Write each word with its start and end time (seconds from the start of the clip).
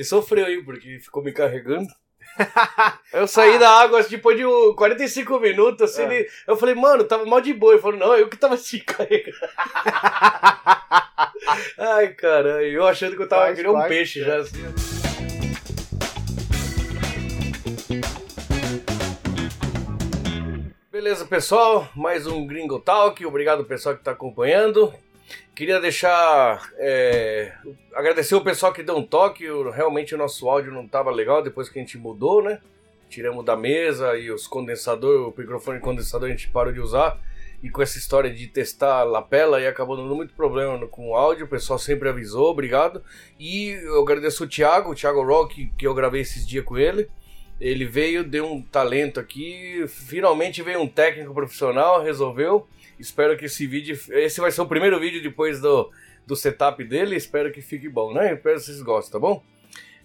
Ele 0.00 0.06
sofreu 0.06 0.46
aí, 0.46 0.64
porque 0.64 0.98
ficou 0.98 1.22
me 1.22 1.30
carregando. 1.30 1.86
eu 3.12 3.28
saí 3.28 3.58
da 3.58 3.68
água 3.68 4.02
depois 4.02 4.34
de 4.34 4.44
45 4.74 5.38
minutos, 5.38 5.82
assim, 5.82 6.04
É. 6.04 6.26
eu 6.46 6.56
falei, 6.56 6.74
mano, 6.74 7.04
tava 7.04 7.26
mal 7.26 7.42
de 7.42 7.52
boa. 7.52 7.74
Ele 7.74 7.82
falou, 7.82 7.98
não, 7.98 8.16
eu 8.16 8.26
que 8.26 8.38
tava 8.38 8.56
se 8.56 8.80
carregando. 8.80 9.36
Ai, 11.76 12.14
cara, 12.14 12.64
eu 12.64 12.86
achando 12.86 13.14
que 13.14 13.20
eu 13.20 13.28
tava 13.28 13.52
virando 13.52 13.76
um 13.76 13.82
peixe 13.82 14.22
é. 14.22 14.24
já, 14.24 14.36
assim. 14.38 14.64
Beleza, 20.90 21.26
pessoal, 21.26 21.90
mais 21.94 22.26
um 22.26 22.46
Gringo 22.46 22.80
Talk. 22.80 23.22
Obrigado, 23.26 23.66
pessoal 23.66 23.94
que 23.94 24.02
tá 24.02 24.12
acompanhando. 24.12 24.94
Queria 25.54 25.80
deixar. 25.80 26.70
é, 26.78 27.52
agradecer 27.94 28.34
o 28.34 28.40
pessoal 28.40 28.72
que 28.72 28.82
deu 28.82 28.96
um 28.96 29.06
toque. 29.06 29.44
Realmente 29.74 30.14
o 30.14 30.18
nosso 30.18 30.48
áudio 30.48 30.72
não 30.72 30.88
tava 30.88 31.10
legal 31.10 31.42
depois 31.42 31.68
que 31.68 31.78
a 31.78 31.82
gente 31.82 31.98
mudou, 31.98 32.42
né? 32.42 32.60
Tiramos 33.08 33.44
da 33.44 33.56
mesa 33.56 34.16
e 34.16 34.30
os 34.30 34.46
condensadores, 34.46 35.20
o 35.20 35.34
microfone 35.36 35.80
condensador 35.80 36.28
a 36.28 36.30
gente 36.30 36.48
parou 36.48 36.72
de 36.72 36.80
usar. 36.80 37.20
E 37.62 37.68
com 37.68 37.82
essa 37.82 37.98
história 37.98 38.32
de 38.32 38.46
testar 38.46 39.04
lapela 39.04 39.60
e 39.60 39.66
acabou 39.66 39.96
dando 39.96 40.14
muito 40.16 40.32
problema 40.32 40.86
com 40.86 41.10
o 41.10 41.14
áudio. 41.14 41.44
O 41.44 41.48
pessoal 41.48 41.78
sempre 41.78 42.08
avisou, 42.08 42.48
obrigado. 42.48 43.02
E 43.38 43.70
eu 43.84 44.00
agradeço 44.00 44.44
o 44.44 44.48
Thiago, 44.48 44.92
o 44.92 44.94
Thiago 44.94 45.22
Rock, 45.22 45.70
que 45.76 45.86
eu 45.86 45.92
gravei 45.92 46.22
esses 46.22 46.46
dias 46.46 46.64
com 46.64 46.78
ele. 46.78 47.10
Ele 47.60 47.84
veio, 47.84 48.24
deu 48.24 48.50
um 48.50 48.62
talento 48.62 49.20
aqui. 49.20 49.84
Finalmente 49.88 50.62
veio 50.62 50.80
um 50.80 50.88
técnico 50.88 51.34
profissional, 51.34 52.02
resolveu. 52.02 52.66
Espero 53.00 53.36
que 53.36 53.46
esse 53.46 53.66
vídeo. 53.66 53.98
Esse 54.10 54.40
vai 54.40 54.52
ser 54.52 54.60
o 54.60 54.66
primeiro 54.66 55.00
vídeo 55.00 55.22
depois 55.22 55.60
do, 55.60 55.90
do 56.26 56.36
setup 56.36 56.84
dele. 56.84 57.16
Espero 57.16 57.50
que 57.50 57.62
fique 57.62 57.88
bom, 57.88 58.12
né? 58.12 58.34
Espero 58.34 58.58
que 58.58 58.64
vocês 58.64 58.82
gostem, 58.82 59.12
tá 59.12 59.18
bom? 59.18 59.42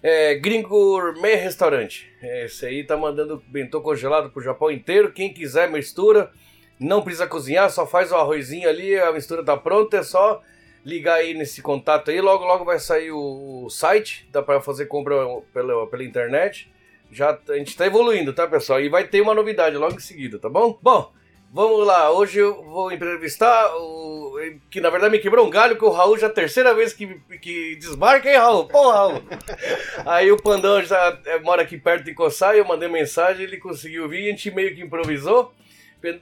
É, 0.02 0.34
Gringo 0.36 0.68
Gourmet 0.68 1.34
Restaurante. 1.34 2.10
Esse 2.22 2.66
aí 2.66 2.84
tá 2.84 2.96
mandando 2.96 3.42
bentô 3.48 3.80
congelado 3.80 4.30
pro 4.30 4.42
Japão 4.42 4.70
inteiro. 4.70 5.12
Quem 5.12 5.32
quiser, 5.32 5.70
mistura. 5.70 6.30
Não 6.78 7.02
precisa 7.02 7.26
cozinhar, 7.26 7.70
só 7.70 7.86
faz 7.86 8.12
o 8.12 8.16
arrozinho 8.16 8.68
ali, 8.68 8.98
a 8.98 9.10
mistura 9.10 9.42
tá 9.42 9.56
pronta. 9.56 9.98
É 9.98 10.02
só 10.02 10.42
ligar 10.84 11.16
aí 11.16 11.34
nesse 11.34 11.60
contato 11.62 12.10
aí. 12.10 12.20
Logo, 12.20 12.44
logo 12.44 12.64
vai 12.64 12.78
sair 12.78 13.10
o, 13.10 13.68
site. 13.70 14.28
Dá 14.30 14.42
pra 14.42 14.60
fazer 14.60 14.86
compra 14.86 15.16
pela, 15.52 15.86
pela 15.86 16.04
internet. 16.04 16.70
Já 17.10 17.38
a 17.48 17.54
gente 17.54 17.76
tá 17.76 17.86
evoluindo, 17.86 18.32
tá, 18.32 18.46
pessoal? 18.46 18.80
E 18.80 18.88
vai 18.88 19.06
ter 19.06 19.20
uma 19.20 19.34
novidade 19.34 19.76
logo 19.76 19.96
em 19.96 20.00
seguida, 20.00 20.38
tá 20.38 20.48
bom? 20.48 20.78
Bom, 20.82 21.12
vamos 21.56 21.86
lá. 21.86 22.10
Hoje 22.10 22.38
eu 22.38 22.62
vou 22.62 22.92
entrevistar 22.92 23.74
o. 23.78 24.36
Que 24.70 24.78
na 24.78 24.90
verdade 24.90 25.10
me 25.10 25.18
quebrou 25.18 25.46
um 25.46 25.50
galho, 25.50 25.78
que 25.78 25.84
o 25.84 25.90
Raul 25.90 26.18
já 26.18 26.26
é 26.26 26.30
a 26.30 26.32
terceira 26.32 26.74
vez 26.74 26.92
que, 26.92 27.18
que 27.40 27.76
desmarca, 27.76 28.28
hein, 28.28 28.36
Raul? 28.36 28.66
Pô, 28.66 28.90
Raul! 28.90 29.22
Aí 30.04 30.30
o 30.30 30.36
Pandão 30.36 30.82
já 30.82 31.18
é, 31.24 31.38
mora 31.38 31.62
aqui 31.62 31.78
perto 31.78 32.04
de 32.04 32.12
Coçai, 32.12 32.60
eu 32.60 32.66
mandei 32.66 32.88
mensagem, 32.90 33.44
ele 33.44 33.56
conseguiu 33.56 34.06
vir, 34.06 34.28
a 34.28 34.30
gente 34.30 34.50
meio 34.50 34.74
que 34.74 34.82
improvisou. 34.82 35.54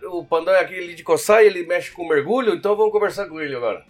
O 0.05 0.25
Pandão 0.25 0.55
é 0.55 0.61
aquele 0.61 0.95
de 0.95 1.03
Coçai, 1.03 1.47
ele 1.47 1.67
mexe 1.67 1.91
com 1.91 2.07
mergulho, 2.07 2.55
então 2.55 2.77
vamos 2.77 2.93
conversar 2.93 3.27
com 3.27 3.41
ele 3.41 3.57
agora. 3.57 3.85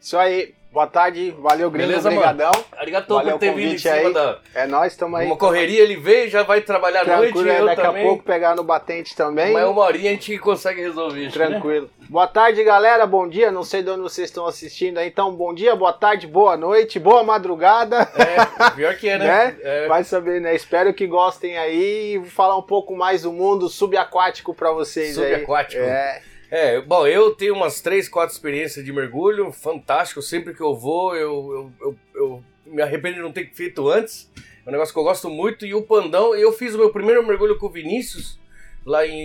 Isso 0.00 0.16
aí. 0.16 0.54
Boa 0.72 0.86
tarde. 0.86 1.34
Valeu, 1.38 1.70
Gringo. 1.70 1.88
Beleza, 1.88 2.10
mano? 2.10 2.22
Obrigadão. 2.22 2.64
Arigato 2.78 3.14
Valeu 3.14 3.32
por 3.32 3.40
ter 3.40 3.54
vindo 3.54 3.74
em 3.74 3.78
cima 3.78 3.94
aí. 3.94 4.12
da. 4.14 4.38
É 4.54 4.66
nóis, 4.66 4.96
tamo 4.96 5.16
aí. 5.16 5.26
Uma 5.26 5.36
correria, 5.36 5.82
ele 5.82 5.96
veio, 5.96 6.30
já 6.30 6.42
vai 6.44 6.62
trabalhar 6.62 7.02
à 7.02 7.16
noite, 7.18 7.38
é, 7.46 7.60
eu 7.60 7.66
daqui 7.66 7.82
também. 7.82 8.02
a 8.02 8.06
pouco 8.06 8.24
pegar 8.24 8.56
no 8.56 8.64
batente 8.64 9.14
também. 9.14 9.52
Mas 9.52 9.68
uma 9.68 9.82
horinha 9.82 10.10
a 10.10 10.14
gente 10.14 10.38
consegue 10.38 10.80
resolver 10.80 11.26
isso, 11.26 11.38
né? 11.38 11.46
Tranquilo. 11.46 11.90
Boa 12.08 12.26
tarde, 12.26 12.64
galera. 12.64 13.06
Bom 13.06 13.28
dia. 13.28 13.52
Não 13.52 13.62
sei 13.62 13.82
de 13.82 13.90
onde 13.90 14.00
vocês 14.00 14.30
estão 14.30 14.46
assistindo 14.46 14.96
aí. 14.96 15.08
Então, 15.08 15.30
bom 15.34 15.52
dia, 15.52 15.76
boa 15.76 15.92
tarde, 15.92 16.26
boa 16.26 16.56
noite, 16.56 16.98
boa 16.98 17.22
madrugada. 17.22 18.08
É, 18.16 18.70
pior 18.70 18.96
que 18.96 19.10
é, 19.10 19.18
né? 19.18 19.22
Né? 19.32 19.56
É. 19.62 19.88
Vai 19.88 20.04
saber, 20.04 20.40
né? 20.40 20.54
Espero 20.54 20.92
que 20.94 21.06
gostem 21.06 21.56
aí. 21.58 22.16
Vou 22.18 22.28
falar 22.28 22.56
um 22.56 22.62
pouco 22.62 22.96
mais 22.96 23.22
do 23.22 23.32
mundo 23.32 23.68
subaquático 23.68 24.54
pra 24.54 24.72
vocês 24.72 25.18
aí. 25.18 25.34
Subaquático. 25.34 25.82
É. 25.82 26.22
É, 26.54 26.80
bom, 26.82 27.06
eu 27.06 27.34
tenho 27.34 27.54
umas 27.54 27.80
3, 27.80 28.10
4 28.10 28.30
experiências 28.34 28.84
de 28.84 28.92
mergulho, 28.92 29.50
fantástico. 29.52 30.20
Sempre 30.20 30.52
que 30.52 30.60
eu 30.60 30.74
vou, 30.74 31.16
eu, 31.16 31.72
eu, 31.80 31.86
eu, 31.88 31.96
eu 32.14 32.44
me 32.66 32.82
arrependo 32.82 33.14
de 33.16 33.22
não 33.22 33.32
ter 33.32 33.50
feito 33.54 33.88
antes. 33.88 34.30
É 34.64 34.68
um 34.68 34.72
negócio 34.72 34.92
que 34.92 35.00
eu 35.00 35.04
gosto 35.04 35.30
muito. 35.30 35.64
E 35.64 35.72
o 35.74 35.80
Pandão, 35.82 36.34
eu 36.34 36.52
fiz 36.52 36.74
o 36.74 36.78
meu 36.78 36.90
primeiro 36.90 37.26
mergulho 37.26 37.56
com 37.58 37.66
o 37.66 37.70
Vinícius, 37.70 38.38
lá 38.84 39.06
em, 39.06 39.16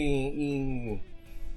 em, 0.41 1.03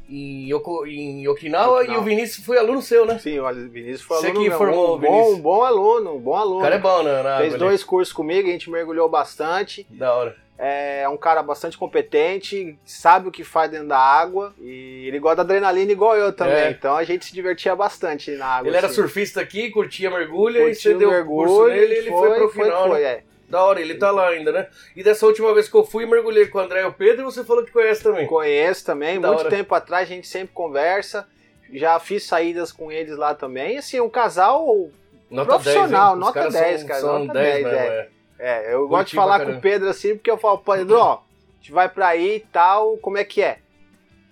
em, 0.08 0.50
Yoko- 0.52 0.84
em 0.86 1.28
Okinawa, 1.28 1.78
Okinawa. 1.82 1.96
e 1.98 2.00
o 2.00 2.04
Vinícius 2.04 2.44
foi 2.44 2.58
aluno 2.58 2.82
seu, 2.82 3.06
né? 3.06 3.20
Sim, 3.20 3.38
olha, 3.38 3.64
o 3.64 3.70
Vinícius 3.70 4.02
foi 4.02 4.16
Você 4.18 4.26
aluno 4.26 4.42
que 4.42 4.48
meu. 4.48 4.58
formou 4.58 4.88
um 4.88 4.94
o 4.94 4.98
Vinícius. 4.98 5.36
bom, 5.36 5.40
bom 5.58 5.62
aluno, 5.62 6.16
um 6.16 6.20
bom 6.20 6.30
O 6.32 6.34
aluno. 6.34 6.60
cara 6.62 6.74
é 6.74 6.78
bom, 6.80 7.02
né? 7.04 7.12
Fez 7.38 7.54
ali. 7.54 7.58
dois 7.58 7.84
cursos 7.84 8.12
comigo, 8.12 8.48
a 8.48 8.50
gente 8.52 8.68
mergulhou 8.68 9.08
bastante. 9.08 9.86
Da 9.88 10.12
hora. 10.14 10.36
É 10.62 11.08
um 11.08 11.16
cara 11.16 11.42
bastante 11.42 11.78
competente, 11.78 12.78
sabe 12.84 13.28
o 13.28 13.30
que 13.30 13.42
faz 13.42 13.70
dentro 13.70 13.88
da 13.88 13.98
água 13.98 14.54
e 14.60 15.08
ele 15.08 15.18
gosta 15.18 15.36
da 15.36 15.42
adrenalina 15.42 15.90
igual 15.90 16.14
eu 16.18 16.34
também. 16.34 16.54
É. 16.54 16.70
Então 16.70 16.94
a 16.94 17.02
gente 17.02 17.24
se 17.24 17.32
divertia 17.32 17.74
bastante 17.74 18.32
na 18.32 18.46
água. 18.46 18.68
Ele 18.68 18.76
era 18.76 18.86
assim. 18.86 18.96
surfista 18.96 19.40
aqui, 19.40 19.70
curtia 19.70 20.10
mergulho, 20.10 20.58
e 20.58 20.74
Curtiu 20.74 20.92
você 20.92 20.98
deu 20.98 21.10
o 21.10 21.24
curso 21.24 21.66
nele 21.66 21.94
e 21.94 21.98
ele 21.98 22.10
foi, 22.10 22.34
pro 22.34 22.50
foi, 22.50 22.64
final, 22.64 22.88
foi, 22.88 23.00
né? 23.00 23.06
é. 23.06 23.22
Da 23.48 23.64
hora, 23.64 23.80
ele 23.80 23.94
tá 23.94 24.10
lá 24.10 24.28
ainda, 24.28 24.52
né? 24.52 24.68
E 24.94 25.02
dessa 25.02 25.26
última 25.26 25.52
vez 25.54 25.66
que 25.68 25.74
eu 25.74 25.82
fui, 25.82 26.06
mergulhei 26.06 26.46
com 26.46 26.58
o 26.58 26.60
André 26.60 26.82
e 26.82 26.84
o 26.84 26.92
Pedro, 26.92 27.24
você 27.24 27.42
falou 27.42 27.64
que 27.64 27.72
conhece 27.72 28.02
também. 28.02 28.26
Conheço 28.26 28.84
também, 28.84 29.18
Da 29.18 29.28
muito 29.28 29.40
hora. 29.40 29.50
tempo 29.50 29.74
atrás 29.74 30.08
a 30.08 30.14
gente 30.14 30.28
sempre 30.28 30.54
conversa. 30.54 31.26
Já 31.72 31.98
fiz 31.98 32.24
saídas 32.24 32.70
com 32.70 32.92
eles 32.92 33.16
lá 33.16 33.34
também. 33.34 33.78
Assim, 33.78 33.98
um 33.98 34.10
casal. 34.10 34.90
Nota 35.28 35.54
Profissional, 35.54 35.88
10, 35.88 35.90
hein? 35.90 36.12
Os 36.12 36.18
nota 36.18 36.32
caras 36.32 36.52
10, 36.52 36.80
são, 36.80 36.88
cara, 36.88 37.00
São 37.00 37.18
nota 37.20 37.32
10, 37.32 37.54
10, 37.54 37.64
mesmo, 37.64 37.78
é. 37.78 37.98
é. 37.98 38.08
É, 38.40 38.72
eu 38.72 38.80
Curti 38.80 38.90
gosto 38.90 39.08
de 39.10 39.16
falar 39.16 39.38
com 39.38 39.44
caramba. 39.44 39.58
o 39.58 39.60
Pedro 39.60 39.88
assim, 39.88 40.14
porque 40.16 40.30
eu 40.30 40.38
falo, 40.38 40.58
Pedro, 40.58 40.98
ó, 40.98 41.14
a 41.14 41.56
gente 41.58 41.72
vai 41.72 41.88
pra 41.88 42.08
aí 42.08 42.36
e 42.36 42.40
tal, 42.40 42.96
como 42.96 43.18
é 43.18 43.24
que 43.24 43.42
é? 43.42 43.58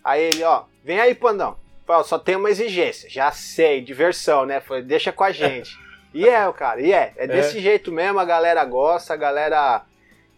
Aí 0.03 0.23
ele, 0.23 0.43
ó, 0.43 0.65
vem 0.83 0.99
aí, 0.99 1.15
Pandão. 1.15 1.57
Fala, 1.87 2.03
só 2.05 2.19
tem 2.19 2.37
uma 2.37 2.51
exigência. 2.51 3.09
Já 3.09 3.31
sei, 3.31 3.81
diversão, 3.83 4.47
né? 4.47 4.61
Falei, 4.61 4.83
deixa 4.83 5.13
com 5.13 5.25
a 5.25 5.31
gente. 5.31 5.79
E 6.13 6.27
é, 6.27 6.51
cara, 6.53 6.81
e 6.81 6.93
é. 6.93 7.13
É 7.17 7.27
desse 7.27 7.61
jeito 7.61 7.93
mesmo, 7.93 8.19
a 8.19 8.25
galera 8.25 8.65
gosta, 8.65 9.13
a 9.13 9.17
galera. 9.17 9.83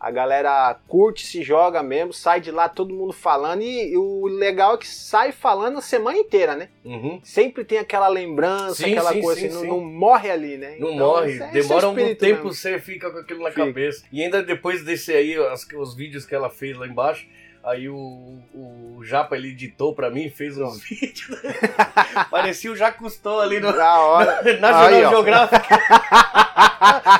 A 0.00 0.10
galera 0.10 0.74
curte, 0.88 1.26
se 1.26 1.42
joga 1.42 1.82
mesmo, 1.82 2.10
sai 2.10 2.40
de 2.40 2.50
lá 2.50 2.70
todo 2.70 2.94
mundo 2.94 3.12
falando. 3.12 3.60
E, 3.60 3.92
e 3.92 3.96
o 3.98 4.24
legal 4.26 4.74
é 4.74 4.78
que 4.78 4.88
sai 4.88 5.30
falando 5.30 5.76
a 5.76 5.82
semana 5.82 6.16
inteira, 6.16 6.56
né? 6.56 6.70
Uhum. 6.82 7.20
Sempre 7.22 7.64
tem 7.66 7.76
aquela 7.78 8.08
lembrança, 8.08 8.76
Sim, 8.82 8.92
aquela 8.92 9.12
sim, 9.12 9.20
coisa 9.20 9.40
sim, 9.42 9.46
assim, 9.48 9.66
não, 9.68 9.76
não 9.76 9.84
morre 9.84 10.30
ali, 10.30 10.56
né? 10.56 10.76
Não 10.78 10.92
Então, 10.94 11.06
morre, 11.06 11.34
é- 11.38 11.48
demora 11.50 11.86
espírito 11.88 12.18
tempo, 12.20 12.34
mesmo. 12.44 12.54
você 12.54 12.78
fica 12.78 13.10
com 13.10 13.18
aquilo 13.18 13.42
na 13.42 13.50
Fica. 13.50 13.66
cabeça. 13.66 14.04
E 14.10 14.22
ainda 14.22 14.42
depois 14.42 14.82
desse 14.82 15.12
aí, 15.12 15.36
as- 15.36 15.66
os 15.76 15.94
vídeos 15.94 16.24
que 16.24 16.34
ela 16.34 16.48
fez 16.48 16.78
lá 16.78 16.86
embaixo, 16.86 17.28
aí 17.64 17.88
o, 17.88 18.38
o 18.54 19.00
Japa 19.04 19.36
ele 19.36 19.48
editou 19.48 19.94
pra 19.94 20.10
mim, 20.10 20.28
fez 20.30 20.56
uns 20.58 20.80
vídeos. 20.88 21.40
Parecia 22.30 22.72
o 22.72 22.92
Cousteau 22.98 23.40
ali 23.40 23.60
no, 23.60 23.72
Da 23.72 23.98
hora. 24.00 24.42
na 24.60 24.80
Aí, 24.86 25.02
Jornal 25.02 25.06
ó. 25.06 25.10
Geográfico. 25.10 25.66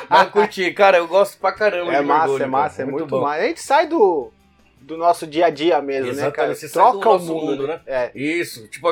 Mas 0.09 0.23
eu 0.25 0.31
curti, 0.31 0.73
cara, 0.73 0.99
eu 0.99 1.07
gosto 1.09 1.39
pra 1.39 1.53
caramba 1.53 1.93
É 1.95 2.01
de 2.01 2.05
massa, 2.07 2.21
mergulho, 2.27 2.43
é 2.43 2.47
massa, 2.47 2.77
cara. 2.79 2.89
é 2.89 2.93
muito, 2.93 3.07
bom. 3.07 3.21
massa. 3.23 3.43
A 3.43 3.47
gente 3.47 3.61
sai 3.61 3.87
do, 3.87 4.33
do 4.81 4.97
nosso 4.97 5.27
dia 5.27 5.47
a 5.47 5.51
dia 5.51 5.81
mesmo, 5.81 6.07
né, 6.07 6.11
Exatamente, 6.13 6.37
cara? 6.37 6.55
você 6.55 6.69
sai 6.69 6.83
Troca 6.83 6.99
do 6.99 7.09
o 7.09 7.13
nosso 7.13 7.27
mundo, 7.35 7.47
mundo, 7.47 7.67
né? 7.67 7.81
É. 7.87 8.11
Isso, 8.15 8.67
tipo, 8.69 8.89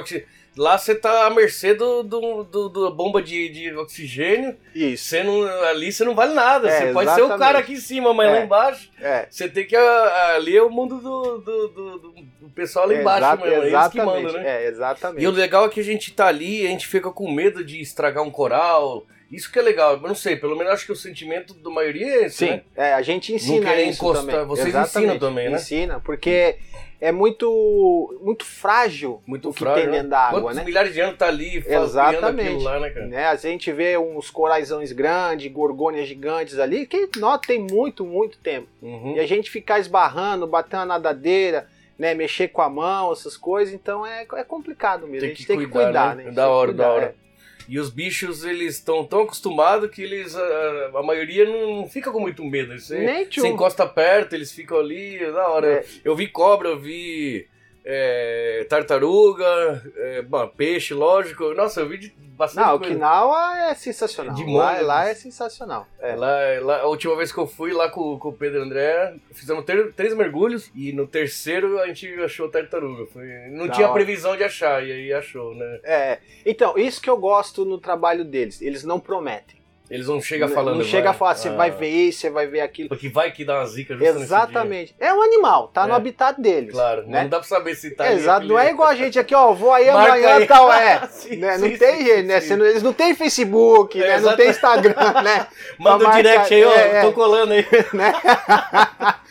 lá 0.59 0.77
você 0.77 0.95
tá 0.95 1.27
à 1.27 1.31
mercê 1.31 1.73
do, 1.75 2.03
do, 2.03 2.45
do- 2.45 2.69
do 2.69 2.91
bomba 2.95 3.23
de, 3.23 3.49
de 3.49 3.75
oxigênio, 3.77 4.57
Isso. 4.75 5.05
você 5.05 5.23
não, 5.23 5.43
ali 5.67 5.91
você 5.93 6.05
não 6.05 6.15
vale 6.15 6.35
nada, 6.35 6.69
É, 6.69 6.87
você 6.89 6.93
pode 6.93 7.11
ser 7.15 7.21
o 7.23 7.25
exatamente. 7.27 7.39
cara 7.47 7.59
aqui 7.61 7.73
em 7.73 7.77
cima, 7.77 8.13
mas 8.13 8.31
lá 8.31 8.39
É. 8.39 8.45
embaixo, 8.45 8.91
É. 9.01 9.27
você 9.31 9.49
tem 9.49 9.67
que, 9.67 9.77
ah, 9.77 10.35
ali 10.37 10.57
é 10.57 10.63
o 10.63 10.69
mundo 10.71 10.99
do, 10.99 11.39
do, 11.39 11.69
do- 11.69 11.99
do- 11.99 12.15
pessoal 12.55 12.89
lá 12.89 12.95
embaixo 12.95 13.19
Exata- 13.25 13.43
mesmo, 13.45 13.55
é 13.55 13.59
eles 13.59 13.71
que 13.71 13.77
exatamente. 13.77 14.23
mandam, 14.25 14.33
né? 14.43 14.49
É, 14.65 14.67
exatamente. 14.69 15.23
E 15.23 15.27
o 15.29 15.31
legal 15.31 15.67
é 15.67 15.69
que 15.69 15.79
a 15.81 15.85
gente 15.85 16.13
tá 16.13 16.27
ali, 16.27 16.67
a 16.67 16.71
gente 16.71 16.89
fica 16.89 17.09
com 17.13 17.31
medo 17.31 17.63
de 17.65 17.81
estragar 17.81 18.25
um 18.25 18.31
coral, 18.33 19.07
isso 19.31 19.53
que 19.53 19.59
é 19.61 19.63
legal, 19.63 19.93
eu 19.95 20.01
não 20.01 20.15
sei, 20.15 20.35
pelo 20.35 20.57
menos 20.57 20.73
acho 20.73 20.85
que 20.87 20.91
o 20.91 20.97
sentimento 20.97 21.55
da 21.55 21.71
maioria 21.71 22.07
é 22.07 22.25
esse, 22.25 22.39
Sim, 22.39 22.51
né? 22.51 22.63
é, 22.75 22.95
a 22.95 23.03
gente 23.03 23.33
ensina 23.33 23.77
isso 23.81 24.03
encostar, 24.05 24.27
também. 24.27 24.47
vocês 24.47 24.69
Exatamente. 24.69 24.97
ensinam 24.99 25.19
também, 25.21 25.49
né? 25.51 25.57
Ensina, 25.57 26.01
porque 26.01 26.57
é 27.01 27.13
muito 27.13 28.19
muito 28.21 28.45
frágil 28.45 29.23
Muito 29.27 29.51
o 29.51 29.53
que 29.53 29.61
frágil, 29.61 29.83
tem 29.83 29.87
né? 29.87 29.97
dentro 29.99 30.11
da 30.11 30.21
água, 30.21 30.41
Quantos 30.41 30.57
né? 30.57 30.65
milhares 30.65 30.93
de 30.93 31.01
anos 31.01 31.17
tá 31.17 31.27
ali 31.29 31.61
fazendo 31.63 31.85
Exatamente. 31.85 32.49
aquilo 32.49 32.63
lá, 32.63 32.81
né, 32.81 32.91
cara? 32.91 33.07
né? 33.07 33.27
A 33.27 33.37
gente 33.37 33.73
vê 33.73 33.97
uns 33.97 34.31
coraisões 34.31 34.93
grandes, 34.93 35.51
gorgônias 35.53 36.09
gigantes 36.09 36.59
ali, 36.59 36.87
que 36.87 37.09
nós 37.17 37.41
tem 37.41 37.59
muito, 37.59 38.05
muito 38.05 38.39
tempo. 38.39 38.67
Uhum. 38.83 39.15
E 39.17 39.21
a 39.21 39.27
gente 39.27 39.51
ficar 39.51 39.79
esbarrando, 39.79 40.47
batendo 40.47 40.83
a 40.83 40.87
nadadeira, 40.87 41.69
né, 41.99 42.15
mexer 42.15 42.49
com 42.49 42.63
a 42.63 42.69
mão, 42.71 43.13
essas 43.13 43.37
coisas, 43.37 43.75
então 43.75 44.07
é, 44.07 44.27
é 44.35 44.45
complicado 44.45 45.07
mesmo. 45.07 45.21
Tem 45.21 45.27
a 45.31 45.33
gente 45.33 45.43
que 45.43 45.47
tem 45.47 45.59
que 45.59 45.67
cuidar, 45.67 45.85
cuidar, 45.87 46.17
né? 46.17 46.25
né? 46.25 46.31
Da 46.31 46.49
hora, 46.49 46.73
da 46.73 46.85
cuidar, 46.85 46.95
hora. 46.95 47.15
é. 47.25 47.28
E 47.69 47.79
os 47.79 47.91
bichos, 47.91 48.45
eles 48.45 48.77
estão 48.77 49.05
tão 49.05 49.21
acostumados 49.21 49.91
que 49.91 50.03
eles. 50.03 50.35
A, 50.35 50.91
a 50.95 51.03
maioria 51.03 51.45
não 51.45 51.87
fica 51.87 52.11
com 52.11 52.19
muito 52.19 52.43
medo. 52.43 52.79
Você, 52.79 52.99
Nem 52.99 53.27
você 53.31 53.49
encosta 53.49 53.87
perto, 53.87 54.33
eles 54.33 54.51
ficam 54.51 54.79
ali, 54.79 55.19
da 55.19 55.49
hora. 55.49 55.67
É. 55.75 55.85
Eu 56.03 56.17
vi 56.17 56.29
cobra, 56.29 56.71
eu 56.71 56.79
vi 56.79 57.47
é, 57.91 58.67
tartaruga, 58.69 59.83
é, 59.97 60.21
bom, 60.23 60.47
peixe, 60.49 60.93
lógico. 60.93 61.55
Nossa, 61.55 61.81
eu 61.81 61.89
vi 61.89 61.97
de 61.97 62.11
bastante 62.11 62.67
Não, 62.67 62.79
coisa. 62.79 62.93
Okinawa 62.93 63.59
é 63.71 63.75
sensacional. 63.75 64.35
De 64.35 64.45
lá, 64.45 64.79
lá 64.83 65.09
é 65.09 65.15
sensacional. 65.15 65.87
É. 65.99 66.15
Lá, 66.15 66.37
lá- 66.61 66.81
a 66.83 66.87
última 66.87 67.17
vez 67.17 67.33
que 67.33 67.39
eu 67.39 67.47
fui 67.47 67.73
lá 67.73 67.89
com, 67.89 68.19
com 68.19 68.29
o 68.29 68.33
Pedro 68.33 68.61
o 68.61 68.63
André, 68.63 69.15
fizemos 69.33 69.65
ter- 69.65 69.93
três 69.95 70.15
mergulhos 70.15 70.71
e 70.75 70.93
no 70.93 71.07
terceiro 71.07 71.81
a 71.81 71.87
gente 71.87 72.07
achou 72.21 72.51
tartaruga. 72.51 73.07
Foi, 73.07 73.27
não 73.51 73.67
Da 73.67 73.73
tinha 73.73 73.87
hora. 73.87 73.95
previsão 73.95 74.37
de 74.37 74.45
achar, 74.45 74.87
e 74.87 74.93
aí 74.93 75.13
achou, 75.13 75.55
né? 75.55 75.81
É, 75.83 76.19
então, 76.45 76.77
isso 76.77 77.01
que 77.01 77.09
eu 77.09 77.17
gosto 77.17 77.65
no 77.65 77.79
trabalho 77.79 78.23
deles. 78.25 78.61
Eles 78.61 78.85
não 78.85 79.01
prometem. 79.01 79.57
Eles 79.91 80.07
não 80.07 80.21
chegam 80.21 80.49
falando. 80.49 80.77
Não 80.79 80.85
chega 80.85 81.11
a 81.11 81.13
falar, 81.15 81.35
você 81.35 81.49
ah, 81.49 81.53
vai 81.53 81.71
ver 81.71 81.89
isso, 81.89 82.21
você 82.21 82.31
vai 82.31 82.47
ver 82.47 82.61
aquilo. 82.61 82.91
Porque 82.91 83.09
vai 83.09 83.33
que 83.33 83.45
dá 83.45 83.55
uma 83.59 83.67
zica 83.67 83.95
Exatamente. 83.95 84.95
É 84.99 85.13
um 85.15 85.23
animal, 85.23 85.69
tá 85.69 85.87
no 85.87 85.95
É. 85.95 85.97
habitat 85.97 86.39
deles. 86.41 86.73
Claro, 86.73 87.07
né? 87.07 87.23
não 87.23 87.29
dá 87.31 87.39
pra 87.39 87.49
saber 87.49 87.75
se 87.75 87.93
tá 87.93 88.13
Exato, 88.13 88.47
não 88.47 88.59
é 88.59 88.71
igual 88.71 88.89
a 88.89 88.95
gente 88.95 89.19
aqui, 89.19 89.35
ó, 89.35 89.53
vou 89.55 89.73
aí 89.73 89.91
Marca 89.91 90.13
amanhã 90.13 90.37
aí. 90.37 90.47
tal, 90.47 90.71
é. 90.73 91.07
Sim, 91.11 91.37
né? 91.37 91.57
sim, 91.57 91.63
Não 91.63 91.69
sim, 91.71 91.77
tem 91.79 92.05
jeito, 92.05 92.27
né? 92.27 92.57
não- 92.57 92.67
eles 92.67 92.83
não 92.83 92.93
têm 92.93 93.15
Facebook, 93.15 94.03
É, 94.03 94.09
né? 94.09 94.21
Não 94.21 94.37
tem 94.37 94.51
Instagram, 94.51 95.23
né? 95.23 95.47
Manda 95.79 96.09
um 96.09 96.13
direct 96.13 96.53
aí, 96.55 96.65
ó, 96.65 96.73
é, 96.73 97.01
tô 97.03 97.09
é. 97.09 97.13
colando 97.13 97.53
aí. 97.55 97.67
né? 97.95 98.13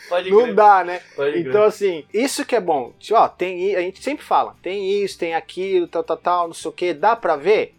Pode 0.08 0.30
Não 0.30 0.42
crer, 0.42 0.54
dá, 0.54 0.84
né? 0.84 1.00
pode 1.14 1.32
crer. 1.32 1.46
Então, 1.46 1.62
assim, 1.62 2.04
isso 2.12 2.44
que 2.44 2.56
é 2.56 2.60
bom. 2.60 2.92
Tipo, 2.98 3.18
Ó, 3.18 3.28
tem, 3.28 3.76
a 3.76 3.80
gente 3.80 4.02
sempre 4.02 4.24
fala, 4.24 4.54
tem 4.62 5.02
isso, 5.02 5.18
tem 5.18 5.34
aquilo, 5.34 5.86
tal, 5.86 6.02
tal, 6.02 6.16
tal, 6.16 6.46
não 6.48 6.54
sei 6.54 6.68
o 6.68 6.72
que. 6.72 6.94
Dá 6.94 7.14
pra 7.14 7.36
ver? 7.36 7.74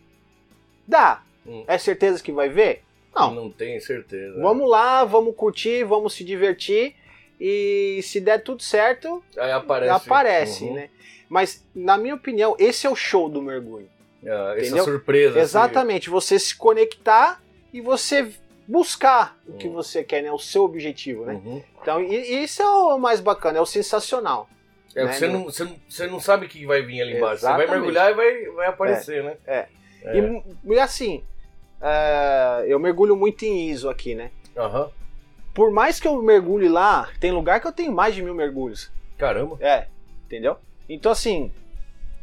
Dá. 0.88 1.22
Hum. 1.50 1.64
É 1.68 1.78
certeza 1.78 2.22
que 2.22 2.32
vai 2.32 2.48
ver? 2.50 2.84
Não. 3.16 3.34
Não 3.34 3.50
tenho 3.52 3.82
certeza. 3.82 4.40
Vamos 4.40 4.70
lá, 4.70 5.04
vamos 5.04 5.36
curtir, 5.36 5.84
vamos 5.84 6.14
se 6.14 6.24
divertir. 6.24 6.96
E 7.42 8.02
se 8.04 8.20
der 8.20 8.44
tudo 8.44 8.62
certo, 8.62 9.24
Aí 9.38 9.52
aparece. 9.52 9.92
aparece, 9.92 10.64
Uhum. 10.66 10.74
né? 10.74 10.90
Mas, 11.30 11.66
na 11.74 11.98
minha 11.98 12.16
opinião, 12.16 12.56
esse 12.60 12.86
é 12.86 12.90
o 12.90 12.96
show 12.96 13.30
do 13.30 13.42
mergulho. 13.42 13.88
Ah, 14.26 14.54
essa 14.58 14.66
Entendeu? 14.68 14.84
surpresa. 14.84 15.30
assim. 15.32 15.40
Exatamente, 15.40 16.10
você 16.10 16.38
se 16.38 16.56
conectar 16.56 17.42
e 17.74 17.80
você 17.80 18.30
buscar 18.68 19.38
o 19.48 19.54
que 19.54 19.68
Hum. 19.68 19.74
você 19.74 20.04
quer, 20.04 20.22
né? 20.22 20.32
O 20.32 20.38
seu 20.40 20.64
objetivo, 20.64 21.26
né? 21.26 21.34
Uhum. 21.34 21.64
Então, 21.82 22.02
e- 22.04 22.44
isso 22.44 22.62
é 22.62 22.68
o 22.68 22.98
mais 23.00 23.20
bacana, 23.22 23.58
é 23.58 23.62
o 23.62 23.66
sensacional. 23.66 24.50
É, 24.96 25.06
Né, 25.06 25.14
você, 25.14 25.28
não, 25.28 25.44
você, 25.46 25.64
não, 25.64 25.76
você 25.88 26.08
não 26.08 26.20
sabe 26.20 26.46
o 26.46 26.50
que 26.50 26.66
vai 26.66 26.82
vir 26.82 27.02
ali 27.02 27.18
embaixo. 27.18 27.40
Você 27.42 27.46
vai 27.46 27.56
Exatamente. 27.64 27.72
mergulhar 27.80 28.12
e 28.12 28.16
vai, 28.16 28.46
vai 28.56 28.68
aparecer, 28.68 29.24
né? 29.24 29.38
é. 29.48 29.68
É. 30.04 30.18
E, 30.18 30.44
e 30.74 30.80
assim, 30.80 31.24
é, 31.82 32.66
eu 32.68 32.80
mergulho 32.80 33.16
muito 33.16 33.44
em 33.46 33.70
ISO 33.70 33.90
aqui, 33.90 34.16
né? 34.16 34.32
Aham. 34.58 34.90
Por 35.54 35.72
mais 35.72 36.00
que 36.00 36.08
eu 36.08 36.22
mergulhe 36.22 36.70
lá, 36.70 37.10
tem 37.20 37.32
lugar 37.32 37.60
que 37.60 37.68
eu 37.68 37.72
tenho 37.72 37.92
mais 37.92 38.14
de 38.16 38.22
mil 38.22 38.34
mergulhos. 38.36 38.92
Caramba. 39.18 39.58
É, 39.60 39.88
entendeu? 40.26 40.58
Então, 40.88 41.12
assim, 41.12 41.52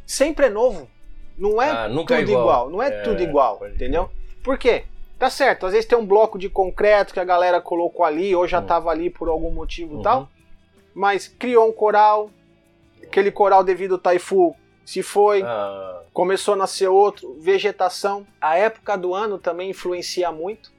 sempre 0.06 0.46
é 0.46 0.50
novo. 0.50 0.88
Não 1.36 1.60
é 1.60 1.70
Ah, 1.70 1.88
nunca 1.88 2.14
é 2.14 2.18
tudo 2.20 2.30
igual. 2.30 2.42
igual. 2.42 2.70
Não 2.70 2.82
é, 2.82 2.88
É, 2.88 3.02
tudo 3.02 3.22
igual, 3.22 3.60
entendeu? 3.68 4.08
Por 4.42 4.56
quê? 4.56 4.84
Tá 5.18 5.28
certo, 5.30 5.64
às 5.66 5.72
vezes 5.72 5.86
tem 5.88 5.96
um 5.98 6.04
bloco 6.06 6.38
de 6.38 6.48
concreto 6.48 7.12
que 7.14 7.20
a 7.20 7.24
galera 7.24 7.60
colocou 7.60 8.04
ali, 8.04 8.34
ou 8.34 8.46
já 8.46 8.60
Hum. 8.60 8.66
tava 8.66 8.90
ali 8.90 9.08
por 9.10 9.28
algum 9.28 9.50
motivo 9.50 9.94
e 9.94 9.96
Uhum. 9.96 10.02
tal, 10.02 10.28
mas 10.94 11.26
criou 11.26 11.68
um 11.68 11.72
coral, 11.72 12.30
aquele 13.02 13.30
coral 13.30 13.64
devido 13.64 13.92
ao 13.94 13.98
taifu 13.98 14.54
se 14.86 15.02
foi, 15.02 15.42
Ah, 15.42 16.02
começou 16.14 16.54
a 16.54 16.56
nascer 16.56 16.88
outro, 16.88 17.34
vegetação. 17.40 18.26
A 18.40 18.56
época 18.56 18.96
do 18.96 19.12
ano 19.12 19.36
também 19.36 19.68
influencia 19.70 20.32
muito, 20.32 20.72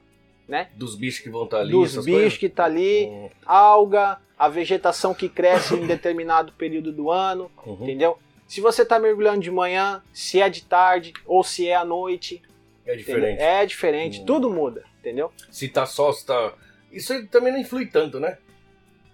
dos 0.74 0.94
bichos 0.96 1.20
que 1.20 1.28
vão 1.28 1.44
estar 1.44 1.58
ali. 1.58 1.70
dos 1.70 1.90
bichos 1.92 2.06
coisas? 2.06 2.38
que 2.38 2.48
tá 2.48 2.64
ali, 2.64 3.04
Uhum. 3.04 3.28
alga, 3.44 4.18
a 4.38 4.48
vegetação 4.48 5.12
que 5.12 5.28
cresce 5.28 5.74
em 5.74 5.86
determinado 5.86 6.52
período 6.52 6.90
do 6.90 7.10
ano, 7.10 7.50
Uhum. 7.66 7.74
entendeu? 7.82 8.18
Se 8.46 8.62
você 8.62 8.82
tá 8.82 8.98
mergulhando 8.98 9.40
de 9.40 9.50
manhã, 9.50 10.02
se 10.10 10.40
é 10.40 10.48
de 10.48 10.62
tarde 10.64 11.12
ou 11.26 11.44
se 11.44 11.68
é 11.68 11.74
à 11.76 11.84
noite, 11.84 12.40
É 12.86 12.94
entendeu? 12.94 12.96
diferente. 12.96 13.40
é 13.42 13.66
diferente, 13.66 14.20
Hum. 14.22 14.24
tudo 14.24 14.48
muda, 14.48 14.84
entendeu? 15.00 15.30
Se 15.50 15.68
tá 15.68 15.84
só, 15.84 16.10
se 16.12 16.24
tá. 16.24 16.54
Isso 16.90 17.12
aí 17.12 17.26
também 17.26 17.52
não 17.52 17.60
influi 17.60 17.84
tanto, 17.84 18.18
né? 18.18 18.38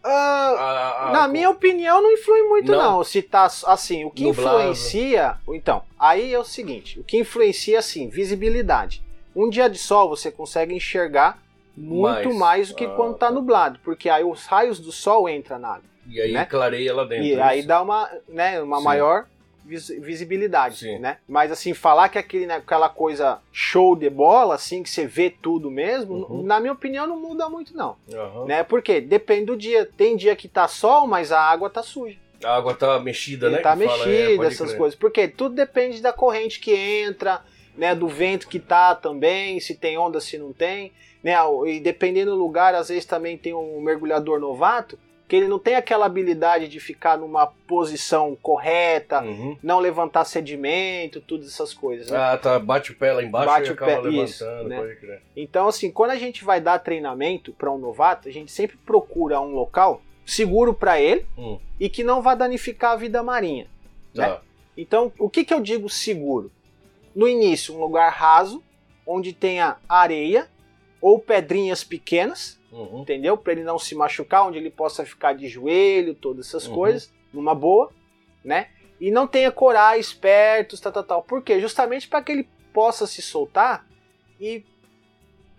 Ah, 0.05 0.11
A- 0.11 1.09
a- 1.09 1.13
na 1.13 1.25
a- 1.25 1.29
minha 1.29 1.49
opinião, 1.49 2.03
não 2.03 2.13
influi 2.13 2.43
muito, 2.43 2.71
Não. 2.73 2.97
não. 2.99 3.05
Se 3.05 3.23
tá 3.23 3.45
assim, 3.67 4.05
o 4.05 4.11
que 4.11 4.29
influencia. 4.29 5.37
Então, 5.49 5.83
aí 5.99 6.33
é 6.35 6.39
o 6.39 6.45
seguinte: 6.45 7.01
o 7.01 7.05
que 7.05 7.19
influencia, 7.19 7.79
assim, 7.79 8.09
visibilidade. 8.09 9.03
Um 9.35 9.49
dia 9.49 9.69
de 9.69 9.79
sol 9.79 10.09
você 10.09 10.31
consegue 10.31 10.75
enxergar 10.75 11.39
muito 11.77 12.29
Mais. 12.29 12.37
mais, 12.37 12.69
do 12.69 12.75
que 12.77 12.85
Ah, 12.85 12.91
quando 12.91 13.15
tá 13.17 13.27
tá. 13.29 13.33
nublado, 13.33 13.81
porque 13.83 14.09
aí 14.09 14.23
os 14.23 14.45
raios 14.47 14.79
do 14.79 14.93
sol 14.93 15.29
entram 15.29 15.59
na 15.59 15.69
água. 15.71 15.83
E 16.07 16.21
aí 16.21 16.33
né? 16.33 16.45
clareia 16.45 16.95
lá 16.95 17.05
dentro. 17.05 17.25
E 17.25 17.33
é 17.33 17.43
aí 17.43 17.59
isso? 17.61 17.69
dá 17.69 17.81
uma, 17.83 18.09
né, 18.29 18.61
uma 18.63 18.79
Sim. 18.79 18.85
maior 18.85 19.27
vis- 19.65 19.89
visibilidade, 20.01 20.79
Sim. 20.79 20.99
né? 20.99 21.19
Mas 21.29 21.51
assim, 21.51 21.73
falar 21.75 22.09
que 22.09 22.19
aquele, 22.19 22.47
né, 22.47 22.57
aquela 22.57 22.89
coisa 22.89 23.39
show 23.53 23.97
de 23.97 24.09
bola, 24.11 24.55
assim, 24.55 24.83
que 24.83 24.91
você 24.91 25.07
vê 25.07 25.31
tudo 25.31 25.71
mesmo, 25.71 26.15
Uhum. 26.29 26.43
na 26.43 26.61
minha 26.61 26.73
opinião 26.73 27.07
não 27.07 27.19
muda 27.19 27.49
muito 27.49 27.77
não, 27.77 27.97
Aham. 28.13 28.45
né? 28.47 28.63
Porque 28.63 29.01
depende 29.01 29.47
do 29.47 29.57
dia. 29.57 29.85
Tem 29.97 30.17
dia 30.17 30.37
que 30.37 30.49
tá 30.49 30.69
sol, 30.69 31.07
mas 31.07 31.33
a 31.33 31.41
água 31.41 31.69
tá 31.71 31.83
suja. 31.83 32.17
A 32.45 32.57
água 32.57 32.75
tá 32.75 32.99
mexida, 33.01 33.49
né? 33.49 33.59
tá 33.59 33.77
que 33.77 33.85
fala, 33.87 34.05
é, 34.05 34.07
mexida, 34.27 34.47
essas 34.47 34.69
crer. 34.71 34.79
coisas. 34.79 34.99
Porque 34.99 35.27
tudo 35.29 35.55
depende 35.55 36.03
da 36.03 36.13
corrente 36.13 36.61
que 36.61 36.73
entra, 36.75 37.41
né? 37.77 37.95
Do 37.95 38.07
vento 38.07 38.49
que 38.49 38.59
tá 38.61 38.95
também, 38.95 39.59
se 39.61 39.75
tem 39.75 39.97
onda, 39.97 40.21
se 40.21 40.37
não 40.37 40.53
tem. 40.53 40.93
Né? 41.23 41.35
E 41.67 41.81
dependendo 41.81 42.33
do 42.33 42.37
lugar, 42.37 42.75
às 42.75 42.91
vezes 42.91 43.07
também 43.07 43.39
tem 43.39 43.55
um 43.55 43.81
mergulhador 43.81 44.39
novato, 44.39 44.99
que 45.27 45.35
ele 45.37 45.49
não 45.49 45.59
tem 45.59 45.75
aquela 45.75 46.05
habilidade 46.07 46.69
de 46.69 46.79
ficar 46.79 47.17
numa 47.17 47.47
posição 47.47 48.37
correta, 48.43 49.23
Uhum. 49.23 49.57
não 49.63 49.79
levantar 49.79 50.25
sedimento, 50.25 51.21
todas 51.21 51.47
essas 51.47 51.73
coisas. 51.73 52.11
né? 52.11 52.17
Ah, 52.19 52.37
tá. 52.37 52.59
Bate 52.59 52.93
o 52.93 52.97
pé 52.97 53.13
lá 53.13 53.23
embaixo 53.23 53.47
Bate 53.49 53.67
e 53.69 53.71
o 53.71 53.75
acaba 53.75 53.91
pé, 53.93 54.01
levantando, 54.01 54.25
isso, 54.25 54.45
né? 54.69 54.77
pode 54.77 54.97
crer. 54.97 55.23
Então, 55.35 55.67
assim, 55.69 55.91
quando 55.91 56.11
a 56.11 56.17
gente 56.17 56.45
vai 56.45 56.61
dar 56.61 56.79
treinamento 56.79 57.53
para 57.53 57.73
um 57.73 57.79
novato, 57.79 58.29
a 58.29 58.33
gente 58.33 58.53
sempre 58.53 58.77
procura 58.77 59.41
um 59.41 59.55
local 59.55 60.03
seguro 60.27 60.73
para 60.75 61.01
ele 61.01 61.27
Hum, 61.37 61.59
e 61.81 61.89
que 61.89 62.05
não 62.05 62.21
vá 62.23 62.35
danificar 62.35 62.93
a 62.93 62.97
vida 62.97 63.23
marinha. 63.23 63.67
tá. 64.15 64.41
Então, 64.77 65.13
o 65.19 65.31
que, 65.31 65.45
que 65.45 65.55
eu 65.55 65.61
digo 65.61 65.89
seguro? 65.89 66.51
No 67.15 67.29
início, 67.29 67.73
um 67.75 67.79
lugar 67.81 68.11
raso, 68.11 68.61
onde 69.07 69.33
tenha 69.33 69.77
areia 69.89 70.49
ou 71.01 71.19
pedrinhas 71.19 71.85
pequenas, 71.85 72.59
Uhum. 72.75 73.03
entendeu? 73.03 73.37
Para 73.37 73.53
ele 73.53 73.63
não 73.63 73.79
se 73.79 73.95
machucar, 73.95 74.47
onde 74.47 74.59
ele 74.59 74.71
possa 74.71 75.05
ficar 75.07 75.33
de 75.33 75.47
joelho, 75.49 76.15
todas 76.15 76.49
essas 76.49 76.67
Uhum. 76.67 76.75
coisas, 76.75 77.13
numa 77.33 77.55
boa, 77.55 77.91
né? 78.45 78.69
E 79.01 79.11
não 79.11 79.27
tenha 79.27 79.51
corais 79.53 80.13
perto, 80.13 80.81
tal, 80.81 80.93
tal, 80.93 81.05
tal. 81.05 81.23
Por 81.23 81.43
quê? 81.43 81.61
Justamente 81.61 82.09
para 82.09 82.23
que 82.23 82.33
ele 82.33 82.49
possa 82.73 83.07
se 83.07 83.23
soltar 83.23 83.87
e 84.41 84.65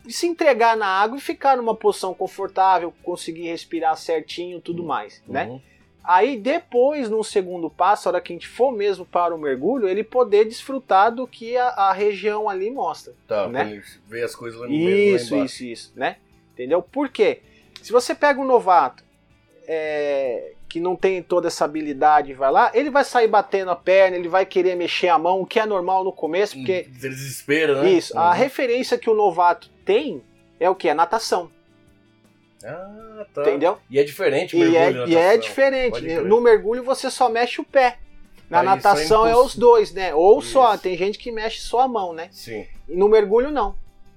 e 0.08 0.14
se 0.14 0.28
entregar 0.28 0.78
na 0.78 0.86
água 0.86 1.18
e 1.18 1.22
ficar 1.22 1.58
numa 1.58 1.74
posição 1.76 2.14
confortável, 2.14 2.94
conseguir 3.02 3.48
respirar 3.48 3.98
certinho, 3.98 4.62
tudo 4.62 4.84
mais, 4.84 5.24
né? 5.28 5.46
Uhum. 5.48 5.60
Aí 6.04 6.38
depois, 6.38 7.10
num 7.10 7.24
segundo 7.24 7.72
passo, 7.72 8.08
a 8.08 8.12
hora 8.12 8.22
que 8.22 8.32
a 8.32 8.36
gente 8.36 8.48
for 8.48 8.72
mesmo 8.72 9.04
para 9.04 9.34
o 9.34 9.38
mergulho, 9.40 9.88
ele 9.88 10.04
poder 10.04 10.46
desfrutar 10.46 11.12
do 11.12 11.26
que 11.26 11.58
a, 11.58 11.70
a 11.70 11.94
região 11.94 12.48
ali 12.48 12.70
mostra. 12.70 13.16
Tá, 13.28 13.48
né? 13.48 13.82
ver 14.08 14.24
as 14.24 14.36
coisas 14.36 14.60
lá 14.60 14.68
no 14.68 14.72
meio, 14.74 15.10
lá 15.12 15.16
Isso, 15.16 15.34
embaixo. 15.36 15.54
isso, 15.56 15.66
isso, 15.66 15.94
né? 15.96 16.18
Entendeu? 16.56 16.82
Por 16.82 17.10
quê? 17.10 17.42
Se 17.84 17.92
você 17.92 18.16
pega 18.16 18.40
um 18.40 18.46
novato 18.46 19.04
é, 19.68 20.54
que 20.68 20.80
não 20.80 20.96
tem 20.96 21.22
toda 21.22 21.48
essa 21.48 21.66
habilidade 21.66 22.32
e 22.32 22.34
vai 22.34 22.52
lá, 22.52 22.72
ele 22.74 22.90
vai 22.90 23.04
sair 23.04 23.28
batendo 23.28 23.70
a 23.72 23.76
perna, 23.76 24.18
ele 24.18 24.28
vai 24.30 24.46
querer 24.46 24.76
mexer 24.76 25.10
a 25.10 25.20
mão, 25.20 25.42
o 25.42 25.46
que 25.46 25.60
é 25.60 25.66
normal 25.66 26.04
no 26.04 26.12
começo, 26.12 26.56
porque 26.56 26.72
Ele 26.72 26.90
desespera, 27.10 27.82
né? 27.82 27.90
isso, 27.92 28.18
a 28.18 28.30
Uhum. 28.30 28.34
referência 28.34 28.98
que 28.98 29.10
o 29.10 29.14
novato 29.14 29.70
tem 29.84 30.24
é 30.60 30.70
o 30.70 30.76
que? 30.76 30.88
A 30.90 30.96
natação, 30.96 31.52
Ah, 32.64 33.26
tá. 33.34 33.42
entendeu? 33.42 33.78
E 33.90 34.00
é 34.00 34.04
diferente 34.04 34.56
o 34.56 34.60
E 34.60 34.76
é, 34.76 34.80
mergulho, 34.92 35.10
e 35.12 35.16
é 35.16 35.38
diferente. 35.38 35.92
Pode 35.92 36.08
né? 36.08 36.16
crer. 36.16 36.26
No 36.26 36.42
mergulho 36.42 36.84
você 36.84 37.12
só 37.12 37.30
mexe 37.30 37.62
o 37.62 37.64
pé. 37.66 38.00
Na 38.50 38.60
Aí 38.60 38.66
natação 38.66 39.08
só 39.08 39.28
é 39.28 39.32
impulso. 39.32 39.48
os 39.48 39.56
dois, 39.56 39.92
né? 39.94 40.14
Ou 40.16 40.42
só, 40.42 40.74
Isso. 40.74 40.84
tem 40.84 40.96
gente 40.98 41.18
que 41.18 41.32
mexe 41.32 41.60
só 41.62 41.82
a 41.82 41.88
mão, 41.88 42.14
né? 42.14 42.30
Sim. 42.32 42.66
E 42.88 42.96
no 42.96 43.10
mergulho 43.10 43.52
não. 43.52 43.76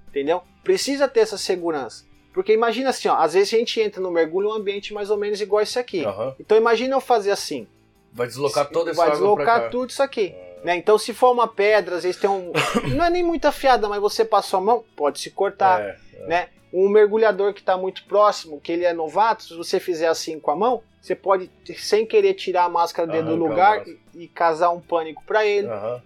Entendeu? 0.08 0.42
Precisa 0.62 1.08
ter 1.08 1.20
essa 1.20 1.38
segurança. 1.38 2.04
Porque 2.38 2.52
imagina 2.52 2.90
assim, 2.90 3.08
ó, 3.08 3.16
às 3.16 3.34
vezes 3.34 3.52
a 3.52 3.58
gente 3.58 3.80
entra 3.80 4.00
no 4.00 4.12
mergulho 4.12 4.46
em 4.46 4.52
um 4.52 4.54
ambiente 4.54 4.94
mais 4.94 5.10
ou 5.10 5.16
menos 5.16 5.40
igual 5.40 5.60
esse 5.60 5.76
aqui. 5.76 6.04
Aham. 6.04 6.36
Então 6.38 6.56
imagina 6.56 6.94
eu 6.94 7.00
fazer 7.00 7.32
assim. 7.32 7.66
Vai 8.12 8.28
deslocar 8.28 8.70
toda 8.70 8.92
essa 8.92 9.00
vai 9.00 9.10
deslocar 9.10 9.70
tudo 9.70 9.90
isso 9.90 10.00
aqui. 10.00 10.32
Né? 10.62 10.76
Então 10.76 10.96
se 10.96 11.12
for 11.12 11.32
uma 11.32 11.48
pedra, 11.48 11.96
às 11.96 12.04
vezes 12.04 12.20
tem 12.20 12.30
um. 12.30 12.52
não 12.94 13.04
é 13.04 13.10
nem 13.10 13.24
muito 13.24 13.44
afiada, 13.46 13.88
mas 13.88 14.00
você 14.00 14.24
passou 14.24 14.58
a 14.58 14.60
mão, 14.60 14.84
pode 14.94 15.18
se 15.18 15.32
cortar. 15.32 15.80
É, 15.80 15.98
é. 16.14 16.26
né? 16.28 16.48
Um 16.72 16.88
mergulhador 16.88 17.52
que 17.52 17.58
está 17.58 17.76
muito 17.76 18.04
próximo, 18.04 18.60
que 18.60 18.70
ele 18.70 18.84
é 18.84 18.92
novato, 18.92 19.42
se 19.42 19.56
você 19.56 19.80
fizer 19.80 20.06
assim 20.06 20.38
com 20.38 20.52
a 20.52 20.56
mão, 20.56 20.80
você 21.02 21.16
pode, 21.16 21.50
sem 21.76 22.06
querer, 22.06 22.34
tirar 22.34 22.66
a 22.66 22.68
máscara 22.68 23.10
dele 23.10 23.26
do 23.26 23.34
lugar 23.34 23.84
e, 23.84 23.98
e 24.14 24.28
causar 24.28 24.70
um 24.70 24.80
pânico 24.80 25.24
para 25.26 25.44
ele. 25.44 25.66
Aham. 25.66 26.00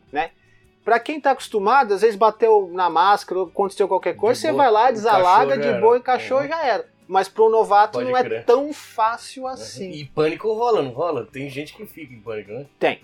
Para 0.85 0.99
quem 0.99 1.21
tá 1.21 1.31
acostumado, 1.31 1.95
às 1.95 2.01
vezes 2.03 2.17
bateu 2.17 2.69
na 2.73 2.91
máscara, 2.91 3.41
ou 3.41 3.47
aconteceu 3.47 3.87
qualquer 3.87 4.17
coisa, 4.17 4.35
De 4.41 4.47
você 4.47 4.53
boa, 4.53 4.65
vai 4.65 4.73
lá, 4.73 4.91
desalaga 4.91 5.57
de 5.57 5.73
boa, 5.81 5.97
encaixou 5.97 6.39
Uhum. 6.39 6.45
e 6.45 6.49
já 6.49 6.65
era. 6.65 6.89
mas 7.09 7.29
para 7.29 7.43
um 7.45 7.51
novato 7.51 7.99
Pode 7.99 8.09
não 8.11 8.17
é 8.17 8.23
crer. 8.25 8.45
tão 8.45 8.73
fácil 8.73 9.47
assim. 9.47 9.91
E 9.91 10.05
pânico 10.07 10.53
rola, 10.55 10.81
não 10.83 10.93
rola? 10.93 11.27
Tem 11.31 11.49
gente 11.51 11.75
que 11.75 11.85
fica 11.85 12.13
em 12.15 12.21
pânico, 12.21 12.51
né? 12.53 12.67
Tem. 12.79 13.01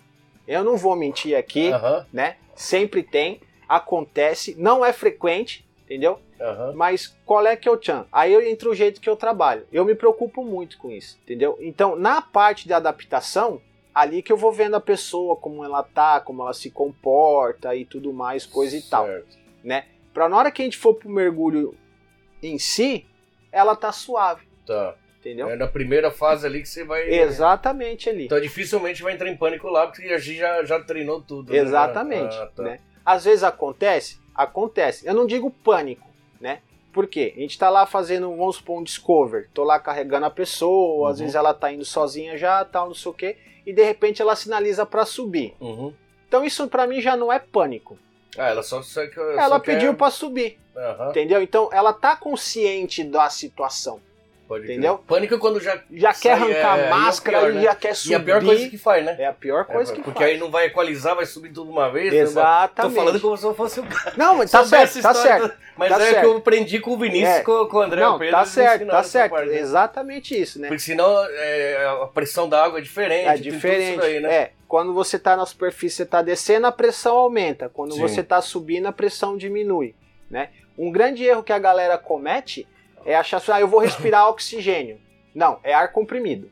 Eu 0.46 0.64
não 0.64 0.76
vou 0.78 0.96
mentir 0.96 1.36
aqui, 1.36 1.70
né? 2.12 2.36
Sempre 2.54 3.02
tem, 3.02 3.38
acontece, 3.68 4.54
não 4.58 4.84
é 4.84 4.92
frequente, 4.92 5.64
entendeu? 5.84 6.18
Mas 6.74 7.14
qual 7.26 7.46
é 7.46 7.54
que 7.56 7.68
é 7.68 7.72
o 7.72 7.76
tchan? 7.76 8.06
Aí 8.10 8.32
eu 8.32 8.40
entro 8.40 8.70
o 8.70 8.74
jeito 8.74 9.00
que 9.00 9.10
eu 9.10 9.16
trabalho. 9.16 9.66
Eu 9.72 9.84
me 9.84 9.94
preocupo 9.94 10.42
muito 10.44 10.78
com 10.78 10.90
isso, 10.90 11.18
entendeu? 11.24 11.58
Então, 11.60 11.94
na 11.96 12.22
parte 12.22 12.66
de 12.66 12.72
adaptação, 12.72 13.60
ali 14.00 14.22
que 14.22 14.32
eu 14.32 14.36
vou 14.36 14.52
vendo 14.52 14.76
a 14.76 14.80
pessoa, 14.80 15.36
como 15.36 15.64
ela 15.64 15.82
tá, 15.82 16.20
como 16.20 16.42
ela 16.42 16.52
se 16.52 16.70
comporta 16.70 17.74
e 17.74 17.84
tudo 17.84 18.12
mais, 18.12 18.44
coisa 18.46 18.76
e 18.76 18.82
tal. 18.82 19.06
Certo. 19.06 19.38
Pra 20.14 20.28
na 20.28 20.36
hora 20.36 20.50
que 20.50 20.62
a 20.62 20.64
gente 20.64 20.76
for 20.78 20.94
pro 20.94 21.08
mergulho 21.08 21.74
em 22.42 22.58
si, 22.58 23.06
ela 23.52 23.76
tá 23.76 23.92
suave, 23.92 24.46
Tá. 24.66 24.94
entendeu? 25.20 25.48
É 25.48 25.56
na 25.56 25.66
primeira 25.66 26.10
fase 26.10 26.46
ali 26.46 26.60
que 26.62 26.68
você 26.68 26.84
vai. 26.84 27.08
Exatamente 27.08 28.08
ali. 28.08 28.24
Então 28.26 28.40
dificilmente 28.40 29.02
vai 29.02 29.12
entrar 29.14 29.28
em 29.28 29.36
pânico 29.36 29.68
lá, 29.68 29.86
porque 29.86 30.02
a 30.08 30.18
gente 30.18 30.38
já, 30.38 30.64
já 30.64 30.80
treinou 30.80 31.20
tudo. 31.22 31.52
né? 31.52 31.58
Exatamente, 31.58 32.36
Ah, 32.36 32.46
tá. 32.54 32.62
né? 32.62 32.80
Às 33.04 33.24
vezes 33.24 33.42
acontece, 33.44 34.18
acontece. 34.34 35.06
Eu 35.06 35.14
não 35.14 35.26
digo 35.26 35.50
pânico, 35.50 36.06
né? 36.40 36.60
Por 36.92 37.06
quê? 37.06 37.32
A 37.36 37.40
gente 37.40 37.56
tá 37.58 37.70
lá 37.70 37.86
fazendo, 37.86 38.28
vamos 38.34 38.56
supor, 38.56 38.80
um 38.80 38.82
discover. 38.82 39.48
Tô 39.54 39.62
lá 39.62 39.78
carregando 39.78 40.26
a 40.26 40.30
pessoa, 40.30 41.10
às 41.10 41.16
Uhum. 41.18 41.24
vezes 41.24 41.34
ela 41.36 41.54
tá 41.54 41.72
indo 41.72 41.84
sozinha 41.84 42.36
já, 42.36 42.64
tal, 42.64 42.88
não 42.88 42.94
sei 42.94 43.10
o 43.10 43.14
quê, 43.14 43.36
e 43.68 43.72
de 43.72 43.84
repente 43.84 44.22
ela 44.22 44.34
sinaliza 44.34 44.86
pra 44.86 45.04
subir. 45.04 45.54
Uhum. 45.60 45.92
Então 46.26 46.44
isso 46.44 46.66
pra 46.68 46.86
mim 46.86 47.00
já 47.00 47.16
não 47.16 47.32
é 47.32 47.38
pânico. 47.38 47.98
Ah, 48.36 48.48
ela 48.48 48.62
só, 48.62 48.82
só, 48.82 49.06
que- 49.06 49.18
Ela 49.20 49.48
só 49.48 49.60
quer- 49.60 49.74
pediu 49.74 49.94
pra 49.94 50.10
subir, 50.10 50.58
Aham, 50.76 51.10
entendeu? 51.10 51.42
Então 51.42 51.68
ela 51.72 51.92
tá 51.92 52.14
consciente 52.16 53.02
da 53.04 53.28
situação, 53.30 54.00
pode 54.48 54.64
crer. 54.64 54.76
entendeu? 54.76 54.98
Pânico 54.98 55.34
é 55.34 55.38
quando 55.38 55.60
já. 55.60 55.78
já 55.92 56.12
Sai, 56.12 56.22
quer 56.22 56.32
arrancar 56.32 56.78
é, 56.78 56.80
é 56.82 56.84
a 56.84 56.86
o 56.86 56.90
máscara 56.98 57.38
pior, 57.40 57.50
e 57.50 57.54
né? 57.54 57.62
já 57.62 57.74
quer 57.74 57.94
subir. 57.94 58.12
E 58.12 58.14
a 58.16 58.20
pior 58.20 58.44
coisa 58.44 58.68
que 58.68 58.78
faz, 58.78 59.04
né? 59.04 59.16
É 59.18 59.26
a 59.26 59.32
pior 59.32 59.64
coisa 59.66 59.92
É, 59.92 59.94
que 59.96 60.02
porque 60.02 60.18
faz. 60.20 60.32
aí 60.32 60.38
não 60.38 60.50
vai 60.50 60.66
equalizar, 60.66 61.14
vai 61.14 61.26
subir 61.26 61.52
tudo 61.52 61.70
uma 61.70 61.90
vez. 61.90 62.12
né? 62.12 62.18
Tô 62.18 62.24
Exatamente. 62.24 62.94
falando 62.96 63.20
como 63.20 63.36
se 63.36 63.44
eu 63.44 63.54
fosse 63.54 63.80
o 63.80 63.84
cara. 63.86 64.14
Não, 64.16 64.36
mas 64.36 64.50
tá 64.52 64.64
certo, 64.64 65.00
tá 65.02 65.14
certo. 65.14 65.48
do- 65.48 65.54
Mas 65.76 65.90
tá 65.90 65.96
é 65.96 65.98
certo. 66.10 66.20
que 66.20 66.26
eu 66.26 66.36
aprendi 66.38 66.80
com 66.80 66.90
o 66.92 66.96
Vinícius, 66.98 67.36
É. 67.36 67.42
com, 67.42 67.66
com 67.66 67.76
o 67.76 67.80
André. 67.80 68.00
Não, 68.00 68.16
o 68.16 68.18
Pedro, 68.18 68.34
tá 68.34 68.40
me 68.40 68.46
certo, 68.48 68.86
tá 68.86 69.02
certo. 69.04 69.30
parte, 69.32 69.48
né? 69.50 69.58
Exatamente 69.60 70.40
isso, 70.40 70.60
né? 70.60 70.68
Porque 70.68 70.82
senão 70.82 71.06
é, 71.30 71.86
a 72.02 72.06
pressão 72.06 72.48
da 72.48 72.64
água 72.64 72.78
é 72.78 72.82
diferente. 72.82 73.28
É 73.28 73.36
diferente. 73.36 73.98
daí, 74.00 74.18
né? 74.20 74.34
É, 74.34 74.52
quando 74.66 74.92
você 74.92 75.18
tá 75.18 75.36
na 75.36 75.46
superfície, 75.46 75.96
você 75.96 76.06
tá 76.06 76.20
descendo, 76.20 76.66
a 76.66 76.72
pressão 76.72 77.16
aumenta. 77.16 77.68
Quando 77.68 77.94
Sim. 77.94 78.00
você 78.00 78.22
tá 78.22 78.40
subindo, 78.42 78.86
a 78.86 78.92
pressão 78.92 79.36
diminui, 79.36 79.94
né? 80.30 80.50
Um 80.76 80.90
grande 80.92 81.24
erro 81.24 81.42
que 81.42 81.52
a 81.52 81.58
galera 81.58 81.96
comete 81.98 82.66
é 83.12 83.16
achar 83.16 83.38
assim, 83.38 83.52
ah, 83.52 83.60
eu 83.60 83.68
vou 83.68 83.80
respirar 83.80 84.28
oxigênio. 84.30 85.00
Não, 85.34 85.58
é 85.62 85.72
ar 85.74 85.92
comprimido. 85.92 86.50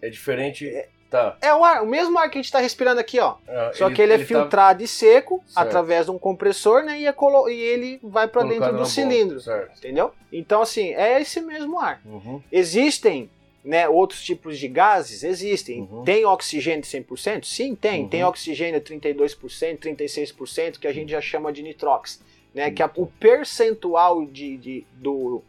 É 0.00 0.08
diferente. 0.08 0.70
Tá. 1.10 1.36
É 1.42 1.52
o 1.54 1.62
ar, 1.62 1.82
o 1.82 1.86
mesmo 1.86 2.18
ar 2.18 2.30
que 2.30 2.38
a 2.38 2.42
gente 2.42 2.50
tá 2.50 2.58
respirando 2.58 2.98
aqui, 2.98 3.20
ó. 3.20 3.34
Ah, 3.46 3.70
Só 3.74 3.90
que 3.90 4.00
ele, 4.00 4.14
é 4.14 4.18
tá 4.18 4.24
filtrado 4.24 4.82
e 4.82 4.88
seco 4.88 5.42
Certo. 5.46 5.58
através 5.66 6.06
de 6.06 6.10
um 6.10 6.18
compressor, 6.18 6.82
né? 6.84 6.98
E, 7.00 7.06
é 7.06 7.12
colo- 7.12 7.50
e 7.50 7.60
ele 7.60 8.00
vai 8.02 8.26
para 8.26 8.44
dentro 8.44 8.74
do 8.76 8.86
cilindro, 8.86 9.38
Certo. 9.40 9.76
entendeu? 9.76 10.12
Então, 10.32 10.62
assim, 10.62 10.94
é 10.94 11.20
esse 11.20 11.40
mesmo 11.42 11.78
ar. 11.78 12.00
Uhum. 12.06 12.42
Existem 12.50 13.30
né, 13.62 13.86
outros 13.88 14.22
tipos 14.24 14.58
de 14.58 14.66
gases? 14.68 15.22
Existem. 15.22 15.82
Uhum. 15.82 16.02
Tem 16.02 16.24
oxigênio 16.24 16.82
100%? 16.82 17.44
Sim, 17.44 17.74
tem. 17.74 18.02
Uhum. 18.04 18.08
Tem 18.08 18.24
oxigênio 18.24 18.80
32%, 18.80 19.78
36%, 19.78 20.78
que 20.78 20.86
a 20.88 20.92
gente 20.92 21.10
já 21.10 21.20
chama 21.20 21.52
de 21.52 21.62
nitrox. 21.62 22.20
Né, 22.54 22.70
que 22.70 22.82
a- 22.82 22.90
o 22.96 23.06
percentual 23.06 24.24
de, 24.26 24.56
de- 24.58 24.86
do, 24.94 25.42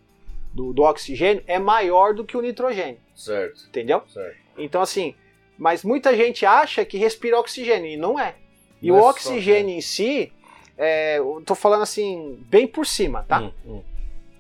do, 0.54 0.72
do 0.74 0.84
oxigênio 0.84 1.44
é 1.48 1.58
maior 1.60 2.14
do 2.14 2.24
que 2.24 2.38
o 2.38 2.42
nitrogênio, 2.42 3.00
Certo. 3.16 3.66
entendeu? 3.68 4.04
Certo. 4.08 4.38
Então, 4.58 4.82
assim, 4.82 5.16
mas 5.58 5.84
muita 5.84 6.16
gente 6.16 6.46
acha 6.46 6.86
que 6.86 6.98
respira 6.98 7.40
oxigênio, 7.40 7.90
e 7.90 7.98
não 7.98 8.20
é. 8.20 8.36
E 8.82 8.88
Não 8.90 8.96
o 8.96 8.98
é 9.00 9.02
só, 9.02 9.10
oxigênio 9.10 9.76
em 9.76 9.82
si, 9.82 10.32
é, 10.78 11.18
eu 11.18 11.42
tô 11.46 11.56
falando 11.56 11.82
assim, 11.84 12.38
bem 12.50 12.68
por 12.68 12.86
cima, 12.86 13.26
tá? 13.28 13.40
Hum, 13.40 13.52
hum. 13.66 13.82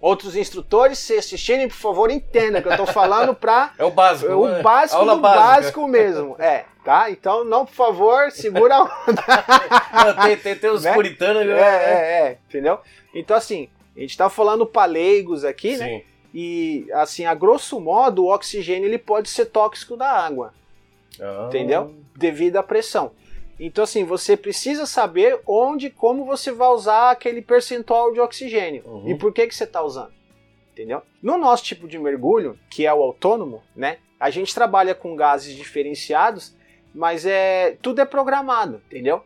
Outros 0.01 0.36
instrutores, 0.36 1.00
se 1.00 1.13
assistirem, 1.17 1.67
por 1.70 1.77
favor, 1.77 2.12
entendam 2.12 2.62
que 2.62 2.67
eu 2.67 2.75
tô 2.75 2.86
falando 2.86 3.34
pra 3.36 3.74
É 3.79 3.86
o 3.86 3.89
básico. 3.89 4.34
o 4.34 4.48
né? 4.50 4.62
básico 4.62 5.00
Aula 5.00 5.15
do 5.15 5.22
básica. 5.22 5.43
básico 5.46 5.88
mesmo. 5.88 6.36
É, 6.38 6.65
tá? 6.84 7.10
Então, 7.10 7.46
não, 7.46 7.65
por 7.65 7.74
favor, 7.74 8.29
segura 8.29 8.75
a 8.75 8.84
onda. 9.08 10.24
Tem, 10.25 10.36
tem, 10.38 10.55
tem 10.58 10.70
os 10.70 10.84
Né? 10.84 10.93
puritanos. 10.93 11.43
É, 11.43 11.46
né? 11.46 11.62
é, 11.62 12.27
é, 12.27 12.38
entendeu? 12.50 12.79
Então, 13.15 13.38
assim, 13.38 13.70
a 13.95 14.00
gente 14.00 14.17
tá 14.17 14.29
falando 14.29 14.65
pra 14.65 14.85
leigos 14.85 15.43
aqui, 15.45 15.77
né? 15.77 15.88
Sim. 16.00 16.03
E, 16.33 16.88
assim, 16.93 17.25
a 17.25 17.33
grosso 17.35 17.79
modo, 17.79 18.23
o 18.25 18.33
oxigênio 18.33 18.88
ele 18.88 18.97
pode 18.97 19.29
ser 19.29 19.45
tóxico 19.45 19.95
da 19.95 20.09
água, 20.09 20.53
Ah. 21.21 21.45
entendeu? 21.47 21.93
Devido 22.15 22.57
à 22.57 22.63
pressão. 22.63 23.12
Então, 23.59 23.83
assim, 23.83 24.03
você 24.03 24.35
precisa 24.35 24.85
saber 24.88 25.39
onde, 25.45 25.91
como 25.91 26.25
você 26.25 26.51
vai 26.51 26.69
usar 26.69 27.12
aquele 27.12 27.41
percentual 27.41 28.12
de 28.12 28.19
oxigênio. 28.19 28.81
Uhum. 28.85 29.09
E 29.09 29.15
por 29.15 29.31
que, 29.31 29.45
que 29.45 29.53
você 29.55 29.63
está 29.63 29.83
usando. 29.83 30.12
Entendeu? 30.71 31.03
No 31.21 31.38
nosso 31.38 31.63
tipo 31.63 31.88
de 31.88 32.00
mergulho, 32.00 32.57
que 32.67 32.83
é 32.88 32.91
o 32.93 33.03
autônomo, 33.03 33.62
né? 33.75 33.97
A 34.19 34.31
gente 34.31 34.55
trabalha 34.55 34.95
com 34.95 35.15
gases 35.15 35.55
diferenciados, 35.55 36.55
mas 36.95 37.27
é 37.27 37.77
tudo 37.79 38.01
é 38.01 38.05
programado, 38.05 38.81
entendeu? 38.88 39.21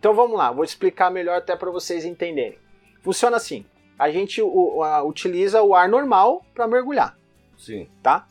Então 0.00 0.14
vamos 0.14 0.36
lá, 0.36 0.50
vou 0.50 0.64
explicar 0.64 1.08
melhor 1.10 1.36
até 1.38 1.54
para 1.54 1.70
vocês 1.70 2.04
entenderem. 2.04 2.58
Funciona 3.02 3.36
assim: 3.36 3.64
a 4.00 4.10
gente 4.10 4.40
o- 4.40 4.82
a- 4.82 5.02
utiliza 5.02 5.62
o 5.62 5.74
ar 5.74 5.86
normal 5.88 6.42
para 6.54 6.66
mergulhar 6.66 7.16
Sim. 7.58 7.86
tá? 8.02 8.26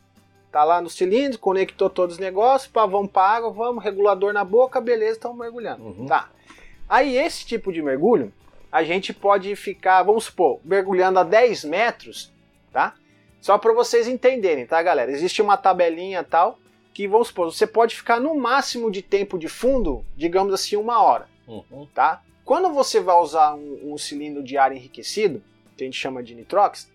Tá 0.52 0.64
lá 0.64 0.82
no 0.82 0.90
cilindro, 0.90 1.38
conectou 1.38 1.90
todos 1.92 2.16
os 2.16 2.20
negócios, 2.20 2.72
pá, 2.72 2.86
vamos 2.88 3.12
pra 3.12 3.22
água, 3.22 3.52
vamos, 3.52 3.84
regulador 3.84 4.34
na 4.34 4.44
boca, 4.44 4.82
beleza, 4.82 5.12
estamos 5.12 5.38
mergulhando. 5.38 5.84
Uhum. 5.84 6.06
Tá. 6.08 6.30
Aí 6.90 7.16
esse 7.16 7.46
tipo 7.46 7.72
de 7.72 7.84
mergulho, 7.84 8.34
a 8.72 8.82
gente 8.84 9.14
pode 9.14 9.56
ficar, 9.56 10.02
vamos 10.02 10.24
supor, 10.24 10.60
mergulhando 10.66 11.20
a 11.20 11.24
10 11.24 11.64
metros, 11.66 12.34
tá? 12.74 12.96
Só 13.40 13.60
para 13.60 13.72
vocês 13.74 14.08
entenderem, 14.08 14.66
tá, 14.66 14.82
galera? 14.82 15.12
Existe 15.12 15.40
uma 15.40 15.56
tabelinha 15.56 16.24
tal, 16.24 16.58
que 16.96 17.08
vamos 17.08 17.28
supor, 17.28 17.54
você 17.54 17.68
pode 17.68 17.96
ficar 17.96 18.20
no 18.20 18.34
máximo 18.34 18.90
de 18.90 19.04
tempo 19.04 19.38
de 19.38 19.48
fundo, 19.48 20.04
digamos 20.18 20.52
assim, 20.52 20.76
uma 20.76 21.00
hora, 21.04 21.28
Uhum. 21.48 21.88
tá? 21.94 22.24
Quando 22.44 22.70
você 22.74 23.00
vai 23.00 23.16
usar 23.18 23.54
um, 23.54 23.94
um 23.94 23.98
cilindro 24.00 24.42
de 24.44 24.58
ar 24.58 24.72
enriquecido, 24.76 25.44
que 25.80 25.84
a 25.84 25.88
gente 25.88 25.98
chama 26.00 26.22
de 26.22 26.36
nitrox, 26.36 26.92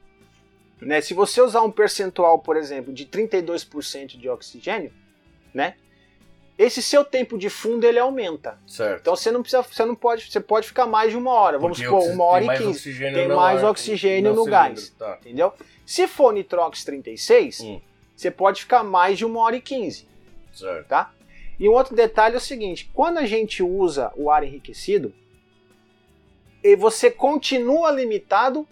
né? 0.80 1.00
Se 1.00 1.14
você 1.14 1.40
usar 1.40 1.62
um 1.62 1.70
percentual, 1.70 2.38
por 2.38 2.56
exemplo, 2.56 2.92
de 2.92 3.06
32% 3.06 4.18
de 4.18 4.28
oxigênio, 4.28 4.92
né? 5.52 5.74
Esse 6.56 6.80
seu 6.80 7.04
tempo 7.04 7.36
de 7.36 7.50
fundo 7.50 7.84
ele 7.84 7.98
aumenta. 7.98 8.58
Certo. 8.66 9.00
Então 9.00 9.16
você 9.16 9.32
não 9.32 9.42
precisa, 9.42 9.62
você 9.62 9.84
não 9.84 9.94
pode, 9.96 10.30
você 10.30 10.38
pode 10.38 10.68
ficar 10.68 10.86
mais 10.86 11.10
de 11.10 11.16
uma 11.16 11.32
hora. 11.32 11.58
Vamos 11.58 11.78
Porque 11.78 11.90
supor, 11.90 12.12
uma 12.14 12.24
hora 12.24 12.44
e 12.44 12.46
mais 12.46 12.58
15. 12.60 12.70
oxigênio 12.70 13.14
Tem 13.18 13.28
no 13.28 13.36
mais 13.36 13.64
oxigênio 13.64 14.30
no 14.34 14.44
cilindro, 14.44 14.50
gás. 14.52 14.90
Tá. 14.90 15.18
Entendeu? 15.20 15.52
Se 15.84 16.06
for 16.06 16.32
nitrox 16.32 16.84
36, 16.84 17.60
Hum. 17.60 17.80
você 18.14 18.30
pode 18.30 18.60
ficar 18.60 18.84
mais 18.84 19.18
de 19.18 19.24
uma 19.24 19.40
hora 19.40 19.56
e 19.56 19.60
15 19.60 20.06
Certo. 20.52 20.86
tá? 20.86 21.12
E 21.58 21.68
um 21.68 21.72
outro 21.72 21.96
detalhe 21.96 22.34
é 22.34 22.38
o 22.38 22.40
seguinte: 22.40 22.88
quando 22.94 23.18
a 23.18 23.26
gente 23.26 23.60
usa 23.62 24.12
o 24.14 24.30
ar 24.30 24.44
enriquecido, 24.44 25.12
e 26.64 26.74
você 26.74 27.10
continua 27.10 27.90
limitado 27.90 28.66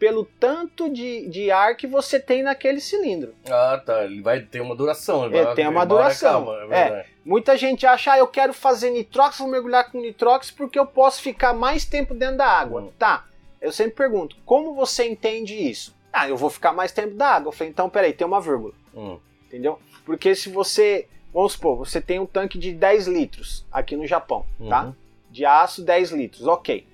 pelo 0.00 0.24
tanto 0.24 0.90
de, 0.90 1.28
de 1.28 1.50
ar 1.50 1.76
que 1.76 1.86
você 1.86 2.18
tem 2.18 2.42
naquele 2.42 2.80
cilindro. 2.80 3.34
Ah, 3.48 3.80
tá. 3.84 4.04
Ele 4.04 4.20
vai 4.20 4.40
ter 4.40 4.60
uma 4.60 4.74
duração. 4.74 5.26
Ele 5.26 5.36
É, 5.36 5.44
vai, 5.44 5.54
tem 5.54 5.68
uma 5.68 5.84
duração. 5.84 6.52
é 6.72 6.80
É. 6.80 7.06
Muita 7.24 7.56
gente 7.56 7.86
acha, 7.86 8.14
ah, 8.14 8.18
eu 8.18 8.26
quero 8.26 8.52
fazer 8.52 8.90
nitrox, 8.90 9.38
vou 9.38 9.46
mergulhar 9.46 9.92
com 9.92 10.00
nitrox 10.00 10.50
porque 10.50 10.78
eu 10.78 10.86
posso 10.86 11.22
ficar 11.22 11.52
mais 11.52 11.84
tempo 11.84 12.14
dentro 12.14 12.38
da 12.38 12.46
água. 12.46 12.80
Hum. 12.80 12.90
Tá, 12.98 13.26
eu 13.60 13.70
sempre 13.70 13.92
pergunto, 13.92 14.36
como 14.44 14.74
você 14.74 15.06
entende 15.06 15.54
isso? 15.54 15.94
Ah, 16.12 16.28
eu 16.28 16.36
vou 16.36 16.50
ficar 16.50 16.72
mais 16.72 16.90
tempo 16.90 17.14
da 17.14 17.28
água. 17.28 17.48
Eu 17.50 17.52
falei, 17.52 17.70
então 17.70 17.88
peraí, 17.88 18.12
tem 18.12 18.26
uma 18.26 18.40
vírgula. 18.40 18.72
Hum. 18.92 19.18
entendeu? 19.46 19.78
Porque 20.04 20.34
se 20.34 20.48
você, 20.48 21.06
vamos 21.32 21.52
supor, 21.52 21.76
você 21.76 22.00
tem 22.00 22.18
um 22.18 22.26
tanque 22.26 22.58
de 22.58 22.72
10 22.72 23.06
litros 23.06 23.66
aqui 23.70 23.94
no 23.94 24.06
Japão, 24.06 24.46
tá? 24.68 24.84
Uhum. 24.86 24.94
De 25.30 25.44
aço, 25.44 25.84
10 25.84 26.10
litros, 26.10 26.46
ok. 26.46 26.88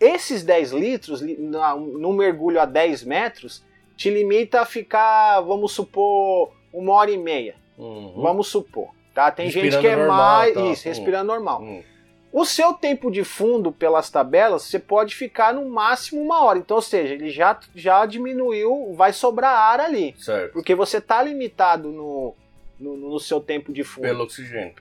Esses 0.00 0.44
10 0.44 0.72
litros, 0.72 1.20
no 1.20 2.12
mergulho 2.12 2.60
a 2.60 2.64
10 2.64 3.04
metros, 3.04 3.64
te 3.96 4.10
limita 4.10 4.60
a 4.60 4.64
ficar, 4.64 5.40
vamos 5.40 5.72
supor, 5.72 6.52
uma 6.72 6.92
hora 6.94 7.10
e 7.10 7.18
meia. 7.18 7.56
Uhum. 7.76 8.22
Vamos 8.22 8.48
supor, 8.48 8.90
tá? 9.12 9.30
Tem 9.30 9.50
gente 9.50 9.64
Respirando 9.64 9.82
que 9.82 9.88
é 9.88 9.96
normal, 9.96 10.16
mais. 10.16 10.54
tá. 10.54 10.60
Isso, 10.66 10.88
respirando 10.88 11.26
normal. 11.32 11.62
Hum. 11.62 11.82
O 12.30 12.44
seu 12.44 12.74
tempo 12.74 13.10
de 13.10 13.24
fundo 13.24 13.72
pelas 13.72 14.10
tabelas, 14.10 14.62
você 14.62 14.78
pode 14.78 15.14
ficar 15.14 15.54
no 15.54 15.68
máximo 15.68 16.20
uma 16.20 16.44
hora. 16.44 16.58
Então, 16.58 16.76
ou 16.76 16.82
seja, 16.82 17.14
ele 17.14 17.30
já, 17.30 17.58
já 17.74 18.04
diminuiu, 18.04 18.92
vai 18.94 19.12
sobrar 19.12 19.52
ar 19.52 19.80
ali. 19.80 20.14
Certo. 20.18 20.52
Porque 20.52 20.74
você 20.74 21.00
tá 21.00 21.22
limitado 21.22 21.90
no, 21.90 22.34
no, 22.78 22.96
no 22.96 23.18
seu 23.18 23.40
tempo 23.40 23.72
de 23.72 23.82
fundo. 23.82 24.02
Pelo 24.02 24.24
oxigênio. 24.24 24.74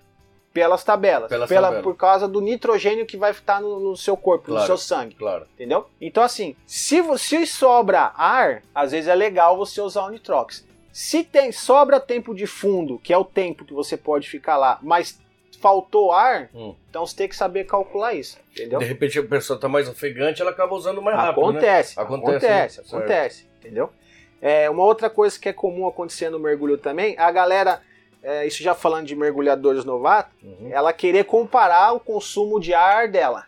Pelas 0.61 0.83
tabelas. 0.83 1.29
Pelas 1.29 1.47
pela, 1.47 1.67
tabelas. 1.67 1.83
Por 1.83 1.95
causa 1.95 2.27
do 2.27 2.41
nitrogênio 2.41 3.05
que 3.05 3.15
vai 3.15 3.31
estar 3.31 3.61
no, 3.61 3.79
no 3.79 3.95
seu 3.95 4.17
corpo, 4.17 4.45
Claro. 4.47 4.61
no 4.61 4.65
seu 4.65 4.77
sangue. 4.77 5.15
Claro. 5.15 5.45
Entendeu? 5.53 5.85
Então, 6.01 6.23
assim, 6.23 6.55
se, 6.65 7.01
se 7.19 7.45
sobra 7.45 8.11
ar, 8.15 8.63
às 8.73 8.91
vezes 8.91 9.07
é 9.07 9.13
legal 9.15 9.55
você 9.55 9.79
usar 9.81 10.03
o 10.03 10.09
nitrox. 10.09 10.65
Se 10.91 11.23
tem 11.23 11.51
sobra 11.51 11.99
tempo 11.99 12.33
de 12.33 12.47
fundo, 12.47 12.97
que 12.97 13.13
é 13.13 13.17
o 13.17 13.23
tempo 13.23 13.63
que 13.63 13.73
você 13.73 13.95
pode 13.95 14.27
ficar 14.27 14.57
lá, 14.57 14.79
mas 14.81 15.19
faltou 15.61 16.11
ar, 16.11 16.49
Hum. 16.53 16.73
então 16.89 17.05
você 17.05 17.15
tem 17.15 17.27
que 17.27 17.35
saber 17.35 17.65
calcular 17.65 18.13
isso. 18.13 18.37
Entendeu? 18.51 18.79
De 18.79 18.85
repente 18.85 19.17
a 19.19 19.23
pessoa 19.23 19.59
tá 19.59 19.67
mais 19.69 19.87
ofegante, 19.87 20.41
ela 20.41 20.51
acaba 20.51 20.73
usando 20.75 21.01
mais 21.01 21.15
rápido, 21.17 21.41
né? 21.41 21.49
acontece, 21.49 21.99
Acontece, 21.99 22.35
acontece, 22.35 22.77
né? 22.81 22.85
Acontece, 22.87 23.45
entendeu? 23.59 23.89
É, 24.41 24.69
uma 24.69 24.83
outra 24.83 25.09
coisa 25.09 25.39
que 25.39 25.49
é 25.49 25.53
comum 25.53 25.87
acontecer 25.87 26.29
no 26.29 26.39
mergulho 26.39 26.77
também, 26.77 27.15
a 27.17 27.31
galera, 27.31 27.81
é, 28.27 28.45
isso 28.47 28.61
já 28.61 28.73
falando 28.75 29.05
de 29.07 29.15
mergulhadores 29.15 29.85
novatos, 29.85 30.33
Uhum. 30.43 30.69
ela 30.71 30.91
querer 30.93 31.23
comparar 31.25 31.93
o 31.93 31.99
consumo 31.99 32.59
de 32.59 32.73
ar 32.73 33.07
dela. 33.07 33.45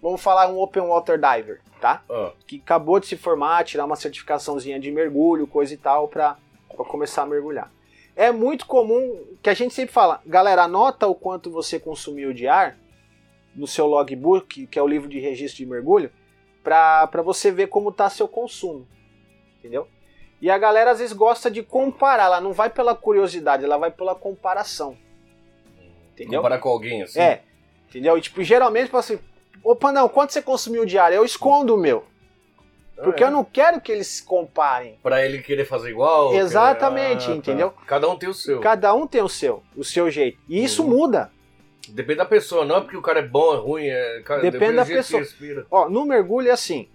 Vamos 0.00 0.22
falar 0.22 0.48
um 0.48 0.58
open 0.60 0.82
water 0.84 1.18
diver, 1.18 1.60
tá? 1.80 2.02
Ah, 2.08 2.32
Que 2.46 2.56
acabou 2.56 2.98
de 3.00 3.06
se 3.06 3.16
formar, 3.16 3.64
tirar 3.64 3.84
uma 3.84 3.96
certificaçãozinha 3.96 4.78
de 4.80 4.90
mergulho, 4.90 5.46
coisa 5.46 5.74
e 5.74 5.76
tal, 5.76 6.08
pra, 6.08 6.36
pra 6.74 6.84
começar 6.84 7.22
a 7.22 7.26
mergulhar. 7.26 7.70
É 8.16 8.30
muito 8.32 8.66
comum 8.66 9.22
que 9.42 9.50
a 9.50 9.54
gente 9.54 9.72
sempre 9.74 9.92
fala, 9.92 10.20
galera, 10.26 10.62
anota 10.64 11.06
o 11.06 11.14
quanto 11.14 11.50
você 11.50 11.78
consumiu 11.78 12.32
de 12.32 12.46
ar 12.46 12.76
no 13.54 13.66
seu 13.66 13.86
logbook, 13.86 14.66
que 14.66 14.78
é 14.78 14.82
o 14.82 14.86
livro 14.86 15.08
de 15.08 15.18
registro 15.18 15.58
de 15.58 15.66
mergulho, 15.66 16.10
pra, 16.62 17.06
pra 17.08 17.20
você 17.22 17.50
ver 17.50 17.66
como 17.68 17.90
tá 17.92 18.08
seu 18.10 18.28
consumo. 18.28 18.86
Entendeu? 19.58 19.86
E 20.40 20.50
a 20.50 20.56
galera 20.56 20.92
às 20.92 20.98
vezes 20.98 21.12
gosta 21.14 21.50
de 21.50 21.62
comparar, 21.62 22.24
ela 22.24 22.40
não 22.40 22.52
vai 22.52 22.70
pela 22.70 22.94
curiosidade, 22.94 23.64
ela 23.64 23.76
vai 23.76 23.90
pela 23.90 24.14
comparação. 24.14 24.96
Entendeu? 26.12 26.40
Comparar 26.40 26.58
com 26.58 26.68
alguém, 26.68 27.02
assim. 27.02 27.20
É. 27.20 27.42
Entendeu? 27.88 28.16
E, 28.16 28.20
tipo, 28.20 28.42
geralmente 28.42 28.90
assim, 28.94 29.18
opa, 29.64 29.92
não, 29.92 30.08
quanto 30.08 30.32
você 30.32 30.40
consumiu 30.40 30.84
ar? 30.98 31.12
Eu 31.12 31.24
escondo 31.24 31.74
o 31.74 31.78
meu. 31.78 32.04
Ah, 32.98 33.02
Porque 33.02 33.22
é. 33.24 33.26
eu 33.26 33.30
não 33.30 33.42
quero 33.44 33.80
que 33.80 33.90
eles 33.90 34.06
se 34.06 34.22
comparem. 34.22 34.98
Pra 35.02 35.24
ele 35.24 35.42
querer 35.42 35.64
fazer 35.64 35.90
igual. 35.90 36.34
Exatamente, 36.34 37.24
querer- 37.24 37.32
Ah, 37.32 37.36
entendeu? 37.36 37.70
tá. 37.70 37.82
Cada 37.86 38.08
um 38.08 38.16
tem 38.16 38.28
o 38.28 38.34
seu. 38.34 38.60
Cada 38.60 38.94
um 38.94 39.06
tem 39.06 39.22
o 39.22 39.28
seu, 39.28 39.62
o 39.76 39.82
seu 39.84 40.10
jeito. 40.10 40.38
E 40.48 40.62
isso 40.62 40.82
Uhum. 40.82 40.90
muda. 40.90 41.30
Depende 41.88 42.18
da 42.18 42.26
pessoa, 42.26 42.64
não 42.64 42.76
é 42.76 42.80
porque 42.82 42.96
o 42.96 43.02
cara 43.02 43.18
é 43.20 43.26
bom, 43.26 43.54
é 43.54 43.56
ruim, 43.58 43.86
é... 43.86 44.20
cara, 44.22 44.42
Depende 44.42 44.76
da 44.76 44.84
pessoa. 44.86 45.22
Ó, 45.70 45.88
no 45.88 46.04
mergulho 46.04 46.48
é 46.48 46.52
assim. 46.52 46.88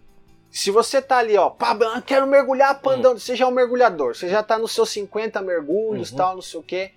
Se 0.57 0.71
você 0.71 1.01
tá 1.01 1.17
ali, 1.17 1.35
ó, 1.35 1.49
pá, 1.49 1.77
quero 2.05 2.25
mergulhar, 2.25 2.79
pandão, 2.79 3.17
você 3.19 3.35
já 3.35 3.43
é 3.43 3.47
um 3.47 3.51
mergulhador, 3.51 4.15
você 4.15 4.29
já 4.29 4.41
tá 4.41 4.57
nos 4.57 4.71
seus 4.71 4.89
50 4.89 5.41
mergulhos, 5.41 6.11
Uhum. 6.11 6.17
tal, 6.17 6.35
não 6.35 6.41
sei 6.41 6.59
o 6.61 6.63
quê. 6.63 6.91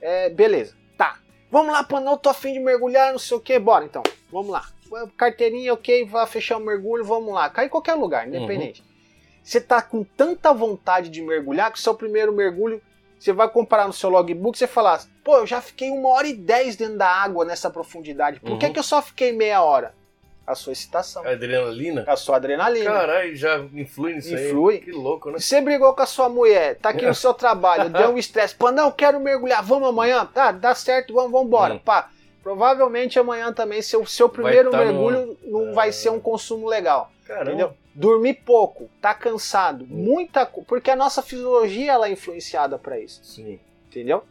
É, 0.00 0.28
beleza, 0.30 0.74
tá. 0.98 1.18
Vamos 1.48 1.72
lá, 1.72 1.84
pandão, 1.84 2.18
tô 2.18 2.28
afim 2.28 2.52
de 2.54 2.58
mergulhar, 2.58 3.12
não 3.12 3.18
sei 3.20 3.36
o 3.36 3.40
quê, 3.40 3.56
bora 3.60 3.84
então, 3.84 4.02
vamos 4.32 4.50
lá. 4.50 4.64
Carteirinha, 5.16 5.72
ok, 5.72 6.04
vai 6.06 6.26
fechar 6.26 6.56
o 6.56 6.60
mergulho, 6.60 7.04
vamos 7.04 7.32
lá. 7.32 7.48
Cai 7.48 7.66
em 7.66 7.68
qualquer 7.68 7.94
lugar, 7.94 8.26
independente. 8.26 8.82
Você 9.44 9.60
tá 9.60 9.80
com 9.80 10.02
tanta 10.02 10.52
vontade 10.52 11.08
de 11.08 11.22
mergulhar 11.22 11.70
que 11.72 11.78
o 11.78 11.82
seu 11.82 11.94
primeiro 11.94 12.32
mergulho, 12.32 12.82
você 13.16 13.32
vai 13.32 13.48
comparar 13.48 13.86
no 13.86 13.92
seu 13.92 14.10
logbook, 14.10 14.58
você 14.58 14.66
fala, 14.66 14.98
pô, 15.22 15.36
eu 15.36 15.46
já 15.46 15.60
fiquei 15.60 15.88
uma 15.88 16.08
hora 16.08 16.26
e 16.26 16.32
dez 16.34 16.74
dentro 16.74 16.98
da 16.98 17.08
água 17.08 17.44
nessa 17.44 17.70
profundidade, 17.70 18.40
por 18.40 18.58
que, 18.58 18.66
Uhum. 18.66 18.72
que 18.72 18.78
eu 18.80 18.82
só 18.82 19.00
fiquei 19.00 19.30
meia 19.30 19.62
hora? 19.62 19.94
A 20.46 20.54
sua 20.54 20.72
excitação, 20.74 21.26
Adrenalina? 21.26 22.04
a 22.06 22.16
sua 22.16 22.36
adrenalina. 22.36 22.90
Caralho, 22.90 23.34
já 23.34 23.58
influi 23.72 24.12
nisso 24.14 24.34
Influi. 24.34 24.74
aí. 24.74 24.80
Que 24.82 24.92
louco, 24.92 25.30
né? 25.30 25.38
Você 25.38 25.60
brigou 25.60 25.94
com 25.94 26.02
a 26.02 26.06
sua 26.06 26.28
mulher, 26.28 26.76
tá 26.76 26.90
aqui 26.90 27.06
no 27.06 27.14
seu 27.14 27.32
trabalho, 27.32 27.88
deu 27.88 28.10
um 28.10 28.18
estresse, 28.18 28.54
pô, 28.54 28.70
não, 28.70 28.90
quero 28.92 29.18
mergulhar, 29.18 29.62
vamos 29.62 29.88
amanhã? 29.88 30.26
Tá, 30.26 30.52
dá 30.52 30.74
certo, 30.74 31.14
vamos, 31.14 31.32
vamos 31.32 31.46
embora. 31.46 31.74
Hum. 31.74 31.78
Pá, 31.78 32.10
provavelmente 32.42 33.18
amanhã 33.18 33.52
também 33.52 33.80
seu, 33.80 34.04
seu 34.04 34.28
primeiro 34.28 34.70
tá 34.70 34.78
no- 34.78 34.84
mergulho 34.84 35.38
não 35.44 35.72
vai 35.72 35.88
Ah. 35.88 35.92
ser 35.92 36.10
um 36.10 36.20
consumo 36.20 36.68
legal. 36.68 37.10
Caramba. 37.26 37.48
Entendeu? 37.50 37.72
Dormir 37.94 38.34
pouco, 38.44 38.90
tá 39.00 39.14
cansado, 39.14 39.86
muita 39.88 40.44
co- 40.44 40.62
porque 40.62 40.90
a 40.90 40.96
nossa 40.96 41.22
fisiologia 41.22 41.92
ela 41.92 42.06
é 42.08 42.12
influenciada 42.12 42.76
pra 42.78 42.98
isso, 43.00 43.20
Sim. 43.24 43.58
entendeu? 43.88 44.24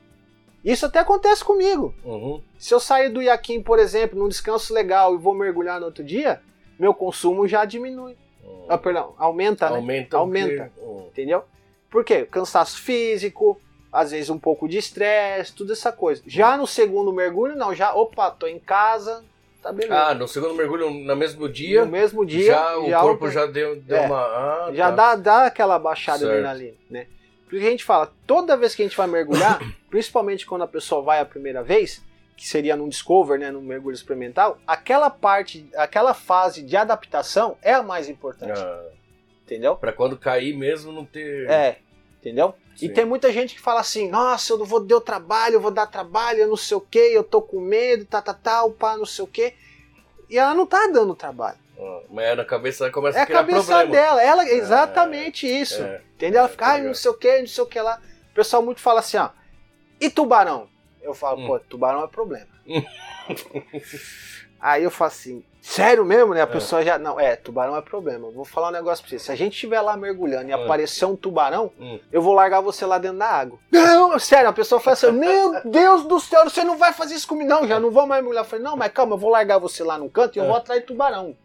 Isso 0.64 0.86
até 0.86 1.00
acontece 1.00 1.44
comigo. 1.44 1.94
Uhum. 2.04 2.42
Se 2.58 2.74
eu 2.74 2.80
sair 2.80 3.10
do 3.10 3.22
iaquim, 3.22 3.62
por 3.62 3.80
exemplo, 3.80 4.18
num 4.18 4.30
descanso 4.30 4.74
legal 4.74 5.14
e 5.14 5.18
vou 5.18 5.34
mergulhar 5.34 5.80
no 5.80 5.88
outro 5.88 6.04
dia, 6.04 6.42
meu 6.80 6.94
consumo 6.94 7.48
já 7.48 7.66
diminui. 7.66 8.16
Uhum. 8.44 8.66
Ah, 8.70 8.78
perdão, 8.78 9.14
aumenta, 9.18 9.70
né? 9.70 9.76
Aumenta. 9.76 10.18
Aumenta. 10.18 10.72
porque- 10.74 10.82
Uhum. 10.90 11.08
Entendeu? 11.08 11.44
Por 11.92 12.04
quê? 12.04 12.26
Cansaço 12.30 12.82
físico, 12.82 13.60
às 13.92 14.12
vezes 14.12 14.30
um 14.30 14.40
pouco 14.40 14.68
de 14.68 14.78
estresse, 14.78 15.54
tudo 15.54 15.74
essa 15.74 15.92
coisa. 15.92 16.22
Já 16.26 16.58
no 16.58 16.66
segundo 16.66 17.12
mergulho, 17.14 17.56
não, 17.56 17.74
já, 17.76 17.94
opa, 17.94 18.32
tô 18.32 18.48
em 18.48 18.58
casa, 18.58 19.24
tá 19.62 19.72
beleza. 19.72 19.94
Ah, 19.96 20.16
no 20.16 20.28
segundo 20.28 20.54
mergulho, 20.56 20.90
no 20.90 21.16
mesmo 21.16 21.48
dia, 21.50 21.86
no 21.86 21.92
mesmo 21.92 22.26
dia, 22.26 22.48
já 22.54 22.78
o 22.78 22.90
corpo 23.02 23.30
já 23.30 23.46
deu, 23.46 23.76
deu 23.76 23.98
É. 23.98 24.06
uma... 24.08 24.18
Ah, 24.22 24.70
já 24.74 24.90
tá. 24.90 24.96
dá, 24.96 25.16
dá 25.16 25.46
aquela 25.46 25.78
baixada 25.78 26.20
Certo. 26.20 26.32
adrenalina, 26.32 26.74
né? 26.90 27.06
Por 27.48 27.56
isso 27.58 27.62
que 27.62 27.68
a 27.68 27.72
gente 27.72 27.84
fala, 27.84 28.12
toda 28.26 28.58
vez 28.58 28.74
que 28.74 28.82
a 28.82 28.86
gente 28.86 28.98
vai 28.98 29.06
mergulhar, 29.06 29.60
principalmente 29.94 30.44
quando 30.48 30.64
a 30.64 30.68
pessoa 30.68 31.04
vai 31.04 31.20
a 31.20 31.26
primeira 31.26 31.62
vez, 31.62 32.02
que 32.36 32.48
seria 32.48 32.76
num 32.76 32.90
discover, 32.90 33.38
né, 33.38 33.52
num 33.52 33.62
mergulho 33.62 33.94
experimental, 33.94 34.58
aquela 34.66 35.08
parte, 35.08 35.70
aquela 35.76 36.16
fase 36.16 36.64
de 36.64 36.76
adaptação 36.76 37.56
é 37.62 37.76
a 37.76 37.84
mais 37.84 38.10
importante, 38.10 38.60
Ah, 38.60 38.86
entendeu? 39.46 39.76
pra 39.76 39.94
quando 39.94 40.18
cair 40.18 40.58
mesmo 40.58 40.92
não 40.92 41.06
ter... 41.06 41.48
É, 41.48 41.78
entendeu? 42.20 42.56
E 42.78 42.80
Sim. 42.88 42.90
tem 42.90 43.06
muita 43.06 43.32
gente 43.32 43.54
que 43.54 43.62
fala 43.62 43.82
assim, 43.82 44.10
nossa, 44.10 44.52
eu 44.54 44.58
não 44.58 44.66
vou 44.66 44.80
dar 44.84 45.00
trabalho, 45.00 45.54
eu 45.58 45.62
vou 45.62 45.70
dar 45.70 45.86
trabalho, 45.86 46.40
eu 46.40 46.48
não 46.48 46.58
sei 46.58 46.76
o 46.76 46.82
que, 46.82 46.98
eu 46.98 47.24
tô 47.24 47.40
com 47.40 47.60
medo, 47.62 48.04
tá, 48.04 48.20
tá, 48.20 48.34
tá, 48.34 48.68
pá, 48.80 48.98
não 48.98 49.06
sei 49.06 49.24
o 49.24 49.28
que. 49.28 49.54
E 50.28 50.40
ela 50.40 50.56
não 50.56 50.66
tá 50.66 50.88
dando 50.92 51.14
trabalho. 51.14 51.60
Ah, 51.80 52.02
mas 52.10 52.36
na 52.36 52.44
cabeça 52.44 52.90
começa 52.90 53.20
É 53.20 53.22
a 53.22 53.24
a 53.26 53.28
criar 53.28 53.38
cabeça 53.42 53.64
problema. 53.78 53.92
dela, 53.92 54.24
ela, 54.24 54.44
exatamente 54.50 55.46
isso. 55.46 55.84
É. 55.84 56.02
Entendeu? 56.16 56.40
Ela 56.40 56.48
É, 56.48 56.52
fica, 56.52 56.66
tá 56.66 56.72
ai, 56.72 56.82
não 56.82 56.96
sei 56.96 57.12
o 57.12 57.14
que, 57.14 57.40
não 57.42 57.48
sei 57.48 57.64
o 57.64 57.68
que 57.68 57.80
lá. 57.80 58.02
O 58.32 58.34
pessoal 58.34 58.64
muito 58.64 58.82
fala 58.82 59.00
assim, 59.02 59.18
ó, 59.18 59.30
e 60.06 60.10
tubarão? 60.10 60.68
Eu 61.02 61.14
falo, 61.14 61.42
Hum. 61.42 61.48
pô, 61.48 61.60
tubarão 61.60 62.04
é 62.04 62.08
problema. 62.08 62.48
Aí 64.60 64.84
eu 64.84 64.92
falo 64.92 65.10
assim, 65.10 65.44
sério 65.62 66.06
mesmo, 66.06 66.34
né? 66.34 66.40
A 66.40 66.44
É. 66.44 66.48
pessoa 66.48 66.82
já, 66.84 66.98
não, 66.98 67.20
é, 67.20 67.36
tubarão 67.36 67.76
é 67.76 67.82
problema. 67.82 68.32
Vou 68.32 68.46
falar 68.46 68.70
um 68.70 68.72
negócio 68.72 69.04
pra 69.04 69.10
você. 69.10 69.20
Se 69.20 69.32
a 69.32 69.36
gente 69.36 69.54
estiver 69.54 69.82
lá 69.82 69.98
mergulhando 69.98 70.48
e 70.50 70.52
É. 70.52 70.56
aparecer 70.56 71.04
um 71.06 71.16
tubarão, 71.16 71.72
Hum. 71.78 72.00
eu 72.12 72.22
vou 72.22 72.34
largar 72.34 72.62
você 72.62 72.86
lá 72.86 72.98
dentro 72.98 73.18
da 73.20 73.28
água. 73.28 73.60
Não, 73.70 74.18
sério, 74.18 74.50
a 74.50 74.54
pessoa 74.54 74.80
fala 74.80 74.94
assim, 74.94 75.12
meu 75.12 75.62
Deus 75.66 76.04
do 76.06 76.18
céu, 76.22 76.46
você 76.50 76.64
não 76.64 76.78
vai 76.78 76.94
fazer 76.94 77.16
isso 77.16 77.28
comigo. 77.28 77.50
Não, 77.50 77.68
já 77.68 77.80
não 77.80 77.92
vou 77.92 78.08
mais 78.08 78.22
mergulhar. 78.22 78.46
Eu 78.46 78.50
falei, 78.50 78.64
não, 78.64 78.78
mas 78.78 78.92
calma, 78.94 79.14
eu 79.16 79.20
vou 79.20 79.30
largar 79.30 79.58
você 79.58 79.84
lá 79.84 79.98
num 79.98 80.08
canto 80.10 80.38
e 80.38 80.40
eu 80.40 80.46
É. 80.46 80.48
vou 80.48 80.56
atrás 80.56 80.80
de 80.80 80.88
tubarão. 80.88 81.36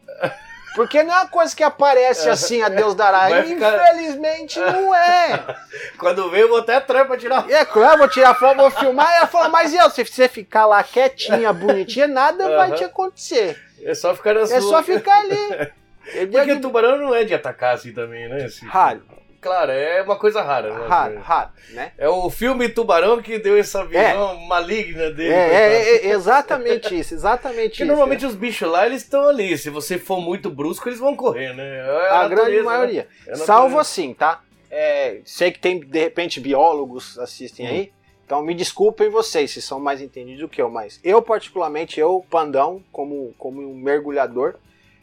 Porque 0.75 1.03
não 1.03 1.13
é 1.13 1.17
uma 1.19 1.29
coisa 1.29 1.55
que 1.57 1.63
aparece 1.63 2.29
assim, 2.29 2.63
a 2.63 2.69
Deus 2.69 2.95
dará. 2.95 3.29
Vai 3.29 3.43
ficar- 3.45 3.75
Infelizmente 3.91 4.59
não 4.61 4.95
é. 4.95 5.57
Quando 5.99 6.31
veio, 6.31 6.45
eu 6.45 6.49
vou 6.49 6.59
até 6.59 6.77
atrás 6.77 7.07
pra 7.07 7.17
tirar... 7.17 7.51
É 7.51 7.65
claro, 7.65 7.95
eu 7.95 7.99
vou 7.99 8.09
tirar 8.09 8.35
foto, 8.35 8.57
vou 8.59 8.71
filmar. 8.71 9.11
E 9.13 9.17
ela 9.19 9.27
fala, 9.27 9.49
mas 9.49 9.73
e 9.73 9.77
eu? 9.77 9.91
Se 9.91 10.05
você 10.05 10.29
ficar 10.29 10.67
lá 10.67 10.83
quietinha, 10.83 11.53
bonitinha, 11.53 12.07
nada 12.07 12.49
vai 12.49 12.69
Aham. 12.69 12.77
te 12.77 12.85
acontecer. 12.85 13.61
É 13.83 13.95
só 13.95 14.15
ficar 14.15 14.35
na 14.35 14.41
É 14.43 14.47
sua. 14.47 14.61
só 14.61 14.83
ficar 14.83 15.19
ali. 15.19 15.73
Porque 16.33 16.53
o 16.53 16.61
tubarão 16.61 16.97
não 16.97 17.15
é 17.15 17.23
de 17.25 17.35
atacar 17.35 17.75
assim 17.75 17.93
também, 17.93 18.29
né? 18.29 18.45
Assim, 18.45 18.67
Raro, 18.67 19.03
Claro, 19.41 19.71
é 19.71 20.03
uma 20.03 20.17
coisa 20.17 20.43
rara. 20.43 20.77
né? 20.77 20.87
raro, 20.89 21.21
raro, 21.21 21.51
né? 21.71 21.93
É 21.97 22.09
o 22.09 22.29
filme 22.29 22.69
Tubarão 22.69 23.23
que 23.23 23.39
deu 23.39 23.57
essa 23.57 23.85
visão 23.85 24.35
maligna 24.47 25.11
dele. 25.11 25.33
É, 25.33 25.55
é, 25.55 25.73
é, 25.75 26.07
é 26.07 26.11
exatamente 26.11 26.99
isso, 26.99 27.15
exatamente 27.15 27.69
Porque 27.71 27.83
isso. 27.85 27.87
normalmente 27.87 28.27
os 28.27 28.35
bichos 28.35 28.69
lá, 28.69 28.85
eles 28.87 29.03
estão 29.03 29.29
ali. 29.29 29.57
Se 29.57 29.71
você 29.71 29.97
for 29.97 30.21
muito 30.21 30.51
brusco, 30.51 30.89
eles 30.89 30.99
vão 30.99 31.15
correr, 31.15 31.55
né? 31.55 31.79
É 31.79 32.09
a 32.11 32.23
natureza, 32.23 32.29
grande 32.35 32.57
né? 32.57 32.63
maioria. 32.63 33.09
É 33.27 33.33
a 33.33 33.37
Salvo 33.37 33.79
assim, 33.79 34.13
tá? 34.13 34.43
É, 34.71 35.21
sei 35.25 35.53
que 35.53 35.59
tem, 35.61 35.79
de 35.81 35.99
repente, 36.01 36.41
biólogos 36.41 37.19
assistem 37.19 37.67
Hum. 37.67 37.71
aí. 37.71 37.93
Então 38.27 38.43
me 38.43 38.55
desculpem 38.55 39.09
vocês, 39.09 39.53
se 39.53 39.63
são 39.63 39.81
mais 39.81 40.03
entendidos 40.03 40.41
do 40.43 40.49
que 40.49 40.61
eu, 40.61 40.69
mas 40.69 41.01
eu, 41.03 41.23
particularmente, 41.23 41.99
eu, 41.99 42.23
Pandão, 42.29 42.83
como, 42.93 43.33
como 43.39 43.63
um 43.63 43.75
mergulhador, 43.75 44.57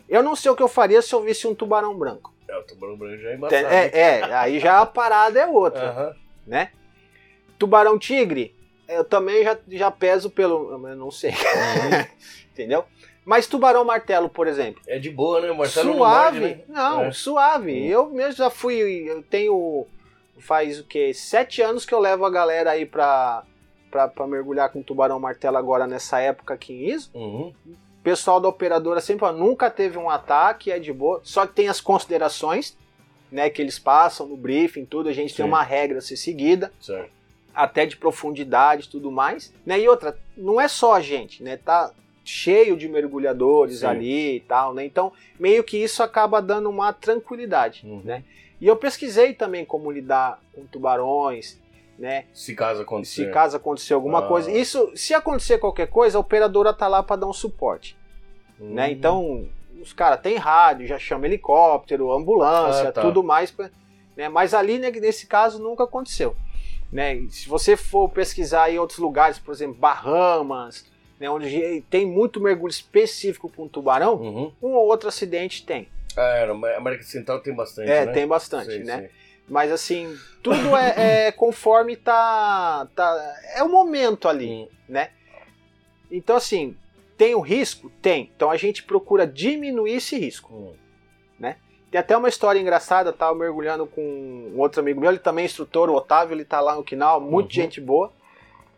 eu 0.07 0.21
não 0.21 0.35
sei 0.35 0.51
o 0.51 0.55
que 0.55 0.61
eu 0.61 0.67
faria 0.67 1.01
se 1.01 1.11
eu 1.15 1.23
visse 1.23 1.47
um 1.47 1.55
tubarão 1.55 1.97
branco. 1.97 2.34
É, 2.47 2.57
o 2.57 2.63
tubarão 2.63 2.97
branco 2.97 3.17
já 3.17 3.29
é 3.29 3.35
embaçado. 3.35 3.67
É, 3.67 3.89
é, 3.93 4.23
aí 4.33 4.59
já 4.59 4.79
a 4.81 4.85
parada 4.85 5.39
é 5.39 5.47
outra, 5.47 5.89
Aham. 5.89 6.15
né? 6.45 6.71
Tubarão 7.57 7.97
tigre, 7.97 8.53
eu 8.87 9.03
também 9.03 9.43
já, 9.43 9.57
já 9.67 9.89
peso 9.91 10.29
pelo. 10.29 10.71
Eu 10.87 10.95
não 10.95 11.09
sei, 11.11 11.31
Uhum. 11.31 12.05
entendeu? 12.53 12.85
Mas 13.23 13.47
tubarão 13.47 13.83
martelo, 13.83 14.29
por 14.29 14.45
exemplo. 14.47 14.81
É 14.87 14.99
de 14.99 15.09
boa, 15.09 15.41
né? 15.41 15.49
O 15.49 15.57
Marcelo 15.57 15.87
não 15.89 15.97
suave. 15.97 16.39
morde, 16.39 16.55
né? 16.57 16.63
Não, 16.67 17.05
É. 17.05 17.11
suave. 17.11 17.71
Hum. 17.73 17.85
Eu 17.87 18.09
mesmo 18.11 18.33
já 18.33 18.49
fui. 18.51 18.79
Eu 19.09 19.23
tenho. 19.23 19.87
Faz 20.37 20.79
o 20.79 20.83
quê? 20.83 21.11
Sete 21.13 21.61
anos 21.61 21.85
que 21.85 21.93
eu 21.93 21.99
levo 21.99 22.23
a 22.25 22.29
galera 22.29 22.69
aí 22.71 22.85
pra, 22.85 23.43
pra 23.89 24.27
mergulhar 24.27 24.69
com 24.69 24.83
tubarão 24.83 25.19
martelo 25.19 25.57
agora 25.57 25.87
nessa 25.87 26.19
época 26.19 26.53
aqui 26.53 26.73
em 26.73 26.89
ISO. 26.91 27.09
Uhum. 27.15 27.53
O 28.05 28.09
pessoal 28.15 28.39
da 28.39 28.47
operadora 28.47 29.01
sempre 29.01 29.21
fala, 29.21 29.35
nunca 29.35 29.67
teve 29.67 29.97
um 29.97 30.11
ataque, 30.11 30.71
é 30.71 30.77
de 30.77 30.93
boa. 30.93 31.21
Só 31.23 31.47
que 31.47 31.55
tem 31.55 31.67
as 31.67 31.81
considerações, 31.81 32.77
né, 33.31 33.49
que 33.49 33.59
eles 33.59 33.79
passam 33.79 34.27
no 34.27 34.37
briefing, 34.37 34.85
tudo. 34.85 35.09
A 35.09 35.11
gente 35.11 35.33
tem 35.35 35.43
Sim. 35.43 35.49
uma 35.51 35.63
regra 35.63 35.97
a 35.97 36.01
ser 36.01 36.15
seguida. 36.15 36.71
Certo. 36.79 37.09
até 37.51 37.85
de 37.85 37.95
profundidade 37.95 38.85
e 38.85 38.89
tudo 38.89 39.09
mais, 39.09 39.51
né? 39.65 39.79
E 39.79 39.87
outra, 39.87 40.19
não 40.35 40.59
é 40.59 40.67
só 40.67 40.93
a 40.93 40.99
gente, 40.99 41.41
né? 41.41 41.55
Tá 41.55 41.93
cheio 42.23 42.75
de 42.75 42.85
mergulhadores 42.89 43.79
Sim. 43.79 43.85
ali 43.85 44.35
e 44.35 44.39
tal, 44.41 44.73
né? 44.73 44.83
Então, 44.85 45.13
meio 45.39 45.63
que 45.63 45.77
isso 45.77 46.03
acaba 46.03 46.41
dando 46.41 46.69
uma 46.69 46.91
tranquilidade, 46.91 47.81
Uhum. 47.85 48.01
né? 48.03 48.25
E 48.59 48.67
eu 48.67 48.75
pesquisei 48.75 49.33
também 49.33 49.63
como 49.63 49.89
lidar 49.89 50.39
com 50.53 50.65
tubarões, 50.65 51.57
né? 51.97 52.25
Se 52.33 52.53
caso 52.55 52.81
acontecer. 52.81 53.25
Se 53.25 53.31
caso 53.31 53.57
acontecer 53.57 53.93
alguma 53.93 54.19
Ah. 54.19 54.27
coisa. 54.27 54.51
Isso, 54.51 54.91
se 54.95 55.13
acontecer 55.13 55.57
qualquer 55.57 55.87
coisa, 55.87 56.17
a 56.17 56.21
operadora 56.21 56.73
tá 56.73 56.87
lá 56.87 57.01
para 57.01 57.15
dar 57.17 57.27
um 57.27 57.33
suporte, 57.33 57.97
Uhum. 58.59 58.73
né? 58.73 58.91
Então, 58.91 59.47
os 59.81 59.93
caras 59.93 60.19
têm 60.21 60.35
rádio, 60.37 60.87
já 60.87 60.99
chama 60.99 61.25
helicóptero, 61.25 62.11
ambulância, 62.11 62.89
Ah, 62.89 62.91
tá. 62.91 63.01
tudo 63.01 63.23
mais, 63.23 63.51
pra- 63.51 63.69
né? 64.15 64.27
Mas 64.29 64.53
ali, 64.53 64.77
né, 64.79 64.91
nesse 64.91 65.25
caso, 65.27 65.61
nunca 65.61 65.83
aconteceu, 65.83 66.35
né? 66.91 67.21
Se 67.29 67.47
você 67.47 67.75
for 67.77 68.09
pesquisar 68.09 68.69
em 68.71 68.77
outros 68.79 68.99
lugares, 68.99 69.37
por 69.39 69.53
exemplo, 69.53 69.75
Bahamas, 69.75 70.85
né, 71.19 71.29
onde 71.29 71.81
tem 71.89 72.05
muito 72.05 72.41
mergulho 72.41 72.71
específico 72.71 73.49
com 73.49 73.67
tubarão, 73.67 74.15
Uhum. 74.15 74.51
um 74.61 74.69
ou 74.73 74.87
outro 74.87 75.07
acidente 75.07 75.65
tem. 75.65 75.87
É, 76.17 76.45
na 76.45 76.77
América 76.77 77.03
Central 77.03 77.39
tem 77.41 77.53
bastante, 77.53 77.89
É, 77.91 78.05
né? 78.05 78.11
tem 78.13 78.25
bastante, 78.27 78.67
Sei, 78.67 78.83
né? 78.83 78.99
sei. 78.99 79.09
Mas 79.47 79.71
assim, 79.71 80.17
tudo 80.41 80.75
é, 80.75 81.27
é 81.27 81.31
conforme 81.33 81.95
tá, 81.95 82.87
tá. 82.95 83.35
É 83.55 83.63
o 83.63 83.69
momento 83.69 84.27
ali, 84.27 84.69
né? 84.89 85.09
Então, 86.11 86.35
assim, 86.35 86.75
tem 87.17 87.35
o 87.35 87.39
risco? 87.39 87.91
Tem. 88.01 88.31
Então 88.35 88.49
a 88.49 88.57
gente 88.57 88.83
procura 88.83 89.25
diminuir 89.27 89.93
esse 89.93 90.17
risco. 90.17 90.53
Hum. 90.53 90.73
Tem 91.95 91.99
até 92.01 92.17
uma 92.17 92.27
história 92.27 92.59
engraçada, 92.59 93.13
tava 93.13 93.33
mergulhando 93.39 93.85
com 93.85 94.01
um 94.01 94.59
outro 94.59 94.81
amigo 94.81 94.99
meu, 94.99 95.09
ele 95.09 95.17
também 95.17 95.43
é 95.43 95.45
instrutor, 95.45 95.89
o 95.89 95.95
Otávio, 95.95 96.35
ele 96.35 96.43
tá 96.43 96.59
lá 96.59 96.75
no 96.75 96.83
Quinal, 96.83 97.21
muito 97.21 97.45
Uhum. 97.45 97.51
gente 97.51 97.79
boa. 97.79 98.11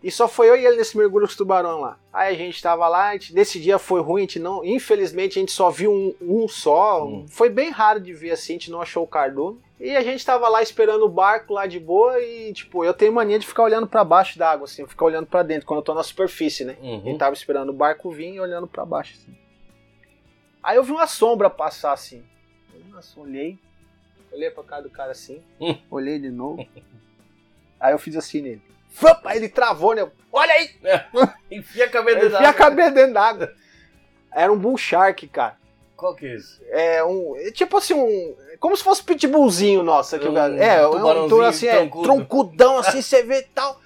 E 0.03 0.11
só 0.11 0.27
foi 0.27 0.49
eu 0.49 0.55
e 0.55 0.63
ele 0.63 0.77
nesse 0.77 0.95
mergulho 0.95 1.25
com 1.25 1.31
os 1.31 1.35
tubarão 1.35 1.81
lá. 1.81 1.97
Aí 2.13 2.35
a 2.35 2.37
gente 2.37 2.61
tava 2.61 2.87
lá, 2.87 3.13
gente, 3.13 3.33
nesse 3.33 3.59
dia 3.59 3.79
foi 3.79 4.01
ruim, 4.01 4.21
a 4.21 4.25
gente 4.25 4.37
não, 4.37 4.63
infelizmente 4.63 5.39
a 5.39 5.41
gente 5.41 5.51
só 5.51 5.71
viu 5.71 5.91
um, 5.91 6.15
um 6.21 6.47
só. 6.47 7.07
Hum. 7.07 7.25
Foi 7.27 7.49
bem 7.49 7.71
raro 7.71 7.99
de 7.99 8.13
ver 8.13 8.29
assim, 8.29 8.53
a 8.53 8.57
gente 8.57 8.69
não 8.69 8.83
achou 8.83 9.03
o 9.03 9.07
cardume. 9.07 9.59
E 9.79 9.95
a 9.95 10.01
gente 10.01 10.25
tava 10.25 10.47
lá 10.49 10.61
esperando 10.61 11.05
o 11.05 11.09
barco 11.09 11.53
lá 11.53 11.67
de 11.67 11.79
boa 11.79 12.19
e, 12.19 12.51
tipo, 12.51 12.83
eu 12.83 12.93
tenho 12.93 13.13
mania 13.13 13.37
de 13.37 13.45
ficar 13.45 13.61
olhando 13.63 13.85
pra 13.85 14.03
baixo 14.03 14.37
da 14.39 14.49
água, 14.49 14.65
assim, 14.65 14.87
ficar 14.87 15.05
olhando 15.05 15.27
pra 15.27 15.43
dentro 15.43 15.67
quando 15.67 15.79
eu 15.79 15.83
tô 15.83 15.93
na 15.93 16.01
superfície, 16.01 16.65
né? 16.65 16.75
Uhum. 16.81 17.01
Gente 17.03 17.19
tava 17.19 17.35
esperando 17.35 17.69
o 17.69 17.73
barco 17.73 18.09
vir 18.11 18.33
e 18.33 18.39
olhando 18.39 18.65
pra 18.67 18.83
baixo, 18.85 19.13
assim. 19.15 19.37
Aí 20.63 20.77
eu 20.77 20.83
vi 20.83 20.91
uma 20.91 21.05
sombra 21.05 21.47
passar 21.49 21.93
assim. 21.93 22.23
Eu 22.73 23.01
sombra, 23.03 23.29
olhei, 23.29 23.59
olhei 24.31 24.49
pra 24.49 24.63
cara 24.63 24.81
do 24.81 24.89
cara 24.89 25.11
assim, 25.11 25.43
Hum. 25.61 25.77
olhei 25.91 26.17
de 26.17 26.31
novo. 26.31 26.67
Aí 27.79 27.93
eu 27.93 27.99
fiz 27.99 28.15
assim 28.15 28.41
nele. 28.41 28.61
Aí 29.25 29.37
ele 29.37 29.47
travou, 29.49 29.93
né? 29.93 30.09
Olha 30.33 30.53
aí! 30.53 30.71
Enfia 31.51 31.85
a 31.85 31.89
cabeça 31.89 32.19
Eu 32.19 32.29
da 32.31 32.37
fui 32.37 32.45
a 32.47 32.53
cabeça 32.53 32.91
dentro 32.91 33.13
d'água. 33.13 33.53
Era 34.31 34.51
um 34.51 34.57
bull 34.57 34.75
shark, 34.77 35.27
cara. 35.27 35.55
Qual 35.97 36.13
que 36.13 36.27
é 36.27 36.35
esse? 36.35 36.59
É 36.69 37.03
um. 37.03 37.35
é 37.35 37.51
Tipo 37.51 37.77
assim, 37.77 37.95
um. 37.95 38.35
Como 38.59 38.77
se 38.77 38.83
fosse 38.83 39.03
pitbullzinho 39.03 39.81
nosso 39.81 40.15
aqui. 40.15 40.27
Um 40.27 40.33
cara. 40.33 40.55
é, 40.55 40.77
é 40.77 40.87
um 40.87 41.27
touro 41.27 41.45
assim, 41.45 41.65
é, 41.65 41.77
troncudo. 41.77 42.03
troncudão 42.03 42.77
assim, 42.77 43.01
você 43.01 43.23
vê 43.23 43.39
e 43.39 43.43
tal. 43.43 43.81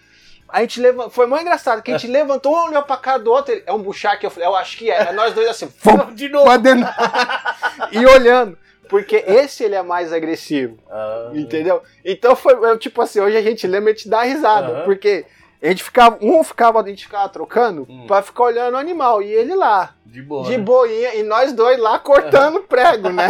A 0.50 0.60
gente 0.60 0.82
levantou. 0.82 1.10
Foi 1.10 1.26
muito 1.26 1.42
engraçado 1.42 1.82
que 1.82 1.90
a 1.90 1.98
gente 1.98 2.12
levantou, 2.12 2.54
um 2.54 2.68
olhou 2.68 2.84
pra 2.84 2.98
cara 2.98 3.18
do 3.18 3.32
outro. 3.32 3.54
Ele, 3.54 3.64
é 3.66 3.74
um 3.74 3.94
shark. 3.94 4.22
Eu 4.22 4.30
falei, 4.30 4.50
eu 4.50 4.56
acho 4.58 4.78
que 4.78 4.92
é. 4.92 5.10
É 5.10 5.14
nós 5.14 5.34
dois 5.34 5.48
assim. 5.48 5.72
Vamos 5.82 6.16
De 6.16 6.28
novo. 6.28 6.50
e 7.94 8.06
olhando. 8.06 8.58
Porque 8.90 9.24
esse 9.26 9.64
ele 9.64 9.76
é 9.76 9.82
mais 9.82 10.12
agressivo. 10.12 10.78
Ah. 10.90 11.32
Entendeu? 11.34 11.82
Então 12.04 12.36
foi 12.36 12.54
eu, 12.56 12.78
tipo 12.78 13.02
assim, 13.02 13.22
hoje 13.22 13.38
a 13.38 13.42
gente 13.42 13.66
lembra 13.66 13.92
e 13.92 13.96
te 13.96 14.10
dá 14.10 14.24
risada, 14.24 14.84
porque 14.84 15.26
a 15.62 15.68
gente 15.70 15.84
ficava, 15.84 16.18
um 16.22 16.44
ficava, 16.44 16.82
a 16.82 16.88
gente 16.88 17.06
ficava 17.06 17.30
trocando 17.30 17.86
Hum. 17.90 18.06
pra 18.08 18.22
ficar 18.22 18.44
olhando 18.46 18.74
o 18.74 18.78
animal, 18.78 19.22
e 19.22 19.28
ele 19.32 19.54
lá, 19.54 19.94
De 20.06 20.22
boa. 20.22 20.44
de 20.46 20.58
né? 20.58 20.64
boinha, 20.64 21.16
e 21.16 21.24
nós 21.24 21.54
dois 21.54 21.78
lá 21.80 22.00
cortando 22.00 22.62
prego, 22.68 23.10
né? 23.10 23.30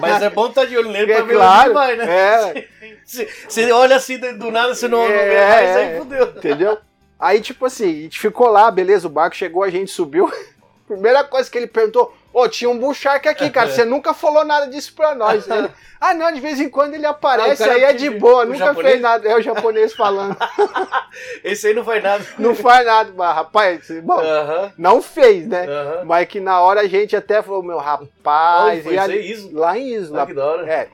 Mas 0.00 0.22
é 0.22 0.28
bom 0.30 0.46
estar 0.48 0.66
de 0.66 0.76
olho 0.76 0.90
nele 0.90 1.10
É 1.12 1.16
pra 1.16 1.24
ver 1.24 1.34
claro, 1.34 1.64
onde 1.70 1.74
vai, 1.74 1.96
né? 1.96 2.04
é. 2.08 2.68
Você 3.48 3.72
olha 3.72 3.96
assim 3.96 4.18
do 4.18 4.50
nada, 4.50 4.74
você 4.74 4.86
não, 4.86 4.98
não 4.98 5.08
vê 5.08 5.14
É, 5.14 5.48
mais, 5.48 5.68
é. 5.70 5.76
aí 5.94 5.98
fudeu. 5.98 6.26
Entendeu? 6.36 6.78
Aí, 7.18 7.40
tipo 7.40 7.64
assim, 7.64 7.84
a 8.00 8.02
gente 8.02 8.20
ficou 8.20 8.48
lá, 8.48 8.70
beleza, 8.70 9.06
o 9.06 9.10
barco 9.10 9.34
chegou, 9.34 9.62
a 9.62 9.70
gente 9.70 9.90
subiu. 9.90 10.30
Primeira 10.86 11.24
coisa 11.24 11.50
que 11.50 11.56
ele 11.56 11.66
perguntou, 11.66 12.14
ô, 12.32 12.48
tinha 12.48 12.68
um 12.70 12.94
shark 12.94 13.28
aqui, 13.28 13.48
cara, 13.50 13.70
você 13.70 13.84
nunca 13.84 14.12
falou 14.14 14.44
nada 14.44 14.66
disso 14.68 14.92
pra 14.94 15.14
nós. 15.14 15.46
Ele, 15.48 15.68
ah, 16.00 16.14
não, 16.14 16.30
de 16.32 16.40
vez 16.40 16.60
em 16.60 16.68
quando 16.68 16.94
ele 16.94 17.06
aparece, 17.06 17.62
Ah, 17.62 17.66
cara 17.66 17.78
aí 17.78 17.84
é 17.84 17.92
de 17.92 18.10
boa, 18.10 18.44
nunca 18.44 18.58
japonês? 18.58 18.90
fez 18.92 19.02
nada. 19.02 19.28
É 19.28 19.36
o 19.36 19.42
japonês 19.42 19.94
falando. 19.94 20.36
Esse 21.42 21.68
aí 21.68 21.74
não 21.74 21.84
faz 21.84 22.02
nada. 22.02 22.24
Não 22.38 22.54
faz 22.54 22.86
nada, 22.86 23.12
mas, 23.16 23.34
rapaz, 23.34 23.90
bom, 24.02 24.20
Aham, 24.20 24.72
não 24.78 25.02
fez, 25.02 25.46
né? 25.46 25.66
aham. 25.66 26.04
Mas 26.04 26.28
que 26.28 26.40
na 26.40 26.60
hora 26.60 26.80
a 26.82 26.86
gente 26.88 27.16
até 27.16 27.42
falou, 27.42 27.62
meu 27.62 27.78
rapaz, 27.78 28.86
Onde 28.86 28.96
foi 28.98 29.16
isso 29.20 29.50
lá 29.54 29.76
em 29.78 29.88
Isla. 29.94 30.22
Ah, 30.22 30.26
que 30.26 30.34
da 30.34 30.44
hora. 30.46 30.70
É, 30.72 30.88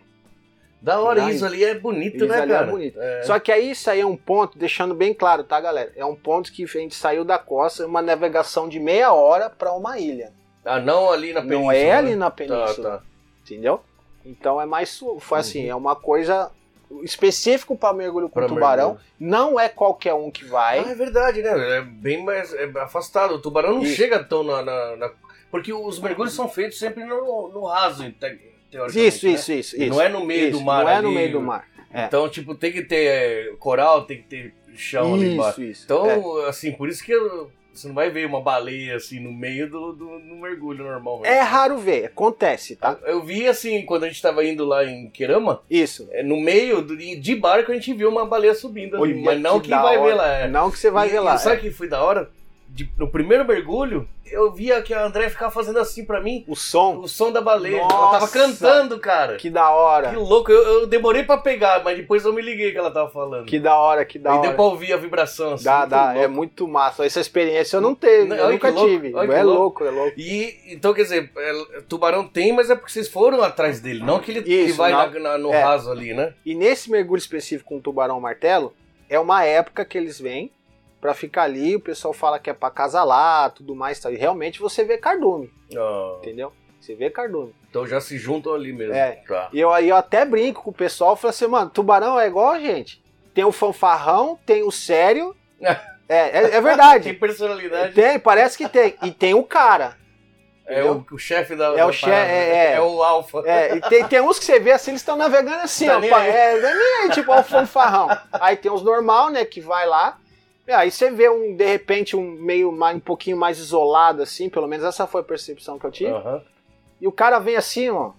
Da 0.81 1.01
hora, 1.01 1.23
Lá 1.23 1.31
isso 1.33 1.45
em- 1.45 1.49
ali 1.49 1.65
é 1.65 1.75
bonito, 1.75 2.17
Isso 2.17 2.27
né, 2.27 2.41
ali 2.43 2.53
é 2.53 2.55
cara? 2.57 2.67
bonito. 2.67 3.01
É. 3.01 3.23
Só 3.23 3.39
que 3.39 3.51
aí 3.51 3.71
isso 3.71 3.89
aí 3.91 4.01
é 4.01 4.07
um 4.07 4.17
ponto, 4.19 4.59
deixando 4.59 4.95
bem 4.95 5.15
claro, 5.15 5.43
tá, 5.43 5.59
galera? 5.59 5.91
É 5.97 6.05
um 6.05 6.15
ponto 6.15 6.53
que 6.53 6.63
a 6.65 6.67
gente 6.67 6.95
saiu 6.95 7.25
da 7.25 7.39
costa, 7.39 7.87
uma 7.87 8.03
navegação 8.03 8.69
de 8.69 8.79
meia 8.79 9.11
hora 9.13 9.49
pra 9.49 9.73
uma 9.73 9.99
ilha. 9.99 10.31
Ah, 10.65 10.81
não 10.81 11.11
ali 11.11 11.33
na 11.33 11.41
península. 11.43 11.63
Não 11.65 11.73
é 11.73 11.93
ali 11.93 12.11
né? 12.11 12.17
na 12.17 12.31
Tá, 12.31 12.37
península, 12.37 12.91
tá. 12.99 13.03
entendeu? 13.45 13.81
Então 14.25 14.61
é 14.61 14.65
mais, 14.67 14.99
foi 15.21 15.39
assim, 15.39 15.65
Uhum. 15.65 15.71
é 15.71 15.75
uma 15.75 15.95
coisa 15.95 16.51
específico 17.03 17.77
pra 17.77 17.93
mergulho 17.93 18.29
com 18.29 18.39
Pra 18.41 18.49
tubarão. 18.49 18.91
mergulho. 18.95 19.07
Não 19.21 19.59
é 19.59 19.69
qualquer 19.69 20.15
um 20.15 20.31
que 20.31 20.45
vai. 20.45 20.79
Ah, 20.81 20.91
é 20.91 20.95
verdade, 20.95 21.43
né? 21.43 21.79
É 21.79 21.81
bem 21.83 22.23
mais 22.25 22.53
é 22.55 22.65
afastado. 22.81 23.35
O 23.35 23.39
tubarão 23.43 23.75
não 23.75 23.83
Isso. 23.83 23.97
chega 23.97 24.23
tão 24.23 24.43
na, 24.43 24.63
na- 24.63 24.97
na- 24.97 25.11
Porque 25.51 25.73
os 25.73 25.99
mergulhos 26.01 26.35
são 26.35 26.49
feitos 26.49 26.79
sempre 26.79 27.05
no, 27.05 27.49
no 27.49 27.65
raso, 27.67 28.05
te- 28.13 28.41
teoricamente. 28.71 29.07
isso, 29.07 29.27
né? 29.27 29.33
isso, 29.33 29.53
isso, 29.53 29.77
E 29.77 29.83
isso. 29.87 29.91
Não 29.95 30.01
é 30.01 30.09
no 30.09 30.25
meio 30.25 30.49
Isso, 30.49 30.59
do 30.59 30.65
mar. 30.65 30.83
Não 30.85 30.91
é 30.91 31.01
no 31.03 31.09
ali. 31.09 31.17
meio 31.17 31.33
do 31.33 31.41
mar. 31.41 31.69
É. 31.93 32.07
Então, 32.07 32.29
tipo, 32.29 32.55
tem 32.57 32.73
que 32.73 32.83
ter 32.83 33.07
é, 33.07 33.53
coral, 33.59 34.05
tem 34.05 34.17
que 34.23 34.25
ter 34.29 34.55
chão 34.75 35.15
ali 35.15 35.35
embaixo. 35.35 35.63
Isso, 35.63 35.71
isso. 35.71 35.85
Então, 35.85 36.41
é. 36.45 36.49
assim, 36.49 36.73
por 36.73 36.89
isso 36.89 37.05
que 37.05 37.13
eu- 37.13 37.51
você 37.75 37.89
não 37.89 37.95
vai 37.95 38.11
ver 38.11 38.27
uma 38.27 38.41
baleia 38.41 38.97
assim 38.97 39.21
no 39.21 39.33
meio 39.33 39.69
do, 39.69 39.93
do, 39.93 40.19
do 40.19 40.35
mergulho 40.37 40.85
normal. 40.85 41.23
É 41.25 41.41
raro 41.41 41.77
ver, 41.79 42.07
acontece, 42.07 42.77
tá? 42.77 42.97
Eu 43.05 43.23
vi 43.23 43.47
assim, 43.47 43.83
quando 43.83 44.05
a 44.05 44.09
gente 44.09 44.23
tava 44.23 44.45
indo 44.45 44.65
lá 44.65 44.85
em 44.85 45.09
Querama, 45.11 45.61
Isso. 45.71 46.09
é, 46.13 46.23
no 46.23 46.41
meio 46.41 46.81
do- 46.83 46.97
de 46.97 47.35
barco 47.37 47.71
a 47.73 47.75
gente 47.75 47.93
viu 47.93 48.09
uma 48.09 48.25
baleia 48.27 48.55
subindo 48.55 48.97
ali, 48.97 49.13
Olha 49.15 49.23
mas 49.25 49.41
não 49.41 49.61
que, 49.61 49.69
da 49.71 49.83
vai 49.83 49.97
hora. 49.99 50.09
ver 50.09 50.15
lá. 50.15 50.29
É. 50.39 50.49
Não 50.49 50.71
que 50.71 50.79
você 50.79 50.91
vai 50.91 51.09
E- 51.09 51.11
ver 51.13 51.21
lá. 51.21 51.37
Sabe 51.39 51.57
é. 51.57 51.61
que 51.61 51.71
foi 51.71 51.89
da 51.89 52.03
hora? 52.03 52.31
De- 52.75 52.91
no 52.99 53.07
primeiro 53.09 53.45
mergulho, 53.47 54.09
eu 54.27 54.51
via 54.53 54.83
que 54.83 54.93
a 54.93 55.05
André 55.07 55.31
ficava 55.31 55.49
fazendo 55.53 55.79
assim 55.79 56.05
pra 56.05 56.21
mim, 56.21 56.45
O 56.49 56.57
som, 56.57 56.97
o 56.99 57.07
som 57.09 57.31
da 57.31 57.41
baleia. 57.41 57.77
Ela 57.79 57.87
Nossa! 57.89 58.19
tava 58.19 58.29
cantando, 58.33 58.99
cara. 58.99 59.37
que 59.37 59.49
da 59.49 59.71
hora. 59.71 60.11
Que 60.11 60.17
louco, 60.17 60.51
eu, 60.51 60.81
eu 60.81 60.87
demorei 60.89 61.23
pra 61.23 61.37
pegar, 61.39 61.85
mas 61.85 61.97
depois 61.97 62.25
eu 62.25 62.33
me 62.33 62.43
liguei 62.43 62.73
que 62.73 62.79
ela 62.79 62.91
tava 62.91 63.09
falando. 63.09 63.47
Que 63.47 63.61
da 63.61 63.77
hora, 63.79 64.05
que 64.05 64.19
da 64.19 64.33
Aí 64.33 64.39
hora. 64.39 64.49
deu 64.49 64.57
pra 64.57 64.65
ouvir 64.65 64.93
a 64.93 64.97
vibração 64.97 65.53
assim. 65.55 65.65
Dá, 65.65 65.87
dá, 65.87 66.05
louco. 66.07 66.19
é 66.19 66.27
muito 66.27 66.67
massa. 66.67 67.07
Essa 67.07 67.21
experiência 67.21 67.77
eu 67.77 67.81
não 67.81 67.95
teve, 67.95 68.25
Não, 68.31 68.37
eu 68.37 68.51
nunca 68.51 68.71
louco, 68.71 68.89
tive. 68.91 69.09
é 69.15 69.43
louco. 69.45 69.85
é 69.85 69.91
louco. 69.91 70.13
E 70.19 70.57
então, 70.67 70.93
quer 70.93 71.03
dizer, 71.05 71.31
é, 71.37 71.81
tubarão 71.89 72.27
tem, 72.27 72.53
mas 72.53 72.71
é 72.71 72.75
porque 72.75 72.91
vocês 72.91 73.07
foram 73.09 73.41
atrás 73.45 73.79
dele, 73.81 74.03
não 74.03 74.19
que 74.19 74.33
ele, 74.33 74.41
ele 74.41 74.65
Isso, 74.71 74.77
vai 74.79 74.91
não. 74.91 74.99
na- 75.13 75.21
na- 75.21 75.39
no 75.39 75.53
É. 75.53 75.63
raso 75.63 75.93
ali, 75.93 76.13
né? 76.13 76.35
E 76.45 76.57
nesse 76.57 76.91
mergulho 76.91 77.19
específico 77.21 77.69
com 77.73 77.81
tubarão 77.81 78.19
martelo, 78.19 78.75
é 79.09 79.17
uma 79.21 79.45
época 79.45 79.85
que 79.85 79.97
eles 79.97 80.19
vêm 80.19 80.51
pra 81.05 81.13
ficar 81.13 81.43
ali, 81.43 81.77
o 81.77 81.81
pessoal 81.81 82.15
fala 82.15 82.39
que 82.39 82.49
é 82.49 82.55
pra 82.55 82.71
casalar, 82.71 83.51
tudo 83.51 83.75
mais, 83.77 84.01
tal. 84.01 84.11
e 84.11 84.17
realmente 84.17 84.59
você 84.59 84.83
vê 84.85 84.97
cardume, 84.97 85.53
Ah, 85.77 86.17
entendeu? 86.23 86.51
Você 86.81 86.95
vê 86.95 87.11
cardume. 87.11 87.55
então 87.69 87.87
já 87.87 88.01
se 88.01 88.17
juntam 88.17 88.55
ali 88.55 88.73
mesmo. 88.73 88.95
É. 88.95 89.23
Tá. 89.29 89.51
E 89.53 89.61
eu 89.61 89.71
aí 89.71 89.91
eu 89.91 89.97
até 89.97 90.25
brinco 90.25 90.63
com 90.63 90.71
o 90.71 90.73
pessoal, 90.73 91.15
falo 91.15 91.29
assim, 91.29 91.47
mano, 91.47 91.69
tubarão 91.69 92.19
é 92.19 92.27
igual 92.27 92.53
a 92.53 92.59
gente. 92.59 93.05
Tem 93.35 93.45
o 93.45 93.53
fanfarrão, 93.53 94.39
tem 94.47 94.63
o 94.63 94.71
sério. 94.71 95.37
é, 95.61 95.75
é, 96.09 96.39
é 96.45 96.49
Tem 96.49 96.63
verdade. 96.63 97.13
personalidade. 97.13 97.93
tem, 97.93 98.19
parece 98.19 98.57
que 98.57 98.67
tem. 98.67 98.97
E 99.03 99.11
tem 99.11 99.35
o 99.35 99.45
cara. 99.45 99.99
É 100.67 100.83
o, 100.85 101.05
o 101.13 101.19
chefe 101.19 101.55
da. 101.55 101.67
É 101.75 101.77
da 101.77 101.87
o 101.87 101.93
che- 101.93 102.07
parada, 102.07 102.25
é- 102.33 102.53
né? 102.53 102.73
é. 102.77 102.81
o 102.81 103.03
alfa. 103.03 103.43
É, 103.45 103.77
e 103.77 103.81
tem, 103.83 104.05
tem 104.09 104.21
uns 104.23 104.39
que 104.39 104.47
você 104.47 104.59
vê 104.59 104.73
assim, 104.73 104.93
eles 104.93 105.03
estão 105.03 105.17
navegando 105.17 105.57
assim, 105.63 105.85
Tá 105.87 105.97
ó. 105.99 106.01
nem 106.01 106.09
pá. 106.09 106.25
É, 106.25 106.57
é 106.57 106.75
nem 106.75 106.95
aí, 107.03 107.11
tipo, 107.11 107.31
ó, 107.31 107.41
o 107.41 107.45
fanfarrão. 107.45 108.09
Aí 108.33 108.57
tem 108.57 108.73
os 108.73 108.83
normal, 108.83 109.29
né, 109.29 109.45
que 109.45 109.61
vai 109.61 109.87
lá. 109.87 110.19
E 110.67 110.73
aí 110.73 110.91
você 110.91 111.11
vê 111.11 111.29
um, 111.29 111.55
de 111.55 111.65
repente, 111.67 112.17
um 112.17 112.31
meio 112.31 112.73
mais, 112.73 112.97
um 112.97 113.01
pouquinho 113.01 113.37
mais 113.37 113.59
isolado, 113.59 114.23
assim, 114.23 114.49
pelo 114.49 114.67
menos 114.67 114.85
essa 114.85 115.07
foi 115.07 115.21
a 115.21 115.25
percepção 115.25 115.79
que 115.79 115.85
eu 115.85 115.91
tive. 115.91 116.11
Aham. 116.11 116.43
E 117.01 117.07
o 117.07 117.13
cara 117.13 117.39
vem 117.39 117.57
assim, 117.57 117.91
ó. 117.91 118.13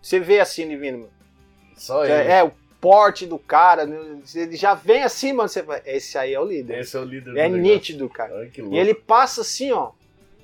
Você 0.00 0.18
vê 0.18 0.40
assim 0.40 0.64
mano. 0.76 1.10
Só 1.76 2.04
ele. 2.04 2.12
É, 2.12 2.38
é, 2.38 2.44
o 2.44 2.52
porte 2.80 3.26
do 3.26 3.38
cara, 3.38 3.84
né, 3.84 3.98
ele 4.34 4.56
já 4.56 4.72
vem 4.72 5.02
assim, 5.02 5.34
mano. 5.34 5.48
Você 5.50 5.62
fala, 5.62 5.82
esse 5.84 6.16
aí 6.16 6.32
é 6.32 6.40
o 6.40 6.44
líder. 6.44 6.78
Esse 6.78 6.96
é 6.96 7.00
o 7.00 7.04
líder 7.04 7.30
É 7.36 7.48
do 7.48 7.56
negócio. 7.56 7.62
nítido, 7.62 8.08
cara. 8.08 8.34
Ai. 8.38 8.50
E 8.70 8.78
ele 8.78 8.94
passa 8.94 9.42
assim, 9.42 9.70
ó. 9.70 9.90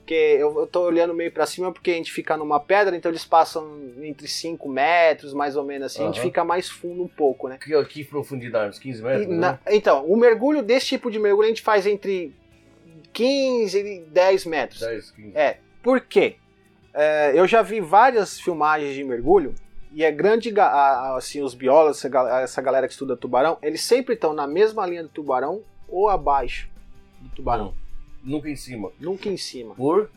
Porque 0.07 0.15
eu, 0.15 0.57
eu 0.61 0.69
tô 0.69 0.83
olhando 0.83 1.13
meio 1.13 1.33
pra 1.33 1.45
cima 1.47 1.73
porque 1.73 1.91
a 1.91 1.95
gente 1.95 2.13
fica 2.13 2.37
numa 2.37 2.61
pedra, 2.61 2.95
então 2.97 3.11
eles 3.11 3.25
passam 3.25 3.69
entre 4.01 4.29
5 4.29 4.69
metros, 4.69 5.35
mais 5.35 5.57
ou 5.57 5.65
menos 5.65 5.87
assim, 5.87 6.05
a 6.05 6.07
gente 6.07 6.21
fica 6.21 6.45
mais 6.45 6.71
fundo 6.71 7.03
um 7.03 7.09
pouco, 7.09 7.49
né? 7.49 7.59
Que, 7.61 7.85
que 7.87 8.05
profundidade? 8.05 8.69
Uns 8.71 8.79
15 8.79 9.03
metros? 9.03 9.25
E 9.25 9.27
né? 9.27 9.37
na- 9.37 9.59
então, 9.67 10.07
o 10.07 10.17
mergulho, 10.17 10.63
desse 10.63 10.87
tipo 10.87 11.11
de 11.11 11.19
mergulho, 11.19 11.47
a 11.47 11.49
gente 11.49 11.61
faz 11.61 11.89
entre 11.89 12.33
15 13.13 13.79
e 13.81 14.01
10 14.03 14.47
metros. 14.47 14.79
10, 14.79 15.11
15. 15.11 15.33
É, 15.37 15.57
por 15.83 16.01
quê? 16.01 16.37
É, 16.95 17.33
eu 17.35 17.45
já 17.49 17.61
vi 17.61 17.81
várias 17.81 18.39
filmagens 18.41 18.95
de 18.95 19.03
mergulho 19.03 19.57
e 19.93 20.05
é 20.05 20.13
grande, 20.13 20.55
assim, 21.17 21.43
os 21.43 21.53
biólogos, 21.53 21.99
essa 21.99 22.09
ga- 22.09 22.41
essa 22.43 22.63
galera 22.63 22.87
que 22.87 22.93
estuda 22.93 23.17
tubarão, 23.17 23.59
eles 23.61 23.83
sempre 23.83 24.15
estão 24.15 24.33
na 24.33 24.47
mesma 24.47 24.87
linha 24.87 25.03
do 25.03 25.09
tubarão 25.09 25.63
ou 25.89 26.09
abaixo 26.09 26.69
do 27.21 27.29
tubarão, 27.31 27.75
Nunca 28.27 28.51
em 28.51 28.57
cima. 28.57 28.91
nunca 29.01 29.29
em 29.29 29.37
cima. 29.37 29.75
Por? 29.75 30.11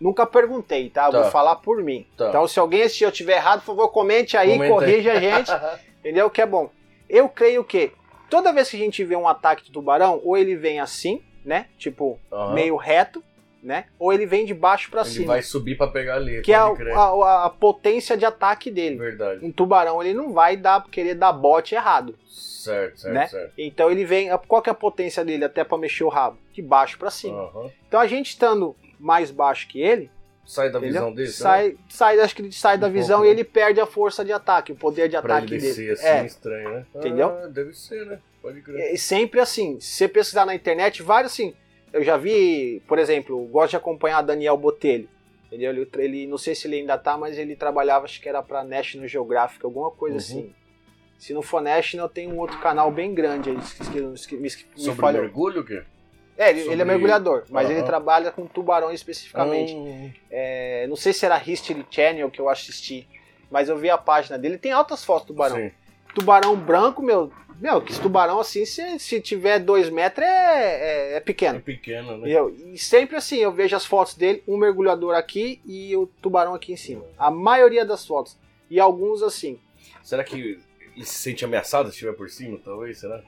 Nunca 0.00 0.24
perguntei, 0.26 0.88
tá? 0.90 1.10
Tá. 1.10 1.22
Vou 1.22 1.30
falar 1.30 1.56
por 1.56 1.82
mim. 1.82 2.06
Tá. 2.16 2.28
Então, 2.28 2.46
se 2.46 2.58
alguém 2.58 2.82
assistir 2.82 3.04
eu 3.04 3.12
tiver 3.12 3.34
errado, 3.36 3.60
por 3.60 3.66
favor, 3.76 3.88
comente 3.88 4.36
aí, 4.36 4.52
Comenta 4.52 4.64
aí. 4.64 4.70
corrija 4.70 5.12
a 5.12 5.20
gente, 5.20 5.50
entendeu? 6.00 6.30
Que 6.30 6.40
é 6.42 6.46
bom. 6.46 6.70
Eu 7.08 7.28
creio 7.28 7.64
que 7.64 7.90
toda 8.30 8.52
vez 8.52 8.70
que 8.70 8.76
a 8.76 8.80
gente 8.80 9.02
vê 9.04 9.16
um 9.16 9.26
ataque 9.26 9.64
de 9.64 9.72
tubarão, 9.72 10.20
ou 10.24 10.36
ele 10.36 10.54
vem 10.54 10.78
assim, 10.78 11.20
né? 11.44 11.66
Tipo, 11.78 12.18
meio 12.54 12.76
reto, 12.76 13.22
né? 13.60 13.86
Ou 13.98 14.12
ele 14.12 14.24
vem 14.24 14.46
de 14.46 14.54
baixo 14.54 14.88
pra 14.88 15.00
Ele 15.00 15.10
cima. 15.10 15.26
vai 15.26 15.42
subir 15.42 15.76
pra 15.76 15.88
pegar 15.88 16.14
ali. 16.14 16.42
que 16.42 16.52
é 16.52 16.56
a, 16.56 16.66
a- 16.66 17.46
a- 17.46 17.50
potência 17.50 18.16
de 18.16 18.24
ataque 18.24 18.70
dele. 18.70 18.96
Verdade. 18.96 19.44
Um 19.44 19.50
tubarão 19.50 20.00
ele 20.00 20.14
não 20.14 20.32
vai 20.32 20.56
dar 20.56 20.84
querer 20.88 21.14
dar 21.14 21.32
bote 21.32 21.74
errado, 21.74 22.14
Certo, 22.58 23.00
certo, 23.00 23.14
né? 23.14 23.26
certo. 23.26 23.52
Então 23.56 23.90
ele 23.90 24.04
vem, 24.04 24.28
qual 24.46 24.60
que 24.62 24.68
é 24.68 24.72
a 24.72 24.74
potência 24.74 25.24
dele 25.24 25.44
até 25.44 25.62
pra 25.64 25.78
mexer 25.78 26.04
o 26.04 26.08
rabo? 26.08 26.38
De 26.52 26.60
baixo 26.62 26.98
pra 26.98 27.10
cima. 27.10 27.38
Aham. 27.42 27.70
Então 27.86 28.00
a 28.00 28.06
gente 28.06 28.30
estando 28.30 28.74
mais 28.98 29.30
baixo 29.30 29.68
que 29.68 29.80
ele, 29.80 30.10
Sai 30.44 30.70
da 30.70 30.78
visão 30.78 31.12
dele? 31.12 31.28
sai, 31.28 31.76
sai, 31.90 32.18
acho 32.20 32.34
que 32.34 32.40
ele 32.42 32.52
sai 32.52 32.78
da 32.78 32.86
Um 32.86 32.90
visão 32.92 33.18
pouco, 33.18 33.26
e 33.26 33.28
né? 33.28 33.34
ele 33.40 33.44
perde 33.44 33.80
a 33.80 33.86
força 33.86 34.24
de 34.24 34.32
ataque, 34.32 34.72
o 34.72 34.76
poder 34.76 35.08
de 35.08 35.20
Pra 35.20 35.36
ataque 35.36 35.54
ele 35.54 35.60
dele. 35.72 35.90
assim, 35.92 36.06
É, 36.06 36.24
estranho, 36.24 36.70
né? 36.70 36.86
Entendeu? 36.94 37.28
Ah, 37.28 37.46
deve 37.48 37.74
ser, 37.74 38.06
né? 38.06 38.18
Pode 38.40 38.62
crer. 38.62 38.92
É 38.94 38.96
sempre 38.96 39.40
assim. 39.40 39.78
Se 39.78 39.92
você 39.96 40.08
pesquisar 40.08 40.46
na 40.46 40.54
internet, 40.54 41.02
vários 41.02 41.32
assim. 41.32 41.52
Eu 41.92 42.02
já 42.02 42.16
vi, 42.16 42.82
por 42.88 42.98
exemplo, 42.98 43.38
gosto 43.46 43.70
de 43.70 43.76
acompanhar 43.76 44.22
Daniel 44.22 44.56
Botelho. 44.56 45.08
Entendeu? 45.46 45.70
Ele, 45.70 45.88
ele- 45.98 46.26
não 46.26 46.36
sei 46.38 46.54
se 46.54 46.66
ele 46.66 46.76
ainda 46.76 46.96
tá, 46.98 47.16
mas 47.16 47.38
ele 47.38 47.56
trabalhava, 47.56 48.04
acho 48.04 48.20
que 48.20 48.28
era 48.28 48.42
pra 48.42 48.62
National 48.64 49.06
Geographic, 49.08 49.64
alguma 49.64 49.90
coisa 49.90 50.14
Uhum. 50.16 50.18
assim. 50.18 50.54
Se 51.18 51.34
não 51.34 51.42
for 51.42 51.60
National, 51.60 52.08
tem 52.08 52.32
um 52.32 52.38
outro 52.38 52.58
canal 52.60 52.90
bem 52.90 53.12
grande 53.12 53.50
aí, 53.50 53.56
esque- 53.56 54.28
que- 54.28 54.36
me, 54.36 54.42
me 54.42 54.50
Sobre 54.76 55.00
falhou. 55.00 55.22
mergulho, 55.22 55.62
o 55.62 55.64
quê? 55.64 55.82
É, 56.36 56.50
ele, 56.50 56.60
ele 56.60 56.66
sobre- 56.68 56.82
é 56.82 56.84
mergulhador, 56.84 57.44
mas 57.50 57.68
ele 57.68 57.80
Aham. 57.80 57.86
trabalha 57.86 58.30
com 58.30 58.46
tubarões 58.46 58.94
especificamente. 59.00 59.74
Hum, 59.74 60.12
É, 60.30 60.86
não 60.88 60.94
sei 60.94 61.12
se 61.12 61.26
era 61.26 61.42
History 61.44 61.84
Channel 61.90 62.30
que 62.30 62.40
eu 62.40 62.48
assisti, 62.48 63.08
mas 63.50 63.68
eu 63.68 63.76
vi 63.76 63.90
a 63.90 63.98
página 63.98 64.38
dele. 64.38 64.56
Tem 64.58 64.70
altas 64.70 65.04
fotos 65.04 65.26
do 65.26 65.34
tubarão. 65.34 65.56
sim. 65.56 65.72
Tubarão 66.14 66.56
branco, 66.56 67.02
meu. 67.02 67.32
Meu, 67.60 67.82
que 67.82 67.90
esse 67.90 68.00
tubarão 68.00 68.38
assim, 68.38 68.64
se, 68.64 69.00
se 69.00 69.20
tiver 69.20 69.58
dois 69.58 69.90
metros, 69.90 70.24
é, 70.24 70.30
é, 70.30 71.12
é 71.14 71.16
É 71.16 71.20
pequeno. 71.20 71.60
pequeno, 71.60 72.16
né? 72.18 72.28
E, 72.28 72.32
eu- 72.32 72.50
e 72.72 72.78
sempre 72.78 73.16
assim, 73.16 73.38
eu 73.38 73.50
vejo 73.50 73.74
as 73.74 73.84
fotos 73.84 74.14
dele, 74.14 74.40
um 74.46 74.56
mergulhador 74.56 75.16
aqui 75.16 75.60
e 75.66 75.96
o 75.96 76.06
tubarão 76.22 76.54
aqui 76.54 76.72
em 76.72 76.76
cima. 76.76 77.04
A 77.18 77.32
maioria 77.32 77.84
das 77.84 78.06
fotos. 78.06 78.36
E 78.70 78.78
alguns 78.78 79.24
assim. 79.24 79.58
Será 80.04 80.22
que 80.22 80.60
ele 80.98 81.06
se 81.06 81.14
sente 81.18 81.44
ameaçado 81.44 81.88
se 81.88 81.94
estiver 81.94 82.12
por 82.12 82.28
cima, 82.28 82.58
talvez? 82.64 82.98
Será? 82.98 83.22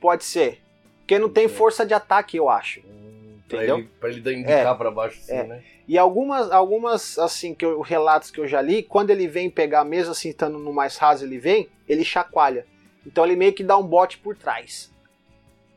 Pode 0.00 0.24
ser. 0.24 0.60
Porque 1.00 1.18
não 1.18 1.28
tem 1.28 1.48
força 1.48 1.84
de 1.86 1.94
ataque, 1.94 2.36
eu 2.36 2.48
acho. 2.48 2.80
Hum, 2.80 3.38
pra, 3.48 3.58
Entendeu? 3.58 3.78
ele, 3.78 3.88
pra 4.00 4.08
ele 4.08 4.20
dar- 4.20 4.32
indicar 4.32 4.74
É. 4.74 4.74
pra 4.74 4.90
baixo 4.90 5.18
assim, 5.20 5.32
É. 5.32 5.42
né? 5.44 5.62
E 5.88 5.96
algumas, 5.96 6.50
algumas 6.50 7.18
assim, 7.18 7.54
que 7.54 7.64
eu, 7.64 7.80
relatos 7.80 8.30
que 8.30 8.40
eu 8.40 8.48
já 8.48 8.60
li, 8.60 8.82
quando 8.82 9.10
ele 9.10 9.28
vem 9.28 9.48
pegar, 9.48 9.84
mesmo 9.84 10.10
assim, 10.12 10.30
estando 10.30 10.58
no 10.58 10.72
mais 10.72 10.96
raso, 10.96 11.24
ele 11.24 11.38
vem, 11.38 11.68
ele 11.88 12.04
chacoalha. 12.04 12.66
Então 13.06 13.24
ele 13.24 13.36
meio 13.36 13.52
que 13.52 13.62
dá 13.62 13.76
um 13.78 13.86
bote 13.86 14.18
por 14.18 14.36
trás. 14.36 14.92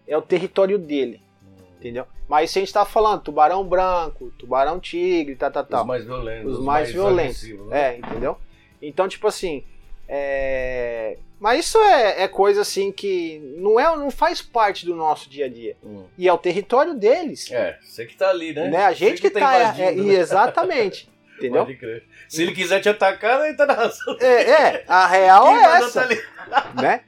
É 0.07 0.17
o 0.17 0.21
território 0.21 0.79
dele, 0.79 1.21
Hum. 1.43 1.63
entendeu? 1.77 2.07
Mas 2.27 2.49
se 2.51 2.57
a 2.57 2.61
gente 2.61 2.73
tá 2.73 2.85
falando 2.85 3.21
tubarão 3.21 3.63
branco, 3.63 4.31
tubarão 4.37 4.79
tigre, 4.79 5.35
tá, 5.35 5.49
tá, 5.51 5.63
tá. 5.63 5.81
Os 5.81 5.87
mais 5.87 6.03
violentos. 6.05 6.53
Os 6.57 6.63
mais 6.63 6.91
violentos. 6.91 7.19
agressivos, 7.37 7.67
né? 7.67 7.93
É, 7.93 7.97
entendeu? 7.99 8.37
Então, 8.81 9.07
tipo 9.07 9.27
assim. 9.27 9.63
É... 10.11 11.17
Mas 11.39 11.65
isso 11.67 11.77
é, 11.77 12.23
é 12.23 12.27
coisa 12.27 12.61
assim 12.61 12.91
que 12.91 13.39
não, 13.57 13.79
é, 13.79 13.95
não 13.95 14.11
faz 14.11 14.41
parte 14.41 14.85
do 14.85 14.95
nosso 14.95 15.29
dia 15.29 15.45
a 15.45 15.49
dia. 15.49 15.77
Hum. 15.81 16.03
E 16.17 16.27
é 16.27 16.33
o 16.33 16.37
território 16.37 16.95
deles. 16.95 17.49
É, 17.51 17.77
você 17.81 18.05
que 18.05 18.17
tá 18.17 18.29
ali, 18.29 18.51
né? 18.51 18.69
né? 18.69 18.85
A 18.85 18.91
gente 18.91 19.21
Você 19.21 19.29
que, 19.29 19.39
tá. 19.39 19.55
é, 19.55 19.61
invadindo, 19.61 20.01
é, 20.01 20.13
né? 20.15 20.19
exatamente. 20.19 21.09
Entendeu? 21.37 21.63
Pode 21.63 21.77
crer. 21.77 22.03
Se 22.27 22.43
ele 22.43 22.51
quiser 22.51 22.81
te 22.81 22.89
atacar, 22.89 23.45
ele 23.45 23.55
tá 23.55 23.65
na 23.65 23.73
razão. 23.73 24.17
É, 24.19 24.51
é, 24.51 24.83
a 24.85 25.07
real 25.07 25.45
Quem 25.45 25.55
é 25.55 25.63
essa, 25.77 26.07
tá 26.49 26.73
né? 26.81 27.01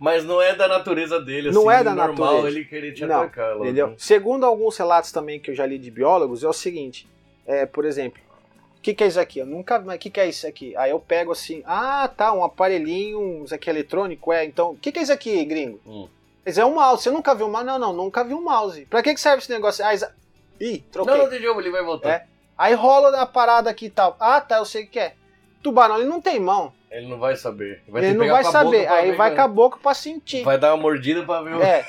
Mas 0.00 0.24
não 0.24 0.42
é 0.42 0.56
da 0.56 0.66
natureza 0.66 1.20
dele, 1.20 1.52
Não 1.52 1.68
assim, 1.68 1.80
é 1.80 1.84
da 1.84 1.94
normal 1.94 2.34
natureza. 2.34 2.58
ele 2.58 2.64
querer 2.64 2.92
te 2.92 3.06
Não, 3.06 3.22
atacar. 3.22 3.56
Entendeu? 3.58 3.94
Segundo 3.96 4.44
alguns 4.44 4.76
relatos 4.76 5.12
também 5.12 5.38
que 5.38 5.52
eu 5.52 5.54
já 5.54 5.64
li 5.64 5.78
de 5.78 5.92
biólogos, 5.92 6.42
é 6.42 6.48
o 6.48 6.52
seguinte: 6.52 7.08
é, 7.46 7.64
por 7.64 7.84
exemplo, 7.84 8.20
que, 8.86 8.94
que 8.94 9.04
é 9.04 9.06
isso 9.08 9.18
aqui? 9.18 9.40
Eu 9.40 9.46
nunca 9.46 9.80
vi, 9.80 9.86
mas 9.86 9.96
o 9.96 9.98
que, 9.98 10.10
que 10.10 10.20
é 10.20 10.28
isso 10.28 10.46
aqui? 10.46 10.76
Aí 10.76 10.92
eu 10.92 11.00
pego 11.00 11.32
assim, 11.32 11.60
ah, 11.66 12.08
tá, 12.16 12.32
um 12.32 12.44
aparelhinho, 12.44 13.42
isso 13.44 13.52
aqui 13.52 13.68
é 13.68 13.72
eletrônico, 13.72 14.32
é, 14.32 14.44
então, 14.44 14.70
o 14.70 14.76
que, 14.76 14.92
que 14.92 15.00
é 15.00 15.02
isso 15.02 15.12
aqui, 15.12 15.44
gringo? 15.44 15.80
Hum. 15.84 16.08
Mas 16.44 16.56
é 16.56 16.64
um 16.64 16.76
mouse, 16.76 17.02
você 17.02 17.10
nunca 17.10 17.34
viu 17.34 17.46
um 17.46 17.50
mouse? 17.50 17.66
Não, 17.66 17.78
não, 17.80 17.92
nunca 17.92 18.22
vi 18.22 18.32
um 18.32 18.44
mouse. 18.44 18.86
Pra 18.86 19.02
que, 19.02 19.12
que 19.12 19.20
serve 19.20 19.38
esse 19.38 19.50
negócio? 19.50 19.84
Ah, 19.84 19.92
exa... 19.92 20.14
Ih, 20.60 20.84
troquei. 20.92 21.14
Não, 21.14 21.24
não 21.24 21.30
tem 21.30 21.42
jogo, 21.42 21.60
ele 21.60 21.72
vai 21.72 21.82
voltar. 21.82 22.10
É. 22.10 22.26
Aí 22.56 22.74
rola 22.74 23.20
a 23.20 23.26
parada 23.26 23.68
aqui 23.68 23.86
e 23.86 23.90
tal. 23.90 24.16
Ah, 24.20 24.40
tá, 24.40 24.58
eu 24.58 24.64
sei 24.64 24.84
o 24.84 24.86
que 24.86 25.00
é. 25.00 25.14
Tubarão, 25.62 25.96
ele 25.96 26.08
não 26.08 26.20
tem 26.20 26.38
mão. 26.38 26.72
Ele 26.88 27.08
não 27.08 27.18
vai 27.18 27.34
saber. 27.34 27.82
Vai 27.88 28.04
ele 28.04 28.14
não 28.16 28.28
vai 28.28 28.44
saber. 28.44 28.86
Aí 28.86 29.10
ver, 29.10 29.16
vai 29.16 29.30
né? 29.30 29.36
com 29.36 29.42
a 29.42 29.48
boca 29.48 29.78
pra 29.82 29.92
sentir. 29.94 30.44
Vai 30.44 30.58
dar 30.58 30.72
uma 30.72 30.80
mordida 30.80 31.24
pra 31.24 31.42
ver 31.42 31.56
o. 31.56 31.62
É, 31.62 31.84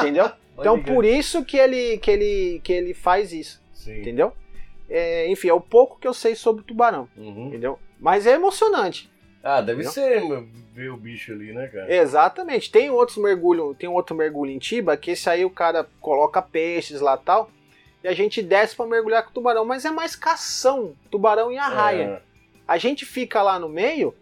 entendeu? 0.00 0.30
Então 0.58 0.82
por 0.82 1.04
isso 1.04 1.44
que 1.44 1.58
ele, 1.58 1.98
que 1.98 2.10
ele, 2.10 2.60
que 2.64 2.72
ele 2.72 2.94
faz 2.94 3.30
isso, 3.30 3.62
Sim. 3.74 4.00
entendeu? 4.00 4.32
É, 4.88 5.28
enfim, 5.28 5.48
é 5.48 5.52
o 5.54 5.60
pouco 5.60 5.98
que 5.98 6.06
eu 6.06 6.14
sei 6.14 6.34
sobre 6.34 6.62
o 6.62 6.64
tubarão, 6.64 7.08
Uhum. 7.16 7.48
entendeu? 7.48 7.78
Mas 7.98 8.26
é 8.26 8.32
emocionante. 8.32 9.10
Ah, 9.42 9.60
deve 9.60 9.82
Entendeu? 9.84 9.92
ser 9.92 10.44
ver 10.72 10.90
o 10.90 10.96
bicho 10.96 11.32
ali, 11.32 11.52
né, 11.52 11.68
cara? 11.68 11.92
Exatamente. 11.94 12.70
Tem 12.70 12.90
outros 12.90 13.16
mergulho, 13.16 13.74
tem 13.78 13.88
outro 13.88 14.14
mergulho 14.16 14.50
em 14.50 14.58
Tiba 14.58 14.96
que 14.96 15.12
esse 15.12 15.30
aí 15.30 15.44
o 15.44 15.50
cara 15.50 15.88
coloca 16.00 16.42
peixes 16.42 17.00
lá 17.00 17.16
tal 17.16 17.48
e 18.02 18.08
a 18.08 18.12
gente 18.12 18.42
desce 18.42 18.74
pra 18.74 18.86
mergulhar 18.86 19.22
com 19.22 19.30
o 19.30 19.32
tubarão, 19.32 19.64
mas 19.64 19.84
é 19.84 19.90
mais 19.90 20.16
cação, 20.16 20.94
tubarão 21.10 21.52
e 21.52 21.58
arraia. 21.58 22.02
É. 22.04 22.22
A 22.66 22.76
gente 22.76 23.04
fica 23.06 23.40
lá 23.40 23.56
no 23.58 23.68
meio 23.68 24.12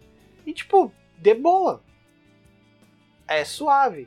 e 0.47 0.53
tipo, 0.53 0.93
de 1.19 1.33
boa. 1.35 1.81
É 3.27 3.45
suave. 3.45 4.07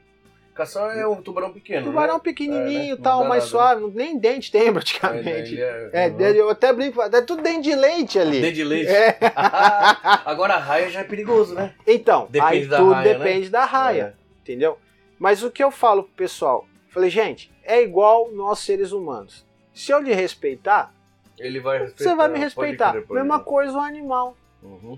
Cação 0.58 0.89
é 0.89 1.08
um 1.08 1.22
tubarão 1.22 1.54
pequeno, 1.54 1.86
Tubarão 1.86 2.15
né? 2.15 2.20
pequenininho 2.24 2.93
É, 2.93 2.98
né? 2.98 3.02
tal, 3.04 3.20
mais 3.26 3.43
nada, 3.43 3.46
suave, 3.46 3.82
não- 3.82 3.89
nem 3.89 4.17
dente 4.17 4.52
tem 4.52 4.63
É, 4.67 4.72
praticamente. 4.72 5.62
é, 5.62 5.89
É, 5.93 6.08
uhum. 6.08 6.17
dele, 6.17 6.39
eu 6.39 6.50
até 6.50 6.74
brinco, 6.74 7.02
é 7.02 7.22
tudo 7.22 7.41
dente 7.43 7.62
de 7.70 7.76
leite 7.76 8.17
ali. 8.20 8.41
Dente 8.41 8.56
de 8.56 8.63
leite. 8.63 8.89
É. 8.91 9.17
Agora 10.26 10.56
a 10.56 10.60
raia 10.60 10.89
já 10.89 11.02
é 11.02 11.04
perigoso, 11.04 11.54
né? 11.54 11.74
Então, 11.86 12.28
Depende 12.30 12.52
aí 12.54 12.65
da 12.67 12.78
tudo 12.78 12.91
raia, 12.91 13.13
né? 13.17 13.24
depende 13.26 13.50
da 13.50 13.65
raia, 13.65 14.17
entendeu? 14.41 14.78
Mas 15.20 15.43
o 15.43 15.52
que 15.52 15.63
eu 15.63 15.72
falo 15.72 16.04
pro 16.04 16.13
pessoal? 16.13 16.65
Falei, 16.89 17.10
gente, 17.10 17.52
é 17.63 17.82
igual 17.82 18.32
nós 18.32 18.60
seres 18.60 18.91
humanos. 18.91 19.46
Se 19.74 19.91
eu 19.91 20.00
lhe 20.00 20.13
respeitar, 20.13 20.91
Ele 21.38 21.60
vai 21.60 21.78
respeitar. 21.80 22.04
você 22.12 22.15
vai 22.15 22.28
me 22.30 22.39
respeitar. 22.39 22.91
crer, 22.93 23.06
Mesma 23.10 23.39
coisa 23.39 23.78
o 23.78 23.82
animal, 23.82 24.36
Uhum. 24.63 24.98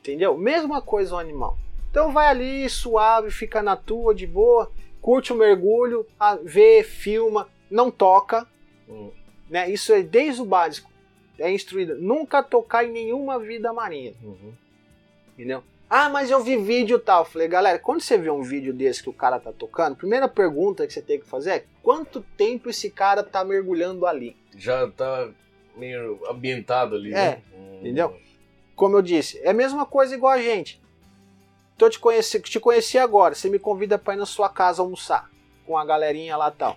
entendeu? 0.00 0.36
Mesma 0.36 0.80
coisa 0.80 1.14
o 1.16 1.18
animal. 1.18 1.58
Então 1.90 2.12
vai 2.12 2.28
ali, 2.28 2.68
suave, 2.70 3.30
fica 3.32 3.60
na 3.60 3.74
tua, 3.74 4.14
de 4.14 4.24
boa, 4.26 4.70
curte 5.00 5.32
o 5.32 5.36
mergulho, 5.36 6.06
a- 6.18 6.36
vê, 6.42 6.82
filma, 6.82 7.48
não 7.70 7.90
toca, 7.90 8.46
Hum. 8.88 9.10
né? 9.48 9.70
Isso 9.70 9.92
é 9.92 10.02
desde 10.02 10.42
o 10.42 10.44
básico. 10.44 10.90
É 11.38 11.50
instruído. 11.50 11.96
Nunca 11.96 12.42
tocar 12.42 12.84
em 12.84 12.92
nenhuma 12.92 13.38
vida 13.38 13.72
marinha. 13.72 14.12
Uhum. 14.22 14.52
Entendeu? 15.34 15.62
Ah, 15.88 16.08
mas 16.08 16.30
eu 16.30 16.40
vi 16.42 16.56
vídeo 16.56 16.98
e 16.98 17.00
tal. 17.00 17.24
Falei, 17.24 17.48
galera, 17.48 17.78
quando 17.78 18.00
você 18.02 18.16
vê 18.18 18.30
um 18.30 18.42
vídeo 18.42 18.72
desse 18.74 19.02
que 19.02 19.08
o 19.08 19.12
cara 19.12 19.40
tá 19.40 19.50
tocando, 19.52 19.96
primeira 19.96 20.28
pergunta 20.28 20.86
que 20.86 20.92
você 20.92 21.00
tem 21.02 21.18
que 21.18 21.26
fazer 21.26 21.50
é 21.50 21.64
quanto 21.82 22.20
tempo 22.36 22.68
esse 22.70 22.90
cara 22.90 23.22
tá 23.24 23.42
mergulhando 23.42 24.06
ali? 24.06 24.36
Já 24.56 24.86
tá 24.90 25.30
meio 25.76 26.20
ambientado 26.30 26.94
ali, 26.94 27.10
É, 27.10 27.14
né? 27.14 27.42
Hum. 27.56 27.78
entendeu? 27.80 28.14
Como 28.76 28.96
eu 28.96 29.02
disse, 29.02 29.38
é 29.42 29.50
a 29.50 29.54
mesma 29.54 29.84
coisa 29.86 30.14
igual 30.14 30.32
a 30.34 30.40
gente. 30.42 30.80
Tô 31.80 31.88
te 31.88 31.98
conheci, 31.98 32.38
te 32.40 32.60
conheci 32.60 32.98
agora, 32.98 33.34
você 33.34 33.48
me 33.48 33.58
convida 33.58 33.96
pra 33.96 34.12
ir 34.12 34.18
na 34.18 34.26
sua 34.26 34.50
casa 34.50 34.82
almoçar 34.82 35.30
com 35.66 35.78
a 35.78 35.84
galerinha 35.86 36.36
lá 36.36 36.48
e 36.48 36.58
tal. 36.58 36.76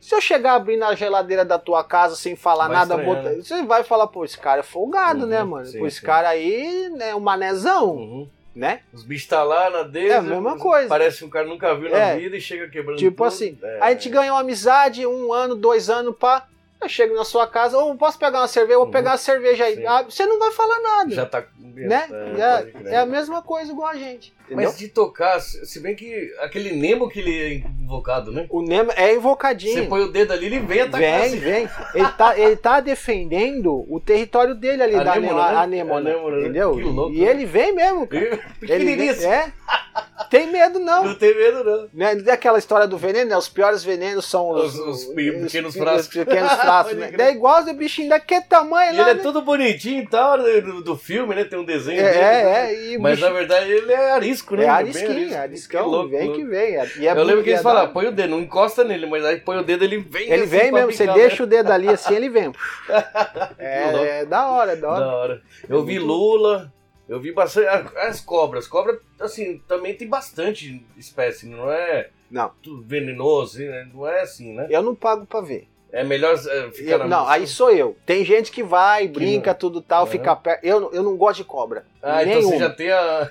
Se 0.00 0.12
eu 0.16 0.20
chegar 0.20 0.54
abrindo 0.54 0.82
a 0.82 0.96
geladeira 0.96 1.44
da 1.44 1.60
tua 1.60 1.84
casa 1.84 2.16
sem 2.16 2.34
falar 2.34 2.66
Vai 2.66 2.76
nada, 2.78 2.94
estranhar, 2.96 3.22
bota- 3.22 3.36
né? 3.36 3.40
você 3.44 3.62
vai 3.62 3.84
falar, 3.84 4.08
pô, 4.08 4.24
esse 4.24 4.36
cara 4.36 4.58
é 4.58 4.62
folgado, 4.64 5.20
Uhum, 5.20 5.26
né, 5.28 5.44
mano? 5.44 5.64
sim, 5.66 5.78
pô, 5.78 5.86
esse 5.86 6.00
sim. 6.00 6.06
cara 6.06 6.30
aí 6.30 6.90
é 7.00 7.14
um 7.14 7.20
manezão, 7.20 7.90
Uhum. 7.94 8.28
né? 8.52 8.80
Os 8.92 9.04
bichos 9.04 9.28
tá 9.28 9.44
lá 9.44 9.70
na 9.70 9.84
deles. 9.84 10.10
É 10.10 10.16
a 10.16 10.22
mesma 10.22 10.58
coisa. 10.58 10.88
Parece 10.88 11.18
que 11.18 11.24
um 11.24 11.30
cara 11.30 11.46
nunca 11.46 11.72
viu 11.76 11.88
na 11.88 11.96
É. 11.98 12.16
vida 12.16 12.36
e 12.36 12.40
chega 12.40 12.68
quebrando 12.68 12.98
Tipo 12.98 13.18
tudo. 13.18 13.28
assim, 13.28 13.56
É. 13.62 13.78
Aí 13.80 13.92
a 13.92 13.96
gente 13.96 14.08
ganhou 14.08 14.36
amizade, 14.36 15.06
um 15.06 15.32
ano, 15.32 15.54
dois 15.54 15.88
anos, 15.88 16.16
pá. 16.18 16.48
Eu 16.82 16.88
chego 16.88 17.14
na 17.14 17.24
sua 17.24 17.46
casa, 17.46 17.78
ou 17.78 17.94
posso 17.96 18.18
pegar 18.18 18.40
uma 18.40 18.48
cerveja, 18.48 18.76
vou 18.78 18.86
Uhum. 18.86 18.92
pegar 18.92 19.12
a 19.12 19.16
cerveja 19.18 19.64
aí. 19.64 19.86
Ah, 19.86 20.02
você 20.02 20.26
não 20.26 20.38
vai 20.38 20.50
falar 20.50 20.80
nada. 20.80 21.10
Já 21.14 21.26
tá. 21.26 21.44
né? 21.58 22.08
É, 22.10 22.62
crer. 22.70 22.86
é 22.92 22.96
a 22.98 23.06
mesma 23.06 23.40
coisa 23.42 23.70
igual 23.70 23.88
a 23.88 23.94
gente. 23.94 24.34
Entendeu? 24.52 24.68
Mas 24.70 24.78
de 24.78 24.88
tocar, 24.88 25.40
se 25.40 25.80
bem 25.80 25.94
que 25.94 26.32
aquele 26.40 26.72
Nemo 26.72 27.08
que 27.08 27.20
ele 27.20 27.40
é 27.40 27.54
invocado, 27.82 28.30
né? 28.32 28.46
O 28.50 28.62
Nemo 28.62 28.90
é 28.92 29.08
Você 29.08 29.14
invocadinho. 29.16 29.88
põe 29.88 30.02
o 30.02 30.08
dedo 30.12 30.32
ali, 30.32 30.46
ele 30.46 30.60
vem 30.60 30.80
atacar. 30.80 31.00
Vem, 31.00 31.22
assim. 31.22 31.38
vem. 31.38 31.68
Ele 31.94 32.08
tá, 32.16 32.38
ele 32.38 32.56
tá 32.56 32.80
defendendo 32.80 33.84
o 33.88 34.00
território 34.00 34.54
dele 34.54 34.82
ali, 34.82 34.96
A 34.96 35.02
da 35.04 35.14
Nêmora, 35.16 35.44
Nemo- 35.44 35.44
né? 35.52 35.66
Nêmora, 35.66 36.00
Nêmora, 36.04 36.36
né? 36.36 36.42
entendeu? 36.42 36.70
Louco, 36.74 37.12
e 37.14 37.20
né? 37.24 37.30
ele 37.30 37.44
vem 37.46 37.74
mesmo, 37.74 38.06
cara. 38.06 38.24
Ele 38.24 38.38
Pequenininho 38.60 39.10
assim. 39.12 39.26
é. 39.26 39.52
Tem 40.30 40.50
medo 40.50 40.78
não. 40.78 41.04
Não 41.04 41.14
tem 41.14 41.36
medo, 41.36 41.62
não. 41.64 41.88
Né? 41.92 42.14
Não 42.14 42.30
é 42.30 42.34
aquela 42.34 42.58
história 42.58 42.86
do 42.86 42.96
veneno, 42.96 43.28
né? 43.28 43.36
Os 43.36 43.48
piores 43.48 43.84
venenos 43.84 44.24
são 44.24 44.48
os, 44.50 44.74
Os- 44.78 45.04
os 45.04 45.14
pequenos 45.14 45.74
frascos. 45.76 46.06
Os 46.06 46.24
pequenos 46.24 46.52
frascos, 46.52 46.96
né? 46.96 47.12
É 47.18 47.30
igual 47.32 47.62
os 47.62 47.70
bichinhos 47.72 48.08
daquele 48.10 48.40
tamanho 48.42 48.94
E 48.94 48.96
lá, 48.96 49.02
ele 49.02 49.10
é 49.10 49.14
né? 49.14 49.22
todo 49.22 49.42
bonitinho 49.42 50.02
e 50.02 50.06
tal, 50.06 50.38
né, 50.38 50.60
do, 50.62 50.82
do 50.82 50.96
filme, 50.96 51.34
né? 51.34 51.44
Tem 51.44 51.58
um 51.58 51.64
desenho 51.64 52.00
É, 52.00 52.04
dele. 52.10 52.18
é, 52.18 52.44
né? 52.44 52.92
é, 52.94 52.96
o 52.96 53.02
Mas 53.02 53.16
bicho- 53.16 53.26
na 53.28 53.32
verdade 53.38 53.70
ele 53.70 53.92
é 53.92 54.10
arisco, 54.12 54.41
né? 54.50 54.64
É 54.64 54.68
arisquinho, 54.68 55.38
ariscão, 55.38 55.82
Que 55.84 55.88
louco, 55.88 56.08
vem 56.10 56.20
louco. 56.26 56.36
que 56.36 56.44
vem. 56.44 56.76
é- 56.76 56.90
e 56.98 57.06
é 57.08 57.12
Eu 57.12 57.22
lembro 57.24 57.42
que 57.42 57.50
eles 57.50 57.60
é 57.60 57.62
falavam, 57.62 57.86
da- 57.88 57.92
põe 57.92 58.06
o 58.06 58.12
dedo, 58.12 58.30
não 58.30 58.40
encosta 58.40 58.84
nele, 58.84 59.06
mas 59.06 59.24
aí 59.24 59.40
põe 59.40 59.56
o 59.58 59.62
dedo, 59.62 59.84
ele 59.84 59.98
vem 59.98 60.24
Ele 60.24 60.34
assim 60.42 60.46
vem 60.46 60.72
mesmo, 60.72 60.92
você 60.92 61.04
picar, 61.04 61.14
deixa 61.14 61.42
o 61.42 61.46
dedo 61.46 61.70
ali 61.72 61.88
assim, 61.88 62.14
ele 62.14 62.28
vem. 62.28 62.52
É, 63.58 64.20
é 64.20 64.24
da 64.26 64.48
hora, 64.50 64.72
é 64.72 64.76
da 64.76 64.88
né? 64.88 64.94
hora. 64.94 65.04
Da 65.06 65.16
hora. 65.16 65.42
Eu 65.68 65.84
vi 65.84 65.98
Lula, 65.98 66.72
eu 67.08 67.20
vi 67.20 67.32
bastante. 67.32 67.66
As 67.98 68.20
cobras. 68.20 68.66
Cobra, 68.66 68.98
assim, 69.20 69.58
também 69.68 69.94
tem 69.94 70.08
bastante 70.08 70.84
espécie, 70.96 71.46
não 71.46 71.70
é 71.70 72.10
Não, 72.30 72.50
tudo 72.62 72.82
venenoso, 72.82 73.56
assim, 73.58 73.68
né? 73.68 73.88
não 73.92 74.06
é 74.06 74.20
assim, 74.22 74.52
né? 74.54 74.66
eu 74.70 74.82
não 74.82 74.94
pago 74.94 75.26
pra 75.26 75.40
ver. 75.40 75.68
É 75.94 76.02
melhor 76.02 76.32
é, 76.34 76.70
ficar 76.70 76.92
Eu- 76.92 76.98
na 77.00 77.06
não, 77.06 77.28
aí 77.28 77.46
sou 77.46 77.70
eu. 77.70 77.94
Tem 78.06 78.24
gente 78.24 78.50
que 78.50 78.62
vai, 78.62 79.06
brinca, 79.06 79.52
tudo 79.52 79.82
tal, 79.82 80.04
Aham. 80.04 80.10
fica 80.10 80.34
perto. 80.34 80.64
Eu, 80.64 80.80
não- 80.80 80.90
eu 80.90 81.02
não 81.02 81.18
gosto 81.18 81.36
de 81.38 81.44
cobra. 81.44 81.84
Ah, 82.02 82.22
então 82.22 82.36
nenhuma. 82.36 82.50
você 82.52 82.58
já 82.58 82.70
tem 82.70 82.90
a. 82.90 83.30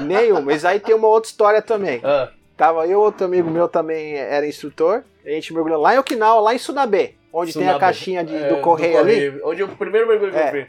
Nenhuma. 0.00 0.40
Mas 0.40 0.64
aí 0.64 0.78
tem 0.80 0.94
uma 0.94 1.08
outra 1.08 1.28
história 1.28 1.62
também. 1.62 2.00
Ah, 2.04 2.30
Tava 2.56 2.86
eu, 2.88 3.00
outro 3.00 3.24
amigo 3.24 3.48
meu 3.48 3.68
também 3.68 4.16
era 4.16 4.44
instrutor. 4.46 5.04
A 5.24 5.30
gente 5.30 5.52
mergulhou 5.54 5.80
lá 5.80 5.94
em 5.94 5.98
Okinawa, 5.98 6.40
lá 6.40 6.54
em 6.54 6.58
Sunabe, 6.58 7.16
onde 7.32 7.52
tem 7.52 7.68
a 7.68 7.78
caixinha 7.78 8.24
de- 8.24 8.34
É, 8.34 8.48
do 8.48 8.60
correio 8.60 8.98
ali. 8.98 9.40
Onde 9.44 9.62
o 9.62 9.68
primeiro 9.68 10.08
mergulho 10.08 10.32
que 10.32 10.38
É. 10.38 10.48
eu 10.48 10.52
vi. 10.52 10.66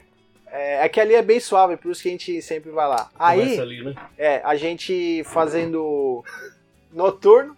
É, 0.51 0.85
é 0.85 0.89
que 0.89 0.99
ali 0.99 1.15
é 1.15 1.21
bem 1.21 1.39
suave, 1.39 1.77
por 1.77 1.91
isso 1.91 2.01
que 2.01 2.07
a 2.09 2.11
gente 2.11 2.41
sempre 2.43 2.69
vai 2.71 2.87
lá. 2.87 3.09
Aí, 3.17 3.59
ali, 3.59 3.83
né? 3.83 3.95
é, 4.17 4.41
a 4.43 4.55
gente 4.55 5.23
fazendo 5.23 6.23
noturno 6.91 7.55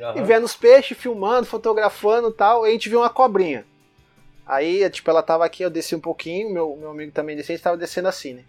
Aham. 0.00 0.18
e 0.18 0.22
vendo 0.22 0.44
os 0.44 0.56
peixes, 0.56 0.96
filmando, 0.96 1.46
fotografando 1.46 2.28
e 2.28 2.32
tal, 2.32 2.66
e 2.66 2.70
a 2.70 2.72
gente 2.72 2.88
viu 2.88 3.00
uma 3.00 3.10
cobrinha. 3.10 3.64
Aí, 4.46 4.88
tipo, 4.90 5.08
ela 5.10 5.22
tava 5.22 5.44
aqui, 5.44 5.62
eu 5.62 5.70
desci 5.70 5.94
um 5.94 6.00
pouquinho, 6.00 6.52
meu, 6.52 6.76
meu 6.76 6.90
amigo 6.90 7.12
também 7.12 7.36
descia, 7.36 7.54
a 7.54 7.56
gente 7.56 7.64
tava 7.64 7.76
descendo 7.76 8.08
assim, 8.08 8.34
né? 8.34 8.42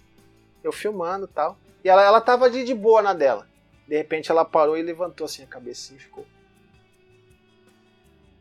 Eu 0.63 0.71
filmando 0.71 1.25
e 1.25 1.27
tal. 1.33 1.57
E 1.83 1.89
ela, 1.89 2.03
ela 2.03 2.21
tava 2.21 2.49
de, 2.49 2.63
de 2.63 2.73
boa 2.73 3.01
na 3.01 3.13
dela. 3.13 3.47
De 3.87 3.97
repente 3.97 4.31
ela 4.31 4.45
parou 4.45 4.77
e 4.77 4.81
levantou 4.81 5.25
assim 5.25 5.43
a 5.43 5.47
cabecinha 5.47 5.97
e 5.97 6.01
ficou. 6.03 6.25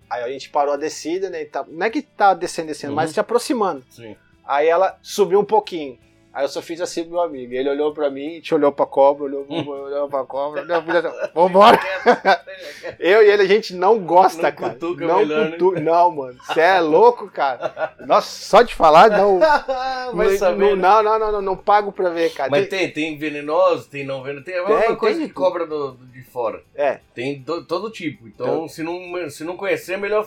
Aí 0.09 0.23
a 0.25 0.29
gente 0.29 0.51
parou 0.51 0.75
a 0.75 0.77
descida, 0.77 1.31
né? 1.31 1.45
tá- 1.45 1.65
não 1.69 1.87
é 1.87 1.91
que 1.91 2.03
tá 2.03 2.35
descendo, 2.35 2.69
descendo, 2.69 2.91
Uhum. 2.93 2.97
mas 2.97 3.11
se 3.13 3.21
aproximando. 3.21 3.85
Sim. 3.91 4.17
Aí 4.45 4.67
ela 4.67 4.99
subiu 5.03 5.39
um 5.41 5.45
pouquinho. 5.45 5.99
Aí 6.33 6.45
eu 6.45 6.49
só 6.49 6.63
fiz 6.63 6.81
assim 6.81 7.03
pro 7.03 7.13
meu 7.13 7.21
amigo. 7.23 7.53
Ele 7.53 7.69
olhou 7.69 7.93
pra 7.93 8.09
mim, 8.09 8.27
a 8.27 8.35
gente 8.35 8.55
olhou 8.55 8.71
pra 8.71 8.87
cobra, 8.87 9.25
olhou, 9.25 9.45
Hum. 9.51 9.67
olhou 9.69 10.09
pra 10.09 10.23
cobra. 10.25 10.65
Vambora. 11.35 11.79
Eu 12.99 13.23
e 13.23 13.31
ele, 13.31 13.43
a 13.43 13.47
gente 13.47 13.75
não 13.75 13.99
gosta, 13.99 14.43
Não 14.43 14.53
cara. 14.53 14.73
cutuca 14.75 15.07
não 15.07 15.19
melhor, 15.19 15.45
né? 15.47 15.51
cutu- 15.53 15.81
Não, 15.81 16.11
mano. 16.11 16.39
Você 16.45 16.61
é 16.61 16.81
louco, 16.81 17.29
cara. 17.31 17.95
Nossa, 18.07 18.29
só 18.45 18.63
de 18.63 18.75
falar, 18.75 19.11
não. 19.11 19.39
Vai 20.15 20.29
não, 20.31 20.39
saber. 20.39 20.77
né? 20.77 20.83
não, 20.83 21.03
não, 21.03 21.19
não, 21.19 21.33
não, 21.33 21.43
não 21.43 21.57
pago 21.57 21.91
pra 21.93 22.11
ver, 22.11 22.33
cara. 22.33 22.51
Mas 22.51 22.69
Tem- 22.69 22.91
tem, 22.91 23.17
venenoso, 23.19 23.89
tem 23.89 24.05
não 24.05 24.23
venenoso, 24.23 24.45
tem 24.45 24.59
a 24.59 24.69
mesma 24.69 24.97
coisa 24.97 25.19
tem 25.19 25.29
que 25.29 25.35
cobra 25.35 25.67
do, 25.67 25.93
do- 25.93 26.07
de 26.07 26.23
fora. 26.23 26.63
É. 26.75 27.01
Tem 27.15 27.41
do- 27.41 27.65
todo 27.65 27.91
tipo. 27.91 28.29
Então, 28.29 28.47
Então- 28.47 28.69
se, 28.69 28.83
não, 28.83 29.31
se 29.31 29.45
não 29.45 29.57
conhecer, 29.57 29.95
é 29.95 29.97
melhor 29.97 30.27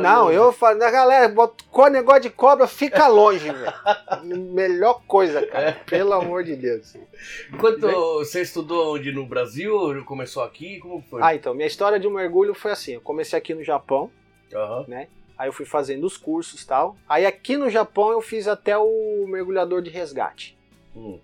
Não, 0.00 0.30
eu 0.30 0.52
falo, 0.52 0.78
na 0.78 0.90
galera, 0.90 1.32
com 1.70 1.86
negócio 1.88 2.22
de 2.22 2.30
cobra, 2.30 2.66
fica 2.66 3.06
longe, 3.06 3.50
velho. 3.50 3.72
Melhor 4.52 5.02
coisa, 5.06 5.46
cara. 5.46 5.68
É. 5.68 5.72
Pelo 5.72 6.12
amor 6.12 6.44
de 6.44 6.56
Deus. 6.56 6.96
Enquanto 7.52 7.80
você 8.18 8.42
estudou 8.42 8.94
onde 8.94 9.12
no 9.12 9.26
Brasil, 9.26 9.74
ou 9.74 10.04
começou 10.04 10.42
aqui, 10.42 10.78
como 10.78 11.02
foi? 11.02 11.22
Ah, 11.22 11.34
então, 11.34 11.54
minha 11.54 11.66
história 11.66 11.98
de 11.98 12.06
um 12.06 12.12
mergulho 12.12 12.54
foi 12.54 12.72
assim: 12.72 12.94
eu 12.94 13.00
comecei 13.00 13.38
aqui 13.38 13.54
no 13.54 13.62
Japão. 13.62 14.10
Aham. 14.54 14.86
Aí 15.38 15.48
eu 15.48 15.52
fui 15.52 15.66
fazendo 15.66 16.04
os 16.04 16.16
cursos 16.16 16.62
e 16.62 16.66
tal. 16.66 16.96
Aí 17.08 17.26
aqui 17.26 17.56
no 17.56 17.68
Japão 17.68 18.10
eu 18.10 18.22
fiz 18.22 18.48
até 18.48 18.76
o 18.78 19.26
mergulhador 19.28 19.82
de 19.82 19.90
resgate. 19.90 20.56
Hum. 20.94 21.20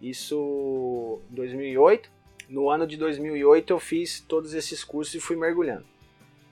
Isso 0.00 1.20
em 1.30 1.34
2008. 1.34 2.10
No 2.48 2.68
ano 2.68 2.86
de 2.86 2.96
2008 2.96 3.72
eu 3.72 3.80
fiz 3.80 4.20
todos 4.20 4.54
esses 4.54 4.84
cursos 4.84 5.14
e 5.14 5.20
fui 5.20 5.34
mergulhando. 5.34 5.84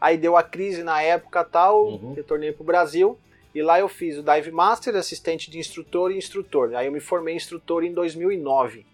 Aí 0.03 0.19
deu 0.19 0.37
a 0.37 0.43
crise 0.43 0.83
na 0.83 1.01
época 1.01 1.45
tal, 1.45 1.87
Uhum. 1.87 2.15
retornei 2.15 2.51
pro 2.51 2.65
Brasil. 2.65 3.17
E 3.55 3.63
lá 3.63 3.79
eu 3.79 3.89
fiz 3.89 4.19
o 4.19 4.23
Dive 4.23 4.51
Master, 4.51 4.97
assistente 4.97 5.49
de 5.49 5.59
instrutor 5.61 6.11
e 6.11 6.17
instrutor. 6.19 6.75
Aí 6.75 6.87
eu 6.87 6.93
me 6.93 6.99
formei 6.99 7.37
instrutor 7.37 7.85
em 7.85 7.93
2009. 7.95 8.85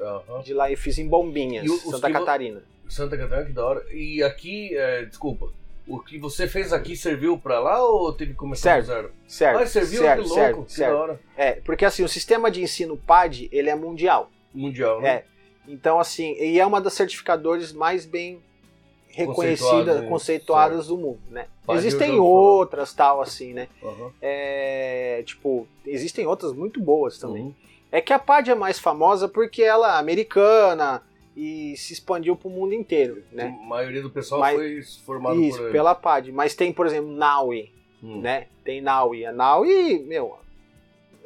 Aham. 0.00 0.40
De 0.42 0.54
lá 0.54 0.70
eu 0.70 0.78
fiz 0.78 0.98
em 0.98 1.06
Bombinhas, 1.06 1.68
o- 1.68 1.90
Santa 1.90 2.06
vo- 2.08 2.12
Catarina. 2.14 2.62
Santa 2.88 3.18
Catarina, 3.18 3.46
que 3.46 3.52
da 3.52 3.66
hora. 3.66 3.84
E 3.92 4.22
aqui, 4.22 4.74
é, 4.74 5.04
desculpa, 5.04 5.52
o 5.86 5.98
que 5.98 6.18
você 6.18 6.46
fez 6.48 6.72
aqui 6.72 6.96
serviu 6.96 7.36
pra 7.38 7.58
lá 7.60 7.82
ou 7.84 8.10
teve 8.12 8.30
que 8.32 8.38
começar 8.38 8.62
Certo. 8.82 8.84
do 8.84 8.86
zero? 8.86 9.12
Certo, 9.26 9.58
ah, 9.60 9.66
serviu? 9.66 10.00
certo, 10.02 10.22
que 10.22 10.28
louco, 10.28 10.34
certo, 10.42 10.62
que 10.64 10.72
certo. 10.72 10.92
da 10.92 10.98
hora. 10.98 11.20
É, 11.36 11.52
porque 11.52 11.84
assim, 11.84 12.02
o 12.04 12.08
sistema 12.08 12.50
de 12.50 12.62
ensino 12.62 12.96
PAD, 12.96 13.48
ele 13.52 13.68
é 13.68 13.74
mundial. 13.74 14.30
Mundial, 14.54 15.00
né? 15.02 15.08
É. 15.08 15.24
Então, 15.66 15.98
assim, 16.00 16.32
e 16.40 16.58
é 16.58 16.64
uma 16.64 16.80
das 16.80 16.94
certificadores 16.94 17.72
mais 17.74 18.06
bem 18.06 18.40
reconhecidas, 19.18 19.60
Conceituadas, 19.68 20.08
conceituadas 20.08 20.86
do 20.88 20.96
mundo, 20.96 21.20
né? 21.30 21.46
Existem 21.70 22.16
vou 22.16 22.26
outras, 22.26 22.92
tal, 22.94 23.20
assim, 23.20 23.52
né? 23.52 23.68
Aham. 23.82 24.12
É, 24.22 25.22
tipo, 25.26 25.66
existem 25.86 26.26
outras 26.26 26.52
muito 26.52 26.80
boas 26.80 27.18
também. 27.18 27.42
Uhum. 27.42 27.54
É 27.90 28.00
que 28.00 28.12
a 28.12 28.18
PAD 28.18 28.50
é 28.50 28.54
mais 28.54 28.78
famosa 28.78 29.28
porque 29.28 29.62
ela 29.62 29.96
é 29.96 29.98
americana 29.98 31.02
e 31.36 31.74
se 31.76 31.92
expandiu 31.92 32.36
pro 32.36 32.50
mundo 32.50 32.74
inteiro, 32.74 33.22
né? 33.32 33.56
A 33.62 33.66
maioria 33.66 34.02
do 34.02 34.10
pessoal 34.10 34.40
Mas- 34.40 34.56
foi 34.56 34.82
formado 35.04 35.40
Isso, 35.42 35.58
por 35.58 35.72
pela 35.72 35.94
PAD. 35.94 36.30
Mas 36.32 36.54
tem, 36.54 36.72
por 36.72 36.86
exemplo, 36.86 37.10
NAUI, 37.10 37.72
Hum. 38.02 38.20
né? 38.20 38.46
Tem 38.64 38.80
NAUI. 38.80 39.24
A 39.24 39.32
NAUI, 39.32 39.98
meu, 40.06 40.36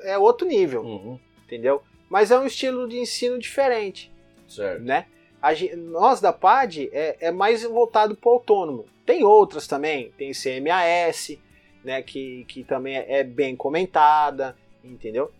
é 0.02 0.16
outro 0.16 0.46
nível, 0.46 0.82
Uhum. 0.82 1.18
entendeu? 1.44 1.82
Mas 2.08 2.30
é 2.30 2.38
um 2.38 2.46
estilo 2.46 2.88
de 2.88 2.98
ensino 2.98 3.38
diferente. 3.38 4.10
Certo. 4.48 4.82
né? 4.82 5.06
A 5.42 5.52
gen- 5.54 5.74
nós 5.76 6.20
da 6.20 6.32
PAD 6.32 6.88
é, 6.92 7.16
é 7.20 7.30
mais 7.32 7.62
voltado 7.64 8.14
para 8.16 8.30
o 8.30 8.34
autônomo. 8.34 8.86
Tem 9.04 9.24
outras 9.24 9.66
também, 9.66 10.12
tem 10.16 10.30
CMAS, 10.32 11.36
né, 11.84 12.00
que, 12.00 12.44
que 12.44 12.62
também 12.62 12.96
é, 12.96 13.18
é 13.18 13.24
bem 13.24 13.56
comentada, 13.56 14.56
entendeu? 14.84 15.32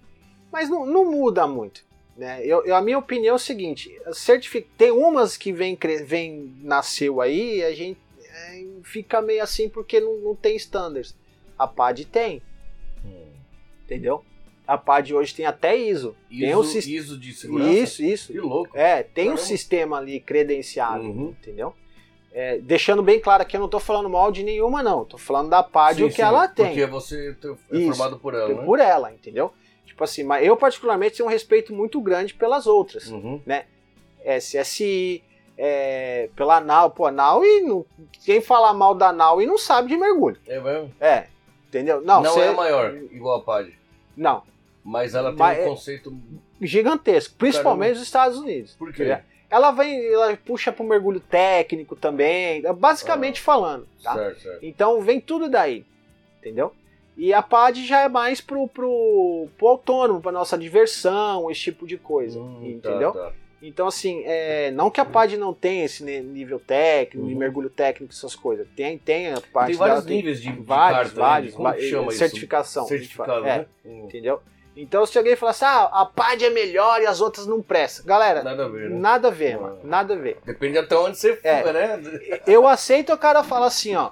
Mas 0.51 0.69
não, 0.69 0.85
não 0.85 1.09
muda 1.11 1.47
muito. 1.47 1.85
Né? 2.17 2.45
Eu, 2.45 2.65
eu- 2.67 2.75
a 2.75 2.83
minha 2.83 2.99
opinião 2.99 3.35
é 3.35 3.37
o 3.37 3.39
seguinte: 3.39 3.97
certifi- 4.13 4.67
tem 4.77 4.91
umas 4.91 5.37
que 5.37 5.53
vem, 5.53 5.79
vem 6.05 6.53
nasceu 6.61 7.21
aí, 7.21 7.63
a 7.65 7.73
gente 7.73 7.99
é, 8.25 8.65
fica 8.83 9.23
meio 9.23 9.43
assim 9.43 9.69
porque 9.69 10.01
não, 10.01 10.19
não 10.19 10.35
tem 10.35 10.57
standards. 10.57 11.17
A 11.59 11.67
PAD 11.69 12.05
tem, 12.07 12.43
Hum. 13.05 13.27
entendeu? 13.85 14.25
A 14.67 14.79
PAD 14.79 15.15
hoje 15.15 15.35
tem 15.35 15.45
até 15.45 15.77
ISO. 15.77 16.15
tem 16.31 16.49
ISO, 16.51 16.61
um 16.61 16.65
sis- 16.65 16.87
ISO 16.87 17.19
de 17.19 17.33
segurança? 17.35 17.71
Isso, 17.73 18.03
isso. 18.03 18.33
Que 18.33 18.39
louco. 18.41 18.71
É, 18.77 19.03
tem 19.03 19.25
um 19.25 19.35
Caramba. 19.35 19.47
sistema 19.47 19.99
ali 19.99 20.21
credenciado, 20.21 21.03
Uhum. 21.05 21.35
entendeu? 21.41 21.75
É, 22.33 22.59
deixando 22.59 23.03
bem 23.03 23.21
claro 23.21 23.45
que 23.45 23.57
eu 23.57 23.61
não 23.61 23.69
tô 23.69 23.79
falando 23.79 24.09
mal 24.09 24.33
de 24.33 24.43
nenhuma, 24.43 24.83
não. 24.83 25.05
Tô 25.05 25.19
falando 25.19 25.51
da 25.51 25.63
PAD 25.63 25.97
Sim, 25.99 26.05
o 26.05 26.09
que 26.09 26.15
sim, 26.17 26.23
ela 26.23 26.49
tem. 26.49 26.67
Porque 26.67 26.87
você 26.87 27.37
é 27.73 27.77
Isso. 27.77 27.89
formado 27.97 28.19
por 28.19 28.35
ela, 28.35 28.49
né? 28.55 28.65
Por 28.65 28.79
ela, 28.81 29.13
entendeu? 29.13 29.53
Tipo 29.85 30.05
assim, 30.05 30.23
mas 30.23 30.47
eu 30.47 30.57
particularmente 30.57 31.17
tenho 31.19 31.29
um 31.29 31.31
respeito 31.33 31.75
muito 31.75 32.01
grande 32.01 32.33
pelas 32.33 32.67
outras. 32.67 33.09
Uhum. 33.11 33.43
SSI, 34.25 35.23
é, 35.59 36.29
pela 36.35 36.61
NAU. 36.61 36.91
Pô, 36.91 37.11
NAU 37.11 37.45
e 37.45 37.61
não, 37.63 37.85
quem 38.25 38.41
falar 38.41 38.73
mal 38.73 38.95
da 38.95 39.13
NAU 39.13 39.43
e 39.43 39.47
não 39.47 39.59
sabe 39.59 39.89
de 39.89 39.97
mergulho. 39.97 40.39
É 40.47 40.61
mesmo? 40.61 40.91
É, 41.01 41.27
entendeu? 41.69 42.01
Não, 42.01 42.23
Não, 42.23 42.33
você- 42.33 42.41
é 42.41 42.53
maior, 42.53 42.95
igual 43.11 43.39
a 43.39 43.43
PAD. 43.43 43.73
Não, 44.17 44.43
Mas 44.85 45.15
ela 45.15 45.31
tem 45.31 45.39
Mas 45.39 45.59
um 45.59 45.61
é- 45.61 45.65
conceito. 45.65 46.17
gigantesco, 46.61 47.35
principalmente 47.37 47.95
nos 47.95 48.03
Estados 48.03 48.39
Unidos. 48.39 48.75
Por 48.75 48.93
quê? 48.93 49.03
entendeu? 49.05 49.23
Ela 49.51 49.71
vem, 49.71 50.07
ela 50.13 50.37
puxa 50.37 50.73
pro 50.73 50.83
mergulho 50.85 51.21
técnico 51.21 51.95
também, 51.95 52.63
basicamente 52.75 53.41
falando, 53.41 53.87
tá? 54.03 54.15
Certo, 54.15 54.41
certo. 54.41 54.65
Então 54.65 55.01
vem 55.03 55.21
tudo 55.21 55.49
daí, 55.49 55.85
entendeu? 56.41 56.73
E 57.19 57.35
a 57.35 57.43
PAD 57.43 57.85
já 57.87 58.01
é 58.01 58.09
mais 58.09 58.41
pro, 58.41 58.67
pro, 58.67 59.47
pro 59.59 59.69
autônomo, 59.69 60.23
pra 60.23 60.33
nossa 60.33 60.57
diversão, 60.57 61.51
esse 61.51 61.61
tipo 61.61 61.87
de 61.87 61.99
coisa, 61.99 62.39
Hum, 62.41 62.61
entendeu? 62.65 63.13
tá, 63.13 63.21
tá. 63.27 63.33
Então, 63.65 63.87
assim, 63.87 64.23
é, 64.25 64.71
não 64.73 64.91
que 64.91 65.01
a 65.01 65.05
PAD 65.05 65.37
não 65.37 65.53
tenha 65.55 65.85
esse 65.85 66.03
nível 66.03 66.59
técnico, 66.59 67.27
de 67.29 67.33
Uhum. 67.35 67.39
mergulho 67.39 67.71
técnico, 67.71 68.13
essas 68.13 68.35
coisas. 68.35 68.67
Tem, 68.75 68.97
tem 68.99 69.29
a 69.35 69.41
parte 69.41 69.69
Tem 69.69 69.77
vários 69.77 69.79
dela, 69.99 70.03
tem 70.03 70.17
níveis 70.17 70.41
de, 70.43 70.51
de 70.51 70.61
vários, 70.63 70.99
carta, 71.13 71.15
né? 71.15 71.21
vários, 71.21 71.55
Como 71.55 71.69
va- 71.69 71.79
chama 71.79 72.11
certificação. 72.13 72.87
Certificado, 72.87 73.45
É. 73.47 73.59
né? 73.59 73.67
Hum, 73.85 74.05
Entendeu? 74.07 74.41
Então, 74.77 75.05
se 75.05 75.19
alguém 75.19 75.37
falar 75.37 75.51
assim, 75.51 75.65
ah, 75.67 75.91
a 75.93 76.07
PAD 76.07 76.47
é 76.47 76.51
melhor 76.51 77.01
e 77.03 77.07
as 77.07 77.21
outras 77.21 77.47
não 77.47 77.61
prestam. 77.61 78.07
Galera, 78.07 78.43
Nada 78.43 78.65
a 78.65 78.69
ver, 78.69 78.89
né? 78.91 78.97
nada 78.99 79.29
a 79.29 79.31
ver, 79.31 79.61
mano. 79.61 79.79
Nada 79.85 80.15
a 80.15 80.17
ver. 80.17 80.39
Depende 80.47 80.79
até 80.79 80.97
onde 80.97 81.19
você 81.19 81.39
É. 81.45 81.63
for, 81.63 81.73
né? 81.75 82.01
Eu 82.47 82.67
aceito 82.67 83.13
o 83.13 83.19
cara 83.19 83.43
falar 83.43 83.67
assim, 83.67 83.95
ó. 83.95 84.11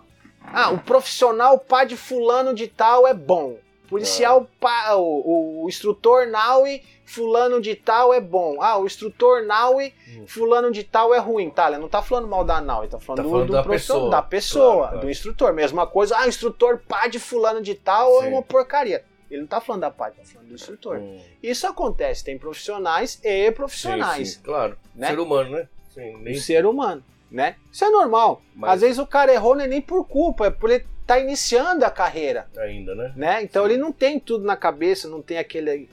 Ah, 0.52 0.70
o 0.70 0.78
profissional 0.78 1.58
PAD 1.58 1.96
fulano 1.96 2.52
de 2.54 2.66
tal 2.68 3.06
é 3.06 3.14
bom. 3.14 3.56
Policial, 3.88 4.46
pá, 4.60 4.94
o, 4.94 5.64
o 5.64 5.68
instrutor 5.68 6.26
Naui 6.28 6.82
fulano 7.04 7.60
de 7.60 7.74
tal 7.74 8.14
é 8.14 8.20
bom. 8.20 8.58
Ah, 8.62 8.78
o 8.78 8.86
instrutor 8.86 9.42
Naui 9.44 9.92
Hum. 10.08 10.24
fulano 10.28 10.70
de 10.70 10.84
tal 10.84 11.12
é 11.14 11.18
ruim. 11.18 11.50
Tá, 11.50 11.68
ele 11.68 11.78
não 11.78 11.88
tá 11.88 12.00
falando 12.02 12.28
mal 12.28 12.44
da 12.44 12.60
Naui, 12.60 12.86
tá 12.86 12.98
falando, 13.00 13.16
Tá 13.16 13.22
do- 13.24 13.30
falando 13.30 13.46
do, 13.48 13.52
da 13.54 13.62
profissional, 13.62 14.02
pessoa. 14.02 14.10
da 14.10 14.22
pessoa, 14.22 14.64
Claro, 14.76 14.88
claro. 14.92 15.00
do 15.06 15.10
instrutor. 15.10 15.52
Mesma 15.52 15.86
coisa, 15.86 16.16
ah, 16.18 16.28
instrutor 16.28 16.80
PAD 16.86 17.18
fulano 17.18 17.60
de 17.60 17.74
tal 17.74 18.20
é 18.22 18.26
Sim. 18.26 18.32
uma 18.32 18.42
porcaria. 18.42 19.04
Ele 19.30 19.42
não 19.42 19.46
tá 19.46 19.60
falando 19.60 19.82
da 19.82 19.90
PAD, 19.90 20.16
tá 20.16 20.24
falando 20.24 20.48
do 20.48 20.54
instrutor. 20.54 20.98
Hum. 20.98 21.20
Isso 21.42 21.66
acontece, 21.66 22.24
tem 22.24 22.36
profissionais 22.38 23.20
e 23.22 23.52
profissionais. 23.52 24.28
Sim, 24.28 24.34
sim, 24.34 24.40
claro. 24.42 24.76
né? 24.94 25.08
Ser 25.08 25.20
humano, 25.20 25.50
né? 25.50 25.68
Sim, 25.94 26.16
nem... 26.22 26.34
ser 26.34 26.66
humano, 26.66 27.04
né? 27.30 27.56
Isso 27.70 27.84
é 27.84 27.90
normal. 27.90 28.42
Mas- 28.54 28.72
Às 28.72 28.80
vezes 28.80 28.98
o 28.98 29.06
cara 29.06 29.32
errou 29.32 29.54
não 29.54 29.64
é 29.64 29.68
nem 29.68 29.80
por 29.80 30.04
culpa, 30.06 30.46
é 30.46 30.50
por 30.50 30.70
ele 30.70 30.84
estar 31.00 31.20
iniciando 31.20 31.84
a 31.84 31.90
carreira, 31.90 32.48
ainda, 32.58 32.94
né? 32.94 33.12
né? 33.16 33.42
Então 33.42 33.64
ele 33.64 33.76
não 33.76 33.92
tem 33.92 34.18
tudo 34.18 34.44
na 34.44 34.56
cabeça, 34.56 35.08
não 35.08 35.22
tem 35.22 35.38
aquele, 35.38 35.88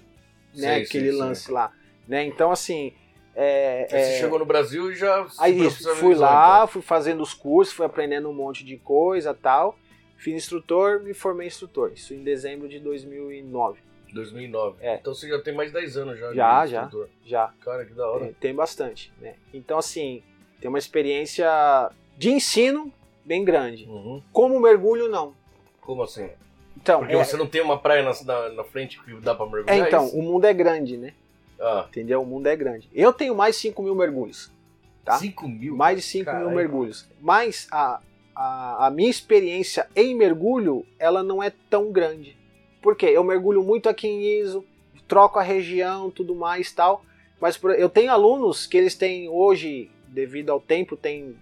né, 0.56 0.78
Sim, 0.78 0.82
aquele 0.84 1.12
sim, 1.12 1.18
lance 1.18 1.46
sim. 1.46 1.52
lá, 1.52 1.72
né? 2.08 2.24
Então 2.24 2.52
assim, 2.52 2.94
é, 3.36 3.86
é, 3.92 4.04
Você 4.04 4.20
chegou 4.20 4.40
no 4.40 4.46
Brasil 4.46 4.92
e 4.92 4.96
já 4.96 5.28
aí 5.38 5.70
fui 5.70 6.16
lá, 6.16 6.56
então. 6.58 6.68
fui 6.68 6.82
fazendo 6.82 7.22
os 7.22 7.36
cursos, 7.36 7.72
fui 7.72 7.86
aprendendo 7.86 8.28
um 8.28 8.34
monte 8.34 8.66
de 8.66 8.78
coisa, 8.78 9.32
tal. 9.32 9.78
Fiz 10.18 10.34
instrutor, 10.34 11.00
me 11.02 11.14
formei 11.14 11.48
instrutor. 11.48 11.92
Isso 11.94 12.14
em 12.14 12.24
dezembro 12.24 12.68
de 12.68 12.80
2009. 12.80 13.80
2009. 14.14 14.78
É. 14.82 14.96
Então 14.96 15.14
você 15.14 15.28
já 15.30 15.40
tem 15.42 15.54
mais 15.54 15.70
de 15.72 15.80
10 15.80 15.98
anos 15.98 16.20
já. 16.20 16.30
de 16.30 16.36
Já, 16.36 16.66
já. 16.66 16.84
instrutor. 16.84 17.10
Já 17.26 17.54
Cara, 17.62 17.86
que 17.86 17.94
da 17.94 18.08
hora. 18.10 18.26
tem, 18.26 18.34
tem 18.34 18.56
bastante, 18.56 19.12
né? 19.22 19.36
Então 19.54 19.78
assim, 19.78 20.24
tem 20.60 20.70
uma 20.70 20.80
experiência 20.80 21.48
de 22.18 22.32
ensino 22.32 22.92
bem 23.26 23.44
grande. 23.44 23.86
Uhum. 23.86 24.22
Como 24.32 24.60
mergulho 24.60 25.08
não. 25.10 25.34
Como 25.82 26.02
assim? 26.04 26.30
Então, 26.76 27.00
Porque 27.00 27.16
é- 27.16 27.24
você 27.24 27.36
não 27.38 27.48
tem 27.48 27.62
uma 27.62 27.78
praia 27.80 28.02
na, 28.04 28.12
na, 28.24 28.50
na 28.50 28.64
frente 28.64 29.02
que 29.04 29.14
dá 29.20 29.36
pra 29.36 29.46
mergulhar? 29.46 29.78
é, 29.78 29.88
então, 29.88 30.06
isso? 30.06 30.18
o 30.18 30.22
mundo 30.22 30.46
é 30.46 30.54
grande, 30.54 30.96
né? 30.98 31.14
Ah, 31.60 31.86
Entendeu? 31.90 32.22
O 32.22 32.26
mundo 32.26 32.48
é 32.48 32.56
grande. 32.56 32.88
Eu 32.94 33.12
tenho 33.12 33.36
mais 33.36 33.56
de 33.56 33.62
5 33.64 33.82
mil 33.84 33.96
mergulhos. 33.96 34.52
Tá? 35.04 35.18
5 35.18 35.48
mil? 35.48 35.76
Mais 35.76 35.98
de 35.98 36.04
5 36.04 36.30
mil 36.30 36.40
Caralho. 36.40 36.56
mergulhos. 36.56 37.10
Mas 37.20 37.68
a, 37.72 38.00
a, 38.40 38.86
a 38.88 38.92
minha 38.92 39.10
experiência 39.10 39.88
em 39.96 40.14
mergulho, 40.16 40.86
ela 41.00 41.24
não 41.24 41.42
é 41.42 41.52
tão 41.70 41.92
grande. 41.92 42.38
Por 42.82 42.96
quê? 42.96 43.08
Eu 43.08 43.24
mergulho 43.24 43.64
muito 43.64 43.90
aqui 43.90 44.08
em 44.08 44.40
ISO, 44.42 44.64
troco 45.08 45.40
a 45.40 45.42
região, 45.42 46.12
tudo 46.12 46.36
mais 46.36 46.72
tal. 46.72 47.04
Mas 47.42 47.58
por- 47.58 47.72
eu 47.78 47.90
tenho 47.90 48.12
alunos 48.12 48.68
que 48.68 48.78
eles 48.78 48.94
têm 48.96 49.28
hoje, 49.28 49.90
devido 50.08 50.52
ao 50.52 50.60
tempo, 50.60 50.96
tem. 50.96 51.36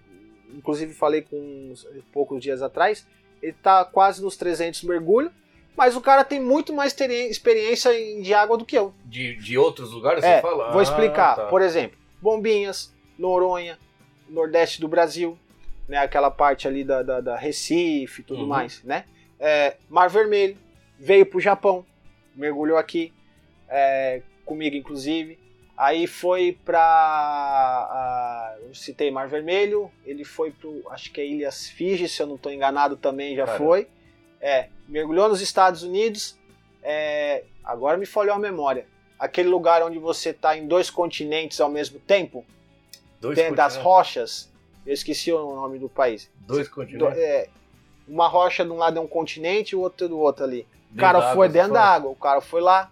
Inclusive 0.54 0.94
falei 0.94 1.20
com 1.22 1.36
uns 1.70 1.86
poucos 2.12 2.40
dias 2.42 2.62
atrás, 2.62 3.06
ele 3.42 3.52
tá 3.62 3.84
quase 3.84 4.22
nos 4.22 4.36
300 4.36 4.82
mergulhos. 4.84 5.30
Mas 5.76 5.94
o 5.94 6.00
cara 6.00 6.24
tem 6.24 6.40
muito 6.40 6.72
mais 6.72 6.96
experiência 7.30 7.90
em- 7.98 8.22
de 8.22 8.32
água 8.32 8.56
do 8.56 8.64
que 8.64 8.78
eu. 8.78 8.94
De, 9.04 9.36
de 9.36 9.58
outros 9.58 9.92
lugares 9.92 10.24
É, 10.24 10.36
você 10.36 10.42
fala? 10.42 10.70
vou 10.70 10.80
Ah, 10.80 10.82
explicar. 10.82 11.36
tá. 11.36 11.46
Por 11.48 11.60
exemplo, 11.60 11.98
Bombinhas, 12.22 12.90
Noronha, 13.18 13.78
Nordeste 14.30 14.80
do 14.80 14.88
Brasil, 14.88 15.38
né? 15.88 15.98
Aquela 15.98 16.30
parte 16.30 16.66
ali 16.68 16.82
da, 16.84 17.02
da, 17.02 17.20
da 17.20 17.36
Recife 17.36 18.20
e 18.20 18.24
tudo 18.24 18.42
Uhum. 18.42 18.48
mais, 18.48 18.82
né? 18.82 19.04
É, 19.38 19.76
Mar 19.88 20.08
Vermelho, 20.08 20.56
veio 20.98 21.26
pro 21.26 21.38
Japão, 21.40 21.84
mergulhou 22.34 22.78
aqui, 22.78 23.12
é, 23.68 24.22
comigo 24.44 24.76
inclusive. 24.76 25.38
Aí 25.76 26.06
foi 26.06 26.58
pra. 26.64 26.80
a- 26.80 28.56
eu 28.62 28.74
citei 28.74 29.10
Mar 29.10 29.28
Vermelho, 29.28 29.90
ele 30.04 30.24
foi 30.24 30.50
pro. 30.50 30.82
Acho 30.90 31.12
que 31.12 31.20
é 31.20 31.26
Ilhas 31.26 31.68
Fiji, 31.68 32.08
se 32.08 32.22
eu 32.22 32.26
não 32.26 32.36
estou 32.36 32.50
enganado 32.52 32.96
também 32.96 33.36
já 33.36 33.44
Caramba. 33.44 33.64
foi. 33.64 33.88
É, 34.40 34.68
mergulhou 34.88 35.28
nos 35.28 35.40
Estados 35.40 35.82
Unidos. 35.82 36.38
é, 36.88 37.42
agora 37.64 37.96
me 37.98 38.06
falhou 38.06 38.34
a 38.36 38.38
memória. 38.38 38.86
Aquele 39.18 39.48
lugar 39.48 39.82
onde 39.82 39.98
você 39.98 40.32
tá 40.32 40.56
em 40.56 40.68
dois 40.68 40.88
continentes 40.88 41.60
ao 41.60 41.68
mesmo 41.68 41.98
tempo, 41.98 42.44
Dois 43.20 43.34
dentro 43.34 43.56
das 43.56 43.76
rochas. 43.76 44.48
Eu 44.86 44.92
esqueci 44.94 45.32
o 45.32 45.54
nome 45.54 45.78
do 45.78 45.88
país. 45.88 46.30
Dois 46.46 46.68
Do- 46.68 46.74
continentes. 46.74 47.18
é, 47.18 47.48
uma 48.06 48.28
rocha 48.28 48.64
de 48.64 48.70
um 48.70 48.76
lado 48.76 48.98
é 48.98 49.00
um 49.00 49.06
continente 49.06 49.70
e 49.72 49.76
o 49.76 49.80
outro 49.80 50.08
do 50.08 50.18
outro 50.18 50.44
ali. 50.44 50.66
O 50.92 50.96
cara 50.96 51.34
foi 51.34 51.48
dentro 51.48 51.72
da 51.72 51.82
água, 51.82 52.10
o 52.10 52.14
cara 52.16 52.40
foi 52.40 52.60
lá, 52.60 52.90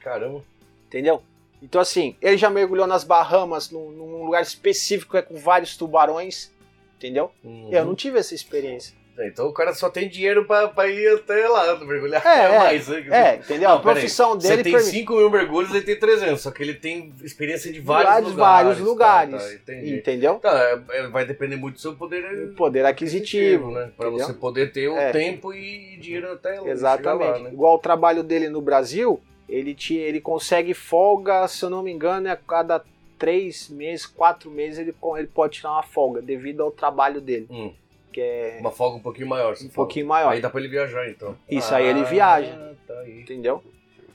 Caramba. 0.00 0.42
entendeu? 0.86 1.22
Então 1.62 1.80
assim, 1.80 2.16
ele 2.20 2.36
já 2.36 2.50
mergulhou 2.50 2.86
nas 2.86 3.04
Bahamas, 3.04 3.70
num, 3.70 3.90
num 3.90 4.24
lugar 4.24 4.42
específico 4.42 5.16
é 5.16 5.22
com 5.22 5.36
vários 5.36 5.76
tubarões, 5.76 6.52
entendeu? 6.96 7.30
Uhum. 7.42 7.68
Eu 7.72 7.84
não 7.84 7.94
tive 7.94 8.18
essa 8.18 8.34
experiência. 8.34 8.94
Então 9.26 9.46
o 9.48 9.52
cara 9.52 9.72
só 9.74 9.90
tem 9.90 10.08
dinheiro 10.08 10.44
pra, 10.46 10.68
pra 10.68 10.86
ir 10.86 11.08
até 11.14 11.48
lá 11.48 11.76
mergulhar. 11.84 12.22
É, 12.28 12.44
é, 12.44 12.58
mais, 12.58 12.88
né? 12.88 13.04
É, 13.10 13.34
entendeu? 13.36 13.70
A 13.70 13.78
profissão 13.80 14.34
Você 14.38 14.48
dele 14.48 14.62
tem 14.62 14.72
permite 14.72 14.90
5 14.92 15.12
mil 15.16 15.30
mergulhos, 15.30 15.70
ele 15.74 15.82
tem 15.84 15.98
300, 15.98 16.40
só 16.40 16.50
que 16.50 16.62
ele 16.62 16.74
tem 16.74 17.12
experiência 17.22 17.72
de 17.72 17.80
vários, 17.80 18.10
vários, 18.12 18.30
lugares. 18.30 18.64
vários 18.66 18.78
tá, 18.78 18.84
lugares, 18.84 19.42
tá, 19.44 19.54
entendi. 19.54 19.94
entendeu? 19.96 20.34
Tá, 20.36 20.58
é- 20.58 20.98
é- 20.98 21.08
vai 21.08 21.24
depender 21.24 21.56
muito 21.56 21.74
do 21.74 21.80
seu 21.80 21.94
poder 21.94 22.54
Poder 22.56 22.84
aquisitivo, 22.84 23.70
né? 23.70 23.90
Pra 23.96 24.08
entendeu? 24.08 24.26
você 24.26 24.32
poder 24.34 24.72
ter 24.72 24.88
o 24.88 24.96
É. 24.96 25.10
tempo 25.10 25.52
e 25.52 25.96
dinheiro 26.00 26.32
até 26.32 26.60
lá. 26.60 26.68
Exatamente. 26.68 27.30
lá, 27.30 27.38
né? 27.40 27.50
Igual 27.52 27.76
o 27.76 27.78
trabalho 27.80 28.22
dele 28.22 28.48
no 28.48 28.60
Brasil, 28.60 29.20
ele, 29.48 29.74
te, 29.74 29.94
ele 29.96 30.20
consegue 30.20 30.74
folga, 30.74 31.46
se 31.48 31.64
eu 31.64 31.70
não 31.70 31.82
me 31.82 31.90
engano, 31.92 32.28
é 32.28 32.32
a 32.32 32.36
cada 32.36 32.84
três 33.18 33.68
meses, 33.68 34.06
quatro 34.06 34.50
meses, 34.50 34.78
ele, 34.78 34.94
ele 35.16 35.26
pode 35.26 35.54
tirar 35.58 35.72
uma 35.72 35.82
folga 35.82 36.22
devido 36.22 36.62
ao 36.62 36.70
trabalho 36.70 37.20
dele, 37.20 37.46
Hum, 37.50 37.72
que 38.12 38.20
é 38.20 38.58
uma 38.60 38.70
folga 38.70 38.96
um 38.96 39.00
pouquinho 39.00 39.28
maior. 39.28 39.54
um 39.62 39.68
pouquinho 39.68 40.06
maior. 40.06 40.30
Aí 40.32 40.40
dá 40.40 40.50
pra 40.50 40.60
ele 40.60 40.68
viajar, 40.68 41.08
então. 41.08 41.36
Isso, 41.48 41.74
aí 41.74 41.86
ele 41.86 42.04
viaja. 42.04 42.74
Tá 42.86 42.98
aí. 43.00 43.20
Entendeu? 43.20 43.62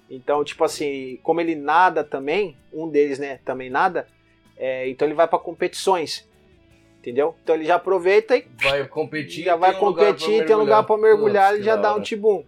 Então, 0.09 0.43
tipo 0.43 0.63
assim, 0.63 1.19
como 1.23 1.41
ele 1.41 1.55
nada 1.55 2.03
também, 2.03 2.57
um 2.71 2.87
deles, 2.87 3.17
né, 3.19 3.39
também 3.43 3.69
nada, 3.69 4.07
é, 4.57 4.87
então 4.89 5.07
ele 5.07 5.15
vai 5.15 5.27
pra 5.27 5.39
competições. 5.39 6.27
Entendeu? 6.99 7.35
Então 7.43 7.55
ele 7.55 7.65
já 7.65 7.75
aproveita 7.75 8.37
e 8.37 8.45
Vai 8.61 8.87
competir. 8.87 9.43
já 9.43 9.55
vai 9.57 9.71
tem 9.71 9.81
um 9.81 9.85
lugar 9.85 10.05
pra 10.05 10.13
competir, 10.13 10.45
tem 10.45 10.55
um 10.55 10.59
lugar 10.59 10.83
pra 10.83 10.97
mergulhar, 10.97 11.43
Nossa, 11.45 11.55
ele 11.55 11.63
já 11.63 11.75
dá 11.75 11.93
um 11.95 12.01
tibum. 12.01 12.45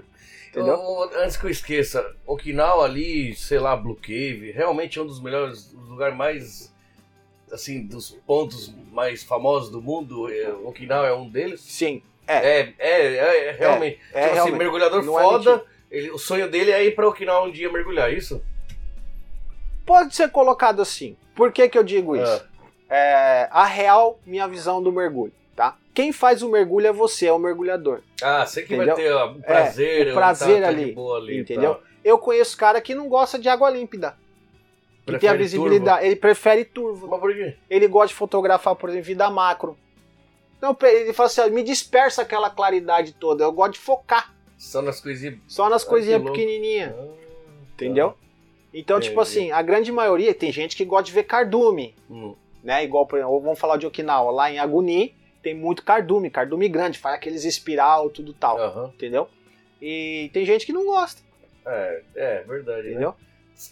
Entendeu? 0.49 0.79
Antes 1.21 1.35
que 1.35 1.45
eu 1.45 1.49
esqueça, 1.49 2.15
Okinawa 2.25 2.85
ali, 2.85 3.35
sei 3.35 3.59
lá, 3.59 3.75
Blue 3.75 3.97
Cave, 3.97 4.51
realmente 4.55 4.97
é 4.97 5.01
um 5.01 5.05
dos 5.05 5.21
melhores, 5.21 5.73
os 5.73 5.89
lugares 5.89 6.15
mais, 6.15 6.73
assim, 7.51 7.85
dos 7.85 8.11
pontos 8.25 8.73
mais 8.91 9.23
famosos 9.23 9.69
do 9.69 9.81
mundo. 9.81 10.31
é, 10.31 10.49
Okinawa 10.51 11.07
é 11.07 11.13
um 11.13 11.29
deles. 11.29 11.61
Sim, 11.61 12.01
É, 12.27 12.59
é, 12.59 12.73
é, 12.79 13.47
é, 13.49 13.51
realmente. 13.51 13.99
é 13.99 14.19
tipo 14.19 14.25
assim, 14.25 14.33
realmente. 14.33 14.57
mergulhador 14.57 15.03
Não 15.03 15.19
é 15.19 15.23
foda, 15.23 15.63
ele, 15.91 16.11
o 16.11 16.17
sonho 16.17 16.49
dele 16.49 16.71
é 16.71 16.83
ir 16.83 16.95
pra 16.95 17.07
Okinawa 17.07 17.47
um 17.47 17.51
dia 17.51 17.71
mergulhar, 17.71 18.11
isso? 18.11 18.41
Pode 19.85 20.15
ser 20.15 20.29
colocado 20.31 20.81
assim. 20.81 21.15
Por 21.35 21.51
que, 21.51 21.69
que 21.69 21.77
eu 21.77 21.83
digo 21.83 22.15
isso? 22.15 22.43
Ah, 22.43 22.55
É, 22.89 23.47
a 23.51 23.65
real 23.65 24.19
minha 24.25 24.47
visão 24.47 24.81
do 24.81 24.91
mergulho, 24.91 25.33
tá? 25.55 25.75
Quem 25.93 26.11
faz 26.11 26.41
o 26.43 26.49
mergulho 26.49 26.87
é 26.87 26.91
você, 26.93 27.27
é 27.27 27.31
o 27.33 27.39
mergulhador. 27.39 28.01
Ah, 28.21 28.45
você 28.45 28.61
que 28.63 28.75
Entendeu? 28.75 28.95
vai 28.95 29.03
ter 29.05 29.11
ó, 29.11 29.31
o 29.31 29.41
prazer, 29.41 30.11
o 30.11 30.13
prazer 30.13 30.55
tá- 30.57 30.61
tá 30.63 30.67
ali, 30.67 30.91
boa 30.91 31.17
ali, 31.17 31.39
entendeu? 31.39 31.75
tá. 31.75 31.81
Eu 32.03 32.17
conheço 32.19 32.55
cara 32.57 32.79
que 32.81 32.93
não 32.93 33.07
gosta 33.09 33.39
de 33.39 33.49
água 33.49 33.69
límpida. 33.69 34.15
Que 35.05 35.11
tem 35.19 35.29
a 35.29 35.33
Prefere 35.33 35.37
visibilidade. 35.37 36.05
Ele 36.05 36.15
prefere 36.15 36.65
turvo. 36.65 37.07
Mas 37.07 37.19
por 37.19 37.33
quê? 37.33 37.55
Ele 37.69 37.87
gosta 37.87 38.07
de 38.07 38.13
fotografar, 38.15 38.75
por 38.75 38.89
exemplo, 38.89 39.05
vida 39.05 39.29
macro. 39.29 39.77
Então 40.57 40.75
ele 40.83 41.13
fala 41.13 41.27
assim: 41.27 41.41
ó, 41.41 41.47
me 41.49 41.61
dispersa 41.63 42.23
aquela 42.23 42.49
claridade 42.49 43.13
toda. 43.13 43.43
Eu 43.43 43.51
gosto 43.51 43.73
de 43.73 43.79
focar 43.79 44.33
Só 44.57 44.81
nas 44.81 44.99
coisinhas. 44.99 45.37
só 45.47 45.69
nas 45.69 45.85
Ah, 45.85 45.89
coisinhas 45.89 46.23
pequenininhas. 46.23 46.93
Ah, 46.97 47.07
Entendeu? 47.73 48.15
Então, 48.73 48.99
tipo 48.99 49.19
assim, 49.21 49.51
a 49.51 49.61
grande 49.61 49.91
maioria 49.91 50.33
tem 50.33 50.51
gente 50.51 50.75
que 50.75 50.83
gosta 50.83 51.05
de 51.05 51.11
ver 51.13 51.23
cardume. 51.23 51.95
Hum. 52.09 52.35
né? 52.63 52.83
Igual, 52.83 53.05
por 53.05 53.17
exemplo, 53.19 53.39
vamos 53.39 53.59
falar 53.59 53.77
de 53.77 53.85
Okinawa, 53.85 54.31
lá 54.31 54.51
em 54.51 54.57
Aguni 54.59 55.15
tem 55.43 55.53
muito 55.53 55.83
cardume, 55.83 56.31
cardume 56.31 56.67
grande, 56.67 56.97
faz 56.97 57.15
aqueles 57.15 57.45
espiral, 57.45 58.09
tudo 58.09 58.33
tal, 58.33 58.57
Aham. 58.59 58.91
entendeu? 58.95 59.29
E 59.79 60.31
tem 60.33 60.43
gente 60.43 60.65
que 60.65 60.73
não 60.73 60.83
gosta, 60.87 61.21
É, 61.63 62.01
é 62.15 62.43
verdade, 62.47 62.89
né? 62.95 63.13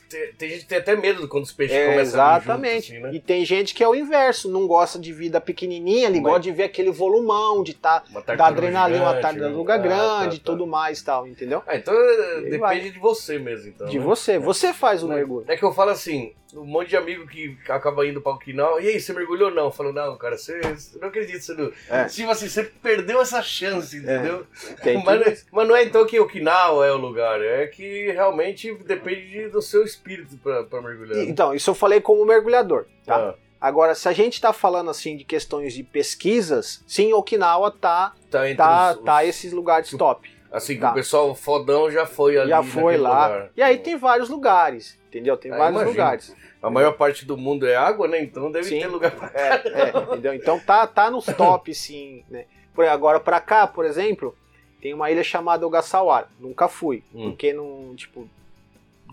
Tem, 0.09 0.34
tem 0.34 0.49
gente 0.49 0.61
que 0.61 0.67
tem 0.67 0.77
até 0.77 0.95
medo 0.95 1.27
quando 1.27 1.43
os 1.43 1.51
peixes 1.51 1.75
É, 1.75 1.86
começam 1.86 2.03
exatamente. 2.03 2.88
junto, 2.88 2.97
assim, 2.97 3.11
né? 3.11 3.13
E 3.15 3.19
tem 3.19 3.43
gente 3.45 3.73
que 3.73 3.84
é 3.84 3.88
o 3.88 3.93
inverso, 3.93 4.49
não 4.49 4.65
gosta 4.65 4.97
de 4.97 5.11
vida 5.11 5.41
pequenininha, 5.41 6.07
ele 6.07 6.21
Mas- 6.21 6.31
gosta 6.31 6.39
de 6.41 6.51
ver 6.51 6.63
aquele 6.63 6.91
volumão, 6.91 7.63
de 7.63 7.73
tá, 7.73 8.03
da 8.38 8.45
adrenalina, 8.47 9.03
uma 9.03 9.19
tartaruga 9.19 9.73
ah, 9.73 9.77
grande, 9.77 10.39
tá, 10.39 10.45
tá. 10.45 10.51
tudo 10.51 10.65
mais 10.65 10.99
e 10.99 11.05
tal, 11.05 11.27
entendeu? 11.27 11.61
Ah, 11.67 11.75
então 11.75 11.93
é, 11.93 12.36
depende 12.41 12.57
vai. 12.59 12.79
de 12.79 12.99
você 12.99 13.38
mesmo, 13.38 13.69
então. 13.69 13.88
de 13.88 13.99
né? 13.99 14.05
você. 14.05 14.39
Você 14.39 14.73
faz 14.73 15.03
o 15.03 15.07
Mas 15.07 15.17
mergulho. 15.17 15.45
É 15.47 15.57
que 15.57 15.63
eu 15.63 15.73
falo 15.73 15.89
assim, 15.91 16.34
um 16.56 16.66
monte 16.66 16.89
de 16.89 16.97
amigo 16.97 17.28
que 17.28 17.58
acaba 17.68 18.06
indo 18.08 18.22
pra 18.22 18.34
Okinawa, 18.34 18.82
e 18.82 18.88
aí, 18.88 18.99
você 18.99 19.14
mergulhou 19.14 19.49
ou 19.49 19.56
não? 19.56 19.66
Eu 19.66 19.72
falo, 19.72 19.91
não, 19.91 20.18
cara, 20.18 20.38
você, 20.38 20.60
você 20.62 20.97
não 20.99 21.08
acredita, 21.08 21.39
você 21.39 21.54
não... 21.54 21.72
É. 21.89 22.06
Tipo 22.06 22.32
assim, 22.32 22.47
você 22.47 22.64
perdeu 22.64 23.22
essa 23.22 23.41
chance, 23.41 23.97
entendeu? 23.97 24.45
Tem 24.82 25.01
mas, 25.04 25.22
é- 25.22 25.38
mas 25.51 25.68
não 25.68 25.76
é 25.76 25.84
então 25.84 26.06
que 26.06 26.20
Okinawa 26.20 26.86
é 26.86 26.91
o 26.91 26.97
lugar, 26.97 27.41
é 27.41 27.68
que 27.68 28.12
realmente 28.12 28.74
depende 28.86 29.49
do 29.49 29.62
seu 29.62 29.84
espírito 29.84 30.38
pra 30.38 30.82
mergulhar. 30.82 31.18
Então, 31.28 31.54
isso 31.54 31.70
eu 31.70 31.76
falei 31.76 31.99
como 32.01 32.26
mergulhador, 32.26 32.86
tá? 33.06 33.16
Ah, 33.16 33.36
Agora, 33.60 33.95
se 33.95 34.10
a 34.10 34.12
gente 34.12 34.41
tá 34.41 34.51
falando 34.51 34.89
assim 34.89 35.16
de 35.16 35.24
questões 35.24 35.74
de 35.74 35.84
pesquisas, 35.84 36.84
sim, 36.86 37.14
Okinawa 37.14 37.72
tá, 37.72 38.14
tá 38.30 38.41
tá, 38.58 38.91
os, 38.91 39.06
tá 39.06 39.26
esses 39.26 39.54
lugares 39.54 39.89
top. 39.91 40.30
Assim, 40.51 40.76
que 40.76 40.82
tá. 40.82 40.91
o 40.91 40.93
pessoal 40.93 41.34
fodão 41.34 41.89
já 41.89 42.06
foi 42.06 42.38
ali 42.38 42.49
Já 42.49 42.62
foi 42.62 42.97
lá. 42.97 43.28
lugar. 43.28 43.49
E 43.56 43.62
aí 43.64 43.78
tem 43.80 43.97
vários 43.97 44.30
lugares, 44.30 44.99
entendeu? 45.08 45.36
Tem 45.38 45.51
Ah, 45.51 45.58
vários 45.58 45.76
imagino. 45.82 45.91
lugares. 45.91 46.36
A 46.64 46.70
maior 46.70 46.93
parte 46.93 47.26
do 47.26 47.38
mundo 47.38 47.68
é 47.68 47.76
água, 47.76 48.07
né? 48.07 48.22
Então 48.24 48.49
deve 48.49 48.70
Sim. 48.70 48.80
ter 48.80 48.88
lugar 48.88 49.11
pra... 49.11 49.30
É, 49.34 49.49
é, 49.49 49.89
entendeu? 50.14 50.34
Então 50.34 50.57
tá, 50.59 50.88
tá 50.88 51.11
nos 51.11 51.26
top, 51.26 51.74
sim, 51.76 52.24
né? 52.30 52.45
Por, 52.74 52.86
agora 52.88 53.20
pra 53.20 53.39
cá, 53.41 53.68
por 53.68 53.84
exemplo, 53.86 54.34
tem 54.82 54.93
uma 54.93 55.11
ilha 55.11 55.24
chamada 55.24 55.68
Ogasawara. 55.68 56.28
Nunca 56.39 56.68
fui, 56.70 57.03
Hum. 57.14 57.32
porque 57.32 57.51
não, 57.53 57.93
tipo, 57.95 58.30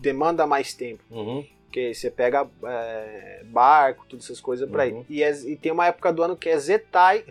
demanda 0.01 0.47
mais 0.47 0.73
tempo. 0.73 1.03
Uhum. 1.11 1.45
Porque 1.65 1.93
você 1.93 2.09
pega 2.09 2.47
é, 2.63 3.41
barco, 3.45 4.05
todas 4.09 4.25
essas 4.25 4.39
coisas 4.41 4.69
pra 4.69 4.85
Uhum. 4.85 5.05
ir. 5.09 5.17
E, 5.17 5.23
é- 5.23 5.31
e 5.45 5.55
tem 5.57 5.71
uma 5.73 5.87
época 5.87 6.11
do 6.13 6.23
ano 6.23 6.35
que 6.37 6.49
é 6.49 6.57
Zetai, 6.57 7.23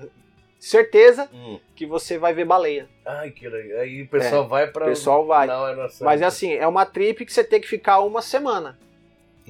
certeza 0.59 1.29
Hum. 1.33 1.59
que 1.75 1.87
você 1.87 2.19
vai 2.19 2.35
ver 2.35 2.45
baleia. 2.45 2.89
Ai, 3.07 3.31
que 3.31 3.49
legal. 3.49 3.81
Aí 3.81 4.03
o 4.03 4.09
pessoal 4.09 4.47
vai 4.47 4.67
pra... 4.67 4.85
O 4.85 4.89
pessoal 4.89 5.27
vai. 5.27 5.47
Não, 5.47 5.67
é. 5.67 5.89
Mas 6.03 6.21
é 6.21 6.25
assim, 6.27 6.53
é 6.53 6.67
uma 6.67 6.85
trip 6.85 7.25
que 7.25 7.33
você 7.33 7.43
tem 7.43 7.61
que 7.61 7.67
ficar 7.69 8.01
uma 8.01 8.21
semana. 8.23 8.79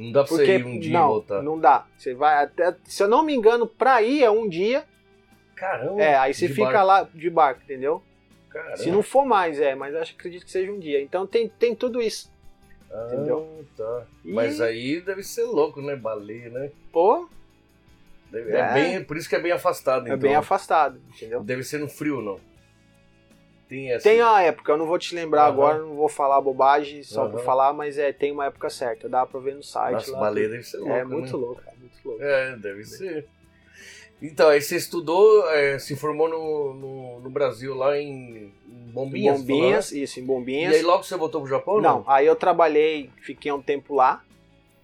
Não 0.00 0.12
dá 0.12 0.20
pra 0.24 0.28
Porque 0.28 0.46
você 0.46 0.58
ir 0.58 0.64
um 0.66 0.78
dia 0.78 0.90
e 0.90 0.92
não, 0.94 1.08
voltar. 1.08 1.42
não 1.42 1.58
dá. 1.58 1.86
Você 1.96 2.14
vai 2.14 2.42
até, 2.44 2.74
se 2.84 3.02
eu 3.02 3.08
não 3.08 3.22
me 3.22 3.34
engano, 3.34 3.66
pra 3.66 4.02
ir 4.02 4.22
é 4.22 4.30
um 4.30 4.48
dia. 4.48 4.84
Caramba. 5.54 6.00
É, 6.00 6.16
aí 6.16 6.32
você 6.32 6.48
fica 6.48 6.64
barco. 6.72 6.86
lá 6.86 7.08
de 7.14 7.28
barco, 7.28 7.60
entendeu? 7.64 8.02
Caramba. 8.48 8.76
Se 8.78 8.90
não 8.90 9.02
for 9.02 9.26
mais, 9.26 9.60
é, 9.60 9.74
mas 9.74 9.94
acho, 9.94 10.14
acredito 10.14 10.44
que 10.44 10.50
seja 10.50 10.72
um 10.72 10.78
dia. 10.78 11.02
Então 11.02 11.26
tem, 11.26 11.48
tem 11.48 11.74
tudo 11.74 12.00
isso. 12.00 12.32
Ah, 12.90 13.08
entendeu? 13.12 13.64
Tá. 13.76 14.04
E- 14.24 14.32
Mas 14.32 14.60
aí 14.60 15.00
deve 15.00 15.22
ser 15.22 15.44
louco, 15.44 15.80
né? 15.82 15.94
Baleia, 15.94 16.48
né? 16.50 16.70
Pô, 16.90 17.28
Deve- 18.32 18.52
é. 18.52 18.58
É. 18.60 18.72
bem, 18.72 19.04
por 19.04 19.16
isso 19.16 19.28
que 19.28 19.36
é 19.36 19.40
bem 19.40 19.52
afastado, 19.52 20.04
é 20.06 20.08
então. 20.08 20.18
bem 20.18 20.34
afastado, 20.34 21.00
entendeu? 21.14 21.42
Deve 21.42 21.62
ser 21.62 21.78
no 21.78 21.88
frio, 21.88 22.20
não? 22.22 22.40
Tem 23.70 23.92
essa. 23.92 24.02
Tem 24.02 24.20
a 24.20 24.42
época, 24.42 24.72
eu 24.72 24.76
não 24.76 24.84
vou 24.84 24.98
te 24.98 25.14
lembrar 25.14 25.44
Aham. 25.44 25.52
agora, 25.52 25.78
não 25.78 25.94
vou 25.94 26.08
falar 26.08 26.40
bobagem 26.40 27.04
só 27.04 27.22
Aham. 27.22 27.30
por 27.30 27.40
falar, 27.40 27.72
mas 27.72 27.96
é, 27.96 28.12
tem 28.12 28.32
uma 28.32 28.46
época 28.46 28.68
certa, 28.68 29.08
dá 29.08 29.24
pra 29.24 29.38
ver 29.38 29.54
no 29.54 29.62
site 29.62 29.92
Nossa, 29.92 30.12
lá. 30.12 30.20
baleia 30.20 30.48
deve 30.48 30.64
ser 30.64 30.78
louco, 30.78 30.92
é 30.92 31.04
muito 31.04 31.36
né? 31.36 31.38
louco, 31.44 31.62
cara, 31.62 31.76
muito 31.78 31.94
louco. 32.04 32.20
É, 32.20 32.56
deve 32.56 32.84
ser. 32.84 33.28
Então, 34.20 34.48
aí 34.48 34.60
você 34.60 34.74
estudou, 34.76 35.48
é, 35.50 35.78
se 35.78 35.94
formou 35.94 36.28
no, 36.28 36.74
no, 36.74 37.20
no 37.20 37.30
Brasil, 37.30 37.74
lá 37.76 37.96
em, 37.96 38.52
em 38.66 38.90
Bombinhas? 38.92 39.38
falou, 39.38 39.60
Bombinhas, 39.60 39.92
isso, 39.92 40.18
em 40.18 40.22
né? 40.22 40.26
Bombinhas. 40.28 40.72
E 40.74 40.76
aí 40.78 40.82
logo 40.82 41.04
você 41.04 41.16
voltou 41.16 41.40
pro 41.40 41.48
Japão? 41.48 41.74
ou 41.74 41.80
Não, 41.80 42.04
aí 42.08 42.26
eu 42.26 42.34
trabalhei, 42.34 43.08
fiquei 43.22 43.52
um 43.52 43.62
tempo 43.62 43.94
lá, 43.94 44.22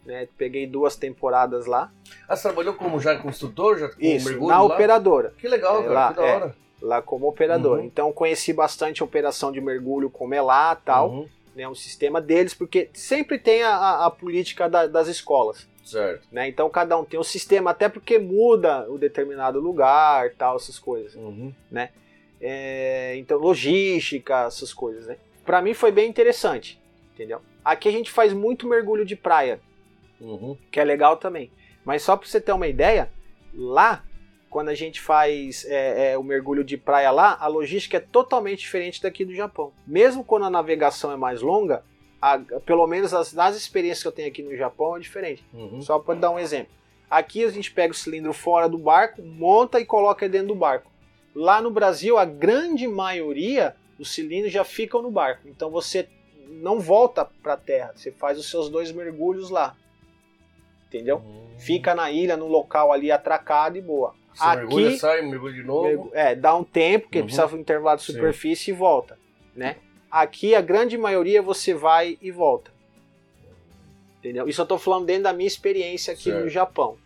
né? 0.07 0.29
Peguei 0.39 0.65
duas 0.67 0.95
temporadas 0.97 1.67
lá. 1.67 1.93
Ah, 2.29 2.37
você 2.37 2.43
trabalhou 2.45 2.75
como 2.75 3.01
já 3.01 3.19
com 3.19 3.29
instrutor, 3.29 3.79
já 3.79 3.89
com 3.89 4.01
Isso, 4.01 4.29
mergulho 4.31 4.47
na 4.47 4.63
lá? 4.63 4.75
operadora, 4.75 5.35
Que 5.37 5.49
legal, 5.49 5.81
É, 5.81 5.83
cara, 5.83 5.95
lá, 5.95 6.09
que 6.15 6.21
da 6.21 6.25
é. 6.25 6.66
Lá 6.81 7.01
como 7.03 7.27
operador. 7.29 7.79
Uhum. 7.79 7.85
Então 7.85 8.13
conheci 8.13 8.53
bastante 8.53 9.03
a 9.03 9.05
operação 9.05 9.51
de 9.53 9.61
mergulho 9.61 10.11
como 10.11 10.35
é 10.35 10.41
lá 10.43 10.75
tal, 10.75 11.11
Uhum, 11.11 11.29
né? 11.55 11.67
O 11.69 11.75
sistema 11.75 12.21
deles, 12.21 12.53
porque 12.55 12.91
sempre 12.93 13.39
tem 13.39 13.63
a, 13.63 14.05
a- 14.07 14.11
política 14.11 14.69
da- 14.69 14.87
das 14.87 15.09
escolas. 15.09 15.67
certo. 15.85 16.27
Né? 16.33 16.49
Então 16.49 16.69
cada 16.69 16.99
um 16.99 17.05
tem 17.05 17.19
um 17.19 17.23
sistema, 17.23 17.71
até 17.71 17.89
porque 17.89 18.19
muda 18.19 18.91
o 18.91 18.99
determinado 18.99 19.61
lugar, 19.61 20.31
tal, 20.37 20.57
essas 20.57 20.79
coisas. 20.79 21.15
Uhum. 21.15 21.53
É, 22.41 23.15
então, 23.17 23.39
logística, 23.39 24.45
essas 24.47 24.73
coisas, 24.75 25.07
né? 25.07 25.17
Pra 25.45 25.63
mim 25.63 25.73
foi 25.75 25.91
bem 25.91 26.09
interessante, 26.09 26.81
entendeu? 27.15 27.41
Aqui 27.65 27.89
a 27.89 27.93
gente 27.93 28.11
faz 28.11 28.33
muito 28.33 28.69
mergulho 28.69 29.05
de 29.07 29.17
praia, 29.17 29.61
Uhum. 30.21 30.57
que 30.71 30.79
é 30.79 30.85
legal 30.85 31.17
também. 31.17 31.51
Mas 31.85 32.03
só 32.03 32.17
pra 32.17 32.29
você 32.29 32.41
ter 32.41 32.53
uma 32.53 32.67
ideia, 32.67 33.11
lá, 33.55 34.05
quando 34.57 34.71
a 34.71 34.75
gente 34.75 35.03
faz 35.03 35.67
é, 35.67 36.13
é, 36.13 36.19
o 36.19 36.23
mergulho 36.23 36.65
de 36.65 36.79
praia 36.79 37.11
lá, 37.11 37.37
a 37.39 37.47
logística 37.47 37.99
é 37.99 38.01
totalmente 38.01 38.61
diferente 38.61 39.03
daqui 39.03 39.23
do 39.23 39.35
Japão. 39.35 39.71
Mesmo 39.87 40.25
quando 40.25 40.47
a 40.47 40.51
navegação 40.51 41.13
é 41.13 41.17
mais 41.17 41.43
longa, 41.43 41.85
a- 42.23 42.39
pelo 42.65 42.87
menos 42.87 43.13
as, 43.13 43.35
nas 43.35 43.55
experiências 43.55 44.01
que 44.01 44.09
eu 44.09 44.13
tenho 44.13 44.29
aqui 44.29 44.43
no 44.43 44.57
Japão 44.57 44.97
é 44.97 44.99
diferente. 44.99 45.45
Uhum. 45.53 45.83
Só 45.83 45.99
para 45.99 46.15
dar 46.19 46.31
um 46.31 46.39
exemplo. 46.39 46.73
Aqui 47.11 47.45
a 47.45 47.51
gente 47.51 47.71
pega 47.71 47.93
o 47.93 47.95
cilindro 47.95 48.33
fora 48.33 48.67
do 48.67 48.79
barco, 48.79 49.21
monta 49.21 49.79
e 49.79 49.85
coloca 49.85 50.27
dentro 50.27 50.49
do 50.49 50.55
barco. 50.55 50.91
Lá 51.35 51.61
no 51.61 51.71
Brasil, 51.71 52.17
a 52.17 52.25
grande 52.25 52.89
maioria 52.89 53.77
dos 53.99 54.15
cilindros 54.15 54.51
já 54.51 54.65
ficam 54.65 55.03
no 55.03 55.11
barco. 55.11 55.47
Então 55.47 55.69
você 55.71 56.09
não 56.49 56.81
volta 56.81 57.27
para 57.27 57.53
a 57.53 57.57
terra, 57.59 57.93
você 57.95 58.11
faz 58.11 58.39
os 58.39 58.49
seus 58.51 58.71
dois 58.71 58.91
mergulhos 58.91 59.51
lá. 59.51 59.77
Entendeu? 60.89 61.19
Uhum. 61.19 61.59
Fica 61.59 61.95
na 61.95 62.11
ilha, 62.11 62.39
no 62.39 62.47
local 62.49 62.91
ali 62.91 63.13
atracado 63.13 63.77
e 63.77 63.83
boa. 63.83 64.15
Você 64.37 64.45
Aqui- 64.45 64.57
mergulha, 64.59 64.99
sai, 64.99 65.23
mergulha 65.23 65.55
de 65.55 65.63
novo. 65.63 66.11
É, 66.13 66.35
dá 66.35 66.55
um 66.55 66.63
tempo, 66.63 67.07
porque 67.07 67.19
Uhum. 67.21 67.25
precisa 67.25 67.47
de 67.47 67.55
um 67.55 67.59
intervalo 67.59 67.97
de 67.97 68.05
Sim. 68.05 68.13
superfície 68.13 68.71
e 68.71 68.75
volta, 68.75 69.19
né? 69.55 69.77
Aqui 70.11 70.55
a 70.55 70.61
grande 70.61 70.99
maioria 70.99 71.41
você 71.41 71.73
vai 71.75 72.19
e 72.21 72.31
volta. 72.31 72.71
Entendeu? 74.19 74.49
Isso 74.49 74.61
eu 74.61 74.67
tô 74.67 74.79
falando 74.79 75.07
dentro 75.07 75.25
da 75.25 75.33
minha 75.33 75.47
experiência 75.47 76.13
aqui 76.13 76.25
Certo. 76.25 76.43
no 76.45 76.49
Japão, 76.49 76.97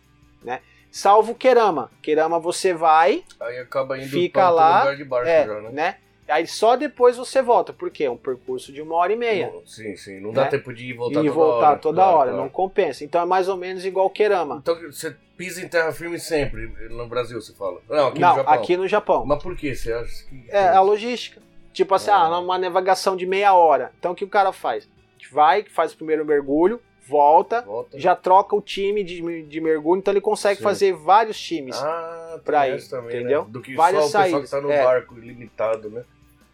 né? 0.43 0.61
Salvo 0.89 1.33
Kerama. 1.35 1.89
Kerama 2.01 2.39
você 2.39 2.73
vai, 2.73 3.23
Aí 3.39 3.59
acaba 3.59 3.97
indo 3.97 4.07
Fica 4.09 4.49
lá, 4.49 4.79
lugar 4.79 4.97
de 4.97 5.05
barco 5.05 5.29
é, 5.29 5.45
já, 5.45 5.61
né? 5.61 5.69
né? 5.71 5.97
Aí 6.27 6.47
só 6.47 6.75
depois 6.77 7.17
você 7.17 7.41
volta, 7.41 7.73
porque 7.73 8.05
é 8.05 8.09
um 8.09 8.15
percurso 8.17 8.71
de 8.71 8.81
uma 8.81 8.95
hora 8.95 9.11
e 9.11 9.15
meia. 9.17 9.51
Não, 9.51 9.65
Sim, 9.65 9.95
sim. 9.97 10.19
Não 10.21 10.31
dá 10.31 10.43
Né? 10.43 10.49
tempo 10.49 10.73
de 10.73 10.85
ir 10.85 10.89
e 10.89 10.93
voltar 10.93 11.19
e 11.21 11.23
toda 11.27 11.31
voltar 11.33 11.67
hora. 11.69 11.79
toda 11.79 12.01
Claro, 12.01 12.17
hora, 12.17 12.29
claro. 12.31 12.43
não 12.43 12.49
compensa. 12.49 13.03
Então 13.03 13.21
é 13.21 13.25
mais 13.25 13.49
ou 13.49 13.57
menos 13.57 13.85
igual 13.85 14.09
Kerama. 14.09 14.57
Então 14.61 14.75
você 14.89 15.15
pisa 15.41 15.59
em 15.63 15.67
terra 15.67 15.91
firme 15.91 16.19
sempre, 16.19 16.67
no 16.91 17.07
Brasil, 17.07 17.41
você 17.41 17.51
fala? 17.53 17.81
Não, 17.89 18.07
aqui 18.09 18.19
não, 18.19 18.29
no 18.29 18.35
Japão. 18.35 18.53
aqui 18.53 18.77
no 18.77 18.87
Japão. 18.87 19.25
Mas 19.25 19.41
por 19.41 19.55
que 19.55 19.73
você 19.75 19.91
acha 19.91 20.25
que... 20.25 20.45
É 20.49 20.67
a 20.67 20.81
logística. 20.81 21.41
Tipo 21.73 21.95
assim, 21.95 22.11
Ah. 22.11 22.25
ah, 22.27 22.39
uma 22.39 22.59
navegação 22.59 23.15
de 23.15 23.25
meia 23.25 23.53
hora. 23.55 23.91
Então 23.97 24.11
o 24.11 24.15
que 24.15 24.23
o 24.23 24.29
cara 24.29 24.51
faz? 24.51 24.87
Vai, 25.31 25.63
faz 25.63 25.93
o 25.93 25.97
primeiro 25.97 26.23
mergulho, 26.23 26.79
volta, 27.07 27.61
Volta. 27.61 27.99
já 27.99 28.15
troca 28.15 28.55
o 28.55 28.61
time 28.61 29.03
de, 29.03 29.43
de 29.43 29.61
mergulho, 29.61 29.97
então 29.99 30.13
ele 30.13 30.21
consegue 30.21 30.57
Sim. 30.57 30.63
fazer 30.63 30.93
vários 30.93 31.39
times. 31.39 31.75
Ah, 31.77 32.39
ir, 32.67 32.75
essa 32.75 32.97
também, 32.97 33.15
entendeu? 33.17 33.45
Né? 33.45 33.49
Do 33.49 33.61
que 33.61 33.73
Várias 33.73 34.03
só 34.03 34.07
o 34.07 34.11
pessoal 34.11 34.23
saídas, 34.23 34.49
que 34.49 34.55
tá 34.55 34.61
no 34.61 34.71
é. 34.71 34.83
barco 34.83 35.15
limitado, 35.15 35.89
né? 35.89 36.03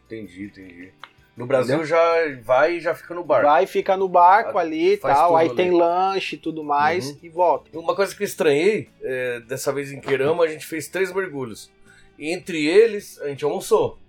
Entendi, 0.05 0.45
entendi. 0.45 0.93
No 1.37 1.45
Brasil 1.45 1.85
já 1.85 2.01
vai 2.43 2.77
e 2.77 2.79
já 2.81 2.95
fica 2.95 3.13
no 3.13 3.23
barco. 3.23 3.45
Vai, 3.47 3.67
fica 3.67 3.95
no 3.95 4.09
barco 4.09 4.57
ali 4.57 4.93
e 4.93 4.97
tal, 4.97 5.35
aí 5.37 5.47
ali. 5.47 5.55
tem 5.55 5.69
lanche 5.71 6.35
e 6.35 6.39
tudo 6.39 6.63
mais 6.63 7.11
Uhum. 7.11 7.17
e 7.21 7.29
volta. 7.29 7.77
Uma 7.77 7.95
coisa 7.95 8.15
que 8.15 8.23
eu 8.23 8.25
estranhei, 8.25 8.89
é, 9.03 9.39
dessa 9.41 9.71
vez 9.71 9.91
em 9.91 10.01
Querama, 10.01 10.43
a 10.43 10.47
gente 10.47 10.65
fez 10.65 10.87
três 10.87 11.13
mergulhos. 11.13 11.71
E 12.17 12.33
entre 12.33 12.65
eles, 12.65 13.21
a 13.21 13.27
gente 13.27 13.45
almoçou. 13.45 13.99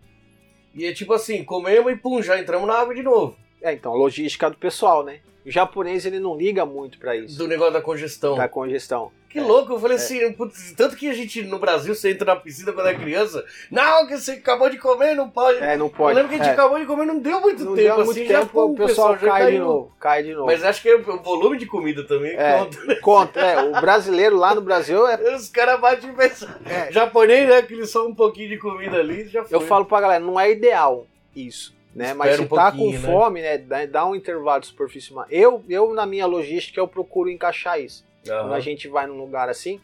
E 0.75 0.87
é 0.87 0.93
tipo 0.95 1.13
assim, 1.13 1.45
comemos 1.45 1.93
e 1.93 1.97
pum, 1.97 2.23
já 2.23 2.41
entramos 2.41 2.67
na 2.67 2.75
água 2.79 2.95
de 2.95 3.03
novo. 3.03 3.37
É, 3.61 3.73
então, 3.75 3.93
logística 3.93 4.49
do 4.49 4.57
pessoal, 4.57 5.05
né? 5.05 5.21
O 5.45 5.51
japonês 5.51 6.07
ele 6.07 6.19
não 6.21 6.37
liga 6.37 6.65
muito 6.65 6.99
pra 6.99 7.15
isso, 7.17 7.37
Do 7.37 7.47
negócio 7.47 7.73
da 7.75 7.81
congestão. 7.83 8.37
da 8.37 8.49
congestão. 8.49 9.13
Que 9.29 9.41
louco, 9.41 9.75
eu 9.75 9.79
falei 9.79 9.97
assim, 9.99 10.33
putz, 10.33 10.73
tanto 10.73 10.97
que 10.97 11.09
a 11.09 11.13
gente 11.13 11.43
no 11.43 11.59
Brasil, 11.59 11.95
você 11.95 12.11
entra 12.11 12.25
na 12.35 12.41
piscina 12.41 12.73
quando 12.73 12.89
é 12.89 12.95
criança, 12.95 13.45
não, 13.71 14.07
que 14.07 14.17
você 14.17 14.33
acabou 14.33 14.71
de 14.71 14.79
comer, 14.79 15.15
não 15.15 15.29
pode. 15.29 15.59
É, 15.59 15.77
não 15.77 15.87
eu 15.87 15.91
pode. 15.91 16.15
lembro 16.15 16.31
que 16.31 16.35
a 16.37 16.39
gente 16.39 16.49
é, 16.49 16.53
acabou 16.53 16.79
de 16.79 16.87
comer, 16.87 17.05
não 17.05 17.19
deu 17.19 17.39
muito 17.41 17.63
não 17.63 17.75
tempo, 17.75 17.95
deu 17.95 17.95
assim, 18.01 18.05
muito 18.21 18.33
já 18.33 18.41
tempo, 18.41 18.53
pum, 18.53 18.73
o 18.73 18.75
pessoal 18.75 19.19
já 19.19 19.29
cai 19.29 19.41
de 19.45 19.47
caiu. 19.53 19.65
novo, 19.65 19.93
cai 20.01 20.23
de 20.23 20.33
novo. 20.33 20.47
Mas 20.47 20.65
acho 20.65 20.81
que 20.81 20.95
o 20.95 21.23
volume 21.23 21.59
de 21.59 21.67
comida 21.67 22.05
também 22.05 22.35
É. 22.37 22.59
conta. 22.59 22.85
né? 22.85 22.95
Conta, 22.97 23.41
é, 23.41 23.63
o 23.63 23.81
brasileiro 23.81 24.37
lá 24.37 24.55
no 24.55 24.63
Brasil 24.63 25.07
é 25.07 25.35
Os 25.35 25.49
caras 25.51 25.79
batem 25.79 26.11
pensam. 26.15 26.49
É. 26.65 26.91
Japonês, 26.91 27.49
né? 27.49 27.61
Que 27.61 27.75
eles 27.75 27.91
só 27.91 28.07
um 28.07 28.15
pouquinho 28.15 28.49
de 28.49 28.57
comida 28.57 28.97
ali, 28.97 29.29
já 29.29 29.45
foi. 29.45 29.55
Eu 29.55 29.61
falo 29.61 29.85
pra 29.85 30.01
galera, 30.01 30.25
não 30.25 30.41
é 30.41 30.51
ideal 30.51 31.07
isso, 31.37 31.75
né? 31.95 32.15
Mas 32.15 32.35
se 32.37 32.41
um 32.43 32.47
tá 32.49 32.73
com 32.73 32.91
né? 32.91 32.99
fome, 32.99 33.43
né? 33.43 33.59
Dá, 33.59 33.85
dá 33.85 34.07
um 34.07 34.15
intervalo 34.15 34.61
de 34.63 34.69
superfície. 34.69 35.13
Eu, 35.31 35.63
eu, 35.69 35.93
na 35.93 36.07
minha 36.07 36.25
logística, 36.25 36.81
eu 36.81 36.89
procuro 36.89 37.29
encaixar 37.29 37.79
isso. 37.79 38.08
Aham. 38.27 38.41
Quando 38.43 38.55
a 38.55 38.61
gente 38.61 38.89
vai 38.89 39.07
num 39.07 39.19
lugar 39.19 39.49
assim, 39.49 39.81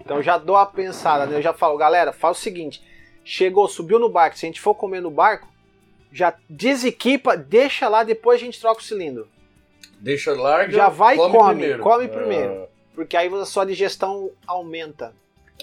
então 0.00 0.22
já 0.22 0.38
dou 0.38 0.56
a 0.56 0.66
pensada, 0.66 1.26
né? 1.26 1.36
Eu 1.36 1.42
já 1.42 1.52
falo, 1.52 1.76
galera, 1.76 2.12
faz 2.12 2.38
o 2.38 2.40
seguinte: 2.40 2.82
chegou, 3.24 3.66
subiu 3.68 3.98
no 3.98 4.08
barco, 4.08 4.38
se 4.38 4.46
a 4.46 4.48
gente 4.48 4.60
for 4.60 4.74
comer 4.74 5.00
no 5.00 5.10
barco, 5.10 5.48
já 6.12 6.34
desequipa, 6.48 7.36
deixa 7.36 7.88
lá, 7.88 8.02
depois 8.04 8.40
a 8.40 8.44
gente 8.44 8.60
troca 8.60 8.80
o 8.80 8.84
cilindro. 8.84 9.28
Deixa 10.00 10.32
larga, 10.34 10.72
Já 10.72 10.88
vai 10.88 11.14
e 11.14 11.18
come, 11.18 11.32
come, 11.32 11.54
primeiro. 11.54 11.82
come 11.82 12.04
Ah, 12.04 12.08
primeiro. 12.08 12.68
Porque 12.94 13.16
aí 13.16 13.32
a 13.34 13.44
sua 13.44 13.64
digestão 13.64 14.30
aumenta. 14.46 15.12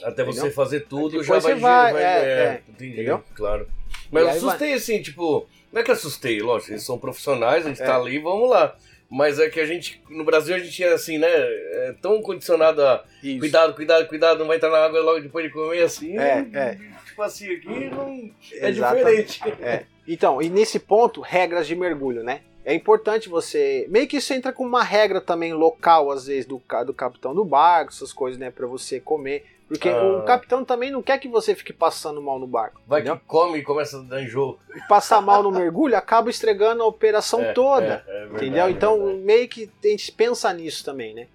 até 0.03 0.23
você 0.23 0.39
Entendeu? 0.39 0.55
fazer 0.55 0.81
tudo, 0.81 1.23
já 1.23 1.33
vai... 1.33 1.41
você 1.41 1.55
vai, 1.55 1.93
vai- 1.93 2.03
é, 2.03 2.05
é, 2.05 2.19
é, 2.43 2.61
entendi, 2.67 2.93
entendeu? 2.93 3.23
claro. 3.35 3.67
Mas 4.11 4.23
eu 4.23 4.29
assustei 4.29 4.73
assim, 4.73 5.01
tipo... 5.01 5.47
Não 5.71 5.79
é 5.79 5.83
que 5.83 5.91
assustei, 5.91 6.41
lógico, 6.41 6.71
eles 6.73 6.83
são 6.83 6.97
profissionais, 6.97 7.65
a 7.65 7.69
gente 7.69 7.81
É. 7.81 7.85
tá 7.85 7.95
ali, 7.95 8.19
vamos 8.19 8.49
lá. 8.49 8.75
Mas 9.11 9.39
é 9.39 9.49
que 9.49 9.59
a 9.59 9.65
gente, 9.65 10.01
no 10.09 10.23
Brasil, 10.23 10.55
a 10.55 10.59
gente 10.59 10.81
é 10.81 10.93
assim, 10.93 11.17
né? 11.17 11.27
É 11.27 11.93
tão 12.01 12.21
condicionado 12.21 12.81
a 12.81 13.03
Isso. 13.21 13.39
cuidado, 13.39 13.73
cuidado, 13.73 14.07
cuidado, 14.07 14.39
não 14.39 14.47
vai 14.47 14.55
estar 14.55 14.69
na 14.69 14.77
água 14.77 15.01
logo 15.01 15.19
depois 15.19 15.45
de 15.45 15.51
comer, 15.51 15.83
assim. 15.83 16.17
É, 16.17 16.47
é. 16.53 16.77
Tipo 17.05 17.21
assim, 17.21 17.53
aqui 17.53 17.89
não... 17.89 18.31
é 18.53 18.69
Exatamente. 18.69 19.33
diferente. 19.33 19.61
É. 19.61 19.83
Então, 20.07 20.41
e 20.41 20.49
nesse 20.49 20.79
ponto, 20.79 21.19
regras 21.19 21.67
de 21.67 21.75
mergulho, 21.75 22.23
né? 22.23 22.39
É 22.63 22.73
importante 22.73 23.27
você. 23.27 23.85
Meio 23.89 24.07
que 24.07 24.15
isso 24.15 24.33
entra 24.33 24.53
com 24.53 24.65
uma 24.65 24.83
regra 24.83 25.19
também 25.19 25.53
local, 25.53 26.09
às 26.09 26.27
vezes, 26.27 26.45
do, 26.45 26.61
do 26.85 26.93
capitão 26.93 27.35
do 27.35 27.43
barco, 27.43 27.91
essas 27.91 28.13
coisas, 28.13 28.39
né? 28.39 28.49
Pra 28.49 28.65
você 28.65 28.99
comer. 29.01 29.45
Porque 29.71 29.87
Ah. 29.87 30.03
o 30.03 30.23
capitão 30.23 30.65
também 30.65 30.91
não 30.91 31.01
quer 31.01 31.17
que 31.17 31.29
você 31.29 31.55
fique 31.55 31.71
passando 31.71 32.21
mal 32.21 32.37
no 32.37 32.45
barco. 32.45 32.81
Vai 32.85 32.99
entendeu? 32.99 33.17
que 33.19 33.25
come 33.25 33.59
e 33.59 33.63
começa 33.63 33.99
a 33.99 34.01
dar 34.01 34.21
enjoo. 34.21 34.59
E 34.75 34.81
passar 34.87 35.21
mal 35.21 35.41
no 35.41 35.49
mergulho 35.49 35.95
acaba 35.95 36.29
estragando 36.29 36.83
a 36.83 36.85
operação 36.87 37.41
É, 37.41 37.53
toda. 37.53 38.03
é, 38.05 38.11
é 38.11 38.19
verdade, 38.19 38.35
entendeu? 38.35 38.69
Então, 38.69 38.97
verdade. 38.97 39.19
meio 39.23 39.47
que 39.47 39.69
a 39.83 39.87
gente 39.87 40.11
pensa 40.11 40.51
nisso 40.51 40.83
também, 40.83 41.13
né? 41.13 41.27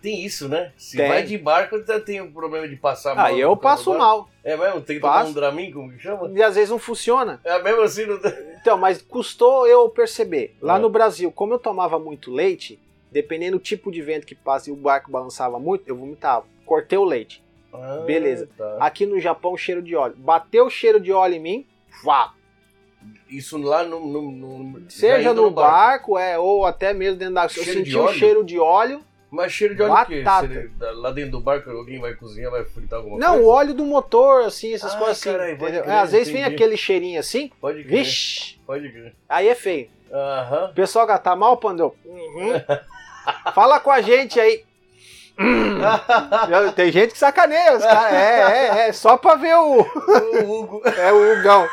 Tem 0.00 0.24
isso, 0.24 0.48
né? 0.48 0.72
Se 0.76 0.96
Tem. 0.96 1.06
vai 1.06 1.22
de 1.22 1.36
barco, 1.36 1.76
ainda 1.76 2.00
tem 2.00 2.20
o 2.22 2.32
problema 2.32 2.66
de 2.66 2.74
passar 2.76 3.14
mal. 3.14 3.26
Aí 3.26 3.38
eu 3.38 3.54
passo 3.56 3.92
mal. 3.96 4.28
É 4.42 4.56
mesmo? 4.56 4.80
Tem 4.80 4.96
que 4.96 5.02
tomar 5.02 5.18
Passo. 5.18 5.30
um 5.30 5.34
Dramin, 5.34 5.70
como 5.70 5.92
que 5.92 5.98
chama? 6.00 6.28
E 6.34 6.42
às 6.42 6.54
vezes 6.56 6.70
não 6.70 6.78
funciona. 6.78 7.40
É 7.44 7.62
mesmo 7.62 7.82
assim, 7.82 8.06
não 8.06 8.18
tem... 8.18 8.32
Então, 8.60 8.76
mas 8.78 9.00
custou 9.02 9.66
eu 9.66 9.88
perceber. 9.90 10.56
Lá 10.62 10.74
Ah. 10.74 10.78
no 10.78 10.88
Brasil, 10.88 11.30
como 11.30 11.52
eu 11.54 11.58
tomava 11.58 11.98
muito 12.00 12.32
leite, 12.32 12.80
dependendo 13.12 13.58
do 13.58 13.62
tipo 13.62 13.92
de 13.92 14.00
vento 14.02 14.26
que 14.26 14.34
passa 14.34 14.70
e 14.70 14.72
o 14.72 14.76
barco 14.76 15.10
balançava 15.10 15.60
muito, 15.60 15.84
eu 15.86 15.94
vomitava. 15.94 16.46
Cortei 16.66 16.98
o 16.98 17.04
leite. 17.04 17.40
Ah, 17.72 18.02
Beleza. 18.06 18.48
tá. 18.56 18.76
Aqui 18.80 19.06
no 19.06 19.18
Japão, 19.20 19.56
cheiro 19.56 19.82
de 19.82 19.94
óleo. 19.96 20.14
Bateu 20.18 20.66
o 20.66 20.70
cheiro 20.70 21.00
de 21.00 21.12
óleo 21.12 21.34
em 21.36 21.40
mim, 21.40 21.66
vá. 22.04 22.32
Isso 23.28 23.56
lá 23.58 23.82
no... 23.82 23.98
no, 24.00 24.22
no- 24.30 24.90
Seja 24.90 25.30
entra 25.30 25.34
no 25.34 25.50
barco, 25.50 26.18
é, 26.18 26.38
ou 26.38 26.64
até 26.66 26.92
mesmo 26.92 27.18
dentro 27.18 27.34
da... 27.34 27.44
Eu 27.44 27.48
Cheiro 27.48 27.72
senti 27.72 27.90
de 27.90 27.96
o 27.96 28.02
óleo? 28.04 28.14
cheiro 28.18 28.44
de 28.44 28.58
óleo. 28.58 29.00
Mas 29.30 29.50
cheiro 29.52 29.74
de 29.74 29.82
óleo? 29.82 29.92
Batata. 29.94 30.46
Se 30.46 30.52
ele- 30.54 30.70
lá 31.00 31.10
dentro 31.10 31.30
do 31.32 31.40
barco 31.40 31.70
alguém 31.70 31.98
vai 31.98 32.14
cozinhar, 32.14 32.50
vai 32.50 32.62
fritar 32.64 32.98
alguma 32.98 33.18
Não, 33.18 33.30
coisa? 33.34 33.44
o 33.44 33.48
óleo 33.48 33.74
do 33.74 33.86
motor, 33.86 34.44
assim, 34.44 34.74
essas 34.74 34.94
Ah, 34.94 34.98
coisas 34.98 35.18
assim. 35.18 35.32
carai, 35.32 35.56
crer, 35.56 35.88
às 35.90 36.12
vezes 36.12 36.28
vem 36.30 36.42
entendi. 36.42 36.54
aquele 36.56 36.76
cheirinho 36.76 37.18
assim, 37.18 37.50
Pode 37.58 37.82
crer. 37.82 37.98
vixe, 38.04 38.58
Pode 38.66 38.90
crer. 38.92 39.14
aí 39.26 39.48
é 39.48 39.54
feio. 39.54 39.88
Aham. 40.12 40.66
O 40.70 40.74
pessoal 40.74 41.06
que 41.06 41.18
tá 41.18 41.34
mal, 41.34 41.56
Pandô? 41.56 41.94
Uhum. 42.04 42.52
Fala 43.54 43.80
com 43.80 43.90
a 43.90 44.02
gente 44.02 44.38
aí. 44.38 44.62
Hum. 45.38 46.72
Tem 46.76 46.92
gente 46.92 47.12
que 47.12 47.18
sacaneia 47.18 47.76
os 47.76 47.84
caras. 47.84 48.12
É, 48.12 48.40
é, 48.84 48.88
é. 48.88 48.92
Só 48.92 49.16
pra 49.16 49.34
ver 49.34 49.54
o. 49.56 49.80
o 49.80 50.52
Hugo. 50.52 50.82
É 50.96 51.12
o 51.12 51.32
Hugão. 51.40 51.66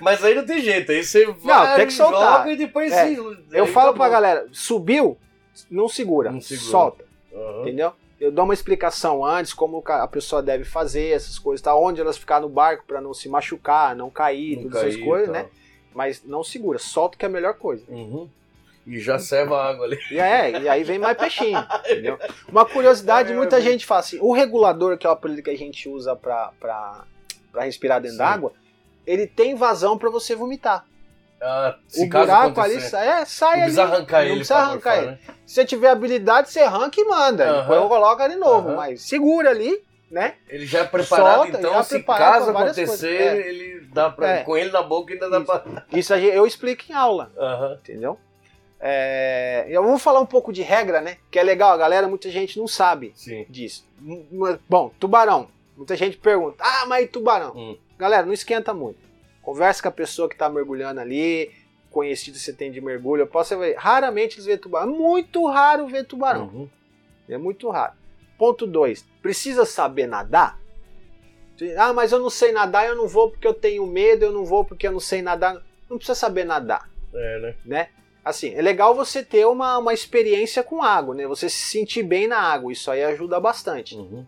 Mas 0.00 0.22
aí 0.24 0.34
não 0.34 0.44
tem 0.46 0.60
jeito, 0.60 0.92
aí 0.92 1.02
você 1.02 1.26
vai, 1.26 1.76
tem 1.76 1.86
que 1.86 1.92
soltar. 1.92 2.38
joga 2.38 2.52
e 2.52 2.56
depois 2.56 2.92
É, 2.92 3.08
sim. 3.08 3.16
Eu 3.52 3.66
falo 3.66 3.88
tá 3.92 3.96
pra 3.98 4.06
bom. 4.06 4.12
galera: 4.12 4.46
subiu, 4.52 5.18
não 5.70 5.88
segura. 5.88 6.30
Não 6.30 6.40
segura. 6.40 6.70
Solta. 6.70 7.04
Aham. 7.34 7.60
Entendeu? 7.62 7.92
Eu 8.20 8.30
dou 8.30 8.44
uma 8.44 8.52
explicação 8.54 9.24
antes, 9.24 9.52
como 9.54 9.82
a 9.86 10.06
pessoa 10.06 10.42
deve 10.42 10.64
fazer 10.64 11.14
essas 11.14 11.38
coisas, 11.38 11.62
tá? 11.62 11.74
Onde 11.74 12.00
elas 12.02 12.18
ficar 12.18 12.38
no 12.38 12.48
barco 12.50 12.84
pra 12.86 13.00
não 13.00 13.14
se 13.14 13.28
machucar, 13.30 13.96
não 13.96 14.10
cair, 14.10 14.56
Não 14.56 14.64
todas 14.64 14.82
essas 14.82 14.94
cair 14.96 15.02
e 15.02 15.06
coisas, 15.06 15.26
tal. 15.26 15.34
né? 15.42 15.48
Mas 15.94 16.22
não 16.24 16.44
segura, 16.44 16.78
solta 16.78 17.16
que 17.16 17.24
é 17.24 17.28
a 17.28 17.30
melhor 17.32 17.54
coisa. 17.54 17.82
Uhum. 17.88 18.28
E 18.86 18.98
já 18.98 19.18
serva 19.18 19.56
a 19.60 19.68
água 19.68 19.84
ali. 19.84 19.98
E, 20.10 20.18
é, 20.18 20.50
e 20.62 20.68
aí 20.68 20.82
vem 20.84 20.98
mais 20.98 21.16
peixinho, 21.16 21.58
entendeu? 21.84 22.18
Uma 22.48 22.64
curiosidade, 22.64 23.32
muita 23.34 23.58
é. 23.58 23.60
gente 23.60 23.84
fala 23.86 24.00
assim, 24.00 24.18
o 24.20 24.32
regulador, 24.32 24.96
que 24.98 25.06
é 25.06 25.10
o 25.10 25.12
aparelho 25.12 25.42
que 25.42 25.50
a 25.50 25.56
gente 25.56 25.88
usa 25.88 26.16
pra 26.16 26.50
respirar 27.56 28.00
dentro 28.00 28.18
d'água, 28.18 28.52
ele 29.06 29.26
tem 29.26 29.54
vazão 29.54 29.98
pra 29.98 30.08
você 30.10 30.34
vomitar. 30.34 30.84
Ah, 31.42 31.76
se 31.88 32.04
o 32.04 32.08
buraco 32.08 32.60
ali 32.60 32.80
sai, 32.82 33.22
é, 33.22 33.24
sai 33.24 33.48
Não 33.48 33.52
ali. 33.54 33.62
precisa 33.62 33.82
arrancar 33.84 34.18
não 34.18 34.26
ele. 34.26 34.34
precisa 34.36 34.56
arrancar 34.58 34.96
ele. 34.98 35.06
né? 35.06 35.18
Se 35.46 35.54
você 35.54 35.64
tiver 35.64 35.88
habilidade, 35.88 36.50
você 36.50 36.60
arranca 36.60 37.00
e 37.00 37.04
manda. 37.04 37.44
Aham. 37.48 37.60
Depois 37.62 37.88
coloca 37.88 38.28
de 38.28 38.36
novo, 38.36 38.68
Aham. 38.68 38.76
mas 38.76 39.02
segura 39.02 39.48
ali, 39.50 39.82
né? 40.10 40.34
Ele 40.48 40.66
já 40.66 40.80
é 40.80 40.84
preparado, 40.84 41.42
Solta, 41.44 41.58
então 41.58 41.82
se 41.82 42.02
caso 42.02 42.50
acontecer. 42.50 43.22
É. 43.22 43.48
ele 43.48 43.80
dá 43.92 44.10
pra. 44.10 44.28
É. 44.28 44.42
Com 44.42 44.54
ele 44.54 44.70
na 44.70 44.82
boca 44.82 45.14
ainda 45.14 45.30
dá 45.30 45.38
Isso. 45.38 45.46
pra. 45.46 45.84
Isso 45.94 46.14
eu 46.14 46.46
explico 46.46 46.84
em 46.90 46.94
aula, 46.94 47.32
Aham. 47.38 47.78
entendeu? 47.80 48.18
É, 48.80 49.66
eu 49.68 49.82
vou 49.84 49.98
falar 49.98 50.20
um 50.20 50.26
pouco 50.26 50.52
de 50.52 50.62
regra, 50.62 51.00
né? 51.00 51.18
Que 51.30 51.38
é 51.38 51.42
legal, 51.42 51.72
a 51.72 51.76
galera, 51.76 52.08
muita 52.08 52.30
gente 52.30 52.58
não 52.58 52.66
sabe 52.66 53.12
Sim. 53.14 53.44
disso. 53.48 53.86
Bom, 54.68 54.90
tubarão. 54.98 55.48
Muita 55.76 55.96
gente 55.96 56.16
pergunta, 56.16 56.62
ah, 56.64 56.86
mas 56.86 57.04
e 57.04 57.08
tubarão? 57.08 57.52
Hum. 57.56 57.76
Galera, 57.98 58.24
não 58.26 58.32
esquenta 58.32 58.72
muito. 58.74 58.98
Conversa 59.42 59.82
com 59.82 59.88
a 59.88 59.92
pessoa 59.92 60.28
que 60.28 60.36
tá 60.36 60.48
mergulhando 60.48 61.00
ali, 61.00 61.50
conhecido 61.90 62.38
você 62.38 62.52
tem 62.52 62.70
de 62.70 62.80
mergulho. 62.80 63.22
Eu 63.22 63.26
posso 63.26 63.58
ver, 63.58 63.76
raramente 63.76 64.36
eles 64.36 64.46
vê 64.46 64.56
tubarão. 64.56 64.92
Muito 64.92 65.46
raro 65.46 65.86
ver 65.86 66.04
tubarão. 66.04 66.44
Uhum. 66.52 66.68
É 67.28 67.38
muito 67.38 67.68
raro. 67.70 67.94
Ponto 68.38 68.66
2. 68.66 69.04
Precisa 69.22 69.64
saber 69.66 70.06
nadar? 70.06 70.58
Ah, 71.76 71.92
mas 71.92 72.10
eu 72.12 72.18
não 72.18 72.30
sei 72.30 72.52
nadar, 72.52 72.86
eu 72.86 72.96
não 72.96 73.06
vou 73.06 73.30
porque 73.30 73.46
eu 73.46 73.52
tenho 73.52 73.86
medo, 73.86 74.24
eu 74.24 74.32
não 74.32 74.44
vou 74.46 74.64
porque 74.64 74.86
eu 74.86 74.92
não 74.92 75.00
sei 75.00 75.20
nadar. 75.20 75.62
Não 75.88 75.98
precisa 75.98 76.14
saber 76.14 76.44
nadar, 76.44 76.88
É, 77.12 77.38
né? 77.40 77.54
né? 77.66 77.88
Assim, 78.24 78.54
é 78.54 78.60
legal 78.60 78.94
você 78.94 79.22
ter 79.22 79.46
uma, 79.46 79.78
uma 79.78 79.94
experiência 79.94 80.62
com 80.62 80.82
água, 80.82 81.14
né? 81.14 81.26
Você 81.26 81.48
se 81.48 81.70
sentir 81.70 82.02
bem 82.02 82.26
na 82.28 82.38
água, 82.38 82.70
isso 82.72 82.90
aí 82.90 83.02
ajuda 83.02 83.40
bastante. 83.40 83.94
Uhum. 83.96 84.26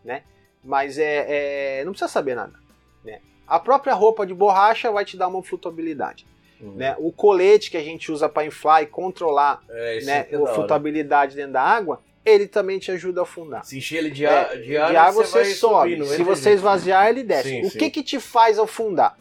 Mas 0.64 0.98
é, 0.98 1.80
é- 1.80 1.84
não 1.84 1.92
precisa 1.92 2.08
saber 2.10 2.34
nadar, 2.34 2.60
né? 3.04 3.20
A 3.46 3.58
própria 3.58 3.92
roupa 3.94 4.24
de 4.26 4.32
borracha 4.32 4.90
vai 4.90 5.04
te 5.04 5.16
dar 5.16 5.28
uma 5.28 5.42
flutuabilidade, 5.42 6.24
Uhum. 6.60 6.74
né? 6.76 6.96
O 6.98 7.12
colete 7.12 7.70
que 7.70 7.76
a 7.76 7.82
gente 7.82 8.10
usa 8.10 8.28
para 8.28 8.46
inflar 8.46 8.82
e 8.82 8.86
controlar 8.86 9.60
É, 9.68 10.00
né, 10.04 10.20
aqui 10.20 10.34
é 10.36 10.38
a 10.38 10.46
flutuabilidade 10.46 11.34
dentro 11.36 11.52
da 11.52 11.62
água, 11.62 12.00
ele 12.24 12.46
também 12.46 12.78
te 12.78 12.90
ajuda 12.92 13.20
a 13.20 13.24
afundar. 13.24 13.64
Se 13.64 13.76
encher 13.76 13.98
ele 13.98 14.10
de, 14.10 14.24
É, 14.24 14.28
ar, 14.28 14.56
de 14.56 14.76
ar, 14.76 14.90
de 14.90 14.96
água 14.96 15.24
você, 15.24 15.44
você, 15.44 15.54
sobe. 15.56 15.90
subindo, 15.96 16.06
Se 16.06 16.22
você 16.22 16.50
esvaziar, 16.52 17.08
ele 17.08 17.24
desce. 17.24 17.48
Sim, 17.48 17.62
o 17.62 17.70
sim. 17.70 17.78
que 17.78 17.90
que 17.90 18.02
te 18.02 18.20
faz 18.20 18.58
afundar? 18.58 19.18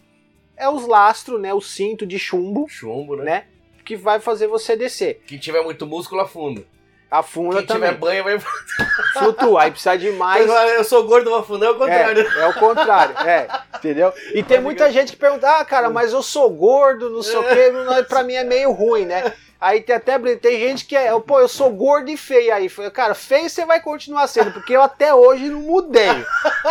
É 0.55 0.69
os 0.69 0.86
lastros, 0.88 1.41
né? 1.41 1.51
O 1.51 1.59
cinto 1.59 2.05
de 2.05 2.19
chumbo, 2.19 2.67
Chumbo, 2.69 3.15
né? 3.17 3.24
né? 3.24 3.45
Que 3.84 3.96
vai 3.96 4.20
fazer 4.20 4.48
você 4.48 4.76
descer. 4.76 5.22
Quem 5.28 5.38
tiver 5.38 5.64
muito 5.64 5.86
músculo, 5.88 6.22
afunda. 6.22 6.64
Afunda 7.10 7.58
Quem 7.58 7.66
também. 7.66 7.90
tiver 7.90 8.00
banho, 8.00 8.24
vai. 8.24 8.40
Flutua. 9.20 9.64
Aí 9.64 9.72
precisa 9.72 9.98
de 9.98 10.12
mais. 10.12 10.50
Eu 10.50 10.84
sou 10.86 11.04
gordo, 11.06 11.30
vou 11.30 11.40
afundar, 11.40 11.68
é 11.70 11.72
o 11.72 11.76
contrário. 11.76 12.22
É, 12.26 12.40
é 12.42 12.48
o 12.48 12.54
contrário, 12.54 13.18
é, 13.28 13.48
entendeu? 13.76 14.14
E 14.34 14.42
tem 14.42 14.62
muita 14.62 14.90
gente 14.92 15.12
que 15.12 15.18
pergunta, 15.18 15.58
ah, 15.58 15.66
cara, 15.66 15.90
mas 15.90 16.14
eu 16.14 16.24
sou 16.24 16.50
gordo, 16.50 17.10
não 17.10 17.22
sei 17.22 17.36
o 17.36 17.44
quê, 17.44 17.70
não- 17.70 18.04
pra 18.06 18.24
mim 18.24 18.36
é 18.36 18.44
meio 18.46 18.72
ruim, 18.72 19.06
né? 19.06 19.34
Aí 19.62 19.80
tem 19.80 19.95
até 19.95 20.18
tem 20.38 20.59
gente 20.59 20.86
que 20.86 20.95
é, 20.95 21.12
pô, 21.20 21.39
eu 21.39 21.47
sou 21.47 21.70
gordo 21.70 22.09
e 22.09 22.18
feio 22.18 22.51
aí. 22.51 22.68
Falei, 22.68 22.89
Cara, 22.89 23.14
feio 23.14 23.47
você 23.47 23.64
vai 23.64 23.80
continuar 23.80 24.26
sendo, 24.26 24.51
porque 24.51 24.76
eu 24.76 24.82
até 24.82 25.14
hoje 25.14 25.49
não 25.49 25.59
mudei, 25.62 26.09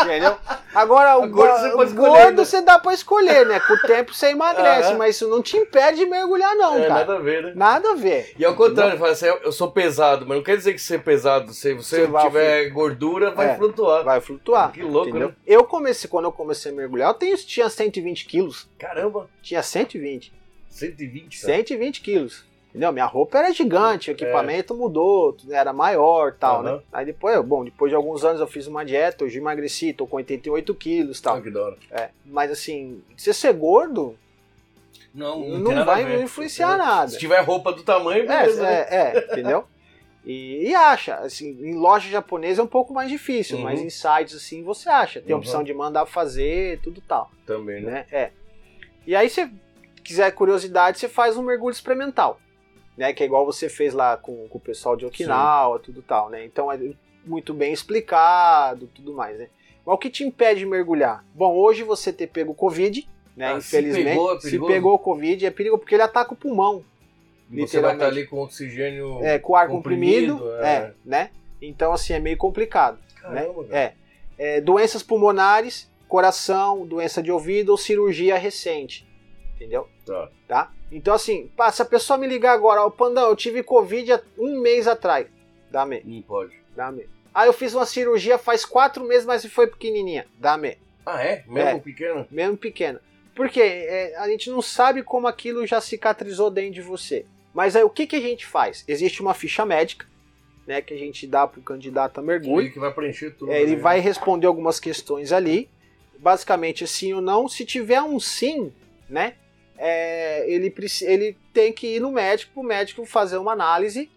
entendeu? 0.03 0.37
Agora, 0.75 1.17
o 1.19 1.29
Gordo 1.29 1.71
você 1.77 1.95
gordo 1.95 2.37
né? 2.39 2.45
você 2.45 2.61
dá 2.63 2.81
pra 2.81 2.93
escolher, 2.93 3.47
né? 3.47 3.61
Com 3.61 3.75
o 3.75 3.79
tempo 3.79 4.13
você 4.13 4.31
emagrece, 4.31 4.89
Aham. 4.89 4.99
mas 4.99 5.15
isso 5.15 5.29
não 5.29 5.41
te 5.41 5.57
impede 5.57 5.99
de 5.99 6.07
mergulhar, 6.07 6.55
não, 6.57 6.77
É, 6.79 6.83
cara. 6.89 6.95
nada 6.95 7.15
a 7.17 7.19
ver, 7.21 7.43
né? 7.45 7.53
Nada 7.55 7.91
a 7.93 7.95
ver. 7.95 8.35
E 8.37 8.45
ao 8.45 8.57
contrário, 8.57 8.99
fala 8.99 9.13
assim, 9.13 9.27
eu 9.27 9.53
sou 9.53 9.71
pesado, 9.71 10.27
mas 10.27 10.37
não 10.37 10.45
quer 10.45 10.57
dizer 10.57 10.73
que 10.73 10.81
ser 10.81 11.01
pesado, 11.03 11.53
se 11.55 11.73
você 11.75 12.01
Você 12.03 12.07
vai 12.09 12.25
tiver 12.25 12.71
gordura, 12.71 13.31
vai 13.31 13.51
É. 13.51 13.55
flutuar. 13.57 14.03
Vai 14.03 14.21
flutuar. 14.21 14.73
Que 14.73 14.83
louco, 14.83 15.11
entendeu? 15.11 15.29
né? 15.29 15.35
Eu 15.47 15.63
comecei, 15.65 16.11
quando 16.11 16.25
eu 16.25 16.33
comecei 16.33 16.73
a 16.73 16.75
mergulhar, 16.75 17.11
eu 17.11 17.15
tenho, 17.15 17.37
tinha 17.37 17.69
120 17.71 18.27
quilos. 18.27 18.69
Caramba, 18.79 19.29
Tinha 19.43 19.63
120. 19.63 20.33
120, 20.69 21.41
cara. 21.41 21.55
120 21.55 22.01
quilos. 22.01 22.50
Entendeu? 22.71 22.93
Minha 22.93 23.07
roupa 23.07 23.39
era 23.39 23.53
gigante, 23.53 24.11
o 24.11 24.13
equipamento 24.13 24.75
mudou, 24.77 25.33
tudo 25.33 25.53
era 25.53 25.73
maior 25.73 26.33
tal, 26.35 26.61
Aham. 26.61 26.77
né? 26.77 26.83
Aí 26.93 27.05
depois, 27.05 27.35
eu- 27.35 27.43
bom, 27.43 27.65
depois 27.65 27.91
de 27.91 27.97
alguns 27.97 28.25
anos 28.25 28.41
eu 28.41 28.47
fiz 28.47 28.67
uma 28.69 28.85
dieta, 28.85 29.25
hoje 29.25 29.39
emagreci, 29.39 29.93
tô 29.93 30.07
com 30.07 30.17
88 30.17 30.73
quilos 30.75 31.21
tal. 31.21 31.37
Ah, 31.37 31.41
que 31.43 31.51
da 31.51 31.63
hora. 31.65 31.77
É, 31.91 32.11
mas 32.25 32.51
assim, 32.51 33.03
você 33.17 33.33
ser 33.33 33.53
gordo, 33.55 34.17
Não, 35.13 35.41
não, 35.41 35.59
Não 35.75 35.85
vai 35.85 36.23
influenciar 36.23 36.77
nada. 36.79 37.09
Se 37.11 37.19
tiver 37.19 37.41
roupa 37.41 37.73
do 37.73 37.83
tamanho, 37.83 38.23
é, 38.23 38.27
beleza. 38.43 38.63
né? 38.63 38.73
é, 38.89 38.95
é, 38.95 39.27
entendeu? 39.33 39.65
E, 40.25 40.69
e 40.69 40.75
acha, 40.75 41.17
assim, 41.17 41.49
em 41.65 41.75
loja 41.75 42.09
japonesa 42.09 42.61
é 42.63 42.65
um 42.65 42.69
pouco 42.69 42.95
mais 42.95 43.11
difícil, 43.11 43.57
Uhum. 43.57 43.65
mas 43.65 43.81
em 43.81 43.91
sites 43.91 44.37
assim 44.37 44.63
você 44.63 44.89
acha. 44.89 45.21
Tem 45.21 45.33
a 45.33 45.35
Uhum. 45.37 45.41
opção 45.41 45.65
de 45.65 45.75
mandar 45.75 46.07
fazer, 46.07 46.79
tudo 46.83 47.01
tal, 47.01 47.29
Também, 47.45 47.83
né? 47.83 47.91
né? 47.91 48.07
É. 48.13 48.31
E 49.05 49.17
aí 49.17 49.29
se 49.29 49.51
quiser 50.05 50.31
curiosidade, 50.33 50.99
você 51.01 51.09
faz 51.09 51.37
um 51.37 51.43
mergulho 51.43 51.73
experimental, 51.73 52.39
né? 53.01 53.15
Que 53.15 53.23
é 53.23 53.27
igual 53.27 53.47
você 53.47 53.67
fez 53.67 53.95
lá 53.95 54.19
com, 54.19 54.47
com 54.47 54.59
o 54.59 54.61
pessoal 54.61 54.95
de 54.95 55.07
Okinawa, 55.07 55.79
tudo 55.79 56.03
tal, 56.03 56.29
né? 56.29 56.45
Então 56.45 56.71
é 56.71 56.79
muito 57.25 57.55
bem 57.55 57.73
explicado, 57.73 58.91
tudo 58.95 59.15
mais, 59.15 59.39
né? 59.39 59.49
Mas 59.87 59.95
o 59.95 59.99
que 59.99 60.11
te 60.11 60.23
impede 60.23 60.61
de 60.61 60.67
mergulhar? 60.67 61.25
Bom, 61.35 61.57
hoje 61.57 61.83
você 61.83 62.13
ter 62.13 62.27
pego 62.27 62.53
Covid, 62.53 63.09
né? 63.35 63.55
Ah, 63.55 63.61
se 63.63 63.79
infelizmente, 63.79 64.09
pegou, 64.11 64.37
é 64.37 64.41
se 64.41 64.59
pegou 64.59 64.99
Covid 64.99 65.47
é 65.47 65.51
perigoso 65.51 65.81
porque 65.81 65.95
ele 65.95 66.03
ataca 66.03 66.35
o 66.35 66.37
pulmão. 66.37 66.85
Você 67.51 67.81
vai 67.81 67.95
estar 67.95 68.07
ali 68.07 68.27
com 68.27 68.37
oxigênio. 68.37 69.25
É, 69.25 69.39
com 69.39 69.57
ar 69.57 69.67
comprimido. 69.67 70.35
comprimido 70.35 70.63
é. 70.63 70.75
é. 70.75 70.95
né? 71.03 71.31
Então, 71.63 71.95
assim, 71.95 72.13
é 72.13 72.21
meio 72.21 72.37
complicado. 72.37 72.99
né? 73.31 73.47
É. 73.71 73.93
é. 74.37 74.61
Doenças 74.61 75.03
pulmonares, 75.03 75.91
coração, 76.07 76.87
doença 76.87 77.23
de 77.23 77.33
ouvido 77.33 77.71
ou 77.71 77.79
cirurgia 77.79 78.37
recente. 78.37 79.09
Entendeu? 79.57 79.89
Tá. 80.05 80.29
tá? 80.47 80.73
Então, 80.91 81.15
assim, 81.15 81.49
pá, 81.57 81.71
se 81.71 81.81
a 81.83 81.85
pessoa 81.85 82.19
me 82.19 82.27
ligar 82.27 82.53
agora, 82.53 82.85
ó, 82.85 82.91
Pandão, 82.91 83.29
eu 83.29 83.37
tive 83.37 83.63
Covid 83.63 84.13
há 84.13 84.21
um 84.39 84.61
mês 84.61 84.89
atrás. 84.89 85.27
Dá 85.71 85.87
me. 85.87 86.03
Não 86.05 86.23
pode. 86.23 86.53
Dá 86.75 86.91
me. 86.91 87.09
Ah, 87.33 87.47
eu 87.47 87.53
fiz 87.53 87.75
uma 87.75 87.87
cirurgia 87.87 88.39
faz 88.39 88.65
quatro 88.65 89.05
meses, 89.05 89.25
mas 89.25 89.45
foi 89.47 89.69
pequenininha. 89.69 90.27
Dá 90.39 90.57
me. 90.57 90.77
Ah, 91.07 91.23
é? 91.23 91.45
Mesmo 91.47 91.71
é, 91.71 91.79
pequeno? 91.79 92.27
Mesmo 92.31 92.57
pequeno. 92.57 92.99
Porque 93.35 93.61
é, 93.61 94.17
a 94.19 94.29
gente 94.29 94.51
não 94.51 94.61
sabe 94.61 95.03
como 95.03 95.27
aquilo 95.27 95.67
já 95.67 95.81
cicatrizou 95.81 96.51
dentro 96.51 96.75
de 96.75 96.83
você. 96.83 97.25
Mas 97.55 97.77
aí 97.77 97.83
o 97.83 97.91
que, 97.91 98.07
que 98.07 98.17
a 98.17 98.21
gente 98.21 98.47
faz? 98.47 98.85
Existe 98.87 99.21
uma 99.21 99.35
ficha 99.35 99.65
médica, 99.65 100.07
né, 100.67 100.81
que 100.81 100.93
a 100.93 100.97
gente 100.97 101.27
dá 101.27 101.47
para 101.47 101.61
o 101.61 101.63
candidato 101.63 102.19
a 102.19 102.23
mergulho. 102.23 102.63
Ele 102.63 102.71
que 102.71 102.79
vai 102.79 102.93
preencher 102.93 103.31
tudo. 103.31 103.51
É, 103.51 103.63
ele 103.63 103.77
né? 103.77 103.83
vai 103.83 104.01
responder 104.01 104.47
algumas 104.47 104.79
questões 104.79 105.33
ali. 105.33 105.69
Basicamente, 106.19 106.87
sim 106.87 107.13
ou 107.15 107.21
não. 107.21 107.49
Se 107.49 107.65
tiver 107.65 108.03
um 108.03 108.21
sim, 108.21 108.73
né, 109.09 109.35
é, 109.83 110.45
ele, 110.47 110.73
ele 111.03 111.37
tem 111.55 111.73
que 111.73 111.97
ir 111.97 112.01
no 112.01 112.13
médico, 112.13 112.53
para 112.53 112.61
o 112.61 112.67
médico 112.67 113.07
fazer 113.07 113.39
uma 113.39 113.53
análise 113.53 114.11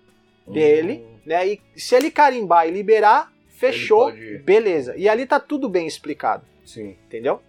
dele, 0.45 0.95
uhum. 0.95 1.19
né? 1.25 1.47
E 1.47 1.61
se 1.77 1.95
ele 1.95 2.11
carimbar 2.11 2.67
e 2.67 2.71
liberar, 2.71 3.31
fechou, 3.47 4.11
beleza. 4.43 4.93
E 4.97 5.07
ali 5.07 5.25
tá 5.25 5.39
tudo 5.39 5.69
bem 5.69 5.87
explicado. 5.87 6.45
Sim. 6.65 6.97
Entendeu? 7.07 7.41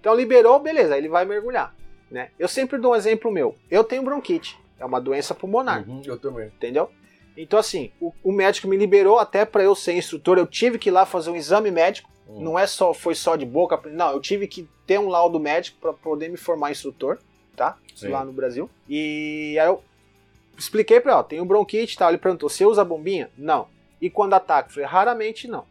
Então 0.00 0.14
liberou, 0.14 0.60
beleza, 0.60 0.96
ele 0.96 1.08
vai 1.08 1.24
mergulhar. 1.24 1.74
Né? 2.08 2.30
Eu 2.38 2.46
sempre 2.46 2.78
dou 2.78 2.92
um 2.92 2.96
exemplo 2.96 3.30
meu. 3.30 3.56
Eu 3.68 3.82
tenho 3.82 4.04
bronquite, 4.04 4.56
é 4.78 4.84
uma 4.84 5.00
doença 5.00 5.34
pulmonar. 5.34 5.84
Uhum, 5.88 6.00
eu 6.06 6.16
também. 6.16 6.46
Entendeu? 6.46 6.88
Então, 7.36 7.58
assim, 7.58 7.90
o, 8.00 8.12
o 8.22 8.32
médico 8.32 8.68
me 8.68 8.76
liberou 8.76 9.18
até 9.18 9.44
para 9.44 9.64
eu 9.64 9.74
ser 9.74 9.94
instrutor. 9.94 10.38
Eu 10.38 10.46
tive 10.46 10.78
que 10.78 10.90
ir 10.90 10.92
lá 10.92 11.04
fazer 11.04 11.30
um 11.30 11.36
exame 11.36 11.72
médico. 11.72 12.08
Uhum. 12.28 12.40
Não 12.40 12.58
é 12.58 12.68
só, 12.68 12.94
foi 12.94 13.16
só 13.16 13.34
de 13.34 13.44
boca. 13.44 13.80
Não, 13.90 14.12
eu 14.12 14.20
tive 14.20 14.46
que 14.46 14.68
ter 14.86 14.98
um 15.00 15.08
laudo 15.08 15.40
médico 15.40 15.78
para 15.80 15.92
poder 15.92 16.28
me 16.28 16.36
formar 16.36 16.70
instrutor 16.70 17.18
tá? 17.58 17.76
Sim. 17.94 18.08
Lá 18.08 18.24
no 18.24 18.32
Brasil. 18.32 18.70
E 18.88 19.58
aí 19.60 19.66
eu 19.66 19.82
expliquei 20.56 21.00
pra 21.00 21.12
ele, 21.12 21.20
ó, 21.20 21.22
tenho 21.22 21.44
bronquite 21.44 21.94
e 21.94 21.98
tal. 21.98 22.08
Ele 22.08 22.18
perguntou, 22.18 22.48
você 22.48 22.64
usa 22.64 22.84
bombinha? 22.84 23.30
Não. 23.36 23.68
E 24.00 24.08
quando 24.08 24.34
ataca? 24.34 24.68
Eu 24.68 24.74
falei, 24.74 24.88
raramente 24.88 25.48
não. 25.48 25.64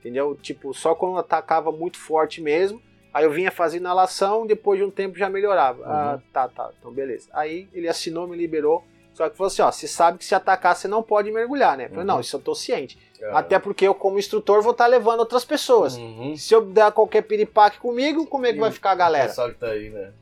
Entendeu? 0.00 0.36
Tipo, 0.40 0.74
só 0.74 0.94
quando 0.94 1.18
atacava 1.18 1.70
muito 1.70 1.98
forte 1.98 2.40
mesmo. 2.40 2.82
Aí 3.12 3.24
eu 3.24 3.30
vinha 3.30 3.50
fazer 3.52 3.76
inalação, 3.76 4.44
depois 4.46 4.78
de 4.78 4.84
um 4.84 4.90
tempo 4.90 5.16
já 5.16 5.30
melhorava. 5.30 5.84
Ah, 5.84 5.88
uhum. 5.88 5.94
Ah, 5.94 6.20
tá, 6.32 6.48
tá. 6.48 6.70
Então 6.78 6.90
beleza. 6.90 7.28
Aí 7.32 7.68
ele 7.72 7.88
assinou, 7.88 8.26
me 8.26 8.36
liberou. 8.36 8.84
Só 9.12 9.28
que 9.30 9.36
falou 9.36 9.46
assim, 9.46 9.62
ó, 9.62 9.70
você 9.70 9.86
sabe 9.86 10.18
que 10.18 10.24
se 10.24 10.34
atacar 10.34 10.74
você 10.74 10.88
não 10.88 11.00
pode 11.00 11.30
mergulhar, 11.30 11.76
né? 11.76 11.84
Eu 11.84 11.90
falei, 11.90 12.02
uhum. 12.02 12.06
não, 12.08 12.20
isso 12.20 12.34
eu 12.34 12.40
tô 12.40 12.54
ciente. 12.54 12.98
Uhum. 13.22 13.36
Até 13.36 13.58
porque 13.60 13.86
eu, 13.86 13.94
como 13.94 14.18
instrutor, 14.18 14.60
vou 14.60 14.72
estar 14.72 14.84
tá 14.84 14.90
levando 14.90 15.20
outras 15.20 15.44
pessoas. 15.44 15.96
Uhum. 15.96 16.36
Se 16.36 16.52
eu 16.52 16.64
der 16.66 16.90
qualquer 16.90 17.22
piripaque 17.22 17.78
comigo, 17.78 18.26
como 18.26 18.46
é 18.46 18.52
que 18.52 18.58
vai 18.58 18.72
ficar 18.72 18.90
a 18.90 18.96
galera? 18.96 19.30
O 19.30 19.48
que 19.52 19.54
tá 19.54 19.68
aí, 19.68 19.90
né? 19.90 20.12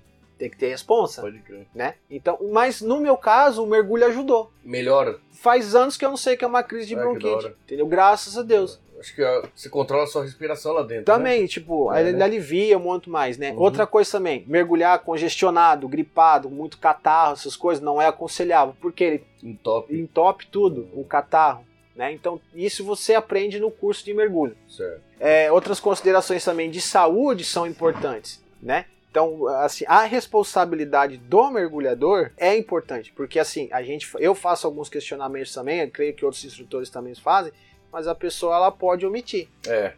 Tem 0.42 0.50
que 0.50 0.56
ter 0.56 0.70
responsa. 0.70 1.22
Pode 1.22 1.38
crer. 1.38 1.68
Né? 1.72 1.94
Então, 2.10 2.36
mas 2.50 2.80
no 2.80 2.98
meu 2.98 3.16
caso, 3.16 3.62
o 3.62 3.66
mergulho 3.66 4.04
ajudou. 4.06 4.52
Melhora. 4.64 5.20
Faz 5.30 5.72
anos 5.76 5.96
que 5.96 6.04
eu 6.04 6.08
não 6.08 6.16
sei 6.16 6.36
que 6.36 6.44
é 6.44 6.48
uma 6.48 6.64
crise 6.64 6.88
de 6.88 6.96
ah, 6.96 6.98
bronquite. 6.98 7.54
Entendeu? 7.64 7.86
Graças 7.86 8.36
a 8.36 8.42
Deus. 8.42 8.80
Acho 8.98 9.14
que 9.14 9.22
você 9.54 9.68
controla 9.68 10.02
a 10.02 10.06
sua 10.08 10.24
respiração 10.24 10.72
lá 10.72 10.82
dentro. 10.82 11.04
Também, 11.04 11.42
né? 11.42 11.46
tipo, 11.46 11.92
é, 11.92 12.00
ele 12.00 12.14
né? 12.14 12.24
alivia 12.24 12.76
muito 12.76 13.08
mais, 13.08 13.38
né? 13.38 13.52
Uhum. 13.52 13.60
Outra 13.60 13.86
coisa 13.86 14.10
também, 14.10 14.44
mergulhar 14.48 14.98
congestionado, 15.04 15.86
gripado, 15.86 16.50
muito 16.50 16.76
catarro, 16.76 17.34
essas 17.34 17.54
coisas, 17.54 17.80
não 17.80 18.02
é 18.02 18.08
aconselhável. 18.08 18.74
Porque 18.80 19.04
ele 19.04 19.24
entope, 19.44 19.94
entope 19.94 20.48
tudo, 20.48 20.88
o 20.92 21.04
catarro. 21.04 21.64
Né? 21.94 22.10
Então, 22.10 22.40
isso 22.52 22.84
você 22.84 23.14
aprende 23.14 23.60
no 23.60 23.70
curso 23.70 24.04
de 24.04 24.12
mergulho. 24.12 24.56
Certo. 24.68 25.02
É, 25.20 25.52
outras 25.52 25.78
considerações 25.78 26.44
também 26.44 26.68
de 26.68 26.80
saúde 26.80 27.44
são 27.44 27.64
importantes. 27.64 28.42
Né? 28.60 28.86
Então, 29.12 29.46
assim, 29.46 29.84
a 29.86 30.04
responsabilidade 30.04 31.18
do 31.18 31.50
mergulhador 31.50 32.30
é 32.38 32.56
importante, 32.56 33.12
porque 33.14 33.38
assim, 33.38 33.68
a 33.70 33.82
gente, 33.82 34.10
eu 34.18 34.34
faço 34.34 34.66
alguns 34.66 34.88
questionamentos 34.88 35.52
também, 35.52 35.86
creio 35.90 36.14
que 36.14 36.24
outros 36.24 36.42
instrutores 36.46 36.88
também 36.88 37.14
fazem, 37.14 37.52
mas 37.92 38.08
a 38.08 38.14
pessoa 38.14 38.56
ela 38.56 38.72
pode 38.72 39.04
omitir. 39.04 39.48
É. 39.68 39.92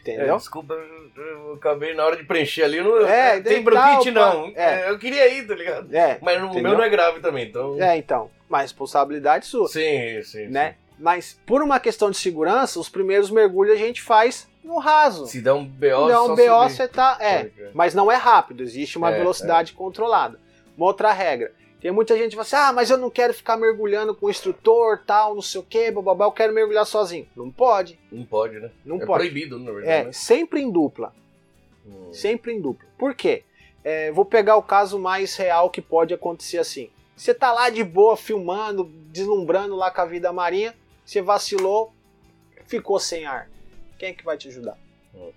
Entendeu? 0.00 0.34
É, 0.34 0.36
desculpa, 0.36 0.74
eu 0.74 1.54
acabei 1.54 1.92
na 1.92 2.04
hora 2.04 2.16
de 2.16 2.22
preencher 2.22 2.62
ali. 2.62 2.80
Não, 2.80 3.04
é, 3.04 3.40
tem 3.40 3.62
bronquite 3.62 4.12
não. 4.12 4.52
É. 4.54 4.88
Eu 4.88 4.96
queria 4.96 5.26
ir, 5.26 5.44
tá 5.44 5.56
ligado? 5.56 5.92
É, 5.92 6.18
mas 6.22 6.40
o 6.40 6.54
meu 6.54 6.74
não 6.74 6.82
é 6.84 6.88
grave 6.88 7.18
também, 7.18 7.48
então. 7.48 7.82
É, 7.82 7.96
então. 7.96 8.30
Mas 8.48 8.62
responsabilidade 8.62 9.44
sua. 9.44 9.66
Sim, 9.66 10.22
sim. 10.22 10.46
Né? 10.46 10.70
Sim. 10.70 10.76
Mas 11.00 11.40
por 11.44 11.62
uma 11.62 11.80
questão 11.80 12.12
de 12.12 12.16
segurança, 12.16 12.78
os 12.78 12.88
primeiros 12.88 13.28
mergulhos 13.28 13.74
a 13.74 13.78
gente 13.78 14.00
faz 14.00 14.46
no 14.62 14.78
raso. 14.78 15.26
Se 15.26 15.40
der 15.40 15.52
um 15.52 15.64
BO, 15.64 15.78
Se 15.78 16.06
der 16.08 16.18
um 16.18 16.34
BO, 16.34 16.68
você 16.68 16.88
tá. 16.88 17.18
É, 17.20 17.50
mas 17.74 17.94
não 17.94 18.10
é 18.10 18.16
rápido, 18.16 18.62
existe 18.62 18.98
uma 18.98 19.10
é, 19.10 19.18
velocidade 19.18 19.72
é. 19.72 19.76
controlada. 19.76 20.38
Uma 20.76 20.86
outra 20.86 21.12
regra. 21.12 21.52
Tem 21.80 21.90
muita 21.90 22.16
gente 22.16 22.30
que 22.30 22.36
fala 22.36 22.42
assim: 22.42 22.56
ah, 22.56 22.72
mas 22.72 22.90
eu 22.90 22.96
não 22.96 23.10
quero 23.10 23.34
ficar 23.34 23.56
mergulhando 23.56 24.14
com 24.14 24.26
o 24.26 24.30
instrutor, 24.30 25.02
tal, 25.04 25.34
não 25.34 25.42
sei 25.42 25.60
o 25.60 25.64
que, 25.64 25.90
bababá, 25.90 26.26
eu 26.26 26.32
quero 26.32 26.52
mergulhar 26.52 26.86
sozinho. 26.86 27.26
Não 27.34 27.50
pode. 27.50 27.98
Não 28.10 28.24
pode, 28.24 28.60
né? 28.60 28.70
Não 28.84 28.96
é 28.96 29.04
pode. 29.04 29.18
proibido, 29.18 29.58
na 29.58 29.72
verdade. 29.72 29.92
É, 29.92 30.04
né? 30.04 30.12
sempre 30.12 30.60
em 30.60 30.70
dupla. 30.70 31.12
Hum. 31.84 32.12
Sempre 32.12 32.52
em 32.52 32.60
dupla. 32.60 32.88
Por 32.96 33.14
quê? 33.14 33.42
É, 33.82 34.12
vou 34.12 34.24
pegar 34.24 34.56
o 34.56 34.62
caso 34.62 34.96
mais 34.96 35.34
real 35.34 35.68
que 35.70 35.82
pode 35.82 36.14
acontecer 36.14 36.58
assim. 36.58 36.88
Você 37.16 37.34
tá 37.34 37.52
lá 37.52 37.68
de 37.68 37.82
boa, 37.82 38.16
filmando, 38.16 38.84
deslumbrando 39.10 39.74
lá 39.74 39.90
com 39.90 40.00
a 40.00 40.06
vida 40.06 40.32
marinha, 40.32 40.74
você 41.04 41.20
vacilou, 41.20 41.92
ficou 42.64 43.00
sem 43.00 43.26
ar. 43.26 43.50
Quem 44.02 44.08
é 44.08 44.14
que 44.14 44.24
vai 44.24 44.36
te 44.36 44.48
ajudar? 44.48 44.76
Hum. 45.14 45.30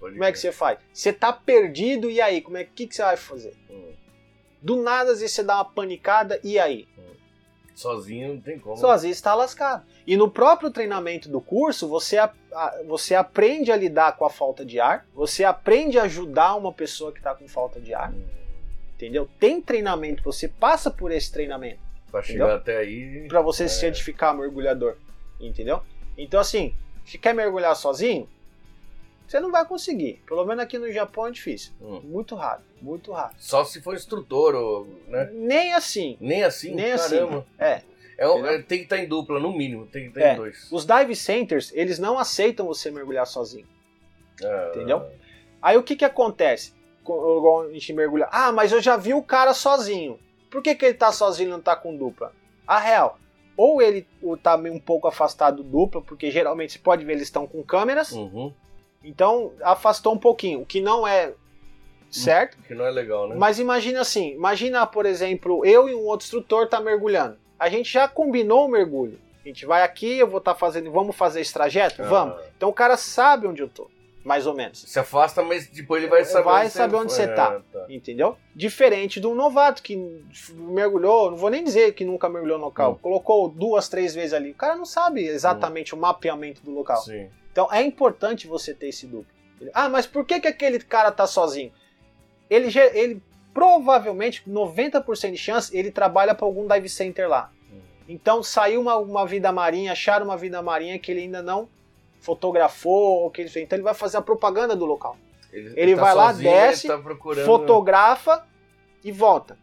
Como 0.00 0.24
é 0.24 0.32
que 0.32 0.38
você 0.38 0.50
faz? 0.50 0.78
Você 0.90 1.12
tá 1.12 1.30
perdido 1.30 2.10
e 2.10 2.18
aí? 2.18 2.40
Como 2.40 2.56
é 2.56 2.64
que, 2.64 2.86
que 2.86 2.94
você 2.94 3.02
vai 3.02 3.18
fazer? 3.18 3.54
Hum. 3.68 3.92
Do 4.62 4.76
nada, 4.76 5.12
às 5.12 5.20
vezes 5.20 5.36
você 5.36 5.42
dá 5.42 5.56
uma 5.56 5.64
panicada 5.66 6.40
e 6.42 6.58
aí? 6.58 6.88
Hum. 6.96 7.14
Sozinho 7.74 8.32
não 8.32 8.40
tem 8.40 8.58
como. 8.58 8.78
Sozinho 8.78 9.12
está 9.12 9.34
lascado. 9.34 9.84
E 10.06 10.16
no 10.16 10.30
próprio 10.30 10.70
treinamento 10.70 11.28
do 11.28 11.38
curso, 11.38 11.86
você, 11.86 12.16
a, 12.16 12.32
a, 12.50 12.82
você 12.86 13.14
aprende 13.14 13.70
a 13.70 13.76
lidar 13.76 14.16
com 14.16 14.24
a 14.24 14.30
falta 14.30 14.64
de 14.64 14.80
ar, 14.80 15.06
você 15.12 15.44
aprende 15.44 15.98
a 15.98 16.04
ajudar 16.04 16.54
uma 16.54 16.72
pessoa 16.72 17.12
que 17.12 17.18
está 17.18 17.34
com 17.34 17.46
falta 17.46 17.78
de 17.78 17.92
ar. 17.92 18.10
Hum. 18.10 18.24
Entendeu? 18.94 19.28
Tem 19.38 19.60
treinamento, 19.60 20.22
você 20.22 20.48
passa 20.48 20.90
por 20.90 21.12
esse 21.12 21.30
treinamento. 21.30 21.80
Pra 22.10 22.22
chegar 22.22 22.54
até 22.54 22.78
aí. 22.78 23.28
Pra 23.28 23.42
você 23.42 23.64
é... 23.64 23.68
se 23.68 23.80
certificar 23.80 24.34
mergulhador. 24.34 24.96
Entendeu? 25.38 25.82
Então, 26.16 26.40
assim, 26.40 26.74
se 27.04 27.18
quer 27.18 27.34
mergulhar 27.34 27.74
sozinho, 27.76 28.28
você 29.26 29.40
não 29.40 29.50
vai 29.50 29.64
conseguir. 29.64 30.22
Pelo 30.26 30.44
menos 30.44 30.62
aqui 30.62 30.78
no 30.78 30.90
Japão 30.92 31.26
é 31.26 31.30
difícil. 31.30 31.72
Hum. 31.80 32.00
Muito 32.04 32.34
raro, 32.34 32.62
muito 32.80 33.12
raro. 33.12 33.34
Só 33.38 33.64
se 33.64 33.80
for 33.80 33.94
instrutor, 33.94 34.54
ou, 34.54 34.86
né? 35.08 35.30
Nem 35.32 35.74
assim. 35.74 36.16
Nem 36.20 36.44
assim? 36.44 36.74
Nem 36.74 36.96
Caramba. 36.96 37.38
assim. 37.38 37.46
É. 37.58 37.82
É, 38.16 38.26
é, 38.26 38.62
tem 38.62 38.78
que 38.78 38.84
estar 38.84 38.98
em 38.98 39.08
dupla, 39.08 39.40
no 39.40 39.52
mínimo. 39.52 39.86
Tem 39.86 40.02
que 40.04 40.08
estar 40.08 40.20
é. 40.20 40.32
em 40.34 40.36
dois. 40.36 40.70
Os 40.70 40.86
dive 40.86 41.16
centers, 41.16 41.72
eles 41.74 41.98
não 41.98 42.18
aceitam 42.18 42.66
você 42.66 42.90
mergulhar 42.90 43.26
sozinho. 43.26 43.66
Ah. 44.42 44.72
Entendeu? 44.74 45.04
Aí 45.60 45.76
o 45.76 45.82
que 45.82 45.96
que 45.96 46.04
acontece? 46.04 46.72
Quando 47.02 47.68
a 47.68 47.72
gente 47.72 47.92
mergulha. 47.92 48.28
Ah, 48.30 48.52
mas 48.52 48.72
eu 48.72 48.80
já 48.80 48.96
vi 48.96 49.14
o 49.14 49.22
cara 49.22 49.52
sozinho. 49.52 50.18
Por 50.50 50.62
que, 50.62 50.74
que 50.74 50.84
ele 50.84 50.94
tá 50.94 51.10
sozinho 51.10 51.48
e 51.48 51.50
não 51.50 51.60
tá 51.60 51.74
com 51.74 51.96
dupla? 51.96 52.32
A 52.66 52.78
real, 52.78 53.18
ou 53.56 53.80
ele 53.80 54.06
tá 54.42 54.56
um 54.56 54.80
pouco 54.80 55.06
afastado 55.06 55.62
do 55.62 55.64
dupla, 55.64 56.00
porque 56.00 56.30
geralmente 56.30 56.72
você 56.72 56.78
pode 56.78 57.04
ver 57.04 57.12
eles 57.12 57.24
estão 57.24 57.46
com 57.46 57.62
câmeras. 57.62 58.12
Uhum. 58.12 58.52
Então 59.02 59.52
afastou 59.62 60.14
um 60.14 60.18
pouquinho, 60.18 60.60
o 60.60 60.66
que 60.66 60.80
não 60.80 61.06
é 61.06 61.32
certo. 62.10 62.56
Que 62.66 62.74
não 62.74 62.86
é 62.86 62.90
legal, 62.90 63.28
né? 63.28 63.36
Mas 63.36 63.58
imagina 63.58 64.00
assim, 64.00 64.32
imagina, 64.32 64.86
por 64.86 65.06
exemplo, 65.06 65.64
eu 65.64 65.88
e 65.88 65.94
um 65.94 66.04
outro 66.06 66.24
instrutor 66.24 66.68
tá 66.68 66.80
mergulhando. 66.80 67.36
A 67.58 67.68
gente 67.68 67.92
já 67.92 68.08
combinou 68.08 68.66
o 68.66 68.70
mergulho. 68.70 69.18
A 69.44 69.48
gente 69.48 69.66
vai 69.66 69.82
aqui, 69.82 70.18
eu 70.18 70.26
vou 70.26 70.38
estar 70.38 70.54
tá 70.54 70.58
fazendo, 70.58 70.90
vamos 70.90 71.14
fazer 71.14 71.40
esse 71.40 71.52
trajeto? 71.52 72.02
Ah. 72.02 72.06
Vamos. 72.06 72.42
Então 72.56 72.68
o 72.68 72.72
cara 72.72 72.96
sabe 72.96 73.46
onde 73.46 73.62
eu 73.62 73.68
tô 73.68 73.88
mais 74.24 74.46
ou 74.46 74.54
menos. 74.54 74.82
Se 74.88 74.98
afasta, 74.98 75.42
mas 75.42 75.68
depois 75.68 76.02
ele 76.02 76.10
vai 76.10 76.24
saber 76.24 76.44
vai 76.44 76.64
onde 76.64 76.72
saber 76.72 76.96
onde 76.96 77.12
você 77.12 77.28
tá, 77.28 77.60
é, 77.60 77.78
tá, 77.78 77.86
entendeu? 77.90 78.38
Diferente 78.56 79.20
de 79.20 79.26
um 79.26 79.34
novato 79.34 79.82
que 79.82 79.96
mergulhou, 80.54 81.30
não 81.30 81.36
vou 81.36 81.50
nem 81.50 81.62
dizer 81.62 81.92
que 81.92 82.06
nunca 82.06 82.28
mergulhou 82.28 82.58
no 82.58 82.64
local, 82.64 82.92
hum. 82.92 82.98
colocou 83.02 83.48
duas, 83.50 83.86
três 83.86 84.14
vezes 84.14 84.32
ali. 84.32 84.52
O 84.52 84.54
cara 84.54 84.74
não 84.74 84.86
sabe 84.86 85.26
exatamente 85.26 85.94
hum. 85.94 85.98
o 85.98 86.00
mapeamento 86.00 86.62
do 86.62 86.70
local. 86.70 87.02
Sim. 87.02 87.28
Então 87.52 87.68
é 87.70 87.82
importante 87.82 88.46
você 88.46 88.72
ter 88.72 88.88
esse 88.88 89.06
duplo. 89.06 89.26
Ah, 89.72 89.88
mas 89.88 90.06
por 90.06 90.24
que, 90.24 90.40
que 90.40 90.48
aquele 90.48 90.78
cara 90.78 91.12
tá 91.12 91.26
sozinho? 91.26 91.70
Ele, 92.48 92.68
ele 92.94 93.22
provavelmente, 93.52 94.42
90% 94.48 95.30
de 95.30 95.36
chance, 95.36 95.76
ele 95.76 95.90
trabalha 95.90 96.34
para 96.34 96.46
algum 96.46 96.66
dive 96.66 96.88
center 96.88 97.28
lá. 97.28 97.52
Hum. 97.70 97.78
Então 98.08 98.42
saiu 98.42 98.80
uma, 98.80 98.96
uma 98.96 99.26
vida 99.26 99.52
marinha, 99.52 99.92
acharam 99.92 100.24
uma 100.24 100.36
vida 100.36 100.62
marinha 100.62 100.98
que 100.98 101.12
ele 101.12 101.20
ainda 101.20 101.42
não 101.42 101.68
fotografou, 102.24 103.30
que 103.30 103.42
ele 103.42 103.50
então 103.60 103.76
ele 103.76 103.82
vai 103.82 103.94
fazer 103.94 104.16
a 104.16 104.22
propaganda 104.22 104.74
do 104.74 104.84
local. 104.84 105.16
Ele, 105.52 105.72
ele 105.76 105.94
tá 105.94 106.00
vai 106.02 106.14
lá, 106.14 106.32
desce, 106.32 106.88
tá 106.88 107.00
fotografa 107.44 108.44
e 109.04 109.12
volta. 109.12 109.56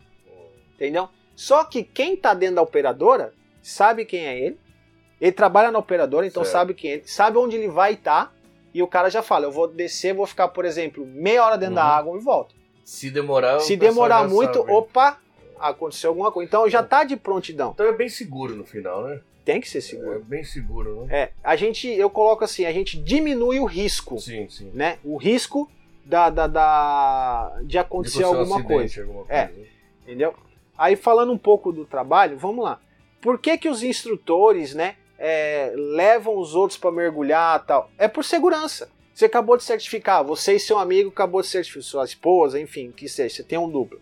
Entendeu? 0.75 1.09
Só 1.35 1.63
que 1.63 1.83
quem 1.83 2.15
tá 2.15 2.33
dentro 2.33 2.55
da 2.55 2.61
operadora 2.61 3.33
sabe 3.61 4.05
quem 4.05 4.25
é 4.25 4.39
ele. 4.39 4.59
Ele 5.19 5.31
trabalha 5.31 5.69
na 5.71 5.79
operadora, 5.79 6.25
então 6.25 6.43
Certo. 6.43 6.53
sabe 6.53 6.73
quem 6.73 6.91
é 6.91 6.93
ele, 6.95 7.03
sabe 7.07 7.37
onde 7.37 7.55
ele 7.55 7.67
vai 7.67 7.93
estar. 7.93 8.33
e 8.73 8.81
o 8.81 8.87
cara 8.87 9.09
já 9.09 9.21
fala: 9.21 9.45
eu 9.45 9.51
vou 9.51 9.67
descer, 9.67 10.13
vou 10.13 10.25
ficar, 10.25 10.47
por 10.47 10.63
exemplo, 10.63 11.05
meia 11.05 11.43
hora 11.45 11.57
dentro 11.57 11.75
da 11.75 11.83
Uhum. 11.83 11.91
água 11.91 12.17
e 12.17 12.21
volto. 12.21 12.55
Se 12.85 13.11
demorar, 13.11 13.59
Se 13.59 13.75
demorar 13.75 14.27
muito, 14.29 14.59
sabe. 14.59 14.71
opa, 14.71 15.17
aconteceu 15.59 16.09
alguma 16.11 16.31
coisa. 16.31 16.47
Então 16.47 16.69
já 16.69 16.81
tá 16.81 17.03
de 17.03 17.17
prontidão. 17.17 17.71
Então 17.73 17.85
é 17.85 17.91
bem 17.93 18.07
seguro 18.07 18.55
no 18.55 18.63
final, 18.65 19.03
né? 19.03 19.19
Tem 19.43 19.59
que 19.59 19.67
ser 19.69 19.79
É 19.79 19.81
seguro. 19.81 20.23
bem 20.23 20.43
seguro, 20.43 21.05
né? 21.05 21.15
É, 21.23 21.31
a 21.43 21.55
gente, 21.55 21.87
eu 21.87 22.09
coloco 22.09 22.43
assim, 22.43 22.65
a 22.65 22.71
gente 22.71 22.97
diminui 23.01 23.59
o 23.59 23.65
risco, 23.65 24.19
Sim, 24.19 24.47
sim. 24.49 24.69
né? 24.73 24.99
O 25.03 25.17
risco 25.17 25.69
da, 26.05 26.29
da, 26.29 26.47
da- 26.47 27.59
de 27.63 27.77
acontecer 27.77 28.19
De 28.19 28.23
um 28.25 28.27
alguma 28.27 28.55
acidente, 28.57 28.67
coisa, 28.73 29.01
alguma 29.01 29.25
É. 29.29 29.47
coisa. 29.47 29.67
entendeu? 30.03 30.33
Aí 30.77 30.95
falando 30.95 31.31
um 31.31 31.37
pouco 31.37 31.71
do 31.71 31.85
trabalho, 31.85 32.37
vamos 32.37 32.63
lá. 32.63 32.79
Por 33.21 33.39
que 33.39 33.57
que 33.57 33.69
os 33.69 33.83
instrutores, 33.83 34.73
né, 34.75 34.95
é, 35.17 35.71
levam 35.75 36.37
os 36.37 36.55
outros 36.55 36.77
para 36.79 36.91
mergulhar, 36.91 37.63
tal? 37.65 37.89
É 37.97 38.07
por 38.07 38.23
segurança. 38.23 38.89
Você 39.13 39.25
acabou 39.25 39.57
de 39.57 39.63
certificar, 39.63 40.23
você 40.23 40.55
e 40.55 40.59
seu 40.59 40.79
amigo 40.79 41.09
acabou 41.09 41.41
de 41.41 41.47
certificar, 41.47 41.83
sua 41.83 42.05
esposa, 42.05 42.59
enfim, 42.59 42.89
o 42.89 42.93
que 42.93 43.07
seja, 43.07 43.35
você 43.35 43.43
tem 43.43 43.57
um 43.59 43.69
duplo. 43.69 43.99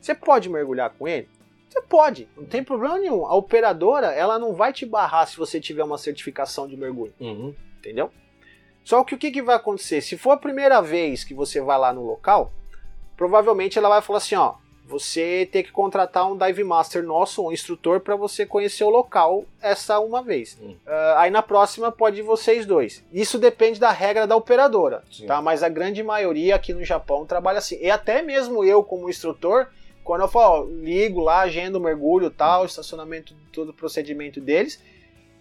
Você 0.00 0.14
pode 0.14 0.48
mergulhar 0.50 0.90
com 0.90 1.06
ele? 1.08 1.28
Você 1.68 1.82
pode, 1.82 2.28
não 2.36 2.44
tem 2.46 2.64
problema 2.64 2.98
nenhum. 2.98 3.26
A 3.26 3.34
operadora, 3.34 4.08
ela 4.08 4.38
não 4.38 4.54
vai 4.54 4.72
te 4.72 4.86
barrar 4.86 5.26
se 5.26 5.36
você 5.36 5.60
tiver 5.60 5.84
uma 5.84 5.98
certificação 5.98 6.66
de 6.66 6.76
mergulho 6.76 7.12
Uhum. 7.20 7.54
entendeu? 7.78 8.10
Só 8.84 9.04
que 9.04 9.14
o 9.14 9.18
que, 9.18 9.30
que 9.30 9.42
vai 9.42 9.56
acontecer? 9.56 10.00
Se 10.00 10.16
for 10.16 10.30
a 10.30 10.36
primeira 10.38 10.80
vez 10.80 11.22
que 11.24 11.34
você 11.34 11.60
vai 11.60 11.78
lá 11.78 11.92
no 11.92 12.06
local, 12.06 12.50
provavelmente 13.16 13.78
ela 13.78 13.88
vai 13.88 14.00
falar 14.00 14.18
assim, 14.18 14.34
ó, 14.34 14.54
você 14.86 15.46
tem 15.52 15.62
que 15.62 15.70
contratar 15.70 16.26
um 16.30 16.34
dive 16.38 16.64
master 16.64 17.02
nosso, 17.02 17.46
um 17.46 17.52
instrutor, 17.52 18.00
para 18.00 18.16
você 18.16 18.46
conhecer 18.46 18.84
o 18.84 18.88
local 18.88 19.44
essa 19.60 20.00
uma 20.00 20.22
vez. 20.22 20.58
Hum. 20.62 20.74
Ah, 20.86 21.16
aí 21.18 21.30
na 21.30 21.42
próxima 21.42 21.92
pode 21.92 22.20
ir 22.20 22.22
vocês 22.22 22.64
dois. 22.64 23.04
Isso 23.12 23.38
depende 23.38 23.78
da 23.78 23.90
regra 23.90 24.26
da 24.26 24.34
operadora, 24.34 25.02
Sim. 25.12 25.26
tá? 25.26 25.42
Mas 25.42 25.62
a 25.62 25.68
grande 25.68 26.02
maioria 26.02 26.54
aqui 26.56 26.72
no 26.72 26.82
Japão 26.82 27.26
trabalha 27.26 27.58
assim. 27.58 27.76
E 27.82 27.90
até 27.90 28.22
mesmo 28.22 28.64
eu 28.64 28.82
como 28.82 29.10
instrutor, 29.10 29.66
quando 30.08 30.22
eu 30.22 30.28
falo, 30.28 30.62
ó, 30.62 30.64
ligo 30.64 31.20
lá, 31.20 31.40
agendo 31.40 31.76
o 31.76 31.80
mergulho, 31.82 32.30
tal, 32.30 32.64
estacionamento, 32.64 33.36
todo 33.52 33.68
o 33.68 33.74
procedimento 33.74 34.40
deles. 34.40 34.82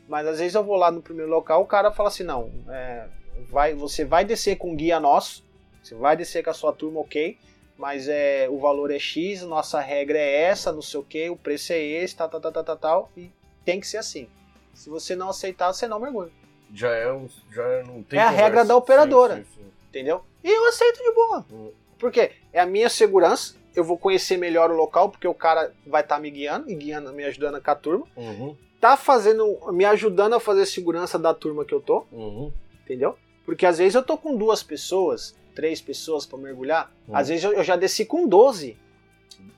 Mas 0.10 0.28
às 0.28 0.40
vezes 0.40 0.56
eu 0.56 0.64
vou 0.64 0.76
lá 0.76 0.92
no 0.92 1.02
primeiro 1.02 1.32
local, 1.32 1.62
o 1.62 1.66
cara 1.66 1.90
fala 1.90 2.10
assim, 2.10 2.24
não, 2.24 2.52
é, 2.68 3.08
vai, 3.50 3.74
você 3.74 4.04
vai 4.04 4.26
descer 4.26 4.58
com 4.58 4.76
guia 4.76 5.00
nosso, 5.00 5.42
você 5.82 5.96
vai 5.96 6.18
descer 6.18 6.44
com 6.44 6.50
a 6.50 6.54
sua 6.54 6.74
turma, 6.74 7.00
ok, 7.00 7.38
mas 7.78 8.10
é, 8.10 8.50
o 8.50 8.60
valor 8.60 8.92
é 8.92 9.00
X, 9.00 9.42
nossa 9.44 9.80
regra 9.80 10.18
é 10.18 10.42
essa, 10.42 10.74
não 10.74 10.82
sei 10.82 11.00
o 11.00 11.04
que, 11.04 11.30
o 11.30 11.38
preço 11.38 11.72
é 11.72 11.80
esse, 11.80 12.18
tal, 12.18 12.28
tal, 12.28 12.42
tal, 12.42 12.52
tal, 12.52 12.64
tal, 12.66 12.78
tal, 12.78 13.12
e 13.16 13.32
tem 13.64 13.80
que 13.80 13.88
ser 13.88 14.00
assim. 14.00 14.28
Se 14.74 14.90
você 14.90 15.16
não 15.16 15.30
aceitar, 15.30 15.72
você 15.72 15.88
não 15.88 15.98
mergulha, 15.98 16.32
Já 16.74 16.94
é 16.94 17.10
um. 17.10 17.30
Já 17.54 17.84
não 17.86 18.04
tem 18.04 18.20
É 18.20 18.22
a 18.22 18.30
regra 18.30 18.66
da 18.66 18.76
operadora. 18.76 19.38
Sim, 19.38 19.44
sim, 19.44 19.62
sim. 19.62 19.72
entendeu? 19.88 20.26
E 20.44 20.50
eu 20.50 20.68
aceito 20.68 21.02
de 21.02 21.12
boa. 21.14 21.46
Hum. 21.50 21.72
Por 21.98 22.12
quê? 22.12 22.34
É 22.52 22.60
a 22.60 22.66
minha 22.66 22.90
segurança, 22.90 23.56
eu 23.78 23.84
vou 23.84 23.98
conhecer 23.98 24.38
melhor 24.38 24.72
o 24.72 24.76
local, 24.76 25.10
porque 25.10 25.28
o 25.28 25.34
cara 25.34 25.72
vai 25.86 26.02
estar 26.02 26.20
me 26.20 26.30
guiando, 26.32 26.70
e 26.70 26.76
guiando, 26.76 27.14
me 27.14 27.24
ajudando 27.24 27.62
com 27.62 27.72
a 27.72 27.76
turma, 27.76 28.06
Uhum. 28.18 28.56
tá 28.82 28.98
fazendo, 28.98 29.58
me 29.72 29.86
ajudando 29.86 30.34
a 30.34 30.40
fazer 30.40 30.66
segurança 30.66 31.18
da 31.20 31.34
turma 31.34 31.64
que 31.64 31.74
eu 31.74 31.80
tô, 31.80 32.06
Uhum. 32.12 32.52
entendeu? 32.84 33.16
Porque 33.46 33.66
às 33.66 33.78
vezes 33.78 33.96
eu 33.96 34.04
tô 34.04 34.18
com 34.18 34.36
duas 34.36 34.64
pessoas, 34.64 35.36
três 35.56 35.80
pessoas 35.80 36.26
pra 36.26 36.38
mergulhar, 36.38 36.92
Hum. 37.08 37.16
às 37.16 37.28
vezes 37.30 37.44
eu, 37.44 37.54
eu 37.54 37.64
já 37.64 37.76
desci 37.76 38.04
com 38.06 38.28
12, 38.28 38.76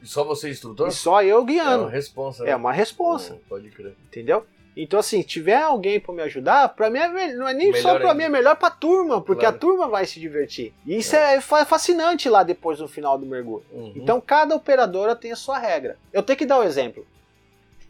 E 0.02 0.06
só 0.08 0.24
você 0.26 0.48
é 0.48 0.52
instrutor? 0.52 0.88
e 0.88 0.92
só 0.92 1.24
eu 1.24 1.42
É 1.42 1.46
guiando. 1.46 1.84
uma 1.86 1.90
responsa. 1.90 2.46
É 2.48 2.56
uma 2.56 2.72
responsa, 2.74 3.34
Hum, 3.36 3.40
Pode 3.48 3.70
crer. 3.70 3.96
entendeu? 4.08 4.46
Então 4.82 5.00
assim, 5.00 5.22
se 5.22 5.28
tiver 5.28 5.62
alguém 5.62 6.00
pra 6.00 6.14
me 6.14 6.22
ajudar, 6.24 6.70
pra 6.70 6.90
mim 6.90 7.00
é 7.00 7.34
não 7.34 7.48
é 7.48 7.54
nem 7.54 7.72
só 7.74 7.90
Melhor 7.90 8.00
pra 8.00 8.12
ainda. 8.12 8.14
mim, 8.16 8.24
é 8.24 8.30
melhor 8.30 8.56
pra 8.56 8.70
turma, 8.70 9.22
porque 9.22 9.42
Claro. 9.42 9.56
a 9.56 9.60
turma 9.60 9.88
vai 9.88 10.06
se 10.06 10.20
divertir. 10.20 10.74
E 10.86 10.98
isso 10.98 11.16
é, 11.16 11.42
fa- 11.42 11.66
fascinante 11.66 12.30
lá 12.30 12.44
depois 12.44 12.80
no 12.80 12.88
final 12.88 13.18
do 13.18 13.26
mergulho. 13.26 13.64
Uhum. 13.72 13.94
Então 13.96 14.22
cada 14.22 14.56
operadora 14.56 15.16
tem 15.16 15.32
a 15.32 15.36
sua 15.36 15.58
regra. 15.60 15.98
Eu 16.14 16.24
tenho 16.24 16.38
que 16.38 16.46
dar 16.46 16.60
o 16.60 16.64
exemplo. 16.64 17.06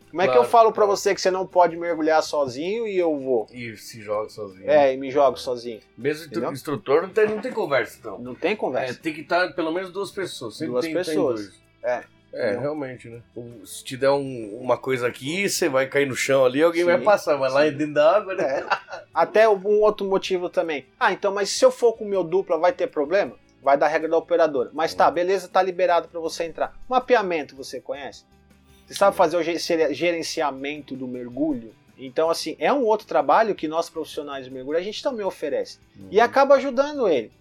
Como 0.10 0.24
é 0.24 0.26
que 0.26 0.32
Claro, 0.32 0.44
eu 0.48 0.50
falo 0.50 0.72
pra 0.72 0.86
claro. 0.86 0.98
você 0.98 1.14
que 1.14 1.22
você 1.22 1.30
não 1.30 1.46
pode 1.46 1.78
mergulhar 1.78 2.24
sozinho 2.24 2.88
e 2.88 2.98
eu 2.98 3.16
vou? 3.20 3.46
E 3.54 3.78
se 3.78 4.02
joga 4.02 4.28
sozinho. 4.30 4.68
É, 4.68 4.92
e 4.92 4.98
me 4.98 5.12
jogo 5.12 5.38
sozinho. 5.38 5.80
Mesmo 5.96 6.26
Entendeu? 6.26 6.52
instrutor 6.52 7.04
não 7.04 7.10
tem, 7.10 7.28
não 7.28 7.40
tem 7.40 7.52
conversa, 7.52 7.98
então. 8.00 8.18
Não 8.18 8.34
tem 8.34 8.54
É, 8.54 8.56
conversa. 8.56 9.00
tem 9.00 9.14
que 9.14 9.22
estar 9.22 9.54
pelo 9.54 9.72
menos 9.72 9.92
duas 9.92 10.10
pessoas. 10.10 10.56
Sempre 10.58 10.72
Duas 10.72 10.86
tem, 10.86 10.96
tem 10.96 11.04
pessoas. 11.04 11.42
dois. 11.42 11.62
É. 11.84 12.04
É, 12.32 12.44
Entendeu? 12.44 12.62
realmente, 12.62 13.10
né? 13.10 13.22
Se 13.66 13.84
te 13.84 13.98
der 13.98 14.12
um- 14.12 14.60
uma 14.62 14.78
coisa 14.78 15.08
aqui, 15.08 15.50
você 15.50 15.68
vai 15.68 15.88
cair 15.88 16.06
no 16.06 16.16
chão 16.16 16.46
ali, 16.46 16.62
alguém 16.62 16.82
Sim, 16.82 16.88
vai 16.88 17.02
passar, 17.02 17.36
vai 17.38 17.50
lá 17.50 17.66
sim. 17.66 17.72
dentro 17.76 17.94
da 17.96 18.18
água, 18.18 18.36
né? 18.36 18.44
É. 18.60 19.04
Até 19.14 19.50
um 19.50 19.82
outro 19.82 20.08
motivo 20.08 20.48
também. 20.50 20.86
Ah, 21.00 21.12
então, 21.12 21.34
mas 21.34 21.50
se 21.50 21.66
eu 21.66 21.72
for 21.72 21.94
com 21.94 22.06
o 22.06 22.08
meu 22.08 22.24
dupla, 22.24 22.58
vai 22.58 22.72
ter 22.72 22.88
problema? 22.88 23.36
Vai 23.64 23.78
dar 23.78 23.88
regra 23.88 24.08
da 24.08 24.18
operadora. 24.18 24.70
Mas 24.74 24.94
tá, 24.94 25.10
beleza, 25.10 25.48
tá 25.48 25.62
liberado 25.62 26.08
pra 26.08 26.20
você 26.20 26.44
entrar. 26.46 26.78
Mapeamento 26.88 27.56
você 27.56 27.82
conhece? 27.82 28.24
Você 28.86 28.94
sabe 28.94 29.18
fazer 29.18 29.36
o 29.38 29.44
ge- 29.44 29.58
gerenciamento 29.94 30.96
do 30.96 31.08
mergulho? 31.08 31.74
Então, 31.98 32.30
assim, 32.30 32.56
é 32.60 32.72
um 32.72 32.84
outro 32.86 33.06
trabalho 33.08 33.54
que 33.56 33.68
nós 33.68 33.90
profissionais 33.90 34.46
de 34.46 34.52
mergulho 34.52 34.78
a 34.78 34.82
gente 34.82 35.04
também 35.04 35.26
oferece. 35.26 35.80
E 36.10 36.22
acaba 36.22 36.56
ajudando 36.56 37.08
ele. 37.10 37.32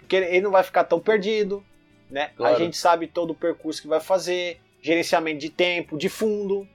Porque 0.00 0.16
ele 0.16 0.40
não 0.42 0.50
vai 0.50 0.62
ficar 0.62 0.84
tão 0.84 1.00
perdido, 1.00 1.64
né? 2.10 2.30
Claro. 2.36 2.54
A 2.54 2.58
gente 2.58 2.76
sabe 2.76 3.06
todo 3.06 3.30
o 3.30 3.34
percurso 3.34 3.80
que 3.82 3.88
vai 3.88 4.00
fazer, 4.00 4.60
gerenciamento 4.80 5.38
de 5.38 5.50
tempo, 5.50 5.96
de 5.98 6.08
fundo. 6.08 6.66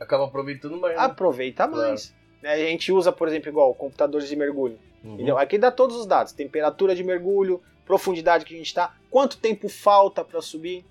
Acaba 0.00 0.24
aproveitando 0.24 0.78
mais. 0.78 0.96
né? 0.96 1.02
Aproveita 1.02 1.66
Claro. 1.68 1.88
mais. 1.88 2.14
Né, 2.42 2.52
A 2.52 2.56
gente 2.58 2.92
usa, 2.92 3.10
por 3.12 3.26
exemplo, 3.28 3.48
igual 3.48 3.74
computadores 3.74 4.28
de 4.28 4.36
mergulho. 4.36 4.78
Uhum. 5.02 5.14
Entendeu? 5.14 5.38
Aqui 5.38 5.58
dá 5.58 5.70
todos 5.70 5.96
os 5.96 6.06
dados: 6.06 6.32
temperatura 6.32 6.94
de 6.94 7.02
mergulho, 7.04 7.60
profundidade 7.84 8.44
que 8.44 8.54
a 8.54 8.56
gente 8.56 8.66
está, 8.66 8.94
quanto 9.10 9.38
tempo 9.38 9.68
falta 9.68 10.24
para 10.24 10.40
subir, 10.40 10.84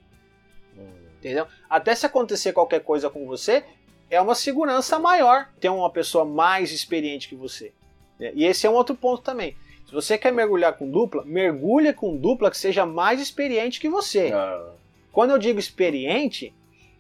Uhum. 0.76 0.86
entendeu? 1.20 1.48
Até 1.70 1.95
se 1.95 2.06
acontecer 2.06 2.54
qualquer 2.54 2.82
coisa 2.82 3.10
com 3.10 3.26
você, 3.26 3.64
é 4.10 4.20
uma 4.22 4.36
segurança 4.36 4.98
maior 5.00 5.50
ter 5.60 5.70
uma 5.70 5.89
pessoa 5.89 6.24
mais 6.26 6.72
experiente 6.72 7.28
que 7.28 7.36
você. 7.36 7.72
né? 8.20 8.32
E 8.34 8.45
esse 8.45 8.66
é 8.66 8.70
um 8.70 8.74
outro 8.74 8.95
ponto 8.95 9.22
também. 9.22 9.56
Se 9.88 9.94
você 9.94 10.18
quer 10.18 10.34
mergulhar 10.34 10.74
com 10.74 10.90
dupla, 10.90 11.24
mergulha 11.26 11.94
com 11.94 12.18
dupla 12.18 12.52
que 12.52 12.58
seja 12.58 12.86
mais 12.86 13.22
experiente 13.22 13.80
que 13.80 13.90
você. 13.90 14.32
Ah, 14.34 14.74
Quando 15.14 15.32
eu 15.32 15.38
digo 15.38 15.60
experiente, 15.60 16.54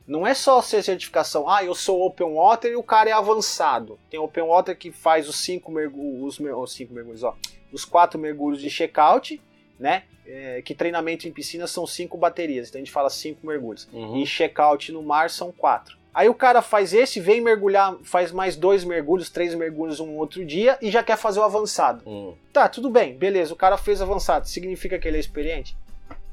não 0.07 0.25
é 0.25 0.33
só 0.33 0.61
ser 0.61 0.81
certificação, 0.81 1.49
ah, 1.49 1.63
eu 1.65 1.75
sou 1.75 2.01
open 2.01 2.33
water 2.33 2.71
e 2.71 2.75
o 2.77 2.83
cara 2.83 3.09
é 3.09 3.13
avançado. 3.13 3.99
Tem 4.09 4.17
open 4.17 4.45
water 4.45 4.77
que 4.77 4.89
faz 4.89 5.27
os 5.27 5.35
cinco 5.35 5.69
mergulhos, 5.69 6.39
os, 6.39 6.73
cinco 6.73 6.93
mergulhos, 6.93 7.23
ó, 7.23 7.35
os 7.73 7.83
quatro 7.83 8.17
mergulhos 8.17 8.61
de 8.61 8.69
check-out, 8.69 9.41
né? 9.77 10.03
É, 10.25 10.61
que 10.61 10.73
treinamento 10.73 11.27
em 11.27 11.31
piscina 11.31 11.67
são 11.67 11.85
cinco 11.85 12.17
baterias, 12.17 12.69
então 12.69 12.79
a 12.79 12.83
gente 12.83 12.91
fala 12.91 13.09
cinco 13.09 13.45
mergulhos. 13.45 13.87
uhum. 13.91 14.17
E 14.17 14.25
check-out 14.25 14.93
no 14.93 15.03
mar 15.03 15.29
são 15.29 15.51
quatro. 15.51 15.97
Aí 16.17 16.27
o 16.27 16.33
cara 16.33 16.63
faz 16.63 16.95
esse, 16.95 17.19
vem 17.19 17.39
mergulhar, 17.39 17.95
faz 18.01 18.31
mais 18.31 18.55
dois 18.55 18.83
mergulhos, 18.83 19.29
três 19.29 19.53
mergulhos 19.53 19.99
um 19.99 20.15
outro 20.17 20.43
dia 20.43 20.75
e 20.81 20.89
já 20.89 21.03
quer 21.03 21.15
fazer 21.15 21.39
o 21.39 21.43
avançado. 21.43 22.01
Uhum. 22.09 22.33
Tá, 22.51 22.67
tudo 22.67 22.89
bem, 22.89 23.15
beleza, 23.15 23.53
o 23.53 23.55
cara 23.55 23.77
fez 23.77 24.01
avançado, 24.01 24.47
significa 24.47 24.97
que 24.97 25.07
ele 25.07 25.17
é 25.17 25.19
experiente? 25.19 25.77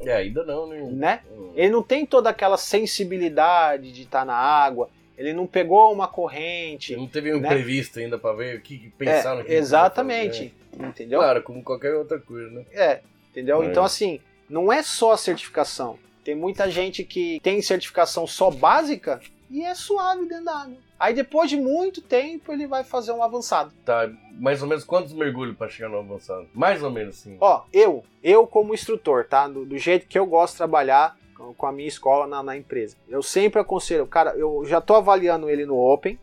É, 0.01 0.15
ainda 0.15 0.43
não, 0.43 0.67
né? 0.67 0.81
Né? 0.91 1.21
Uhum. 1.31 1.53
Ele 1.55 1.69
não 1.69 1.83
tem 1.83 2.07
toda 2.07 2.31
aquela 2.31 2.57
sensibilidade 2.57 3.93
de 3.93 4.05
estar 4.05 4.25
na 4.25 4.35
água. 4.35 4.89
Ele 5.19 5.35
não 5.35 5.47
pegou 5.47 5.93
uma 5.93 6.09
corrente. 6.09 6.97
Não 6.97 7.07
teve 7.07 7.35
um 7.35 7.41
né? 7.41 7.49
previsto 7.51 7.99
ainda 7.99 8.17
pra 8.17 8.33
ver 8.33 8.57
o 8.57 8.63
que, 8.63 8.91
pensar 8.97 9.35
É, 9.35 9.39
no 9.39 9.45
que 9.45 9.53
exatamente. 9.53 10.55
que 10.71 10.79
vai 10.79 10.89
Entendeu? 10.89 11.21
Claro, 11.21 11.43
como 11.43 11.63
qualquer 11.63 11.95
outra 11.95 12.19
coisa, 12.19 12.51
né? 12.51 12.65
É, 12.73 13.01
entendeu? 13.31 13.63
É. 13.63 13.67
Então, 13.67 13.85
assim, 13.85 14.19
não 14.49 14.73
é 14.73 14.83
só 14.83 15.13
a 15.13 15.19
certificação. 15.19 15.99
Tem 16.25 16.35
muita 16.35 16.71
gente 16.71 17.05
que 17.05 17.39
tem 17.43 17.61
certificação 17.61 18.27
só 18.27 18.51
básica 18.51 19.21
e 19.55 19.65
é 19.65 19.75
suave 19.75 20.27
dentro 20.27 20.45
da 20.47 20.59
água. 20.63 20.77
Aí 20.99 21.15
depois 21.15 21.49
de 21.51 21.57
muito 21.57 22.01
tempo 22.03 22.53
ele 22.53 22.67
vai 22.67 22.83
fazer 22.83 23.13
um 23.13 23.23
avançado. 23.23 23.73
Tá, 23.85 24.11
mais 24.33 24.61
ou 24.63 24.69
menos 24.69 24.85
quantos 24.85 25.13
mergulhos 25.13 25.57
pra 25.57 25.69
chegar 25.69 25.89
no 25.89 25.99
avançado? 25.99 26.49
Mais 26.55 26.83
ou 26.83 26.91
menos, 26.91 27.17
sim. 27.17 27.37
Ó, 27.41 27.63
eu, 27.73 28.05
eu 28.23 28.47
como 28.47 28.75
instrutor, 28.75 29.27
tá? 29.27 29.47
Do, 29.49 29.65
do 29.65 29.79
jeito 29.79 30.07
que 30.07 30.19
eu 30.19 30.27
gosto 30.27 30.55
de 30.55 30.59
trabalhar 30.59 31.17
com 31.57 31.67
a 31.67 31.73
minha 31.73 31.89
escola 31.89 32.27
na, 32.27 32.43
na 32.43 32.57
empresa. 32.57 32.97
Eu 33.09 33.23
sempre 33.23 33.61
aconselho, 33.61 34.07
cara, 34.07 34.35
eu 34.37 34.65
já 34.65 34.81
tô 34.81 34.95
avaliando 34.95 35.49
ele 35.51 35.67
no 35.67 35.77
Open, 35.77 36.19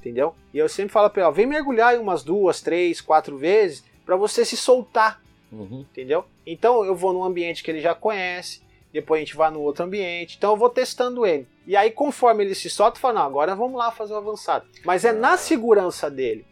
entendeu? 0.00 0.34
E 0.52 0.58
eu 0.58 0.68
sempre 0.68 0.92
falo 0.92 1.08
pra 1.10 1.22
ele, 1.22 1.28
ó, 1.28 1.32
vem 1.32 1.46
mergulhar 1.46 1.88
aí 1.90 1.98
umas 1.98 2.22
duas, 2.22 2.60
três, 2.60 3.00
quatro 3.00 3.36
vezes 3.38 3.84
pra 4.04 4.16
você 4.16 4.44
se 4.44 4.56
soltar, 4.56 5.20
Uhum. 5.52 5.80
entendeu? 5.90 6.24
Então 6.46 6.84
eu 6.84 6.94
vou 6.94 7.12
num 7.12 7.24
ambiente 7.24 7.62
que 7.62 7.70
ele 7.70 7.80
já 7.80 7.94
conhece, 7.94 8.60
depois 8.92 9.20
a 9.20 9.24
gente 9.24 9.36
vai 9.36 9.50
no 9.50 9.60
outro 9.60 9.84
ambiente, 9.84 10.36
então 10.38 10.50
eu 10.52 10.56
vou 10.56 10.70
testando 10.70 11.26
ele. 11.26 11.46
E 11.66 11.76
aí 11.76 11.90
conforme 11.90 12.44
ele 12.44 12.54
se 12.54 12.70
solta, 12.70 12.96
eu 12.96 13.00
falo, 13.02 13.14
não, 13.18 13.22
agora 13.26 13.54
vamos 13.54 13.76
lá 13.78 13.90
fazer 13.90 14.14
o 14.14 14.16
avançado. 14.16 14.66
Mas 14.84 15.04
é 15.04 15.12
na 15.12 15.36
segurança 15.36 16.10
dele. 16.10 16.46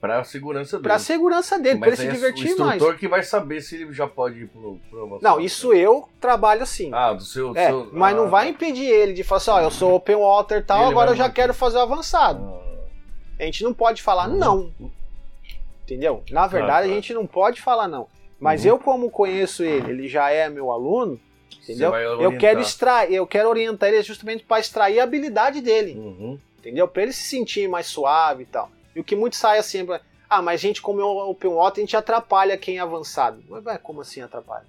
Pra 0.00 0.22
segurança 0.22 0.76
dele. 0.76 0.82
Pra 0.88 0.98
segurança 1.00 1.58
dele, 1.58 1.78
pra 1.80 1.88
ele 1.88 1.96
Mas 1.96 1.98
se 2.04 2.06
é 2.06 2.12
divertir 2.12 2.44
o 2.44 2.48
instrutor 2.50 2.88
mais. 2.88 3.00
que 3.00 3.08
vai 3.08 3.22
saber 3.24 3.60
se 3.60 3.82
ele 3.82 3.92
já 3.92 4.06
pode 4.06 4.42
ir 4.42 4.46
pro, 4.48 4.78
pro 4.88 5.00
avançado. 5.02 5.22
Não, 5.24 5.40
isso 5.40 5.72
eu 5.72 6.08
trabalho 6.20 6.62
assim. 6.62 6.90
Ah, 6.94 7.12
do 7.12 7.22
seu. 7.24 7.52
do 7.52 7.58
é, 7.58 7.66
seu- 7.66 7.88
mas 7.92 8.14
ah, 8.14 8.16
não 8.16 8.30
vai 8.30 8.48
impedir 8.48 8.86
ele 8.86 9.12
de 9.12 9.24
falar 9.24 9.38
assim, 9.38 9.50
ó, 9.50 9.60
eu 9.60 9.70
sou 9.72 9.94
open 9.96 10.14
water 10.14 10.58
e 10.58 10.62
tal, 10.62 10.84
agora 10.86 11.10
eu 11.10 11.16
já 11.16 11.28
quero 11.28 11.52
fazer 11.52 11.78
o 11.78 11.82
avançado. 11.82 12.44
ah, 12.44 12.78
A 13.40 13.42
gente 13.44 13.64
não 13.64 13.74
pode 13.74 14.00
falar 14.00 14.28
Uhum. 14.28 14.36
não, 14.36 14.72
entendeu? 15.84 16.22
Na 16.30 16.46
verdade, 16.46 16.70
claro. 16.72 16.84
a 16.90 16.94
gente 16.94 17.12
não 17.14 17.26
pode 17.26 17.60
falar 17.60 17.88
não. 17.88 18.06
Mas 18.38 18.62
Uhum. 18.64 18.70
eu, 18.70 18.78
como 18.78 19.10
conheço 19.10 19.64
ele, 19.64 19.90
ele 19.90 20.08
já 20.08 20.30
é 20.30 20.48
meu 20.48 20.70
aluno, 20.70 21.18
entendeu? 21.72 21.94
Eu 21.94 22.36
quero 22.38 22.60
extrair, 22.60 23.14
eu 23.14 23.26
quero 23.26 23.48
orientar 23.48 23.88
ele 23.88 24.02
justamente 24.02 24.44
para 24.44 24.60
extrair 24.60 25.00
a 25.00 25.04
habilidade 25.04 25.60
dele, 25.60 25.94
Uhum. 25.94 26.38
entendeu? 26.58 26.86
Para 26.88 27.02
ele 27.02 27.12
se 27.12 27.22
sentir 27.28 27.68
mais 27.68 27.86
suave 27.86 28.42
e 28.44 28.46
tal. 28.46 28.70
E 28.94 29.00
o 29.00 29.04
que 29.04 29.14
muito 29.16 29.36
sai 29.36 29.58
assim, 29.58 29.86
é, 29.92 30.00
ah, 30.28 30.42
mas 30.42 30.60
gente, 30.60 30.80
como 30.82 31.00
é 31.00 31.04
o 31.04 31.30
open 31.30 31.50
water, 31.52 31.82
a 31.82 31.84
gente 31.86 31.96
atrapalha 31.96 32.56
quem 32.56 32.78
é 32.78 32.80
avançado. 32.80 33.42
Mas, 33.48 33.80
como 33.82 34.00
assim 34.00 34.20
atrapalha? 34.20 34.66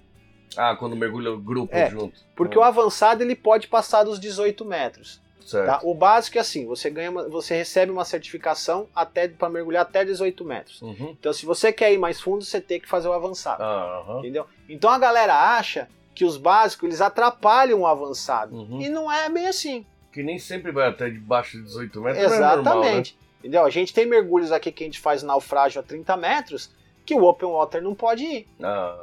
Ah, 0.56 0.74
quando 0.76 0.96
mergulha 0.96 1.32
o 1.32 1.38
grupo 1.38 1.74
É, 1.74 1.88
junto. 1.90 2.18
Porque 2.34 2.56
Ah, 2.56 2.60
o 2.60 2.64
avançado 2.64 3.22
ele 3.22 3.36
pode 3.36 3.68
passar 3.68 4.02
dos 4.04 4.18
18 4.18 4.64
metros. 4.64 5.20
certo. 5.46 5.66
Tá? 5.66 5.80
O 5.82 5.94
básico 5.94 6.38
é 6.38 6.40
assim, 6.40 6.64
você 6.64 6.88
ganha, 6.90 7.10
uma- 7.10 7.28
você 7.28 7.56
recebe 7.56 7.90
uma 7.90 8.04
certificação 8.04 8.86
até 8.94 9.26
para 9.26 9.48
mergulhar 9.48 9.82
até 9.82 10.04
18 10.04 10.44
metros. 10.44 10.80
Uhum. 10.80 11.16
Então, 11.18 11.32
se 11.32 11.44
você 11.44 11.72
quer 11.72 11.92
ir 11.92 11.98
mais 11.98 12.20
fundo, 12.20 12.44
você 12.44 12.60
tem 12.60 12.78
que 12.80 12.88
fazer 12.88 13.08
o 13.08 13.12
avançado, 13.12 13.60
aham. 13.62 14.20
entendeu? 14.20 14.46
Então 14.68 14.88
a 14.90 14.98
galera 14.98 15.34
acha 15.56 15.88
que 16.20 16.24
os 16.26 16.36
básicos 16.36 16.84
eles 16.84 17.00
atrapalham 17.00 17.80
o 17.80 17.86
avançado 17.86 18.54
Uhum. 18.54 18.78
e 18.82 18.90
não 18.90 19.10
é 19.10 19.26
bem 19.30 19.46
assim. 19.46 19.86
Que 20.12 20.22
nem 20.22 20.38
sempre 20.38 20.70
vai 20.70 20.86
até 20.86 21.08
debaixo 21.08 21.56
de 21.56 21.62
18 21.64 21.98
metros. 22.02 22.24
não 22.28 22.34
é 22.34 22.38
normal, 22.38 22.56
né? 22.56 22.60
Exatamente. 22.88 23.18
Entendeu? 23.38 23.64
A 23.64 23.70
gente 23.70 23.94
tem 23.94 24.04
mergulhos 24.04 24.52
aqui 24.52 24.70
que 24.70 24.84
a 24.84 24.86
gente 24.86 25.00
faz 25.00 25.22
naufrágio 25.22 25.80
a 25.80 25.82
30 25.82 26.14
metros 26.18 26.70
que 27.06 27.14
o 27.14 27.24
open 27.24 27.48
water 27.48 27.80
não 27.82 27.94
pode 27.94 28.22
ir? 28.22 28.46
Ah, 28.62 29.02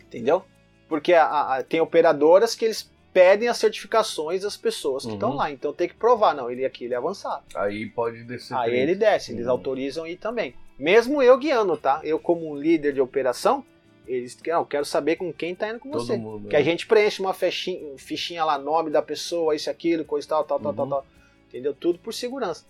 entendeu? 0.00 0.44
Porque 0.88 1.12
a- 1.12 1.56
a- 1.56 1.62
tem 1.64 1.80
operadoras 1.80 2.54
que 2.54 2.66
eles 2.66 2.88
pedem 3.12 3.48
as 3.48 3.56
certificações 3.56 4.42
das 4.42 4.56
pessoas 4.56 5.02
que 5.02 5.08
Uhum. 5.08 5.14
estão 5.16 5.34
lá. 5.34 5.50
Então 5.50 5.72
tem 5.72 5.88
que 5.88 5.94
provar, 5.94 6.36
não, 6.36 6.48
ele 6.48 6.64
aqui 6.64 6.84
ele 6.84 6.94
é 6.94 6.96
avançado. 6.98 7.42
aí 7.56 7.86
pode 7.86 8.22
descer. 8.22 8.54
Aí 8.56 8.70
30. 8.70 8.82
ele 8.82 8.94
desce, 8.94 9.32
eles 9.32 9.46
Uhum. 9.46 9.50
autorizam 9.52 10.06
ir 10.06 10.18
também. 10.18 10.54
Mesmo 10.78 11.20
eu 11.20 11.36
guiando, 11.36 11.76
tá? 11.76 12.00
Eu 12.04 12.20
como 12.20 12.48
um 12.48 12.56
líder 12.56 12.92
de 12.92 13.00
operação, 13.00 13.64
eles 14.06 14.38
não, 14.46 14.60
eu 14.60 14.66
quero 14.66 14.84
saber 14.84 15.16
com 15.16 15.32
quem 15.32 15.54
tá 15.54 15.68
indo 15.68 15.78
com 15.80 15.90
Todo 15.90 16.04
você. 16.04 16.16
mundo. 16.16 16.48
Que 16.48 16.56
a 16.56 16.58
né? 16.58 16.64
gente 16.64 16.86
preenche 16.86 17.20
uma 17.20 17.32
fichinha, 17.32 17.96
fichinha 17.96 18.44
lá, 18.44 18.58
nome 18.58 18.90
da 18.90 19.00
pessoa, 19.02 19.54
isso, 19.54 19.70
aquilo, 19.70 20.04
coisa 20.04 20.28
tal, 20.28 20.44
tal, 20.44 20.58
tal, 20.60 20.74
tal, 20.74 20.84
Uhum. 20.84 20.90
tal. 20.90 21.06
Entendeu? 21.48 21.74
Tudo 21.74 21.98
por 21.98 22.12
segurança. 22.14 22.64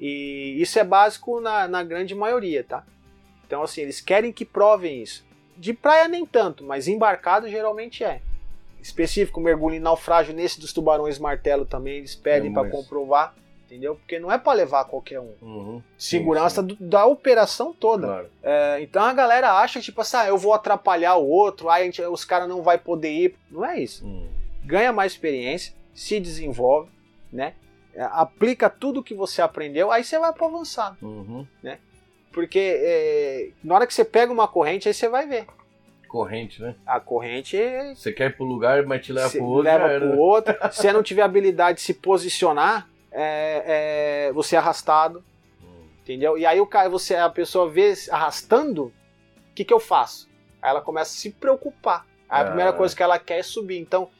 E 0.00 0.56
isso 0.60 0.78
é 0.78 0.84
básico 0.84 1.40
na, 1.40 1.66
na 1.66 1.82
grande 1.82 2.14
maioria, 2.14 2.62
tá? 2.64 2.84
Então, 3.46 3.62
assim, 3.62 3.80
eles 3.82 4.00
querem 4.00 4.32
que 4.32 4.44
provem 4.44 5.02
isso. 5.02 5.26
De 5.56 5.72
praia 5.72 6.06
nem 6.06 6.24
tanto, 6.24 6.62
mas 6.64 6.86
embarcado 6.86 7.48
geralmente 7.48 8.04
é. 8.04 8.20
Específico, 8.80 9.40
mergulho 9.40 9.74
em 9.74 9.80
naufrágio, 9.80 10.32
nesse 10.32 10.60
dos 10.60 10.72
tubarões 10.72 11.18
martelo 11.18 11.66
também, 11.66 11.96
eles 11.98 12.14
pedem 12.14 12.50
É, 12.50 12.54
mas- 12.54 12.70
comprovar, 12.70 13.34
entendeu? 13.68 13.94
Porque 13.96 14.18
não 14.18 14.32
é 14.32 14.38
pra 14.38 14.54
levar 14.54 14.84
qualquer 14.86 15.20
um. 15.20 15.32
Uhum. 15.42 15.82
Segurança 15.98 16.62
Sim, 16.62 16.66
do- 16.68 16.76
da 16.80 17.04
operação 17.06 17.70
sim. 17.72 17.76
toda. 17.78 18.06
Claro. 18.06 18.30
É, 18.42 18.78
então 18.80 19.02
a 19.04 19.12
galera 19.12 19.52
acha, 19.52 19.80
tipo 19.80 20.00
assim, 20.00 20.16
ah, 20.16 20.26
eu 20.26 20.38
vou 20.38 20.54
atrapalhar 20.54 21.16
o 21.16 21.28
outro, 21.28 21.68
aí 21.68 21.84
gente- 21.84 22.02
os 22.02 22.24
caras 22.24 22.48
não 22.48 22.62
vai 22.62 22.78
poder 22.78 23.10
ir. 23.12 23.36
Não 23.50 23.64
é 23.64 23.78
isso. 23.78 24.06
Hum. 24.06 24.26
Ganha 24.64 24.92
mais 24.92 25.12
experiência, 25.12 25.74
se 25.94 26.18
desenvolve, 26.18 26.90
né? 27.32 27.54
É, 27.94 28.02
aplica 28.12 28.70
tudo 28.70 29.02
que 29.02 29.12
você 29.14 29.42
aprendeu, 29.42 29.90
aí 29.90 30.02
você 30.04 30.18
vai 30.18 30.32
pro 30.32 30.46
avançado. 30.46 30.96
Uhum. 31.02 31.46
Porque 32.32 32.58
é, 32.80 33.48
na 33.64 33.74
hora 33.74 33.86
que 33.86 33.92
você 33.94 34.04
pega 34.04 34.32
uma 34.32 34.46
corrente, 34.46 34.86
aí 34.88 34.94
você 34.94 35.08
vai 35.08 35.26
ver. 35.26 35.46
Corrente, 36.06 36.62
né? 36.62 36.74
A 36.86 36.98
corrente 37.00 37.56
Você 37.94 38.12
quer 38.12 38.30
ir 38.30 38.36
pro 38.36 38.44
lugar, 38.44 38.82
mas 38.86 39.04
te 39.04 39.12
leva 39.12 39.28
pro 39.30 39.44
outro. 39.44 39.62
leva 39.64 39.88
pro 40.00 40.18
outro. 40.18 40.54
Se 40.72 40.80
você 40.82 40.92
não 40.92 41.02
tiver 41.02 41.22
habilidade 41.22 41.76
de 41.78 41.82
se 41.84 41.92
posicionar, 41.94 42.88
é, 43.20 44.28
é, 44.28 44.32
você 44.32 44.54
é 44.56 44.58
arrastado, 44.58 45.24
entendeu? 46.02 46.38
E 46.38 46.46
aí 46.46 46.60
o 46.60 46.66
cara, 46.66 46.88
você, 46.88 47.14
a 47.16 47.28
pessoa 47.28 47.68
vê 47.68 47.92
arrastando, 48.10 48.84
o 48.86 49.54
que, 49.54 49.64
que 49.64 49.72
eu 49.74 49.80
faço? 49.80 50.28
Aí 50.62 50.70
ela 50.70 50.80
começa 50.80 51.12
a 51.12 51.18
se 51.20 51.30
preocupar. 51.30 52.06
Aí 52.28 52.40
a 52.40 52.42
Ah. 52.42 52.46
primeira 52.46 52.72
coisa 52.72 52.94
que 52.94 53.02
ela 53.02 53.18
quer 53.18 53.38
é 53.38 53.42
subir. 53.42 53.78
Então, 53.78 54.10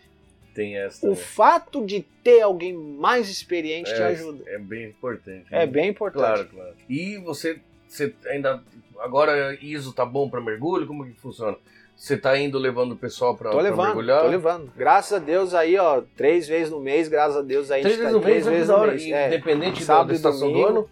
Tem 0.54 0.76
essa. 0.76 1.08
o 1.08 1.14
fato 1.14 1.84
de 1.84 2.00
ter 2.22 2.40
alguém 2.40 2.72
mais 2.74 3.28
experiente 3.28 3.94
te 3.94 4.00
É, 4.00 4.06
ajuda. 4.06 4.42
É 4.46 4.58
bem 4.58 4.86
importante. 4.88 5.46
É 5.50 5.58
né? 5.60 5.66
bem 5.66 5.88
importante. 5.90 6.24
Claro, 6.24 6.48
claro. 6.48 6.74
E 6.88 7.18
você, 7.18 7.60
você 7.86 8.14
ainda. 8.26 8.62
Agora 8.98 9.54
ISO 9.62 9.92
tá 9.92 10.04
bom 10.04 10.28
pra 10.28 10.40
mergulho? 10.40 10.86
Como 10.86 11.04
que 11.06 11.12
funciona? 11.20 11.56
Você 11.98 12.16
tá 12.16 12.38
indo 12.38 12.58
levando 12.58 12.92
o 12.92 12.96
pessoal 12.96 13.36
pra, 13.36 13.50
Tô 13.50 13.56
pra 13.56 13.64
levando, 13.64 13.86
mergulhar? 13.86 14.20
tô 14.22 14.28
levando. 14.28 14.72
Graças 14.76 15.12
a 15.14 15.18
Deus 15.18 15.52
aí, 15.52 15.76
ó, 15.76 16.00
três 16.16 16.46
vezes 16.46 16.70
no 16.70 16.78
mês, 16.78 17.08
graças 17.08 17.36
a 17.36 17.42
Deus 17.42 17.72
aí. 17.72 17.80
a 17.80 17.82
Três 17.82 17.96
gente 17.96 18.04
vezes 18.04 18.12
tá- 18.14 18.18
no 18.20 18.24
mês, 18.32 18.44
três 18.44 18.56
vezes 18.56 18.68
no 18.70 18.76
hora. 18.76 18.90
mês. 18.92 19.06
é. 19.10 19.26
Independente 19.26 19.80
da, 19.80 19.86
Sábado 19.86 20.06
da 20.06 20.12
e 20.12 20.16
estação 20.16 20.52
do 20.52 20.64
ano? 20.64 20.90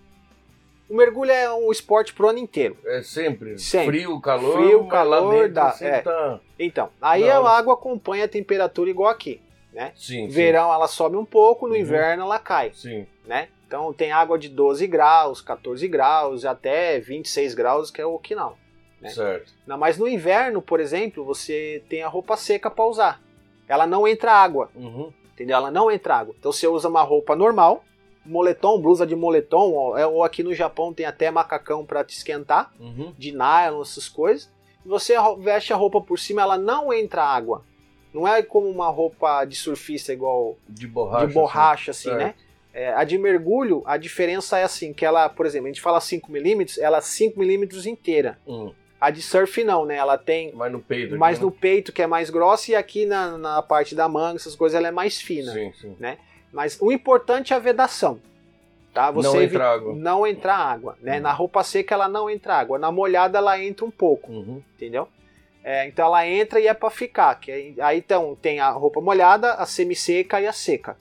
O 0.90 0.96
mergulho 0.96 1.30
é 1.30 1.52
um 1.52 1.70
esporte 1.70 2.12
pro 2.12 2.28
ano 2.28 2.38
inteiro. 2.40 2.76
É 2.84 3.02
sempre. 3.02 3.57
Sempre. 3.59 3.98
Frio, 3.98 4.20
calor. 4.20 4.52
Frio, 4.57 4.86
calor, 4.88 5.32
dentro 5.34 5.52
dá, 5.54 5.76
é. 5.80 6.00
tá- 6.00 6.40
Então, 6.59 6.90
aí 7.00 7.22
Da 7.24 7.38
a 7.38 7.57
água 7.57 7.74
acompanha 7.74 8.24
a 8.24 8.28
temperatura 8.28 8.90
igual 8.90 9.09
aqui. 9.11 9.40
Sim, 9.94 10.26
sim. 10.26 10.28
Verão 10.28 10.72
ela 10.72 10.88
sobe 10.88 11.16
um 11.16 11.24
pouco, 11.24 11.66
no 11.68 11.74
Uhum. 11.74 11.80
inverno 11.80 12.22
ela 12.24 12.38
cai, 12.38 12.70
Sim. 12.74 13.07
né? 13.26 13.48
Então 13.66 13.92
tem 13.92 14.11
água 14.11 14.38
de 14.38 14.48
12 14.48 14.86
graus, 14.86 15.40
14 15.40 15.86
graus, 15.86 16.44
até 16.44 16.98
26 16.98 17.52
graus, 17.54 17.90
que 17.90 18.00
é 18.00 18.07
o 18.07 18.14
Okinawa. 18.14 18.54
Né? 19.07 19.12
Certo. 19.14 19.52
Não, 19.66 19.76
mas 19.78 19.98
no 19.98 20.07
inverno, 20.09 20.61
por 20.62 20.80
exemplo, 20.80 21.24
você 21.24 21.82
tem 21.88 22.02
a 22.02 22.09
roupa 22.09 22.36
seca 22.36 22.70
para 22.70 22.84
usar. 22.84 23.22
Ela 23.68 23.86
não 23.86 24.07
entra 24.07 24.32
água, 24.32 24.70
Uhum. 24.74 25.12
entendeu? 25.34 25.57
Ela 25.57 25.70
não 25.70 25.90
entra 25.90 26.16
água. 26.16 26.34
Então 26.38 26.52
você 26.52 26.66
usa 26.68 26.88
uma 26.88 27.02
roupa 27.02 27.34
normal, 27.34 27.84
moletom, 28.24 28.80
blusa 28.80 29.07
de 29.07 29.14
moletom, 29.16 29.96
é- 29.96 30.07
ou 30.07 30.22
aqui 30.24 30.42
no 30.42 30.54
Japão 30.54 30.92
tem 30.92 31.07
até 31.07 31.30
macacão 31.30 31.84
para 31.84 32.04
te 32.04 32.16
esquentar, 32.16 32.72
Uhum. 32.78 33.12
de 33.16 33.32
nylon, 33.32 33.82
essas 33.82 34.09
coisas. 34.09 34.50
Você 34.84 35.14
veste 35.40 35.72
a 35.72 35.76
roupa 35.76 36.00
por 36.00 36.18
cima, 36.18 36.42
ela 36.42 36.57
não 36.57 36.92
entra 36.92 37.24
água. 37.24 37.64
Não 38.14 38.26
é 38.26 38.42
como 38.42 38.68
uma 38.68 38.88
roupa 38.88 39.44
de 39.44 39.57
surfista 39.57 40.12
igual 40.12 40.57
De 40.68 40.86
borracha. 40.86 41.26
de 41.26 41.34
borracha, 41.34 41.90
assim, 41.90 42.09
certo. 42.09 42.18
né? 42.18 42.34
É, 42.72 42.92
a 42.92 43.04
de 43.04 43.16
mergulho, 43.18 43.82
a 43.86 43.96
diferença 43.96 44.59
é 44.59 44.62
assim, 44.64 44.92
que 44.92 45.04
ela, 45.04 45.28
por 45.28 45.44
exemplo, 45.46 45.66
a 45.66 45.70
gente 45.70 45.80
fala 45.80 45.98
5mm, 46.00 46.78
ela 46.80 46.98
é 46.98 47.00
5mm 47.00 47.86
inteira. 47.86 48.38
assim. 48.46 48.52
Hum. 48.52 48.72
A 49.01 49.11
de 49.11 49.20
surf 49.20 49.62
não, 49.62 49.84
né? 49.84 49.97
Ela 49.97 50.16
tem 50.16 50.53
Mais 50.55 50.72
no 50.72 50.80
peito. 50.80 51.09
aqui, 51.11 51.18
mais 51.18 51.38
né? 51.38 51.44
no 51.44 51.51
peito, 51.51 51.92
que 51.92 52.01
é 52.03 52.07
mais 52.07 52.30
grossa, 52.30 52.70
e 52.72 52.74
aqui 52.74 53.05
na, 53.05 53.36
na 53.36 53.62
parte 53.62 53.94
da 53.94 54.09
manga, 54.09 54.36
essas 54.36 54.55
coisas, 54.57 54.76
ela 54.76 54.88
é 54.88 54.90
mais 54.90 55.20
fina. 55.20 55.53
Sim, 55.53 55.72
sim. 55.80 55.97
Mas 56.53 56.78
o 56.80 56.90
importante 56.90 57.53
é 57.53 57.57
a 57.57 57.59
vedação. 57.59 58.18
Tá? 58.94 59.11
Você 59.11 59.28
Não 59.28 59.42
entra 59.42 59.70
água. 59.70 59.94
Não 59.94 60.26
entra 60.26 60.55
água. 60.55 60.97
Né? 61.03 61.16
Uhum. 61.16 61.22
Na 61.22 61.32
roupa 61.32 61.62
seca 61.62 61.94
ela 61.94 62.09
não 62.09 62.30
entra 62.30 62.55
água. 62.55 62.78
Na 62.78 62.90
molhada 62.90 63.36
ela 63.36 63.62
entra 63.62 63.84
um 63.84 63.90
pouco, 63.90 64.32
Uhum. 64.32 64.62
entendeu? 64.74 65.07
É, 65.62 65.86
então 65.86 66.07
ela 66.07 66.26
entra 66.26 66.59
e 66.61 66.66
é 66.66 66.72
para 66.72 66.88
ficar. 66.88 67.34
Que 67.38 67.53
aí, 67.53 67.74
aí 67.78 67.99
então 67.99 68.34
tem 68.40 68.59
a 68.61 68.70
roupa 68.70 69.01
molhada, 69.03 69.53
a 69.55 69.66
semi-seca 69.66 70.40
e 70.40 70.47
a 70.47 70.53
seca. 70.53 70.97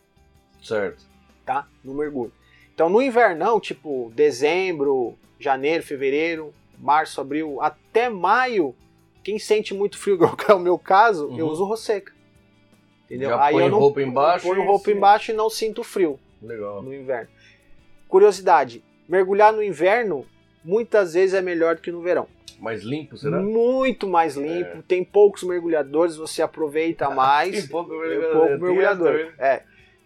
Certo. 0.61 1.05
tá? 1.45 1.67
No 1.83 1.93
mergulho. 1.93 2.33
Então 2.73 2.89
no 2.89 3.01
invernão, 3.01 3.59
tipo 3.61 4.11
dezembro, 4.15 5.17
janeiro, 5.39 5.81
fevereiro, 5.83 6.51
março, 6.79 7.19
abril, 7.21 7.61
até 7.61 8.09
maio, 8.09 8.75
quem 9.23 9.37
sente 9.39 9.73
muito 9.73 9.97
frio, 9.97 10.17
que 10.35 10.51
é 10.51 10.53
o 10.53 10.59
meu 10.59 10.77
caso, 10.77 11.25
eu 11.37 11.45
Uhum. 11.45 11.51
uso 11.51 11.65
rosseca. 11.65 12.13
Entendeu? 13.05 13.29
Já 13.29 13.49
põe 13.51 13.63
eu 13.63 13.69
não 13.69 13.79
roupa 13.79 14.01
embaixo 14.01 14.47
ponho 14.47 14.63
roupa 14.65 14.85
sim. 14.91 14.97
embaixo 14.97 15.31
e 15.31 15.33
não 15.35 15.47
sinto 15.49 15.83
frio 15.83 16.19
Legal. 16.41 16.81
no 16.81 16.93
inverno. 16.93 17.29
Curiosidade, 18.07 18.83
mergulhar 19.07 19.53
no 19.53 19.61
inverno 19.63 20.25
muitas 20.63 21.13
vezes 21.13 21.33
é 21.35 21.41
melhor 21.41 21.75
do 21.75 21.81
que 21.81 21.91
no 21.91 22.01
verão. 22.01 22.27
Mais 22.59 22.81
limpo, 22.83 23.17
será? 23.17 23.39
Muito 23.41 24.07
mais 24.07 24.35
limpo, 24.35 24.77
É. 24.77 24.81
tem 24.87 25.03
poucos 25.03 25.43
mergulhadores, 25.43 26.15
você 26.15 26.41
aproveita 26.41 27.09
mais. 27.13 27.51
Tem 27.51 27.67
pouco 27.67 27.89
Tem 27.91 27.99
mergulhador. 27.99 28.33
pouco 28.37 28.47
Tem 28.49 28.59
mergulhador. 28.59 29.15
essa, 29.15 29.43
É. 29.43 29.63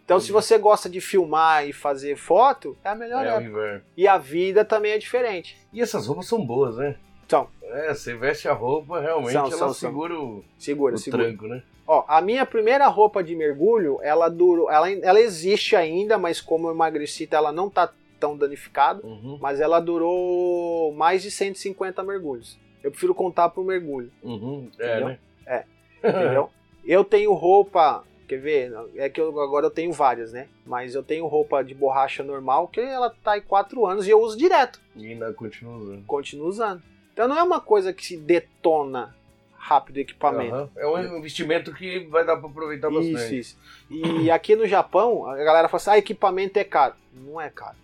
Então, 0.09 0.19
se 0.19 0.31
você 0.31 0.57
gosta 0.57 0.89
de 0.89 0.99
filmar 0.99 1.67
e 1.67 1.71
fazer 1.71 2.15
foto, 2.17 2.75
é 2.83 2.89
a 2.89 2.95
melhor 2.95 3.23
É 3.27 3.29
época. 3.29 3.83
E 3.95 4.07
a 4.07 4.17
vida 4.17 4.65
também 4.65 4.93
é 4.93 4.97
diferente. 4.97 5.55
E 5.71 5.79
essas 5.79 6.07
roupas 6.07 6.25
são 6.25 6.43
boas, 6.43 6.77
né? 6.77 6.95
São. 7.27 7.47
É, 7.61 7.93
você 7.93 8.15
veste 8.15 8.47
a 8.47 8.53
roupa, 8.53 8.99
realmente 8.99 9.33
São, 9.33 9.41
ela 9.41 9.51
são, 9.51 9.67
são. 9.67 9.73
segura 9.75 10.19
o, 10.19 10.43
Segura, 10.57 10.95
o 10.95 10.97
segura. 10.97 11.25
tranco, 11.25 11.45
né? 11.45 11.61
Ó, 11.85 12.03
a 12.07 12.21
minha 12.21 12.43
primeira 12.43 12.87
roupa 12.87 13.23
de 13.23 13.35
mergulho, 13.35 13.99
ela 14.01 14.29
durou, 14.29 14.71
ela, 14.71 14.91
ela 14.91 15.21
existe 15.21 15.75
ainda, 15.75 16.17
mas 16.17 16.41
como 16.41 16.67
eu 16.67 16.71
emagreci, 16.73 17.29
ela 17.29 17.51
não 17.51 17.69
tá 17.69 17.93
tão 18.19 18.35
danificada, 18.35 19.05
Uhum, 19.05 19.37
mas 19.39 19.59
ela 19.61 19.79
durou 19.79 20.91
mais 20.91 21.21
de 21.21 21.29
150 21.29 22.01
mergulhos. 22.01 22.57
Eu 22.83 22.89
prefiro 22.89 23.13
contar 23.13 23.49
por 23.49 23.63
mergulho, 23.63 24.11
uhum. 24.23 24.71
É, 24.79 25.05
né? 25.05 25.19
É. 25.45 25.63
entendeu? 26.03 26.49
eu 26.83 27.03
tenho 27.03 27.31
roupa 27.33 28.03
Quer 28.29 28.37
ver? 28.37 28.71
É 28.95 29.09
que 29.09 29.19
eu, 29.19 29.41
agora 29.41 29.65
eu 29.65 29.71
tenho 29.71 29.91
várias, 29.91 30.31
né? 30.31 30.47
Mas 30.63 30.93
eu 30.93 31.01
tenho 31.01 31.25
roupa 31.25 31.63
de 31.63 31.73
borracha 31.73 32.21
normal 32.21 32.67
que 32.67 32.79
ela 32.79 33.09
tá 33.23 33.35
em 33.35 33.41
4 33.41 33.83
anos 33.87 34.05
e 34.05 34.11
eu 34.11 34.21
uso 34.21 34.37
direto. 34.37 34.79
E 34.95 35.07
ainda 35.07 35.33
continua 35.33 35.75
usando. 35.77 36.05
Continuo 36.05 36.47
usando. 36.47 36.83
Então 37.11 37.27
não 37.27 37.35
é 37.35 37.41
uma 37.41 37.59
coisa 37.59 37.91
que 37.91 38.05
se 38.05 38.15
detona 38.15 39.15
rápido 39.57 39.97
o 39.97 39.99
equipamento. 39.99 40.53
Aham. 40.53 40.69
É 40.77 40.85
um 40.85 41.17
investimento 41.17 41.73
que 41.73 42.01
vai 42.01 42.23
dar 42.23 42.37
pra 42.37 42.47
aproveitar 42.47 42.91
Isso, 42.91 43.11
bastante. 43.13 43.39
isso. 43.39 43.57
E 43.89 44.29
aqui 44.29 44.55
no 44.55 44.67
Japão, 44.67 45.25
a 45.25 45.35
galera 45.37 45.67
fala 45.67 45.77
assim: 45.81 45.89
ah, 45.89 45.97
equipamento 45.97 46.59
é 46.59 46.63
caro. 46.63 46.93
Não 47.11 47.41
é 47.41 47.49
caro. 47.49 47.77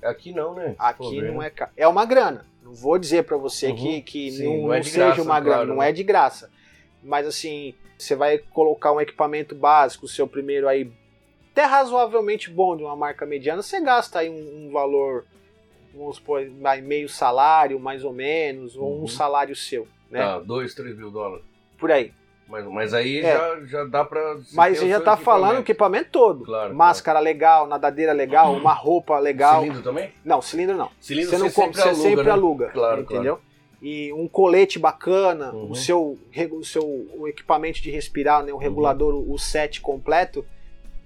Aqui 0.00 0.30
não, 0.32 0.54
né? 0.54 0.76
Aqui 0.78 1.20
não 1.22 1.42
é 1.42 1.50
caro. 1.50 1.72
É 1.76 1.88
uma 1.88 2.04
grana. 2.04 2.46
Não 2.62 2.72
vou 2.72 2.96
dizer 3.00 3.24
pra 3.24 3.36
você 3.36 3.70
Uhum. 3.70 3.74
que, 3.76 4.02
que 4.02 4.30
Sim, 4.30 4.44
não, 4.60 4.68
não 4.68 4.74
é 4.74 4.82
seja 4.84 5.06
graça, 5.06 5.22
uma 5.22 5.40
grana. 5.40 5.56
claro, 5.56 5.68
Não 5.70 5.78
né? 5.78 5.88
é 5.88 5.92
de 5.92 6.04
graça. 6.04 6.48
Mas 7.02 7.26
assim, 7.26 7.74
você 7.98 8.14
vai 8.14 8.38
colocar 8.38 8.92
um 8.92 9.00
equipamento 9.00 9.54
básico, 9.54 10.06
o 10.06 10.08
seu 10.08 10.26
primeiro 10.26 10.68
aí, 10.68 10.90
até 11.52 11.64
razoavelmente 11.64 12.48
bom 12.50 12.76
de 12.76 12.84
uma 12.84 12.94
marca 12.96 13.26
mediana, 13.26 13.60
você 13.62 13.80
gasta 13.80 14.20
aí 14.20 14.30
um, 14.30 14.68
um 14.68 14.70
valor, 14.72 15.24
vamos 15.94 16.16
supor, 16.16 16.42
meio 16.82 17.08
salário, 17.08 17.78
mais 17.80 18.04
ou 18.04 18.12
menos, 18.12 18.76
ou 18.76 18.98
Uhum. 18.98 19.02
um 19.04 19.08
salário 19.08 19.56
seu, 19.56 19.86
né? 20.10 20.20
Tá, 20.20 20.38
2, 20.38 20.74
3 20.74 20.96
mil 20.96 21.10
dólares. 21.10 21.44
Por 21.76 21.90
aí. 21.90 22.12
Mas, 22.46 22.64
mas 22.64 22.94
aí 22.94 23.18
É. 23.18 23.34
já, 23.36 23.60
já 23.66 23.84
dá 23.84 24.02
pra. 24.04 24.38
Mas 24.54 24.78
você 24.78 24.88
já 24.88 24.98
tá 25.02 25.18
falando 25.18 25.58
o 25.58 25.60
equipamento. 25.60 26.08
todo. 26.10 26.44
Claro, 26.46 26.74
Máscara 26.74 27.18
legal, 27.18 27.66
nadadeira 27.66 28.12
legal, 28.14 28.54
uma 28.54 28.72
roupa 28.72 29.18
legal. 29.18 29.60
Cilindro 29.60 29.82
também? 29.82 30.10
Não, 30.24 30.40
cilindro 30.40 30.74
não. 30.76 30.90
Cilindro 30.98 31.30
você 31.30 31.36
não 31.38 31.50
você 31.50 31.54
compra, 31.60 31.82
sempre 31.82 31.94
você 31.96 32.06
aluga, 32.06 32.08
sempre 32.08 32.24
né? 32.24 32.30
aluga. 32.30 32.68
Claro, 32.70 33.00
entendeu? 33.02 33.38
E 33.80 34.12
um 34.12 34.26
colete 34.26 34.78
bacana, 34.78 35.52
Uhum. 35.54 35.70
o 35.70 35.74
seu, 35.74 36.18
o 36.50 36.64
seu 36.64 36.84
o 37.16 37.28
equipamento 37.28 37.80
de 37.80 37.90
respirar, 37.90 38.42
né, 38.44 38.52
o 38.52 38.56
regulador, 38.56 39.14
o 39.14 39.38
set 39.38 39.80
completo, 39.80 40.44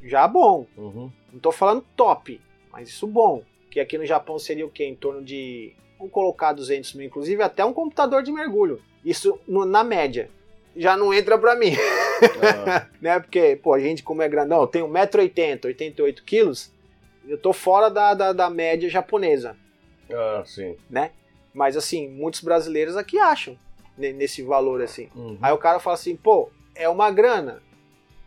já 0.03 0.27
bom. 0.27 0.66
Uhum. 0.77 1.11
Não 1.33 1.39
tô 1.41 1.53
falando 1.53 1.85
top, 1.97 2.41
mas 2.73 2.89
isso 2.89 3.07
bom. 3.07 3.43
Que 3.70 3.79
aqui 3.81 3.97
no 3.99 4.07
Japão 4.07 4.39
seria 4.39 4.66
o 4.66 4.70
quê? 4.70 4.85
Em 4.85 4.95
torno 4.95 5.23
de. 5.23 5.73
Vamos 5.99 6.12
colocar 6.12 6.53
200 6.53 6.95
mil, 6.95 7.07
inclusive 7.07 7.43
até 7.43 7.64
um 7.64 7.73
computador 7.73 8.23
de 8.23 8.33
mergulho. 8.33 8.81
Isso 9.05 9.39
no- 9.47 9.64
na 9.64 9.85
média. 9.85 10.29
Já 10.75 10.97
não 10.97 11.12
entra 11.12 11.37
pra 11.39 11.55
mim, 11.55 11.73
Ah, 11.75 12.87
né? 13.01 13.20
Porque, 13.20 13.57
pô, 13.62 13.75
a 13.75 13.79
gente, 13.81 14.03
como 14.03 14.23
é 14.23 14.29
grandão, 14.29 14.62
eu 14.62 14.66
tenho 14.66 14.89
1,80m, 14.89 15.66
88 15.66 16.25
quilos, 16.25 16.73
eu 17.29 17.37
tô 17.37 17.53
fora 17.53 17.91
da, 17.91 18.14
da, 18.14 18.33
da 18.33 18.49
média 18.51 18.89
japonesa. 18.89 19.55
ah, 20.11 20.43
sim. 20.47 20.75
Mas 21.55 21.76
assim, 21.76 22.09
muitos 22.09 22.40
brasileiros 22.40 22.96
aqui 22.96 23.18
acham 23.18 23.57
ne- 23.96 24.12
nesse 24.12 24.42
valor 24.42 24.80
assim. 24.82 25.09
Uhum. 25.14 25.38
Aí 25.42 25.53
o 25.53 25.59
cara 25.59 25.78
fala 25.78 25.94
assim, 25.94 26.16
pô, 26.16 26.50
é 26.74 26.88
uma 26.88 27.11
grana. 27.11 27.62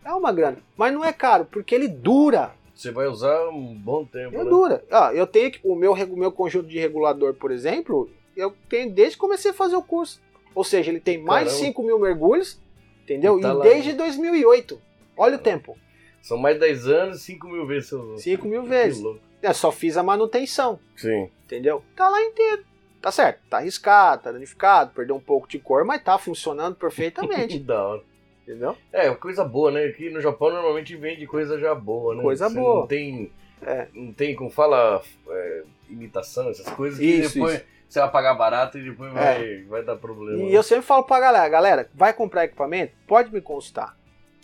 É 0.03 0.11
uma 0.13 0.31
grana. 0.31 0.57
Mas 0.77 0.93
não 0.93 1.03
é 1.03 1.11
caro, 1.11 1.45
porque 1.45 1.73
ele 1.73 1.87
dura. 1.87 2.53
Você 2.75 2.91
vai 2.91 3.07
usar 3.07 3.47
um 3.49 3.73
bom 3.73 4.05
tempo, 4.05 4.35
Ele 4.35 4.43
né? 4.43 4.49
dura. 4.49 4.83
Ah, 4.91 5.11
eu 5.13 5.25
tenho 5.25 5.51
o 5.63 5.75
meu, 5.75 5.95
meu 6.15 6.31
conjunto 6.31 6.67
de 6.67 6.77
regulador, 6.77 7.33
por 7.33 7.49
exemplo, 7.51 8.09
eu 8.35 8.53
tenho 8.69 8.91
desde 8.91 9.15
que 9.15 9.21
comecei 9.21 9.51
a 9.51 9.53
fazer 9.53 9.75
o 9.75 9.81
curso. 9.81 10.21
Ou 10.53 10.63
seja, 10.63 10.91
ele 10.91 10.99
tem 10.99 11.17
mais 11.17 11.45
de 11.47 11.53
Caramba. 11.53 11.67
5 11.67 11.83
mil 11.83 11.99
mergulhos, 11.99 12.59
entendeu? 13.03 13.39
E 13.39 13.41
tá 13.41 13.49
e 13.49 13.53
lá. 13.53 13.63
desde 13.63 13.93
2008. 13.93 14.79
Olha 15.17 15.35
o 15.37 15.39
tempo. 15.39 15.77
São 16.21 16.37
mais 16.37 16.59
10 16.59 16.87
anos, 16.87 17.21
5 17.21 17.47
mil 17.47 17.65
vezes 17.65 17.89
você 17.89 17.95
usou. 17.95 18.17
5 18.17 18.47
mil 18.47 18.63
Que 18.63 18.69
vezes. 18.69 19.01
louco. 19.01 19.19
Eu 19.41 19.53
só 19.53 19.71
fiz 19.71 19.95
a 19.95 20.03
manutenção, 20.03 20.79
Sim. 20.97 21.29
entendeu? 21.45 21.83
Tá 21.95 22.09
lá 22.09 22.21
inteiro. 22.21 22.63
Tá 23.05 23.11
certo, 23.11 23.39
tá 23.47 23.57
arriscado, 23.57 24.23
tá 24.23 24.31
danificado, 24.31 24.89
perdeu 24.95 25.15
um 25.15 25.19
pouco 25.19 25.47
de 25.47 25.59
cor, 25.59 25.85
mas 25.85 26.01
tá 26.01 26.17
funcionando 26.17 26.75
perfeitamente, 26.75 27.59
da 27.61 27.87
hora. 27.87 28.01
entendeu? 28.41 28.75
É, 28.91 29.13
coisa 29.13 29.45
boa, 29.45 29.69
né? 29.69 29.85
Aqui 29.85 30.09
no 30.09 30.19
Japão 30.19 30.49
normalmente 30.49 30.95
vende 30.95 31.27
coisa 31.27 31.59
já 31.59 31.75
boa, 31.75 32.15
né? 32.15 32.23
Coisa 32.23 32.49
Você 32.49 32.55
boa. 32.55 32.79
Não 32.79 32.87
tem, 32.87 33.31
É. 33.61 33.87
não 33.93 34.11
tem 34.11 34.35
como 34.35 34.49
fala, 34.49 35.03
é, 35.29 35.63
imitação, 35.87 36.49
essas 36.49 36.67
coisas 36.69 36.97
que 36.97 37.05
Isso, 37.05 37.35
depois 37.35 37.63
você 37.87 37.99
vai 37.99 38.09
pagar 38.09 38.33
barato 38.33 38.79
e 38.79 38.89
depois 38.89 39.13
vai, 39.13 39.61
vai 39.65 39.83
dar 39.83 39.97
problema. 39.97 40.41
E 40.41 40.49
né? 40.49 40.57
eu 40.57 40.63
sempre 40.63 40.85
falo 40.87 41.03
pra 41.03 41.19
galera, 41.19 41.47
galera, 41.47 41.89
vai 41.93 42.11
comprar 42.11 42.45
equipamento? 42.45 42.93
Pode 43.05 43.31
me 43.31 43.39
consultar. 43.39 43.95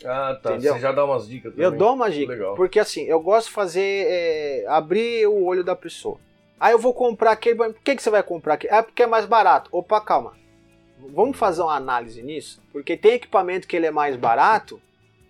Ah, 0.04 0.38
tá. 0.40 0.52
Entendeu? 0.52 0.74
Você 0.74 0.80
já 0.80 0.92
dá 0.92 1.04
umas 1.04 1.26
dicas 1.26 1.50
também. 1.50 1.64
Eu 1.64 1.72
dou 1.72 1.94
uma 1.94 2.08
dica. 2.08 2.30
Legal. 2.30 2.54
Porque 2.54 2.78
assim, 2.78 3.02
eu 3.06 3.18
gosto 3.18 3.48
de 3.48 3.54
fazer. 3.54 4.06
é, 4.08 4.64
abrir 4.68 5.26
o 5.26 5.44
olho 5.44 5.64
da 5.64 5.74
pessoa. 5.74 6.20
Aí 6.62 6.70
eu 6.70 6.78
vou 6.78 6.94
comprar 6.94 7.32
aquele. 7.32 7.56
Por 7.56 7.74
que, 7.82 7.96
que 7.96 8.00
você 8.00 8.08
vai 8.08 8.22
comprar 8.22 8.54
aquele? 8.54 8.72
Ah, 8.72 8.84
porque 8.84 9.02
é 9.02 9.06
mais 9.08 9.26
barato. 9.26 9.68
Opa, 9.72 10.00
calma. 10.00 10.34
Vamos 11.12 11.36
fazer 11.36 11.60
uma 11.60 11.74
análise 11.74 12.22
nisso? 12.22 12.62
Porque 12.72 12.96
tem 12.96 13.14
equipamento 13.14 13.66
que 13.66 13.74
ele 13.74 13.86
é 13.86 13.90
mais 13.90 14.14
barato. 14.14 14.80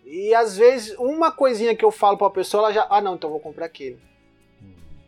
E 0.05 0.35
às 0.35 0.59
vezes, 0.59 0.95
uma 0.99 1.33
coisinha 1.33 1.74
que 1.74 1.83
eu 1.83 1.91
falo 1.91 2.18
pra 2.18 2.28
pessoa, 2.28 2.64
ela 2.64 2.72
já. 2.74 2.87
Ah, 2.91 3.01
não, 3.01 3.14
então 3.14 3.28
eu 3.28 3.33
vou 3.33 3.41
comprar 3.41 3.64
aquele. 3.64 3.99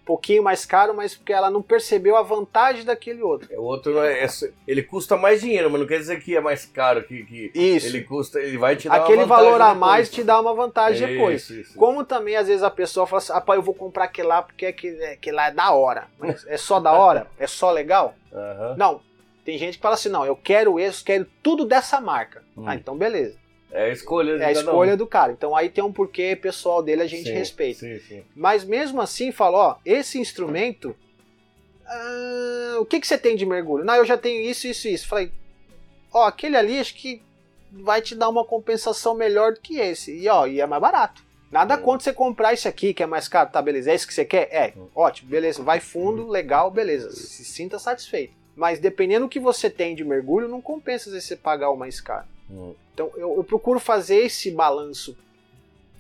Pouquinho 0.05 0.43
mais 0.43 0.67
caro, 0.67 0.93
mas 0.95 1.15
porque 1.15 1.33
ela 1.33 1.51
não 1.51 1.63
percebeu 1.63 2.15
a 2.17 2.23
vantagem 2.23 2.85
daquele 2.85 3.23
outro. 3.23 3.49
É, 3.51 3.59
O 3.59 3.63
outro 3.63 3.95
não 3.95 4.03
é, 4.05 4.23
é- 4.23 4.29
ele 4.69 4.83
custa 4.83 5.17
mais 5.17 5.41
dinheiro, 5.41 5.71
mas 5.71 5.81
não 5.81 5.87
quer 5.87 5.99
dizer 5.99 6.21
que 6.23 6.37
é 6.37 6.41
mais 6.41 6.67
caro, 6.67 7.03
que, 7.05 7.25
que 7.25 7.51
Isso. 7.55 7.87
ele 7.87 8.03
custa, 8.03 8.39
ele 8.39 8.59
vai 8.59 8.77
te 8.77 8.87
dar 8.87 8.97
Aquele 8.97 9.19
uma 9.23 9.27
vantagem 9.27 9.45
valor 9.51 9.63
a 9.63 9.69
depois. 9.73 9.81
mais 9.81 10.11
te 10.11 10.23
dá 10.23 10.39
uma 10.41 10.53
vantagem 10.55 11.09
depois. 11.09 11.43
Isso, 11.43 11.55
isso. 11.55 11.79
Como 11.79 12.05
também, 12.05 12.37
às 12.37 12.47
vezes, 12.49 12.63
a 12.63 12.71
pessoa 12.71 13.07
fala 13.07 13.19
assim, 13.19 13.33
ah, 13.33 13.43
eu 13.55 13.63
vou 13.63 13.75
comprar 13.75 14.05
aquele 14.05 14.29
lá 14.29 14.43
porque 14.43 14.67
aquele, 14.67 15.03
aquele 15.07 15.37
lá 15.37 15.47
é 15.49 15.53
da 15.53 15.73
hora. 15.73 16.07
Mas 16.19 16.47
é 16.47 16.59
só 16.59 16.79
da 16.79 16.93
hora? 16.93 17.27
É 17.39 17.47
só 17.47 17.71
legal? 17.71 18.15
Aham. 18.33 18.75
Não. 18.77 19.01
Tem 19.43 19.57
gente 19.59 19.77
que 19.77 19.83
fala 19.83 19.95
assim, 19.95 20.09
não, 20.09 20.25
eu 20.27 20.37
quero 20.37 20.79
esse, 20.81 21.03
quero 21.05 21.27
tudo 21.43 21.65
dessa 21.65 22.01
marca. 22.01 22.43
Hum. 22.57 22.65
Ah, 22.67 22.75
então 22.75 22.97
beleza. 22.97 23.37
É 23.75 23.87
a 23.87 23.89
escolha 23.91 24.33
É 24.41 24.45
a 24.47 24.53
escolha 24.53 24.95
um. 24.95 24.97
do 24.97 25.07
cara. 25.07 25.33
Então 25.33 25.55
aí 25.55 25.69
tem 25.69 25.83
um 25.83 25.93
porquê 25.93 26.37
pessoal 26.37 26.81
dele, 26.83 27.03
a 27.03 27.07
gente 27.07 27.29
Sim, 27.29 27.35
respeita. 27.35 27.81
Sim, 27.81 27.99
sim. 27.99 28.25
Mas 28.35 28.65
mesmo 28.65 29.01
assim, 29.01 29.33
fala, 29.33 29.59
ó, 29.59 29.77
esse 29.85 30.19
instrumento, 30.19 30.95
ah, 31.87 32.77
o 32.81 32.85
que, 32.87 33.01
que 33.01 33.07
você 33.07 33.19
tem 33.19 33.37
de 33.37 33.45
mergulho? 33.45 33.85
Não, 33.85 33.95
eu 33.97 34.05
já 34.05 34.17
tenho 34.17 34.41
isso, 34.49 34.67
isso, 34.67 34.89
isso. 34.89 35.07
Falei, 35.09 35.31
ó, 36.13 36.27
aquele 36.27 36.57
ali 36.57 36.79
acho 36.79 36.95
que 36.95 37.21
vai 37.73 38.01
te 38.01 38.15
dar 38.15 38.29
uma 38.29 38.45
compensação 38.45 39.15
melhor 39.15 39.53
do 39.55 39.61
que 39.61 39.79
esse. 39.79 40.17
E 40.17 40.29
ó, 40.29 40.47
e 40.47 40.61
é 40.61 40.67
mais 40.67 40.81
barato. 40.81 41.23
Nada 41.51 41.77
Hum. 41.77 41.83
contra 41.83 42.05
você 42.05 42.13
comprar 42.13 42.53
isso 42.53 42.67
aqui, 42.69 42.95
que 42.95 43.03
é 43.03 43.07
mais 43.07 43.29
caro, 43.29 43.51
tá, 43.51 43.61
beleza? 43.63 43.91
É 43.91 43.95
isso 43.95 44.07
que 44.07 44.15
você 44.15 44.25
quer? 44.25 44.49
É, 44.53 44.73
Hum. 44.77 44.87
ótimo, 44.95 45.31
beleza. 45.31 45.63
Vai 45.63 45.81
fundo, 45.81 46.29
legal, 46.29 46.71
beleza. 46.71 47.11
Se 47.13 47.45
sinta 47.45 47.79
satisfeito. 47.79 48.33
Mas 48.57 48.79
dependendo 48.79 49.27
do 49.27 49.29
que 49.29 49.41
você 49.41 49.69
tem 49.69 49.95
de 49.95 50.05
mergulho, 50.05 50.49
não 50.49 50.61
compensa 50.61 51.11
você 51.11 51.35
pagar 51.37 51.71
o 51.71 51.77
mais 51.77 52.01
caro. 52.01 52.27
Hum. 52.55 52.75
Então 52.93 53.11
eu, 53.17 53.35
eu 53.37 53.45
procuro 53.45 53.79
fazer 53.81 54.17
esse 54.25 54.51
balanço 54.51 55.17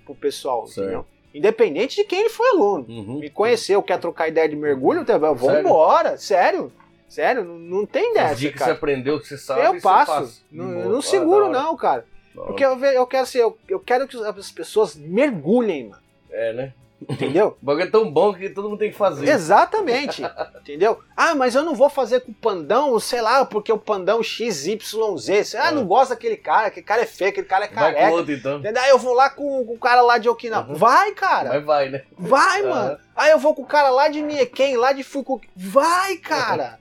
pro 0.05 0.15
pessoal, 0.15 0.67
Certo. 0.67 0.81
entendeu? 0.83 1.07
Independente 1.35 1.97
de 1.97 2.05
quem 2.05 2.21
ele 2.21 2.29
foi 2.29 2.49
aluno. 2.51 2.87
Uhum. 2.89 3.19
Me 3.19 3.29
conheceu, 3.29 3.83
quer 3.83 3.99
trocar 3.99 4.29
ideia 4.29 4.49
de 4.49 4.55
mergulho, 4.55 5.05
tá, 5.05 5.19
vamos 5.19 5.41
Sério? 5.41 5.61
embora. 5.61 6.17
Sério? 6.17 6.73
Sério, 7.09 7.45
não, 7.45 7.59
não 7.59 7.87
tem 7.87 8.09
As 8.11 8.15
dessa, 8.15 8.35
dicas 8.37 8.59
que 8.59 8.65
você 8.65 8.71
aprendeu, 8.71 9.21
que 9.21 9.27
você 9.27 9.39
sabe, 9.39 9.61
Eu 9.77 9.81
passo. 9.81 10.45
Não, 10.51 10.73
boa. 10.73 10.85
não 10.87 10.99
Ah, 10.99 11.03
seguro, 11.03 11.49
não, 11.49 11.77
cara. 11.77 12.07
Porque 12.35 12.65
eu, 12.65 12.79
eu 12.85 13.07
quero 13.07 13.23
assim, 13.23 13.39
eu, 13.39 13.57
eu 13.69 13.79
quero 13.81 14.07
que 14.09 14.17
as 14.17 14.51
pessoas 14.51 14.97
mergulhem, 14.97 15.89
mano. 15.89 16.03
É, 16.31 16.53
né? 16.53 16.73
Entendeu? 17.09 17.57
O 17.63 17.67
bagulho 17.67 17.85
é 17.87 17.91
tão 17.91 18.11
bom 18.11 18.33
que 18.35 18.49
todo 18.49 18.69
mundo 18.69 18.79
tem 18.79 18.91
que 18.91 18.97
fazer. 18.97 19.29
Exatamente. 19.29 20.23
entendeu? 20.61 20.99
Ah, 21.17 21.35
mas 21.35 21.55
eu 21.55 21.63
não 21.63 21.75
vou 21.75 21.89
fazer 21.89 22.21
com 22.21 22.31
o 22.33 22.35
pandão, 22.35 22.99
sei 23.01 23.21
lá, 23.21 23.45
porque 23.45 23.73
o 23.73 23.79
pandão 23.79 24.23
XYZ. 24.23 25.55
Ah, 25.55 25.69
Ah. 25.69 25.71
não 25.73 25.87
gosta 25.87 26.15
daquele 26.15 26.37
cara, 26.37 26.69
aquele 26.69 26.87
cara 26.87 27.03
é 27.03 27.07
feio, 27.07 27.31
aquele 27.31 27.47
cara 27.47 27.65
é 27.65 27.69
Vai 27.69 27.93
com 27.93 27.99
careca. 27.99 28.15
outro, 28.17 28.33
então. 28.33 28.59
Entendeu? 28.59 28.83
Aí 28.83 28.91
eu 28.91 28.99
vou 28.99 29.15
lá 29.15 29.31
com, 29.31 29.65
com 29.65 29.75
o 29.75 29.79
cara 29.79 30.01
lá 30.03 30.19
de 30.19 30.29
Okinawa. 30.29 30.69
Uhum. 30.69 30.75
Vai, 30.75 31.13
cara. 31.13 31.51
Mas 31.55 31.65
vai, 31.65 31.89
né? 31.91 32.03
Vai, 32.17 32.61
Aham. 32.63 32.71
mano. 32.71 32.99
Aí 33.17 33.31
eu 33.31 33.39
vou 33.39 33.55
com 33.55 33.63
o 33.63 33.67
cara 33.67 33.91
lá 33.91 34.09
de 34.09 34.21
Nieken, 34.23 34.77
lá 34.77 34.93
de 34.93 35.03
Fukuoka. 35.03 35.47
Vai, 35.57 36.17
cara. 36.17 36.79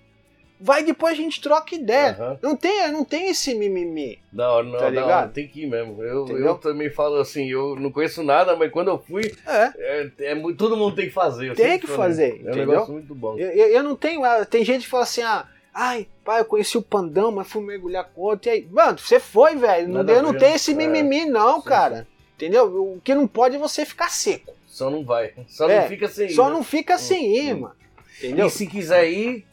Vai, 0.60 0.84
depois 0.84 1.14
a 1.14 1.16
gente 1.16 1.42
troca 1.42 1.76
ideia. 1.76 2.12
Aham. 2.20 2.40
Não 2.42 2.56
tem, 2.56 2.92
não 2.92 3.04
tem 3.04 3.30
esse 3.30 3.54
mimimi. 3.54 4.20
Hora, 4.38 4.64
não, 4.64 4.78
Tá 4.80 5.06
hora, 5.06 5.28
tem 5.28 5.48
que 5.48 5.64
ir 5.64 5.68
mesmo. 5.68 6.02
Eu, 6.02 6.24
Entendeu? 6.24 6.46
eu 6.46 6.56
também 6.56 6.90
falo 6.90 7.18
assim, 7.20 7.50
eu 7.50 7.76
não 7.76 7.92
conheço 7.92 8.24
nada, 8.24 8.56
mas 8.56 8.72
quando 8.72 8.88
eu 8.90 8.98
fui, 8.98 9.36
É. 9.46 9.72
é, 9.78 10.12
é 10.32 10.36
todo 10.58 10.78
mundo 10.78 10.96
tem 10.96 11.08
que 11.08 11.12
fazer. 11.14 11.54
Tem 11.56 11.78
que 11.80 11.88
fazer, 11.88 12.42
É 12.46 12.52
um 12.52 12.56
negócio 12.56 12.94
muito 12.94 13.14
bom. 13.14 13.38
Eu, 13.38 13.50
eu, 13.50 13.68
eu 13.68 13.84
não 13.84 13.96
tenho. 13.96 14.24
ah, 14.24 14.46
Tem 14.46 14.64
gente 14.64 14.84
que 14.84 14.90
fala 14.90 15.04
assim, 15.04 15.22
ah, 15.22 15.46
ai, 15.74 16.08
pai, 16.24 16.40
eu 16.42 16.46
conheci 16.46 16.78
o 16.78 16.82
pandão, 16.82 17.32
mas 17.32 17.48
fui 17.48 17.62
mergulhar 17.62 18.06
com 18.14 18.22
outro. 18.22 18.50
E 18.50 18.52
aí, 18.52 18.68
mano, 18.72 18.98
você 18.98 19.20
foi, 19.20 19.56
velho. 19.56 19.88
Não, 19.88 19.96
Nada 19.96 20.14
eu 20.14 20.22
não 20.24 20.32
ver, 20.32 20.40
tenho 20.40 20.52
né? 20.52 20.56
esse 20.56 20.72
É. 20.72 20.76
mimimi, 20.76 21.26
não, 21.26 21.62
Sim, 21.62 21.68
cara. 21.68 22.08
Entendeu? 22.36 22.66
O 22.96 23.02
que 23.04 23.14
não 23.14 23.28
pode 23.28 23.56
é 23.56 23.60
você 23.60 23.86
ficar 23.86 24.10
seco. 24.10 24.54
Só 24.68 24.90
não 24.90 25.04
vai. 25.06 25.34
Só 25.48 25.70
É, 25.70 25.82
não 25.82 25.88
fica 25.88 26.08
sem 26.08 26.28
ir. 26.28 26.34
Só 26.34 26.48
né? 26.48 26.54
não 26.54 26.64
fica 26.64 26.98
sem 26.98 27.36
ir, 27.38 27.54
hum. 27.56 27.60
mano. 27.62 27.76
Entendeu? 28.18 28.48
E 28.48 28.50
se 28.50 28.66
quiser 28.66 29.10
ir, 29.12 29.46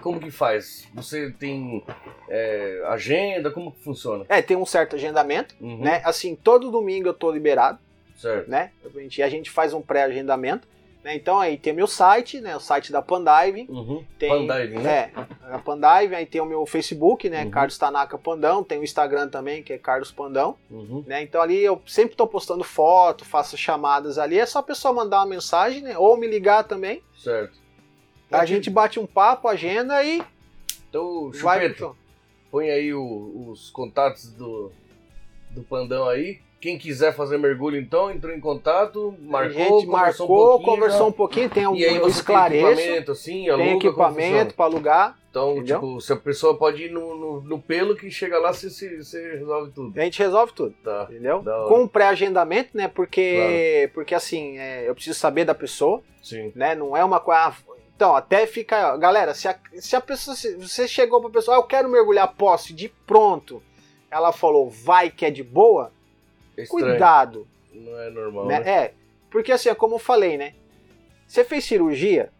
como 0.00 0.20
que 0.20 0.30
faz? 0.30 0.86
Você 0.94 1.30
tem 1.32 1.84
é, 2.28 2.82
agenda? 2.86 3.50
Como 3.50 3.72
que 3.72 3.80
funciona? 3.80 4.24
É, 4.28 4.40
tem 4.42 4.56
um 4.56 4.66
certo 4.66 4.96
agendamento, 4.96 5.54
Uhum, 5.60 5.78
né? 5.80 6.00
Assim, 6.04 6.34
todo 6.34 6.70
domingo 6.70 7.08
eu 7.08 7.14
tô 7.14 7.30
liberado. 7.30 7.78
Certo. 8.16 8.50
né? 8.50 8.70
A 8.84 9.00
gente, 9.00 9.22
a 9.22 9.28
gente 9.30 9.50
faz 9.50 9.72
um 9.72 9.80
pré-agendamento. 9.80 10.68
Né? 11.02 11.14
Então 11.14 11.40
aí 11.40 11.56
tem 11.56 11.72
meu 11.72 11.86
site, 11.86 12.38
né? 12.42 12.54
O 12.54 12.60
site 12.60 12.92
da 12.92 13.00
Pandive. 13.00 13.64
Uhum. 13.70 14.04
Tem, 14.18 14.28
Pandive, 14.28 14.78
né? 14.78 15.10
É, 15.48 15.54
a 15.54 15.58
Pandive, 15.58 16.14
aí 16.14 16.26
tem 16.26 16.38
o 16.38 16.44
meu 16.44 16.66
Facebook, 16.66 17.30
né? 17.30 17.44
Uhum. 17.44 17.50
Carlos 17.50 17.78
Tanaka 17.78 18.18
Pandão, 18.18 18.62
tem 18.62 18.78
o 18.78 18.84
Instagram 18.84 19.28
também, 19.28 19.62
que 19.62 19.72
é 19.72 19.78
Carlos 19.78 20.12
Pandão, 20.12 20.56
Uhum. 20.70 21.02
né? 21.06 21.22
Então 21.22 21.40
ali 21.40 21.58
eu 21.64 21.80
sempre 21.86 22.14
tô 22.14 22.26
postando 22.26 22.62
foto, 22.62 23.24
faço 23.24 23.56
chamadas 23.56 24.18
ali, 24.18 24.38
é 24.38 24.44
só 24.44 24.58
a 24.58 24.62
pessoa 24.62 24.92
mandar 24.92 25.20
uma 25.20 25.26
mensagem, 25.26 25.80
né? 25.80 25.96
Ou 25.96 26.18
me 26.18 26.26
ligar 26.26 26.64
também. 26.64 27.02
Certo. 27.16 27.58
A 28.30 28.44
gente 28.44 28.70
bate 28.70 28.98
um 29.00 29.06
papo, 29.06 29.48
agenda 29.48 30.02
e 30.04 30.22
Então. 30.88 31.32
Chupeta, 31.32 31.90
põe 32.50 32.70
aí 32.70 32.92
o- 32.94 33.46
os 33.50 33.70
contatos 33.70 34.32
do, 34.32 34.70
do 35.50 35.62
Pandão 35.62 36.08
aí. 36.08 36.38
Quem 36.60 36.76
quiser 36.76 37.14
fazer 37.16 37.38
mergulho, 37.38 37.78
então, 37.78 38.10
entrou 38.10 38.34
em 38.34 38.40
contato, 38.40 39.14
a 39.18 39.30
marcou, 39.30 39.52
gente 39.52 39.86
conversou 39.86 39.88
marcou, 39.88 40.24
um 40.26 40.50
pouquinho. 40.50 40.66
conversou 40.74 40.98
já. 41.00 41.06
um 41.06 41.12
pouquinho, 41.12 41.48
tem 41.50 41.66
um 41.66 41.74
E 41.74 41.84
aí 41.86 41.98
você 41.98 42.18
esclareço, 42.18 42.66
tem 42.66 42.74
equipamento, 42.74 43.12
assim, 43.12 43.48
aluga, 43.48 43.64
tem 43.64 43.76
equipamento 43.76 44.54
para 44.54 44.64
alugar. 44.66 45.18
Então, 45.30 45.52
entendeu? 45.52 45.76
tipo, 45.80 46.00
se 46.02 46.12
a 46.12 46.16
pessoa 46.16 46.58
pode 46.58 46.84
ir 46.84 46.90
no, 46.90 47.16
no, 47.16 47.40
no 47.40 47.58
pelo 47.62 47.96
que 47.96 48.10
chega 48.10 48.38
lá, 48.38 48.52
você, 48.52 48.68
você, 48.68 49.36
resolve 49.38 49.70
tudo. 49.72 49.98
A 49.98 50.04
gente 50.04 50.18
resolve 50.18 50.52
tudo. 50.52 50.74
Tá. 50.84 51.06
Entendeu? 51.08 51.42
Com 51.68 51.88
pré-agendamento, 51.88 52.76
né? 52.76 52.88
Porque, 52.88 53.90
porque 53.94 54.14
assim, 54.14 54.58
é, 54.58 54.86
eu 54.86 54.94
preciso 54.94 55.18
saber 55.18 55.46
da 55.46 55.54
pessoa, 55.54 56.02
Sim. 56.22 56.52
né? 56.54 56.74
Não 56.74 56.94
é 56.94 57.02
uma 57.02 57.20
coisa. 57.20 57.54
Ah, 58.02 58.06
Então, 58.06 58.16
até 58.16 58.46
fica. 58.46 58.96
Galera, 58.96 59.34
se 59.34 59.46
a, 59.48 59.58
se 59.74 59.94
a 59.94 60.00
pessoa. 60.00 60.34
Se 60.36 60.54
você 60.56 60.88
chegou 60.88 61.20
pra 61.20 61.30
pessoa, 61.30 61.56
ah, 61.56 61.60
eu 61.60 61.64
quero 61.64 61.88
mergulhar 61.88 62.34
posse 62.34 62.72
de 62.72 62.88
pronto. 62.88 63.62
Ela 64.10 64.32
falou, 64.32 64.68
vai 64.70 65.10
que 65.10 65.24
é 65.26 65.30
de 65.30 65.42
boa, 65.42 65.92
É 66.56 66.66
cuidado. 66.66 67.46
Não 67.72 67.98
é 68.00 68.10
normal, 68.10 68.46
Né? 68.46 68.60
né? 68.60 68.70
É. 68.70 68.94
Porque 69.30 69.52
assim, 69.52 69.68
é 69.68 69.74
como 69.74 69.94
eu 69.94 69.98
falei, 70.00 70.36
né? 70.36 70.54
Você 71.26 71.44
fez 71.44 71.64
cirurgia 71.64 72.30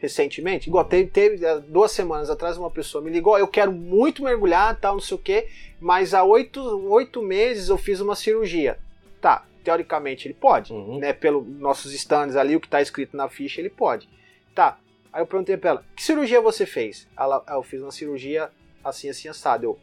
recentemente? 0.00 0.68
Igual 0.68 0.84
teve, 0.84 1.08
teve 1.10 1.60
duas 1.68 1.92
semanas 1.92 2.28
atrás 2.28 2.58
uma 2.58 2.70
pessoa 2.70 3.02
me 3.04 3.10
ligou, 3.10 3.34
"Ó, 3.34 3.38
eu 3.38 3.46
quero 3.46 3.70
muito 3.70 4.24
mergulhar, 4.24 4.76
tal, 4.80 4.94
não 4.94 5.00
sei 5.00 5.14
o 5.16 5.20
quê, 5.20 5.48
mas 5.80 6.12
há 6.12 6.24
oito, 6.24 6.60
oito 6.90 7.22
meses 7.22 7.68
eu 7.68 7.78
fiz 7.78 8.00
uma 8.00 8.16
cirurgia. 8.16 8.78
Tá, 9.20 9.44
teoricamente 9.62 10.26
ele 10.26 10.34
pode, 10.34 10.72
Uhum. 10.72 10.98
né? 10.98 11.12
Pelos 11.12 11.46
nossos 11.46 11.92
stands 11.92 12.34
ali, 12.34 12.56
o 12.56 12.60
que 12.60 12.68
tá 12.68 12.82
escrito 12.82 13.16
na 13.16 13.28
ficha, 13.28 13.60
ele 13.60 13.70
pode. 13.70 14.08
Tá. 14.54 14.78
Aí 15.12 15.20
eu 15.22 15.26
perguntei 15.26 15.56
pra 15.56 15.70
ela, 15.70 15.84
que 15.94 16.02
cirurgia 16.02 16.40
você 16.40 16.64
fez? 16.64 17.06
Ela, 17.18 17.42
"Ah, 17.46 17.54
eu 17.54 17.62
fiz 17.62 17.82
uma 17.82 17.90
cirurgia 17.92 18.50
assim, 18.82 19.08
assim, 19.10 19.28
assado. 19.28 19.64
Eu, 19.64 19.78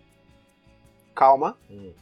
calma, 1.16 1.58
Hum. 1.70 1.94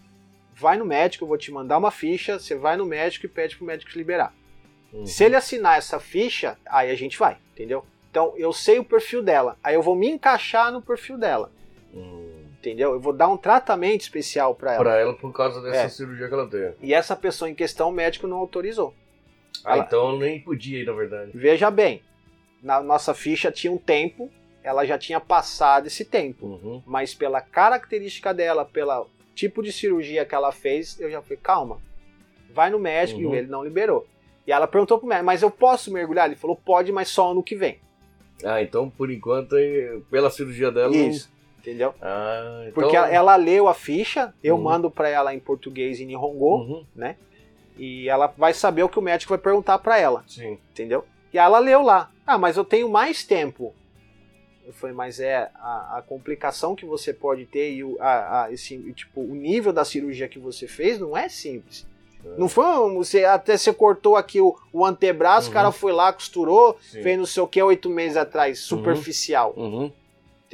vai 0.55 0.77
no 0.77 0.85
médico, 0.85 1.23
eu 1.23 1.27
vou 1.27 1.37
te 1.37 1.51
mandar 1.51 1.77
uma 1.77 1.91
ficha, 1.91 2.39
você 2.39 2.55
vai 2.55 2.77
no 2.77 2.85
médico 2.85 3.25
e 3.25 3.29
pede 3.29 3.57
pro 3.57 3.65
médico 3.65 3.91
te 3.91 3.97
liberar. 3.97 4.33
Uhum. 4.93 5.05
Se 5.05 5.23
ele 5.25 5.35
assinar 5.35 5.77
essa 5.77 5.99
ficha, 5.99 6.57
aí 6.65 6.89
a 6.89 6.95
gente 6.95 7.17
vai, 7.17 7.37
entendeu? 7.53 7.85
Então 8.09 8.33
eu 8.37 8.53
sei 8.53 8.79
o 8.79 8.83
perfil 8.85 9.21
dela, 9.21 9.57
aí 9.63 9.75
eu 9.75 9.81
vou 9.81 9.95
me 9.95 10.07
encaixar 10.09 10.71
no 10.71 10.81
perfil 10.81 11.17
dela, 11.17 11.51
Hum. 11.93 12.45
entendeu? 12.59 12.93
Eu 12.93 12.99
vou 12.99 13.11
dar 13.13 13.27
um 13.27 13.37
tratamento 13.37 14.01
especial 14.01 14.55
pra 14.55 14.73
ela. 14.75 14.83
Pra 14.83 14.95
ela, 14.97 15.13
por 15.13 15.33
causa 15.33 15.61
dessa 15.61 15.81
É. 15.81 15.89
cirurgia 15.89 16.27
que 16.27 16.33
ela 16.33 16.47
teve. 16.49 16.75
E 16.81 16.93
essa 16.93 17.15
pessoa 17.15 17.49
em 17.49 17.55
questão, 17.55 17.89
o 17.89 17.91
médico 17.91 18.25
não 18.27 18.37
autorizou. 18.37 18.95
Ah, 19.65 19.73
Ela- 19.73 19.83
então 19.85 20.17
nem 20.17 20.39
podia 20.41 20.79
ir, 20.81 20.85
na 20.85 20.93
verdade. 20.93 21.31
Veja 21.33 21.69
bem, 21.69 22.01
na 22.61 22.81
nossa 22.81 23.13
ficha 23.13 23.51
tinha 23.51 23.71
um 23.71 23.77
tempo, 23.77 24.29
ela 24.63 24.85
já 24.85 24.97
tinha 24.97 25.19
passado 25.19 25.87
esse 25.87 26.03
tempo, 26.03 26.45
Uhum. 26.45 26.83
mas 26.85 27.13
pela 27.13 27.39
característica 27.41 28.33
dela, 28.33 28.65
pelo 28.65 29.07
tipo 29.35 29.61
de 29.63 29.71
cirurgia 29.71 30.25
que 30.25 30.35
ela 30.35 30.51
fez, 30.51 30.99
eu 30.99 31.09
já 31.09 31.21
falei, 31.21 31.37
calma, 31.41 31.79
vai 32.53 32.69
no 32.69 32.79
médico 32.79 33.21
Uhum. 33.21 33.33
e 33.33 33.37
ele 33.37 33.47
não 33.47 33.63
liberou. 33.63 34.05
E 34.45 34.51
ela 34.51 34.67
perguntou 34.67 34.97
pro 34.97 35.07
médico, 35.07 35.25
mas 35.25 35.41
eu 35.41 35.51
posso 35.51 35.91
mergulhar? 35.91 36.25
Ele 36.25 36.35
falou, 36.35 36.55
pode, 36.55 36.91
mas 36.91 37.09
só 37.09 37.31
ano 37.31 37.43
que 37.43 37.55
vem. 37.55 37.79
Ah, 38.43 38.61
então 38.61 38.89
por 38.89 39.09
enquanto, 39.11 39.55
pela 40.09 40.29
cirurgia 40.29 40.71
dela. 40.71 40.89
não- 40.91 41.07
Isso, 41.09 41.31
entendeu? 41.59 41.93
Ah, 42.01 42.61
então. 42.63 42.73
Porque 42.73 42.95
ela, 42.95 43.09
ela 43.09 43.35
leu 43.35 43.67
a 43.67 43.73
ficha, 43.73 44.33
eu 44.43 44.55
Uhum. 44.55 44.61
mando 44.63 44.91
pra 44.91 45.07
ela 45.09 45.33
em 45.33 45.39
português 45.39 45.99
e 45.99 46.03
em 46.03 46.07
Nihongo, 46.07 46.55
Uhum. 46.57 46.85
e 47.77 48.07
ela 48.09 48.27
vai 48.37 48.53
saber 48.53 48.83
o 48.83 48.89
que 48.89 48.97
o 48.99 49.01
médico 49.01 49.29
vai 49.29 49.37
perguntar 49.39 49.77
pra 49.79 49.97
ela, 49.99 50.23
Sim. 50.27 50.57
entendeu? 50.71 51.05
E 51.33 51.37
ela 51.37 51.59
leu 51.59 51.81
lá. 51.81 52.11
Ah, 52.25 52.37
mas 52.37 52.57
eu 52.57 52.65
tenho 52.65 52.89
mais 52.89 53.23
tempo. 53.23 53.73
Eu 54.65 54.73
falei, 54.73 54.95
mas 54.95 55.19
é 55.19 55.49
a, 55.55 55.97
a 55.97 56.01
complicação 56.01 56.75
que 56.75 56.85
você 56.85 57.13
pode 57.13 57.45
ter 57.45 57.71
e 57.73 57.83
o, 57.83 57.95
a, 58.01 58.43
a- 58.43 58.51
esse, 58.51 58.77
tipo, 58.93 59.21
o 59.21 59.33
nível 59.33 59.71
da 59.71 59.85
cirurgia 59.85 60.27
que 60.27 60.39
você 60.39 60.67
fez 60.67 60.99
não 60.99 61.15
é 61.15 61.29
simples. 61.29 61.85
Não 62.37 62.49
foi 62.49 62.65
você 62.95 63.23
até 63.23 63.55
você 63.55 63.71
cortou 63.71 64.17
aqui 64.17 64.41
o, 64.41 64.57
o 64.73 64.83
antebraço, 64.85 65.47
Uhum. 65.47 65.51
o 65.51 65.53
cara 65.53 65.71
foi 65.71 65.93
lá, 65.93 66.11
costurou, 66.11 66.77
Sim. 66.81 67.01
fez 67.01 67.17
não 67.17 67.25
sei 67.25 67.41
o 67.43 67.47
que 67.47 67.61
oito 67.63 67.89
meses 67.89 68.17
atrás, 68.17 68.59
superficial. 68.59 69.53
Uhum. 69.55 69.89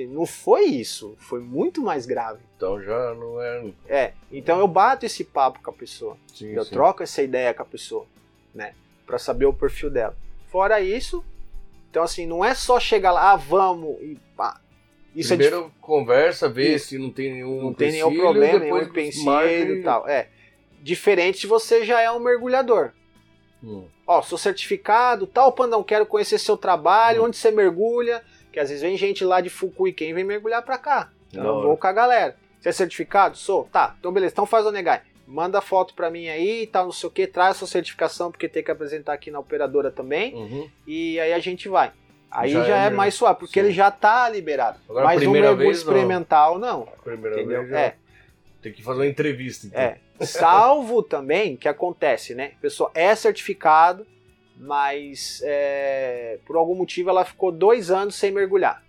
Não 0.09 0.25
foi 0.25 0.65
isso, 0.65 1.15
foi 1.19 1.39
muito 1.39 1.81
mais 1.81 2.05
grave. 2.05 2.41
Então 2.57 2.79
já 2.81 3.13
não 3.15 3.41
é. 3.41 3.71
É, 3.87 4.13
então 4.31 4.59
eu 4.59 4.67
bato 4.67 5.05
esse 5.07 5.23
papo 5.23 5.59
com 5.63 5.71
a 5.71 5.73
pessoa. 5.73 6.15
Sim, 6.35 6.51
Eu 6.51 6.63
sim. 6.65 6.71
troco 6.71 7.01
essa 7.01 7.23
ideia 7.23 7.53
com 7.53 7.63
a 7.63 7.65
pessoa, 7.65 8.05
né? 8.53 8.75
Pra 9.07 9.17
saber 9.17 9.45
o 9.45 9.53
perfil 9.53 9.89
dela. 9.89 10.15
Fora 10.53 10.79
isso, 10.79 11.25
então 11.89 12.03
assim, 12.03 12.25
não 12.27 12.45
é 12.45 12.53
só 12.53 12.79
chegar 12.79 13.11
lá, 13.11 13.31
ah, 13.31 13.35
vamos 13.35 13.99
e 14.01 14.17
pá. 14.37 14.61
Isso 15.15 15.33
é 15.33 15.37
Primeiro 15.37 15.71
conversa, 15.81 16.47
vê 16.47 16.75
Isso. 16.75 16.89
se 16.89 16.97
não 16.99 17.09
tem 17.09 17.33
nenhum. 17.33 17.53
dif- 17.55 17.63
não 17.63 17.73
tem 17.73 17.91
nenhum 17.91 18.05
empecilho, 18.07 18.23
problema, 18.23 18.53
nenhum 18.59 18.63
depois 18.65 18.87
empecilho 18.87 19.25
marca 19.25 19.49
e 19.51 19.81
tal. 19.83 20.07
É. 20.07 20.27
Diferente 20.81 21.39
se 21.39 21.47
você 21.47 21.83
já 21.83 21.99
é 22.01 22.11
um 22.11 22.19
mergulhador. 22.19 22.91
Hum. 23.63 23.87
Ó, 24.05 24.21
sou 24.21 24.37
certificado, 24.37 25.25
tal, 25.25 25.51
Pandão, 25.53 25.83
quero 25.83 26.05
conhecer 26.05 26.37
seu 26.37 26.55
trabalho, 26.55 27.23
Hum. 27.23 27.25
onde 27.25 27.37
você 27.37 27.49
mergulha. 27.49 28.23
Que 28.51 28.59
às 28.59 28.69
vezes 28.69 28.83
vem 28.83 28.95
gente 28.95 29.25
lá 29.25 29.41
de 29.41 29.49
Fukui, 29.49 29.91
quem 29.91 30.13
vem 30.13 30.23
mergulhar 30.23 30.61
pra 30.61 30.77
cá. 30.77 31.09
Então 31.31 31.41
Da 31.43 31.49
eu 31.49 31.61
vou 31.63 31.75
com 31.77 31.87
a 31.87 31.91
galera. 31.91 32.35
Você 32.61 32.69
é 32.69 32.71
certificado? 32.71 33.35
Sou. 33.37 33.67
Tá, 33.71 33.95
então 33.99 34.11
beleza. 34.11 34.33
Então 34.33 34.45
faz 34.45 34.65
o 34.67 34.71
negai. 34.71 35.01
Manda 35.25 35.61
foto 35.61 35.93
pra 35.93 36.11
mim 36.11 36.27
aí, 36.27 36.67
tal, 36.67 36.85
não 36.85 36.91
sei 36.91 37.07
o 37.07 37.11
que. 37.11 37.25
Traz 37.25 37.57
sua 37.57 37.67
certificação, 37.67 38.29
porque 38.29 38.49
tem 38.49 38.63
que 38.63 38.69
apresentar 38.71 39.13
aqui 39.13 39.31
na 39.31 39.39
operadora 39.39 39.89
também. 39.89 40.33
Uhum. 40.35 40.69
E 40.85 41.19
aí 41.19 41.31
a 41.33 41.39
gente 41.39 41.69
vai. 41.69 41.91
Aí 42.29 42.51
Já 42.51 42.63
já, 42.65 42.83
é 42.83 42.87
é, 42.87 42.89
mais 42.89 43.13
suave, 43.13 43.39
porque 43.39 43.59
Sim. 43.59 43.67
ele 43.67 43.73
já 43.73 43.89
tá 43.91 44.27
liberado. 44.29 44.79
Agora, 44.89 45.05
Mas 45.05 45.17
um 45.17 45.19
primeira 45.21 45.47
mergulho 45.49 45.67
vez, 45.69 45.83
não. 45.83 45.93
experimental, 45.93 46.59
não. 46.59 46.87
Primeira 47.03 47.39
Entendeu? 47.39 47.59
vez 47.59 47.69
já 47.69 47.79
É. 47.79 47.95
tem 48.61 48.73
que 48.73 48.83
fazer 48.83 48.99
uma 48.99 49.07
entrevista. 49.07 49.67
Então. 49.67 49.79
É. 49.79 49.99
Salvo 50.21 51.01
também 51.03 51.55
que 51.55 51.67
acontece, 51.67 52.33
né? 52.35 52.53
A 52.57 52.61
pessoa 52.61 52.91
é 52.93 53.13
certificado, 53.15 54.05
mas 54.57 55.41
é, 55.43 56.39
por 56.45 56.55
algum 56.55 56.75
motivo 56.75 57.09
ela 57.09 57.23
ficou 57.25 57.51
dois 57.51 57.91
anos 57.91 58.15
sem 58.15 58.31
mergulhar. 58.31 58.83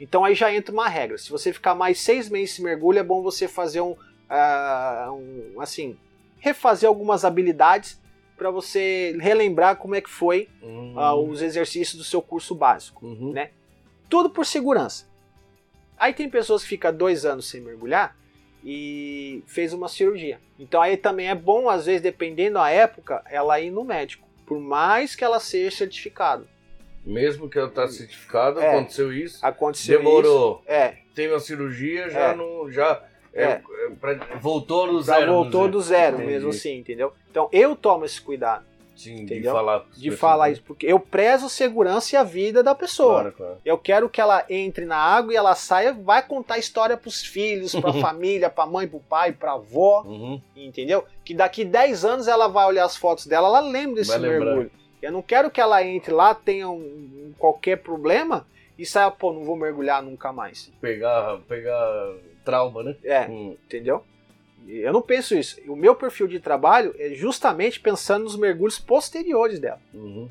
Então 0.00 0.24
aí 0.24 0.34
já 0.34 0.52
entra 0.54 0.72
uma 0.72 0.88
regra. 0.88 1.18
Se 1.18 1.30
você 1.30 1.52
ficar 1.52 1.74
mais 1.74 2.00
seis 2.00 2.28
meses 2.28 2.54
sem 2.56 2.64
mergulho, 2.64 2.98
é 2.98 3.02
bom 3.02 3.22
você 3.22 3.46
fazer 3.48 3.80
um, 3.80 3.96
ah, 4.28 5.08
um 5.12 5.60
assim, 5.60 5.96
refazer 6.38 6.88
algumas 6.88 7.24
habilidades 7.24 8.00
para 8.36 8.50
você 8.50 9.16
relembrar 9.20 9.76
como 9.76 9.94
é 9.94 10.00
que 10.00 10.08
foi 10.10 10.48
Uhum. 10.62 10.94
ah, 10.98 11.14
os 11.14 11.42
exercícios 11.42 11.96
do 11.96 12.04
seu 12.04 12.22
curso 12.22 12.54
básico. 12.54 13.04
Uhum. 13.04 13.32
né? 13.32 13.50
Tudo 14.08 14.30
por 14.30 14.46
segurança. 14.46 15.06
Aí 15.98 16.12
tem 16.14 16.30
pessoas 16.30 16.62
que 16.62 16.68
ficam 16.68 16.94
dois 16.94 17.24
anos 17.24 17.48
sem 17.48 17.60
mergulhar 17.60 18.16
e 18.64 19.42
fez 19.46 19.72
uma 19.72 19.88
cirurgia. 19.88 20.40
Então 20.58 20.80
aí 20.80 20.96
também 20.96 21.28
é 21.28 21.34
bom, 21.34 21.68
às 21.68 21.86
vezes, 21.86 22.00
dependendo 22.02 22.54
da 22.54 22.70
época, 22.70 23.22
ela 23.28 23.60
ir 23.60 23.70
no 23.70 23.84
médico. 23.84 24.26
Por 24.46 24.60
mais 24.60 25.14
que 25.14 25.24
ela 25.24 25.40
seja 25.40 25.76
certificada. 25.76 26.44
Mesmo 27.04 27.48
que 27.48 27.58
ela 27.58 27.68
tá 27.70 27.86
certificada, 27.88 28.62
É. 28.62 28.70
aconteceu 28.76 29.12
isso. 29.12 29.44
Aconteceu 29.44 29.98
Demorou. 29.98 30.60
isso. 30.60 30.70
É, 30.72 30.96
Teve 31.14 31.32
uma 31.32 31.40
cirurgia, 31.40 32.08
já 32.10 32.20
É. 32.32 32.36
não. 32.36 32.70
Já. 32.70 33.02
É, 33.38 33.44
É. 33.44 33.62
é, 33.86 33.90
pra- 34.00 34.14
voltou 34.40 34.86
no 34.92 35.02
já 35.02 35.18
zero. 35.20 35.32
voltou 35.32 35.68
do 35.68 35.80
zero 35.80 36.16
Entendi. 36.16 36.32
mesmo 36.32 36.50
assim, 36.50 36.76
entendeu? 36.78 37.12
Então 37.30 37.48
eu 37.52 37.74
tomo 37.76 38.04
esse 38.04 38.20
cuidado 38.20 38.64
Sim, 38.96 39.14
de 39.14 39.22
Entendeu? 39.22 39.52
falar. 39.52 39.78
pras 39.80 39.94
de 39.96 40.02
pessoas, 40.10 40.18
falar 40.20 40.46
né? 40.46 40.52
isso, 40.54 40.62
porque 40.66 40.84
eu 40.84 40.98
prezo 40.98 41.48
segurança 41.48 42.16
e 42.16 42.18
a 42.18 42.24
vida 42.24 42.64
da 42.64 42.74
pessoa. 42.74 43.20
Claro, 43.20 43.32
claro. 43.36 43.56
Eu 43.64 43.78
quero 43.78 44.08
que 44.08 44.20
ela 44.20 44.44
entre 44.50 44.84
na 44.84 44.96
água 44.96 45.32
e 45.32 45.36
ela 45.36 45.54
saia, 45.54 45.92
vai 45.92 46.20
contar 46.20 46.58
história 46.58 46.96
pros 46.96 47.22
filhos, 47.22 47.72
pra 47.76 47.92
família, 48.12 48.50
pra 48.50 48.66
mãe, 48.66 48.88
pro 48.88 48.98
pai, 48.98 49.30
pra 49.30 49.52
avó. 49.52 50.02
Uhum. 50.04 50.42
entendeu? 50.56 51.04
Que 51.24 51.32
daqui 51.32 51.64
10 51.64 52.04
anos 52.04 52.26
ela 52.26 52.48
vai 52.48 52.66
olhar 52.66 52.84
as 52.84 52.96
fotos 52.96 53.24
dela, 53.26 53.46
ela 53.46 53.60
lembra 53.60 53.96
desse 53.96 54.10
Vai 54.10 54.18
lembrar. 54.18 54.46
mergulho. 54.46 54.70
Eu 55.00 55.12
não 55.12 55.22
quero 55.22 55.48
que 55.48 55.60
ela 55.60 55.80
entre 55.84 56.12
lá, 56.12 56.34
tenha 56.34 56.68
um, 56.68 56.74
um 56.74 57.32
qualquer 57.38 57.76
problema 57.76 58.44
e 58.76 58.84
saia, 58.84 59.12
pô, 59.12 59.32
não 59.32 59.44
vou 59.44 59.54
mergulhar 59.54 60.02
nunca 60.02 60.32
mais. 60.32 60.72
Pegar, 60.80 61.38
pegar 61.46 62.14
trauma, 62.48 62.82
né? 62.82 62.96
É, 63.04 63.26
Hum. 63.28 63.56
entendeu? 63.66 64.02
Eu 64.66 64.92
não 64.92 65.02
penso 65.02 65.34
isso. 65.34 65.60
O 65.70 65.76
meu 65.76 65.94
perfil 65.94 66.26
de 66.26 66.40
trabalho 66.40 66.94
é 66.98 67.10
justamente 67.14 67.78
pensando 67.80 68.24
nos 68.24 68.36
mergulhos 68.36 68.78
posteriores 68.78 69.58
dela. 69.60 69.80
Uhum. 69.94 70.28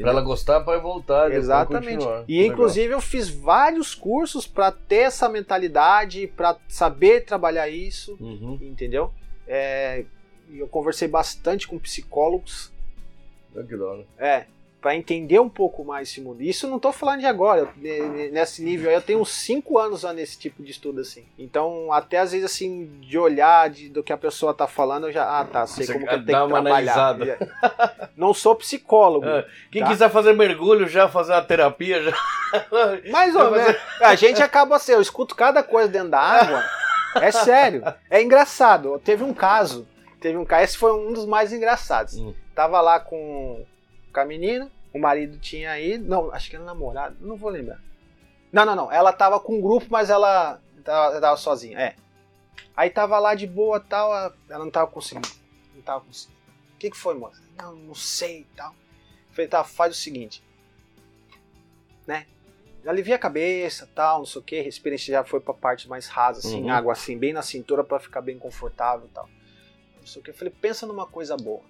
Pra 0.00 0.10
ela 0.10 0.20
gostar, 0.20 0.60
pra 0.60 0.78
voltar. 0.78 1.32
Exatamente. 1.32 2.04
E 2.28 2.38
Legal. 2.42 2.52
inclusive 2.52 2.92
eu 2.92 3.00
fiz 3.00 3.28
vários 3.30 3.94
cursos 3.94 4.46
para 4.46 4.70
ter 4.70 5.06
essa 5.06 5.28
mentalidade, 5.28 6.26
para 6.36 6.56
saber 6.68 7.24
trabalhar 7.24 7.68
isso, 7.68 8.16
Uhum. 8.20 8.58
entendeu? 8.60 9.10
É, 9.48 10.04
eu 10.52 10.68
conversei 10.68 11.08
bastante 11.08 11.66
com 11.66 11.78
psicólogos 11.78 12.70
Ah, 13.56 13.62
que 13.62 13.74
da 13.76 13.84
hora. 13.86 14.04
É, 14.18 14.44
para 14.80 14.94
entender 14.94 15.40
um 15.40 15.48
pouco 15.48 15.84
mais 15.84 16.08
esse 16.08 16.20
mundo. 16.20 16.42
Isso 16.42 16.68
não 16.68 16.78
tô 16.78 16.92
falando 16.92 17.20
de 17.20 17.26
agora, 17.26 17.68
eu- 17.82 18.30
nesse 18.30 18.62
nível 18.62 18.88
aí 18.88 18.94
eu 18.94 19.02
tenho 19.02 19.20
uns 19.20 19.30
5 19.30 19.78
anos 19.78 20.02
já 20.02 20.12
nesse 20.12 20.38
tipo 20.38 20.62
de 20.62 20.70
estudo 20.70 21.00
assim. 21.00 21.24
Então, 21.38 21.92
até 21.92 22.18
às 22.18 22.30
vezes 22.32 22.44
assim, 22.46 22.86
de 23.00 23.18
olhar 23.18 23.68
de, 23.68 23.88
do 23.88 24.02
que 24.02 24.12
a 24.12 24.16
pessoa 24.16 24.54
tá 24.54 24.66
falando, 24.68 25.08
eu 25.08 25.12
já, 25.12 25.40
ah, 25.40 25.44
tá, 25.44 25.66
sei 25.66 25.86
Você 25.86 25.92
como 25.94 26.06
que 26.06 26.14
eu 26.14 26.24
tenho 26.24 26.38
que 26.38 26.44
uma 26.52 26.62
trabalhar. 26.62 27.16
Não 28.16 28.32
sou 28.32 28.54
psicólogo. 28.54 29.26
É, 29.26 29.46
Quem 29.72 29.82
Tá. 29.82 29.88
quiser 29.88 30.10
fazer 30.10 30.32
mergulho 30.34 30.86
já, 30.88 31.08
fazer 31.08 31.32
uma 31.32 31.42
terapia 31.42 32.02
já. 32.02 32.12
Mais 33.10 33.34
ou 33.34 33.50
menos. 33.50 33.76
A 34.00 34.14
gente 34.14 34.40
acaba 34.42 34.76
assim, 34.76 34.92
eu 34.92 35.00
escuto 35.00 35.34
cada 35.34 35.62
coisa 35.62 35.88
dentro 35.88 36.10
da 36.10 36.20
água. 36.20 36.64
É 37.16 37.32
sério. 37.32 37.82
É 38.10 38.22
engraçado. 38.22 39.00
Teve 39.04 39.24
um 39.24 39.34
caso. 39.34 39.86
Teve 40.20 40.36
um 40.38 40.44
caso. 40.44 40.64
Esse 40.64 40.78
foi 40.78 40.92
um 40.92 41.12
dos 41.12 41.26
mais 41.26 41.52
engraçados. 41.52 42.16
Hum. 42.18 42.32
Tava 42.54 42.80
lá 42.80 43.00
com, 43.00 43.64
com 44.16 44.20
a 44.20 44.24
menina. 44.24 44.70
O 44.92 44.98
marido 44.98 45.38
tinha 45.38 45.78
ido. 45.78 46.08
Não, 46.08 46.32
acho 46.32 46.48
que 46.50 46.56
era 46.56 46.64
namorado. 46.64 47.16
Não 47.20 47.36
vou 47.36 47.50
lembrar. 47.50 47.80
Não, 48.52 48.64
não, 48.64 48.74
não. 48.74 48.92
Ela 48.92 49.12
tava 49.12 49.38
com 49.38 49.58
um 49.58 49.60
grupo, 49.60 49.86
mas 49.90 50.10
ela 50.10 50.60
tava, 50.82 51.20
tava 51.20 51.36
sozinha. 51.36 51.78
É. 51.78 51.94
Aí 52.76 52.90
tava 52.90 53.18
lá 53.18 53.34
de 53.34 53.46
boa 53.46 53.78
tal. 53.78 54.12
Ela 54.48 54.64
não 54.64 54.70
tava 54.70 54.90
conseguindo. 54.90 55.28
Não 55.74 55.82
tava 55.82 56.04
conseguindo. 56.04 56.38
O 56.74 56.78
que, 56.78 56.90
que 56.90 56.96
foi, 56.96 57.14
moça? 57.14 57.42
Não, 57.56 57.74
não 57.74 57.94
sei 57.94 58.40
e 58.40 58.44
tal. 58.56 58.74
Falei, 59.30 59.48
tá, 59.48 59.62
faz 59.64 59.94
o 59.94 59.98
seguinte 59.98 60.42
alivia 62.90 63.16
a 63.16 63.18
cabeça, 63.18 63.88
tal, 63.94 64.18
não 64.20 64.26
sei 64.26 64.40
o 64.40 64.44
que, 64.44 64.60
respira, 64.60 64.94
a 64.94 64.98
gente 64.98 65.10
já 65.10 65.24
foi 65.24 65.40
pra 65.40 65.52
parte 65.54 65.88
mais 65.88 66.06
rasa, 66.06 66.40
assim, 66.40 66.62
Uhum. 66.62 66.70
água 66.70 66.92
assim, 66.92 67.18
bem 67.18 67.32
na 67.32 67.42
cintura 67.42 67.82
pra 67.82 67.98
ficar 67.98 68.20
bem 68.20 68.38
confortável 68.38 69.06
e 69.06 69.10
tal. 69.10 69.28
Não 69.98 70.06
sei 70.06 70.20
o 70.20 70.24
que, 70.24 70.30
eu 70.30 70.34
falei, 70.34 70.52
pensa 70.60 70.86
numa 70.86 71.06
coisa 71.06 71.36
boa. 71.36 71.62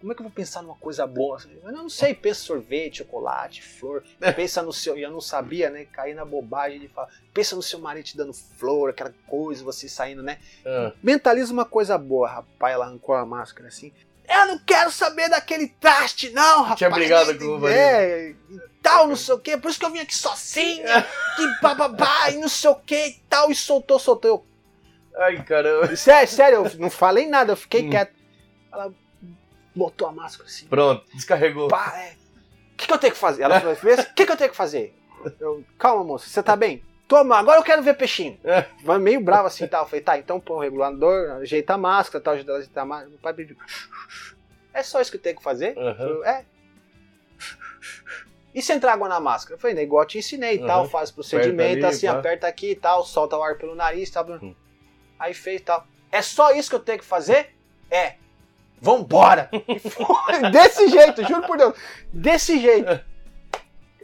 Como 0.00 0.12
é 0.12 0.14
que 0.14 0.20
eu 0.20 0.24
vou 0.24 0.32
pensar 0.32 0.62
numa 0.62 0.74
coisa 0.76 1.06
boa? 1.06 1.38
Eu 1.64 1.72
não 1.72 1.88
sei, 1.88 2.14
pensa 2.14 2.40
sorvete, 2.40 2.98
chocolate, 2.98 3.62
flor, 3.62 4.04
pensa 4.36 4.62
no 4.62 4.72
seu, 4.72 4.96
e 4.96 5.02
eu 5.02 5.10
não 5.10 5.20
sabia, 5.20 5.70
né, 5.70 5.86
cair 5.86 6.14
na 6.14 6.24
bobagem 6.24 6.80
de 6.80 6.88
falar, 6.88 7.08
pensa 7.32 7.56
no 7.56 7.62
seu 7.62 7.78
marido 7.78 8.04
te 8.04 8.16
dando 8.16 8.32
flor, 8.34 8.90
aquela 8.90 9.12
coisa, 9.26 9.64
você 9.64 9.88
saindo, 9.88 10.22
né, 10.22 10.38
Ah, 10.64 10.92
mentaliza 11.02 11.52
uma 11.52 11.64
coisa 11.64 11.96
boa, 11.96 12.28
rapaz, 12.28 12.74
ela 12.74 12.84
arrancou 12.84 13.14
a 13.14 13.24
máscara 13.24 13.68
assim. 13.68 13.92
Eu 14.28 14.46
não 14.46 14.58
quero 14.58 14.90
saber 14.90 15.28
daquele 15.30 15.68
traste, 15.68 16.30
não, 16.30 16.62
rapaz. 16.62 16.78
Tinha 16.78 16.90
brigado 16.90 17.38
com 17.38 17.44
o. 17.44 17.68
É, 17.68 18.30
e 18.30 18.60
tal, 18.82 19.06
não 19.06 19.14
sei 19.14 19.34
o 19.36 19.38
quê. 19.38 19.56
Por 19.56 19.70
isso 19.70 19.78
que 19.78 19.86
eu 19.86 19.90
vim 19.92 20.00
aqui 20.00 20.16
sozinha, 20.16 21.06
que 21.36 21.46
bababá, 21.62 22.30
e 22.30 22.36
não 22.36 22.48
sei 22.48 22.68
o 22.70 22.74
que 22.74 23.06
e 23.06 23.12
tal. 23.30 23.52
E 23.52 23.54
soltou, 23.54 24.00
soltou. 24.00 24.44
Ai, 25.16 25.44
caramba. 25.44 25.86
Eu, 25.86 25.96
sério, 25.96 26.28
sério, 26.28 26.66
eu 26.66 26.78
não 26.80 26.90
falei 26.90 27.28
nada, 27.28 27.52
eu 27.52 27.56
fiquei 27.56 27.86
Hum. 27.86 27.90
quieto. 27.90 28.12
Ela 28.72 28.92
botou 29.76 30.08
a 30.08 30.12
máscara 30.12 30.48
assim. 30.48 30.66
Pronto, 30.66 31.04
descarregou. 31.14 31.68
Pá, 31.68 31.92
é. 31.96 32.14
O 32.72 32.76
que, 32.76 32.86
que 32.86 32.92
eu 32.92 32.98
tenho 32.98 33.12
que 33.12 33.18
fazer? 33.18 33.42
Ela 33.42 33.60
falou, 33.60 33.76
"Fez? 33.76 34.00
o 34.00 34.14
que, 34.14 34.26
que 34.26 34.32
eu 34.32 34.36
tenho 34.36 34.50
que 34.50 34.56
fazer? 34.56 34.94
Eu, 35.40 35.64
calma, 35.78 36.04
moça, 36.04 36.28
você 36.28 36.42
tá 36.42 36.54
bem? 36.56 36.82
Toma, 37.08 37.38
agora 37.38 37.60
eu 37.60 37.62
quero 37.62 37.82
ver 37.82 37.94
peixinho. 37.94 38.38
É. 38.44 38.66
Meio 38.98 39.20
bravo 39.20 39.46
assim, 39.46 39.66
tal. 39.66 39.84
Eu 39.84 39.88
falei, 39.88 40.00
tá, 40.00 40.18
então 40.18 40.40
põe 40.40 40.56
o 40.56 40.60
regulador, 40.60 41.30
ajeita 41.40 41.74
a 41.74 41.78
máscara, 41.78 42.22
tal, 42.22 42.34
ajeita 42.34 42.50
ela 42.50 42.58
a 42.58 42.60
ajeitar 42.60 42.82
a 42.82 42.86
máscara. 42.86 43.14
O 43.14 43.18
pai 43.18 43.32
pediu. 43.32 43.56
É 44.74 44.82
só 44.82 45.00
isso 45.00 45.10
que 45.10 45.16
eu 45.16 45.22
tenho 45.22 45.36
que 45.36 45.42
fazer? 45.42 45.78
Aham. 45.78 46.04
Eu, 46.04 46.24
é. 46.24 46.44
E 48.54 48.60
se 48.60 48.72
entrar 48.72 48.94
água 48.94 49.08
na 49.08 49.20
máscara? 49.20 49.54
Eu 49.54 49.58
falei, 49.58 49.76
né, 49.76 49.82
igual 49.82 50.02
eu 50.02 50.08
te 50.08 50.18
ensinei 50.18 50.56
e 50.56 50.66
tal, 50.66 50.88
faz 50.88 51.10
o 51.10 51.14
procedimento, 51.14 51.84
ali, 51.84 51.94
assim, 51.94 52.06
pá. 52.06 52.14
aperta 52.14 52.46
aqui 52.46 52.70
e 52.70 52.74
tal, 52.76 53.04
solta 53.04 53.36
o 53.36 53.42
ar 53.42 53.56
pelo 53.56 53.74
nariz, 53.74 54.10
tal. 54.10 54.26
Hum. 54.28 54.54
Aí 55.18 55.32
fez 55.34 55.60
e 55.60 55.64
tal. 55.64 55.86
É 56.10 56.22
só 56.22 56.52
isso 56.52 56.70
que 56.70 56.76
eu 56.76 56.80
tenho 56.80 56.98
que 56.98 57.04
fazer? 57.04 57.54
É. 57.90 58.14
Vambora! 58.80 59.48
Desse 60.52 60.88
jeito, 60.88 61.24
juro 61.26 61.42
por 61.42 61.56
Deus. 61.58 61.74
Desse 62.12 62.58
jeito. 62.60 63.00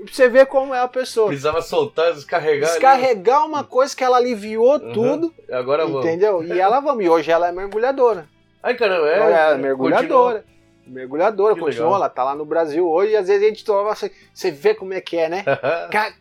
Pra 0.04 0.12
você 0.12 0.28
ver 0.28 0.46
como 0.46 0.74
é 0.74 0.80
a 0.80 0.88
pessoa. 0.88 1.28
Precisava 1.28 1.62
soltar, 1.62 2.12
descarregar. 2.12 2.68
ali. 2.70 2.78
Descarregar 2.80 3.46
uma 3.46 3.62
coisa 3.62 3.94
que 3.94 4.02
ela 4.02 4.16
aliviou 4.16 4.72
Uhum. 4.80 4.92
tudo, 4.92 5.34
Agora 5.50 5.86
vamos. 5.86 6.04
entendeu? 6.04 6.42
E 6.42 6.58
ela 6.58 6.80
vamos. 6.80 7.04
E 7.04 7.08
hoje 7.08 7.30
ela 7.30 7.48
é 7.48 7.52
mergulhadora. 7.52 8.26
Ai, 8.62 8.74
caramba, 8.74 9.08
é. 9.08 9.18
ela 9.18 9.54
é 9.54 9.58
mergulhadora. 9.58 10.44
Mergulhadora, 10.84 11.54
Que 11.54 11.60
continua, 11.60 11.84
legal. 11.86 12.00
ela 12.00 12.08
tá 12.08 12.24
lá 12.24 12.34
no 12.34 12.44
Brasil 12.44 12.88
hoje 12.90 13.12
e 13.12 13.16
às 13.16 13.28
vezes 13.28 13.44
a 13.44 13.48
gente 13.48 13.64
toma, 13.64 13.94
você, 13.94 14.10
você 14.34 14.50
vê 14.50 14.74
como 14.74 14.92
é 14.92 15.00
que 15.00 15.16
é, 15.16 15.28
né? 15.28 15.44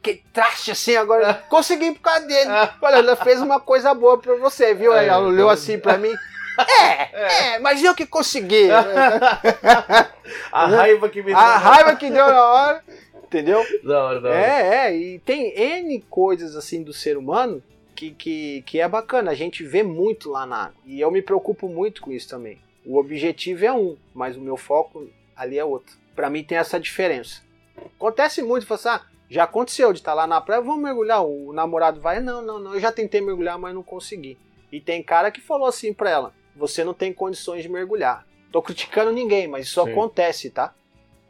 Que 0.04 0.22
traste 0.32 0.70
assim, 0.70 0.96
agora 0.96 1.34
consegui 1.50 1.94
por 1.94 2.02
causa 2.02 2.28
dele. 2.28 2.50
Olha, 2.80 2.98
ela 2.98 3.16
fez 3.16 3.42
uma 3.42 3.60
coisa 3.60 3.92
boa 3.96 4.20
pra 4.20 4.36
você, 4.36 4.76
viu? 4.76 4.94
Aí 4.94 5.08
ela 5.08 5.26
olhou 5.26 5.50
assim 5.50 5.80
pra 5.80 5.98
mim. 5.98 6.14
É, 6.60 7.56
é, 7.56 7.60
mas 7.60 7.84
eu 7.84 7.96
que 7.96 8.06
consegui. 8.06 8.70
a 10.52 10.66
raiva 10.66 11.10
que 11.10 11.22
me 11.24 11.34
A 11.34 11.58
raiva 11.58 11.96
que 11.96 12.10
deu 12.10 12.28
na 12.28 12.46
hora, 12.46 12.84
entendeu? 13.24 13.64
Da 13.84 14.04
hora, 14.04 14.22
da 14.22 14.30
hora. 14.30 14.40
É, 14.40 14.88
é, 14.88 14.96
e 14.96 15.20
tem 15.20 15.54
N 15.58 16.02
coisas 16.10 16.56
assim 16.56 16.84
do 16.84 16.94
ser 16.94 17.18
humano 17.18 17.64
que, 17.96 18.12
que, 18.12 18.64
que 18.64 18.80
é 18.80 18.88
bacana, 18.88 19.32
a 19.32 19.36
gente 19.36 19.64
vê 19.64 19.84
muito 19.84 20.30
lá 20.30 20.46
na 20.46 20.64
água. 20.64 20.76
E 20.86 21.00
eu 21.00 21.12
me 21.12 21.22
preocupo 21.22 21.70
muito 21.70 22.02
com 22.02 22.12
isso 22.12 22.28
também. 22.28 22.60
O 22.86 22.98
objetivo 22.98 23.66
é 23.66 23.72
um, 23.72 23.96
mas 24.14 24.36
o 24.36 24.42
meu 24.42 24.58
foco 24.58 25.08
ali 25.36 25.58
é 25.58 25.64
outro. 25.64 25.96
Pra 26.16 26.30
mim 26.30 26.44
tem 26.44 26.58
essa 26.58 26.80
diferença. 26.80 27.42
Acontece 27.78 28.42
muito, 28.42 28.66
fala 28.66 28.80
assim, 28.80 28.90
ah, 28.90 29.02
já 29.30 29.44
aconteceu 29.44 29.94
de 29.94 30.00
estar 30.00 30.14
lá 30.14 30.28
na 30.28 30.42
praia, 30.42 30.62
vamos 30.62 30.82
mergulhar. 30.82 31.24
O 31.24 31.54
namorado 31.54 32.02
vai, 32.02 32.20
não, 32.20 32.42
não, 32.42 32.60
não, 32.60 32.74
eu 32.74 32.80
já 32.80 32.92
tentei 32.92 33.22
mergulhar, 33.22 33.58
mas 33.58 33.74
não 33.74 33.84
consegui. 33.84 34.38
E 34.72 34.82
tem 34.82 35.04
cara 35.04 35.32
que 35.32 35.40
falou 35.40 35.68
assim 35.68 35.94
pra 35.94 36.10
ela: 36.10 36.34
você 36.56 36.84
não 36.84 36.94
tem 36.94 37.14
condições 37.14 37.64
de 37.64 37.70
mergulhar. 37.70 38.26
Tô 38.52 38.62
criticando 38.62 39.12
ninguém, 39.12 39.48
mas 39.48 39.66
isso 39.68 39.84
Sim. 39.84 39.92
acontece, 39.92 40.50
tá? 40.50 40.74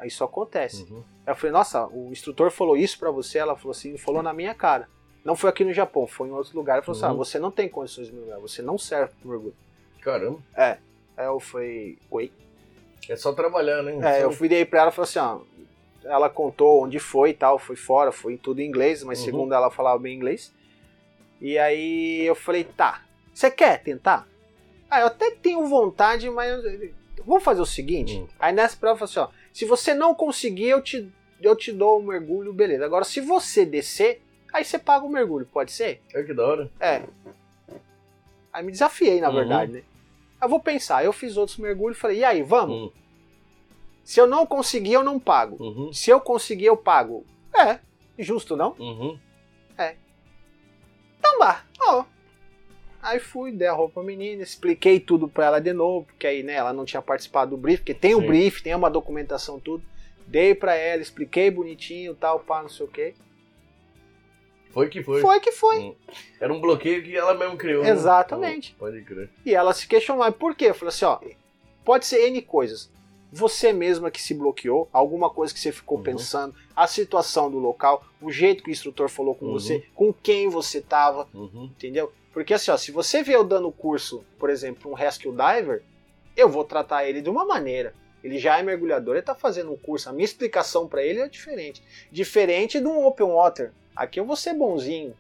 Isso 0.04 0.24
acontece. 0.24 0.84
Uhum. 0.90 1.04
Eu 1.28 1.36
falei, 1.36 1.52
nossa, 1.52 1.86
o 1.88 2.12
instrutor 2.12 2.50
falou 2.50 2.76
isso 2.76 2.98
pra 2.98 3.12
você? 3.12 3.38
Ela 3.38 3.56
falou 3.56 3.72
assim, 3.72 3.96
falou 3.98 4.24
na 4.24 4.34
minha 4.34 4.56
cara. 4.56 4.90
Não 5.24 5.36
foi 5.36 5.50
aqui 5.52 5.64
no 5.64 5.72
Japão, 5.72 6.08
foi 6.08 6.30
em 6.30 6.32
outro 6.32 6.58
lugar. 6.58 6.78
Ele 6.78 6.86
falou 6.86 6.98
assim, 6.98 7.06
Uhum. 7.06 7.12
ah, 7.14 7.26
você 7.26 7.38
não 7.38 7.52
tem 7.52 7.70
condições 7.70 8.08
de 8.08 8.14
mergulhar, 8.14 8.40
você 8.40 8.62
não 8.64 8.78
serve 8.80 9.14
pro 9.22 9.30
mergulho. 9.30 9.56
Caramba. 10.02 10.40
Aí 10.58 11.26
eu 11.26 11.40
falei, 11.40 12.00
oi? 12.10 12.32
É 13.08 13.16
só 13.16 13.32
trabalhar, 13.34 13.84
né? 13.84 14.00
É, 14.20 14.24
eu 14.24 14.32
fui 14.32 14.50
daí 14.50 14.66
pra 14.66 14.82
ela 14.82 14.90
e 14.90 14.94
falei 14.94 15.10
assim, 15.10 15.20
ó, 15.20 15.42
ela 16.04 16.28
contou 16.30 16.84
onde 16.84 16.98
foi 16.98 17.30
e 17.30 17.34
tal, 17.36 17.60
foi 17.60 17.76
fora, 17.76 18.12
foi 18.12 18.36
tudo 18.38 18.60
em 18.60 18.66
inglês, 18.68 19.04
mas 19.04 19.20
Uhum. 19.20 19.26
segundo 19.26 19.54
ela 19.54 19.70
falava 19.70 20.00
bem 20.00 20.16
inglês. 20.16 20.52
E 21.40 21.60
aí 21.60 22.24
eu 22.26 22.34
falei, 22.34 22.64
tá, 22.64 23.04
você 23.32 23.52
quer 23.52 23.84
tentar? 23.84 24.28
Ah, 24.92 25.00
eu 25.00 25.08
até 25.08 25.32
tenho 25.32 25.66
vontade, 25.68 26.30
mas 26.30 26.62
vamos 27.26 27.44
fazer 27.44 27.62
o 27.62 27.66
seguinte. 27.66 28.18
Hum. 28.20 28.28
Aí 28.38 28.52
nessa 28.54 28.76
prova 28.76 29.00
eu 29.00 29.06
assim, 29.06 29.20
ó, 29.20 29.30
se 29.54 29.64
você 29.66 29.94
não 29.94 30.14
conseguir, 30.14 30.68
eu 30.68 30.82
te, 30.82 31.10
eu 31.42 31.56
te 31.56 31.72
dou 31.72 32.00
o 32.00 32.04
mergulho, 32.04 32.52
beleza. 32.52 32.84
Agora, 32.86 33.06
se 33.06 33.22
você 33.22 33.66
descer, 33.66 34.22
aí 34.54 34.66
você 34.66 34.78
paga 34.78 35.06
o 35.06 35.10
mergulho, 35.10 35.46
pode 35.46 35.72
ser? 35.72 36.02
É 36.14 36.22
que 36.24 36.34
da 36.34 36.46
hora. 36.46 36.70
É. 36.80 37.04
Aí 38.52 38.64
me 38.66 38.72
desafiei, 38.72 39.22
na 39.22 39.30
Uhum. 39.30 39.36
verdade, 39.36 39.72
né? 39.72 39.84
Eu 40.42 40.50
vou 40.50 40.60
pensar, 40.60 41.06
eu 41.06 41.14
fiz 41.14 41.38
outros 41.38 41.58
mergulhos, 41.58 41.98
falei, 41.98 42.18
e 42.20 42.24
aí, 42.26 42.44
vamos? 42.44 42.76
Hum, 42.76 42.92
Se 44.04 44.20
eu 44.20 44.28
não 44.28 44.46
conseguir, 44.46 44.94
eu 44.94 45.04
não 45.04 45.20
pago. 45.20 45.56
Uhum. 45.64 45.94
Se 45.94 46.10
eu 46.10 46.20
conseguir, 46.20 46.66
eu 46.66 46.76
pago. 46.76 47.24
É, 47.56 47.80
justo, 48.20 48.58
não? 48.58 48.76
Uhum. 48.78 49.18
Então 51.20 51.38
vá. 51.40 51.64
Ó. 51.82 52.04
Aí 53.02 53.20
fui, 53.20 53.52
dei 53.52 53.68
a 53.68 53.74
roupa 53.74 53.96
pra 53.96 54.04
menina, 54.04 54.44
expliquei 54.44 55.00
tudo 55.00 55.28
pra 55.28 55.46
ela 55.48 55.60
de 55.60 55.74
novo, 55.74 56.06
porque 56.06 56.28
aí, 56.28 56.44
né, 56.44 56.54
ela 56.54 56.72
não 56.72 56.86
tinha 56.86 57.02
participado 57.02 57.52
do 57.52 57.58
brief, 57.58 57.80
porque 57.80 57.94
tem 57.94 58.14
o 58.16 58.22
brief, 58.22 58.62
tem 58.62 58.76
uma 58.76 58.90
documentação, 58.90 59.60
tudo. 59.60 59.84
Dei 60.28 60.54
pra 60.54 60.76
ela, 60.76 61.02
expliquei 61.02 61.50
bonitinho, 61.50 62.14
tal, 62.16 62.40
pá, 62.40 62.62
não 62.62 62.70
sei 62.70 62.86
o 62.86 62.90
quê. 62.90 63.14
Foi 64.70 64.88
que 64.88 65.04
foi. 65.04 65.22
Foi 65.22 65.40
que 65.40 65.52
foi. 65.52 65.96
Era 66.40 66.54
um 66.54 66.62
bloqueio 66.62 67.04
que 67.04 67.16
ela 67.18 67.34
mesmo 67.34 67.58
criou. 67.58 67.84
né? 67.84 67.90
Exatamente. 67.90 68.72
Hum, 68.74 68.76
Pode 68.80 69.02
crer. 69.04 69.30
E 69.46 69.54
ela 69.54 69.74
se 69.74 69.86
questionou, 69.88 70.24
mas 70.24 70.34
por 70.36 70.56
quê? 70.56 70.66
Eu 70.66 70.74
falei 70.76 70.90
assim, 70.94 71.06
ó, 71.06 71.20
pode 71.84 72.06
ser 72.06 72.26
N 72.28 72.42
coisas. 72.42 72.90
Você 73.34 73.74
mesma 73.74 74.12
que 74.12 74.22
se 74.22 74.34
bloqueou, 74.34 74.90
alguma 74.94 75.30
coisa 75.30 75.54
que 75.54 75.60
você 75.60 75.72
ficou 75.72 75.98
Uhum. 75.98 76.04
pensando, 76.04 76.56
a 76.76 76.86
situação 76.88 77.50
do 77.50 77.58
local, 77.60 78.04
o 78.22 78.32
jeito 78.32 78.64
que 78.64 78.70
o 78.70 78.72
instrutor 78.72 79.10
falou 79.10 79.36
com 79.36 79.46
Uhum. 79.48 79.54
você, 79.54 79.84
com 79.96 80.14
quem 80.14 80.48
você 80.50 80.80
tava, 80.82 81.28
Uhum. 81.34 81.66
entendeu? 81.76 82.12
Porque 82.34 82.54
assim, 82.54 82.72
ó, 82.72 82.78
se 82.78 82.92
você 82.92 83.22
veio 83.24 83.44
dando 83.44 83.72
curso, 83.72 84.24
por 84.40 84.50
exemplo, 84.50 84.90
um 84.92 84.94
rescue 84.94 85.32
diver, 85.32 85.84
eu 86.36 86.48
vou 86.50 86.64
tratar 86.64 87.06
ele 87.08 87.22
de 87.22 87.30
uma 87.30 87.46
maneira. 87.46 87.94
Ele 88.24 88.38
já 88.38 88.58
é 88.60 88.64
mergulhador, 88.64 89.16
ele 89.16 89.24
tá 89.26 89.34
fazendo 89.36 89.72
um 89.72 89.78
curso, 89.78 90.08
a 90.10 90.14
minha 90.14 90.24
explicação 90.26 90.88
pra 90.88 91.04
ele 91.04 91.20
é 91.20 91.28
diferente. 91.28 91.84
Diferente 92.12 92.80
de 92.80 92.86
um 92.88 93.06
open 93.06 93.28
water. 93.28 93.72
Aqui 93.96 94.20
eu 94.20 94.26
vou 94.26 94.36
ser 94.36 94.54
bonzinho. 94.54 95.16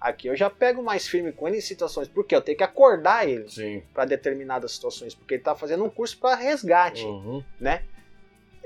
Aqui 0.00 0.28
eu 0.28 0.36
já 0.36 0.48
pego 0.48 0.82
mais 0.82 1.06
firme 1.06 1.32
com 1.32 1.46
ele 1.46 1.58
em 1.58 1.60
situações, 1.60 2.08
porque 2.08 2.34
eu 2.34 2.40
tenho 2.40 2.56
que 2.56 2.64
acordar 2.64 3.28
ele 3.28 3.44
para 3.92 4.04
determinadas 4.04 4.72
situações, 4.72 5.14
porque 5.14 5.34
ele 5.34 5.42
tá 5.42 5.54
fazendo 5.54 5.84
um 5.84 5.90
curso 5.90 6.16
para 6.18 6.36
resgate, 6.36 7.04
Uhum. 7.04 7.42
né? 7.60 7.84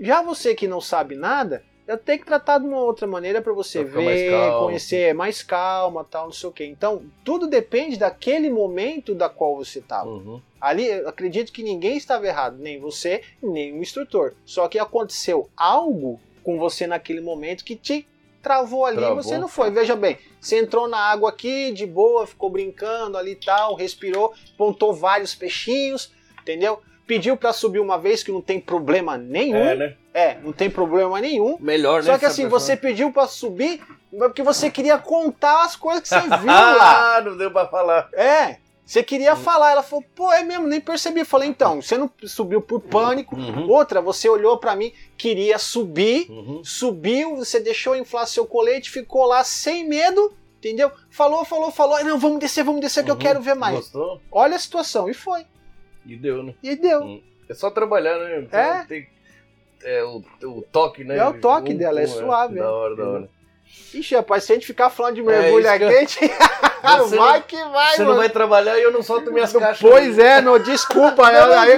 Já 0.01 0.23
você 0.23 0.55
que 0.55 0.69
não 0.69 0.81
sabe 0.81 1.15
nada, 1.17 1.65
eu 1.87 1.99
tenho 1.99 2.21
que 2.21 2.27
tratar 2.27 2.59
de 2.59 2.67
uma 2.67 2.81
outra 2.81 3.07
maneira 3.07 3.43
para 3.43 3.53
você 3.53 3.85
Pra 3.85 4.01
ver, 4.01 4.53
conhecer 4.59 5.15
mais 5.15 5.43
calma, 5.43 6.05
tal, 6.05 6.27
não 6.27 6.33
sei 6.33 6.49
o 6.49 6.53
quê. 6.53 6.65
Então, 6.65 7.03
tudo 7.25 7.47
depende 7.47 7.99
daquele 7.99 8.49
momento 8.51 9.15
da 9.15 9.29
qual 9.29 9.57
você 9.57 9.81
estava. 9.81 10.09
Uhum. 10.09 10.41
Ali, 10.61 10.87
eu 10.87 11.09
acredito 11.09 11.53
que 11.53 11.63
ninguém 11.63 11.97
estava 11.97 12.27
errado, 12.27 12.57
nem 12.59 12.79
você, 12.79 13.23
nem 13.43 13.73
o 13.73 13.83
instrutor. 13.83 14.35
Só 14.45 14.69
que 14.69 14.79
aconteceu 14.79 15.49
algo 15.57 16.21
com 16.45 16.59
você 16.59 16.87
naquele 16.87 17.21
momento 17.21 17.65
que 17.65 17.75
te 17.75 18.07
travou 18.43 18.85
ali 18.85 18.99
Travou. 18.99 19.19
e 19.19 19.23
você 19.23 19.39
não 19.39 19.49
foi. 19.49 19.71
Veja 19.71 19.97
bem, 19.97 20.19
você 20.41 20.59
entrou 20.59 20.89
na 20.89 20.99
água 20.99 21.31
aqui, 21.31 21.73
de 21.73 21.87
boa, 21.87 22.27
ficou 22.27 22.51
brincando 22.51 23.17
ali 23.17 23.33
e 23.33 23.37
tal, 23.37 23.75
respirou, 23.75 24.35
pontou 24.57 24.93
vários 24.93 25.35
peixinhos, 25.35 26.13
entendeu? 26.41 26.81
Pediu 27.07 27.37
para 27.37 27.53
subir 27.53 27.79
uma 27.79 27.99
vez 27.99 28.23
que 28.23 28.33
não 28.33 28.41
tem 28.41 28.61
problema 28.61 29.17
nenhum. 29.17 29.57
É, 29.57 29.75
né? 29.75 29.97
É, 30.15 30.37
não 30.43 30.53
tem 30.53 30.69
problema 30.71 31.21
nenhum. 31.21 31.57
Melhor, 31.61 32.03
né? 32.03 32.13
Só 32.13 32.19
que 32.19 32.27
assim, 32.27 32.43
pessoa- 32.45 32.61
você 32.61 32.77
pediu 32.77 33.11
para 33.13 33.27
subir 33.27 33.81
porque 34.19 34.43
você 34.43 34.71
queria 34.71 34.99
contar 34.99 35.65
as 35.65 35.75
coisas 35.77 36.03
que 36.03 36.09
você 36.09 36.21
viu 36.39 36.47
lá. 36.47 37.17
Ah, 37.17 37.21
não 37.23 37.37
deu 37.37 37.51
pra 37.51 37.67
falar. 37.67 38.09
É, 38.13 38.59
você 38.85 39.03
queria 39.03 39.35
falar. 39.35 39.71
Ela 39.73 39.83
falou, 39.83 40.05
pô, 40.15 40.31
é 40.31 40.43
mesmo, 40.43 40.67
nem 40.67 40.81
percebi. 40.83 41.21
Eu 41.21 41.27
falei, 41.27 41.49
então, 41.49 41.81
você 41.81 41.97
não 41.97 42.11
subiu 42.27 42.61
por 42.61 42.81
pânico. 42.81 43.35
Uhum. 43.35 43.71
Outra, 43.71 44.03
você 44.03 44.29
olhou 44.29 44.59
pra 44.59 44.77
mim, 44.77 44.93
queria 45.17 45.59
subir, 45.59 46.27
Uhum. 46.31 46.63
subiu, 46.63 47.37
você 47.37 47.59
deixou 47.59 47.97
inflar 47.97 48.27
seu 48.27 48.45
colete, 48.47 48.91
ficou 48.91 49.25
lá 49.25 49.43
sem 49.45 49.89
medo, 49.89 50.35
entendeu? 50.59 50.93
Falou, 51.11 51.43
falou, 51.47 51.71
falou. 51.71 52.05
Não, 52.05 52.19
vamos 52.19 52.39
descer, 52.39 52.63
vamos 52.65 52.83
descer 52.83 53.03
que 53.03 53.11
eu 53.11 53.15
Uhum. 53.15 53.21
quero 53.21 53.41
ver 53.41 53.55
mais. 53.55 53.77
Gostou? 53.77 54.21
Olha 54.31 54.57
a 54.57 54.59
situação. 54.59 55.09
E 55.09 55.15
foi. 55.15 55.47
E 56.05 56.17
deu, 56.17 56.43
né? 56.43 56.55
E 56.63 56.77
deu. 56.77 57.03
Hum. 57.03 57.23
É 57.49 57.55
só 57.55 57.71
trabalhar, 57.71 58.19
né? 58.19 58.47
É. 58.53 58.85
Tem, 58.85 59.07
é 59.85 60.03
o, 60.05 60.23
o 60.45 60.63
toque, 60.63 61.05
né? 61.05 61.17
É 61.19 61.25
o 61.27 61.41
toque 61.41 61.75
dela, 61.75 62.01
é 62.01 62.07
suave, 62.07 62.57
Da 62.59 62.65
é. 62.65 62.69
hora, 62.69 62.97
da 62.97 63.09
hora. 63.09 63.29
Ixi, 63.95 64.15
rapaz, 64.15 64.45
se 64.45 64.53
a 64.53 64.55
gente 64.55 64.67
ficar 64.67 64.91
falando 64.91 65.15
de 65.15 65.23
mergulho 65.23 65.67
É, 65.67 65.71
aqui, 65.71 65.85
a 65.85 66.01
gente... 66.01 66.19
Você 66.19 67.17
vai 67.17 67.39
não- 67.39 67.43
que 67.43 67.57
vai, 67.57 67.93
Você 67.95 67.99
não 68.01 68.07
mano. 68.09 68.19
vai 68.21 68.29
trabalhar 68.29 68.79
e 68.79 68.83
eu 68.83 68.91
não 68.91 69.03
solto 69.03 69.33
minhas 69.33 69.53
caixas. 69.55 69.79
Pois 69.89 70.19
é, 70.19 70.41
não, 70.41 70.59
desculpa. 70.59 71.31
Não, 71.33 71.47
não, 71.49 71.59
aí, 71.61 71.71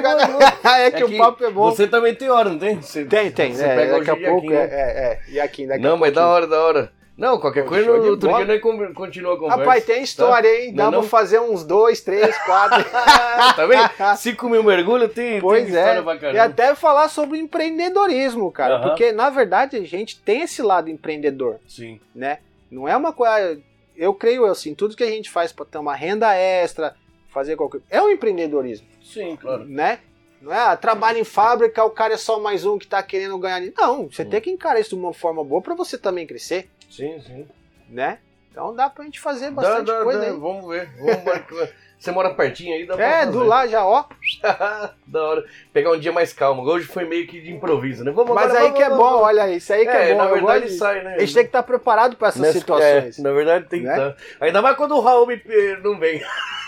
é 0.87 0.91
que 0.91 1.03
É 1.03 1.05
o 1.05 1.09
que 1.09 1.19
papo 1.19 1.45
é 1.45 1.51
bom. 1.51 1.71
Você 1.71 1.87
também 1.87 2.15
tem 2.15 2.31
hora, 2.31 2.49
não 2.49 2.59
tem? 2.59 2.81
Você, 2.81 3.05
Tem, 3.05 3.31
tem. 3.31 3.53
Você 3.55 3.65
é, 3.65 3.75
pega 3.77 3.99
daqui 3.99 4.11
o 4.11 4.13
a 4.15 4.31
pouco, 4.31 4.47
aqui, 4.47 4.55
é, 4.57 4.67
né? 4.67 4.69
é, 4.73 5.05
é. 5.05 5.21
E 5.29 5.39
aqui, 5.41 5.67
daqui 5.67 5.83
Não, 5.83 5.97
mas 5.99 6.13
da 6.13 6.27
hora, 6.27 6.47
da 6.47 6.61
hora. 6.61 6.93
Não, 7.17 7.39
qualquer 7.39 7.65
coisa 7.65 7.87
no 7.87 8.11
outro 8.11 8.29
bola. 8.29 8.45
dia 8.45 8.55
nós 8.55 8.63
con- 8.63 8.93
continua 8.93 9.35
a 9.35 9.37
conversa. 9.37 9.59
Rapaz, 9.61 9.85
tem 9.85 10.03
história, 10.03 10.49
hein? 10.49 10.75
Dá 10.75 10.85
Não, 10.85 10.91
pra 10.91 11.01
não? 11.03 11.09
fazer 11.09 11.39
uns 11.41 11.63
dois, 11.65 12.01
três, 12.01 12.37
quatro. 12.39 12.83
tá 13.55 13.67
vendo? 13.67 13.89
5 14.19 14.49
mil 14.49 14.65
mergulhos 14.65 15.13
tem, 15.13 15.41
Pois 15.41 15.65
tem 15.65 15.75
história 15.75 16.27
é. 16.29 16.35
E 16.35 16.39
até 16.39 16.75
falar 16.75 17.09
sobre 17.09 17.39
empreendedorismo, 17.39 18.51
cara. 18.51 18.77
Aham. 18.77 18.89
Porque, 18.89 19.13
na 19.13 19.31
verdade, 19.31 19.77
a 19.77 19.83
gente 19.85 20.19
tem 20.21 20.43
esse 20.43 20.61
lado 20.61 20.91
empreendedor, 20.91 21.61
Sim. 21.69 22.01
né? 22.15 22.39
Não 22.71 22.89
é 22.89 22.97
uma 22.97 23.13
coisa. 23.13 23.61
Eu 23.97 24.13
creio 24.13 24.45
assim, 24.47 24.75
tudo 24.75 24.97
que 24.97 25.05
a 25.05 25.09
gente 25.11 25.31
faz 25.31 25.53
pra 25.53 25.65
ter 25.65 25.79
uma 25.79 25.95
renda 25.95 26.35
extra, 26.35 26.97
fazer 27.33 27.55
qualquer. 27.55 27.81
É 27.89 28.03
um 28.03 28.11
empreendedorismo, 28.11 28.87
Sim, 29.01 29.37
claro. 29.41 29.65
né? 29.65 30.01
Não 30.43 30.53
é, 30.53 30.59
ah, 30.59 30.77
trabalho 30.77 31.19
em 31.19 31.25
fábrica, 31.25 31.83
o 31.85 31.91
cara 31.91 32.15
é 32.15 32.17
só 32.17 32.41
mais 32.41 32.67
um 32.67 32.77
que 32.77 32.87
tá 32.89 33.01
querendo 33.05 33.39
ganhar. 33.39 33.63
Não, 33.79 34.11
você 34.11 34.23
Hum. 34.25 34.29
tem 34.31 34.41
que 34.41 34.51
encarar 34.51 34.81
isso 34.81 34.91
de 34.91 34.97
uma 34.97 35.15
forma 35.15 35.45
boa 35.45 35.63
pra 35.63 35.75
você 35.75 35.97
também 35.97 36.27
crescer, 36.27 36.69
Sim, 36.97 37.21
sim. 37.21 37.47
né? 37.89 38.19
Então 38.51 38.75
dá 38.75 38.89
pra 38.89 39.05
gente 39.05 39.19
fazer 39.21 39.47
Dá, 39.47 39.63
bastante 39.63 39.87
dá, 39.87 40.03
coisa 40.05 40.21
dá. 40.21 40.27
aí. 40.27 40.33
Vamos 40.33 40.69
ver. 40.69 40.89
Vamos. 40.97 41.69
Você 41.99 42.11
mora 42.13 42.35
pertinho 42.35 42.75
aí, 42.75 42.87
dá 42.87 42.97
pra 42.97 43.07
É, 43.07 43.19
fazer. 43.21 43.33
do 43.33 43.45
lá 43.45 43.67
já, 43.67 43.85
ó. 43.87 44.05
da 45.07 45.23
hora. 45.23 45.45
Pegar 45.73 45.91
um 45.93 45.99
dia 45.99 46.13
mais 46.13 46.35
calmo. 46.35 46.63
Hoje 46.63 46.85
foi 46.87 47.05
meio 47.07 47.27
que 47.27 47.41
de 47.41 47.51
improviso, 47.51 48.05
né? 48.05 48.11
Vamos 48.11 48.35
Mas 48.35 48.45
agora, 48.51 48.59
aí 48.59 48.65
vamos, 48.67 48.77
que 48.79 48.83
é 48.85 48.89
vamos, 48.91 49.05
bom, 49.05 49.11
vamos. 49.11 49.27
olha, 49.27 49.51
isso 49.51 49.73
aí 49.73 49.85
que 49.85 49.91
é, 49.91 50.11
É, 50.11 50.13
bom. 50.15 50.19
na 50.19 50.27
verdade 50.31 50.71
sai, 50.71 51.03
né? 51.03 51.15
A 51.15 51.19
gente 51.21 51.33
tem 51.35 51.43
que 51.45 51.49
estar 51.49 51.63
preparado 51.63 52.17
pra 52.17 52.29
essas 52.29 52.43
Nessa- 52.43 52.59
situações. 52.59 53.19
é, 53.19 53.23
na 53.23 53.33
verdade 53.33 53.67
tem 53.69 53.81
que 53.81 53.87
Né? 53.87 53.93
estar. 54.11 54.17
Ainda 54.45 54.61
mais 54.61 54.77
quando 54.77 54.95
o 54.97 55.01
Raul 55.01 55.27
me, 55.27 55.41
não 55.83 55.99
vem. 55.99 56.23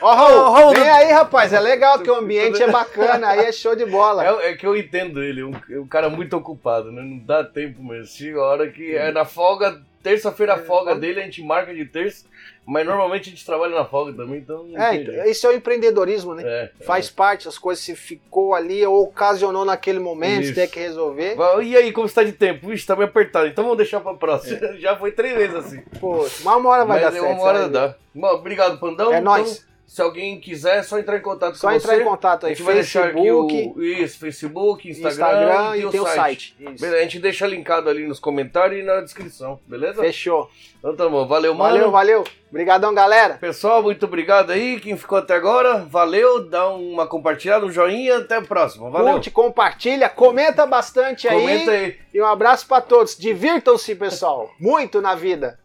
Ó, 0.00 0.12
Ô, 0.12 0.52
Raul, 0.52 0.72
vem 0.72 0.88
aí, 0.88 1.12
rapaz. 1.12 1.52
É 1.52 1.60
legal 1.60 1.98
que 2.00 2.10
o 2.10 2.14
ambiente 2.16 2.62
é 2.62 2.70
bacana, 2.70 3.28
aí 3.28 3.40
é 3.40 3.52
show 3.52 3.74
de 3.74 3.84
bola. 3.84 4.24
É, 4.24 4.50
é 4.50 4.56
que 4.56 4.66
eu 4.66 4.76
entendo 4.76 5.22
ele, 5.22 5.42
um, 5.42 5.52
um 5.70 5.86
cara 5.86 6.08
muito 6.08 6.36
ocupado, 6.36 6.92
né? 6.92 7.02
Não 7.02 7.18
dá 7.18 7.42
tempo 7.44 7.82
mesmo. 7.82 8.06
Chega 8.06 8.38
a 8.38 8.44
hora 8.44 8.68
que 8.70 8.94
é 8.94 9.10
na 9.10 9.24
folga, 9.24 9.80
terça-feira 10.02 10.54
a 10.54 10.58
folga 10.58 10.94
dele, 10.94 11.20
a 11.20 11.24
gente 11.24 11.42
marca 11.42 11.74
de 11.74 11.84
terça, 11.84 12.26
mas 12.70 12.86
normalmente 12.86 13.28
a 13.28 13.30
gente 13.30 13.46
trabalha 13.46 13.74
na 13.74 13.84
folga 13.86 14.12
também, 14.12 14.40
então 14.40 14.66
É, 14.76 14.94
então, 14.96 15.24
isso 15.24 15.46
é 15.46 15.50
o 15.50 15.52
empreendedorismo, 15.54 16.34
né? 16.34 16.42
É, 16.44 16.70
Faz 16.84 17.08
parte, 17.08 17.48
as 17.48 17.56
coisas 17.56 17.82
se 17.82 17.96
ficou 17.96 18.54
ali 18.54 18.84
ou 18.84 19.04
ocasionou 19.04 19.64
naquele 19.64 19.98
momento, 19.98 20.42
Isso. 20.42 20.54
tem 20.54 20.68
que 20.68 20.78
resolver. 20.78 21.34
é. 21.38 21.62
E 21.62 21.76
aí, 21.76 21.92
como 21.92 22.06
está 22.06 22.22
de 22.22 22.32
tempo? 22.32 22.70
Ixi, 22.70 22.86
tá 22.86 22.94
meio 22.94 23.08
apertado, 23.08 23.46
então 23.46 23.64
vamos 23.64 23.78
deixar 23.78 24.00
pra 24.00 24.12
próxima. 24.12 24.58
Já 24.78 24.94
foi 24.96 25.12
três 25.12 25.34
vezes 25.34 25.54
assim. 25.56 25.80
Pô, 25.98 26.18
mas 26.44 26.56
uma 26.56 26.68
hora 26.68 26.84
vai 26.84 27.00
mas 27.00 27.10
dar 27.10 27.16
é 27.18 27.20
certo. 27.20 27.34
uma 27.34 27.42
hora 27.42 27.68
dá. 27.70 27.94
Bom, 28.14 28.28
obrigado, 28.28 28.78
Pandão. 28.78 29.12
É 29.12 29.18
Então, 29.20 29.24
nóis. 29.24 29.66
Se 29.88 30.02
alguém 30.02 30.38
quiser, 30.38 30.76
é 30.76 30.82
só 30.82 30.98
entrar 30.98 31.16
em 31.16 31.22
contato 31.22 31.54
Só 31.56 31.68
com 31.68 31.74
entrar 31.74 31.94
você. 31.94 32.02
em 32.02 32.04
contato 32.04 32.44
A 32.44 32.48
aí, 32.50 32.54
gente 32.54 32.62
vai 32.62 32.74
deixar 32.74 33.04
aqui 33.06 33.14
Facebook, 33.14 33.72
o 33.74 33.82
isso, 33.82 34.18
Facebook, 34.18 34.90
Instagram, 34.90 35.10
Instagram, 35.10 35.76
e 35.76 35.80
e 35.80 35.84
o 35.86 35.88
o 35.88 35.92
site. 35.92 36.14
site. 36.14 36.56
Beleza, 36.78 36.96
a 36.96 37.02
gente 37.04 37.18
deixa 37.18 37.46
linkado 37.46 37.88
ali 37.88 38.06
nos 38.06 38.20
comentários 38.20 38.80
e 38.80 38.82
na 38.84 39.00
descrição, 39.00 39.58
beleza? 39.66 40.02
Fechou. 40.02 40.50
Então 40.78 40.94
tá 40.94 41.08
bom, 41.08 41.26
valeu, 41.26 41.54
mano. 41.54 41.72
Valeu, 41.72 41.90
valeu. 41.90 42.24
Obrigadão, 42.50 42.94
galera. 42.94 43.38
Pessoal, 43.38 43.82
muito 43.82 44.04
obrigado 44.04 44.50
aí, 44.50 44.78
quem 44.78 44.94
ficou 44.94 45.16
até 45.16 45.34
agora, 45.34 45.78
valeu, 45.88 46.44
dá 46.46 46.68
uma 46.68 47.06
compartilhada, 47.06 47.64
um 47.64 47.72
joinha, 47.72 48.18
até 48.18 48.36
a 48.36 48.42
próxima, 48.42 48.90
valeu. 48.90 49.14
Curte, 49.14 49.30
compartilha, 49.30 50.10
comenta 50.10 50.66
bastante 50.66 51.26
aí. 51.26 51.40
Comenta 51.40 51.70
aí, 51.70 51.96
E 52.12 52.20
um 52.20 52.26
abraço 52.26 52.68
pra 52.68 52.82
todos. 52.82 53.16
Divirtam-se, 53.16 53.94
pessoal. 53.94 54.50
Muito 54.60 55.00
na 55.00 55.14
vida. 55.14 55.58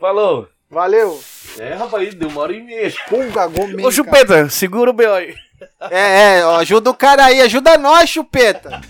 falou. 0.00 0.48
Valeu. 0.74 1.22
É, 1.56 1.72
rapaz, 1.74 2.12
deu 2.14 2.28
uma 2.28 2.40
hora 2.40 2.52
e 2.52 2.60
meia. 2.60 2.92
Pulga, 3.08 3.46
gomes. 3.46 3.84
Ô, 3.84 3.92
Chupeta, 3.92 4.48
segura 4.48 4.90
o 4.90 4.92
B.O. 4.92 5.14
aí. 5.14 5.32
É, 5.88 6.38
é, 6.38 6.44
ó, 6.44 6.56
ajuda 6.56 6.90
o 6.90 6.94
cara 6.94 7.26
aí, 7.26 7.40
ajuda 7.40 7.78
nós, 7.78 8.10
chupeta. 8.10 8.80